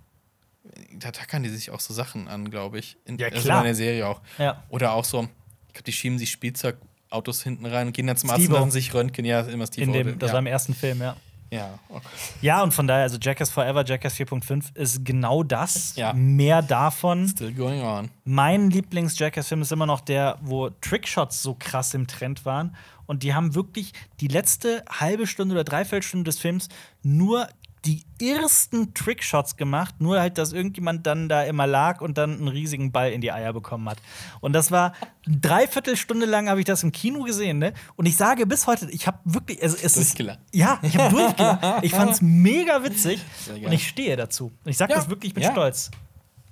da 0.92 1.10
tackern 1.12 1.42
die 1.42 1.48
sich 1.48 1.70
auch 1.70 1.80
so 1.80 1.94
Sachen 1.94 2.28
an, 2.28 2.50
glaube 2.50 2.78
ich. 2.78 2.96
In, 3.04 3.18
Ja, 3.18 3.28
also 3.28 3.40
klar. 3.40 3.58
in 3.58 3.64
der 3.64 3.74
Serie 3.74 4.06
auch. 4.06 4.20
Ja. 4.38 4.62
Oder 4.68 4.92
auch 4.92 5.04
so, 5.04 5.22
ich 5.68 5.74
glaube, 5.74 5.84
die 5.84 5.92
schieben 5.92 6.18
sich 6.18 6.30
Spielzeugautos 6.30 7.42
hinten 7.42 7.66
rein 7.66 7.88
und 7.88 7.92
gehen 7.92 8.06
dann 8.06 8.16
zum 8.16 8.30
Arzt 8.30 8.46
und 8.46 8.52
lassen 8.52 8.70
sich 8.70 8.92
röntgen. 8.94 9.24
Ja, 9.24 9.40
immer 9.42 9.66
Steve 9.66 9.84
In 9.84 9.92
dem, 9.92 10.18
das 10.18 10.28
ja. 10.28 10.32
war 10.34 10.40
im 10.40 10.46
ersten 10.46 10.74
Film, 10.74 11.00
ja. 11.00 11.16
ja, 11.50 11.78
okay. 11.88 12.06
Ja, 12.42 12.62
und 12.62 12.72
von 12.72 12.86
daher, 12.86 13.04
also 13.04 13.18
Jackass 13.20 13.50
Forever, 13.50 13.84
Jackass 13.84 14.14
4.5 14.16 14.76
ist 14.76 15.04
genau 15.04 15.42
das. 15.42 15.94
Ja. 15.96 16.12
Mehr 16.12 16.62
davon. 16.62 17.28
Still 17.28 17.52
going 17.52 17.82
on. 17.82 18.10
Mein 18.24 18.70
Lieblings-Jackass-Film 18.70 19.62
ist 19.62 19.72
immer 19.72 19.86
noch 19.86 20.00
der, 20.00 20.38
wo 20.42 20.70
Trickshots 20.70 21.42
so 21.42 21.54
krass 21.58 21.94
im 21.94 22.06
Trend 22.06 22.44
waren. 22.44 22.74
Und 23.06 23.22
die 23.22 23.32
haben 23.32 23.54
wirklich 23.54 23.94
die 24.20 24.28
letzte 24.28 24.84
halbe 24.90 25.26
Stunde 25.26 25.54
oder 25.54 25.64
Dreiviertelstunde 25.64 26.24
des 26.24 26.38
Films 26.38 26.68
nur 27.02 27.48
die 27.88 28.04
ersten 28.20 28.92
Trickshots 28.92 29.56
gemacht, 29.56 29.94
nur 29.98 30.20
halt, 30.20 30.36
dass 30.36 30.52
irgendjemand 30.52 31.06
dann 31.06 31.28
da 31.28 31.44
immer 31.44 31.66
lag 31.66 32.02
und 32.02 32.18
dann 32.18 32.34
einen 32.34 32.48
riesigen 32.48 32.92
Ball 32.92 33.12
in 33.12 33.22
die 33.22 33.32
Eier 33.32 33.54
bekommen 33.54 33.88
hat. 33.88 33.98
Und 34.40 34.52
das 34.52 34.70
war 34.70 34.92
eine 35.26 35.38
Dreiviertelstunde 35.38 36.26
lang 36.26 36.50
habe 36.50 36.60
ich 36.60 36.66
das 36.66 36.82
im 36.82 36.92
Kino 36.92 37.22
gesehen, 37.22 37.58
ne? 37.58 37.72
Und 37.96 38.04
ich 38.04 38.16
sage 38.16 38.46
bis 38.46 38.66
heute, 38.66 38.90
ich 38.90 39.06
habe 39.06 39.18
wirklich, 39.24 39.62
also 39.62 39.76
es 39.82 39.96
ist, 39.96 40.18
ja, 40.52 40.78
ich 40.82 40.98
habe 40.98 41.14
durchgelacht. 41.14 41.84
Ich 41.84 41.92
fand's 41.92 42.20
mega 42.22 42.84
witzig 42.84 43.24
und 43.64 43.72
ich 43.72 43.88
stehe 43.88 44.16
dazu. 44.16 44.52
Und 44.64 44.70
ich 44.70 44.76
sage 44.76 44.92
Ja, 44.92 44.98
das 44.98 45.08
wirklich 45.08 45.34
mit 45.34 45.44
ja. 45.44 45.52
Stolz. 45.52 45.90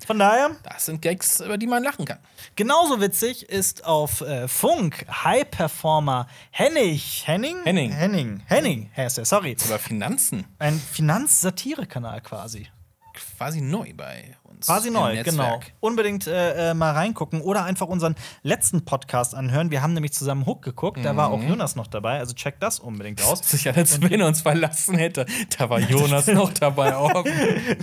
Von 0.04 0.18
daher 0.18 0.56
Das 0.62 0.86
sind 0.86 1.00
Gags, 1.02 1.40
über 1.40 1.58
die 1.58 1.66
man 1.66 1.82
lachen 1.82 2.04
kann. 2.04 2.18
Genauso 2.54 3.00
witzig 3.00 3.48
ist 3.48 3.84
auf 3.84 4.20
äh, 4.20 4.46
Funk 4.48 5.06
High 5.24 5.50
Performer 5.50 6.26
Hennig. 6.50 7.26
Henning? 7.26 7.62
Henning. 7.64 7.92
Henning. 7.92 8.42
Henning 8.46 8.90
heißt 8.96 9.18
er, 9.18 9.24
sorry. 9.24 9.56
Über 9.64 9.78
Finanzen. 9.78 10.44
Ein 10.58 10.78
Finanzsatire-Kanal 10.78 12.20
quasi. 12.20 12.68
Quasi 13.14 13.60
neu 13.60 13.92
bei 13.94 14.36
uns. 14.56 14.66
Quasi 14.66 14.90
neu, 14.90 15.22
genau. 15.22 15.60
Unbedingt 15.80 16.26
äh, 16.26 16.70
äh, 16.70 16.74
mal 16.74 16.92
reingucken 16.92 17.40
oder 17.40 17.64
einfach 17.64 17.86
unseren 17.86 18.14
letzten 18.42 18.84
Podcast 18.84 19.34
anhören. 19.34 19.70
Wir 19.70 19.82
haben 19.82 19.92
nämlich 19.92 20.12
zusammen 20.12 20.46
Hook 20.46 20.62
geguckt, 20.62 21.04
da 21.04 21.16
war 21.16 21.30
auch 21.30 21.38
Mhm. 21.38 21.48
Jonas 21.48 21.76
noch 21.76 21.86
dabei, 21.86 22.18
also 22.18 22.34
checkt 22.34 22.62
das 22.62 22.80
unbedingt 22.80 23.22
aus. 23.22 23.38
Sicher, 23.48 23.76
als 23.76 24.00
wenn 24.02 24.20
er 24.20 24.26
uns 24.26 24.40
verlassen 24.42 24.96
hätte. 24.96 25.26
Da 25.58 25.70
war 25.70 25.78
Jonas 25.88 26.26
noch 26.26 26.52
dabei. 26.52 26.96
Auch. 26.96 27.24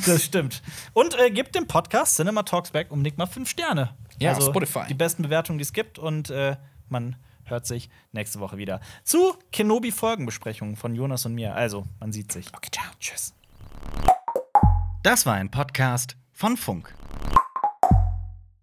Das 0.05 0.24
stimmt. 0.24 0.61
Und 0.93 1.17
äh, 1.19 1.30
gebt 1.32 1.55
dem 1.55 1.67
Podcast 1.67 2.15
Cinema 2.15 2.43
Talks 2.43 2.71
Back 2.71 2.91
unbedingt 2.91 3.17
mal 3.17 3.26
fünf 3.26 3.49
Sterne. 3.49 3.95
Ja, 4.19 4.34
also 4.34 4.49
Spotify. 4.49 4.82
Die 4.89 4.93
besten 4.93 5.24
Bewertungen, 5.24 5.57
die 5.59 5.63
es 5.63 5.74
gibt. 5.74 5.99
Und 5.99 6.30
äh, 6.30 6.57
man 6.89 7.15
hört 7.45 7.65
sich 7.65 7.89
nächste 8.11 8.39
Woche 8.39 8.57
wieder 8.57 8.80
zu 9.03 9.36
Kenobi-Folgenbesprechungen 9.51 10.76
von 10.76 10.95
Jonas 10.95 11.26
und 11.26 11.36
mir. 11.36 11.55
Also, 11.55 11.86
man 11.99 12.11
sieht 12.11 12.32
sich. 12.32 12.47
Okay, 12.55 12.69
ciao. 12.71 12.86
Tschüss. 12.99 13.34
Das 15.03 15.26
war 15.26 15.34
ein 15.36 15.51
Podcast 15.51 16.15
Funfunk 16.34 16.94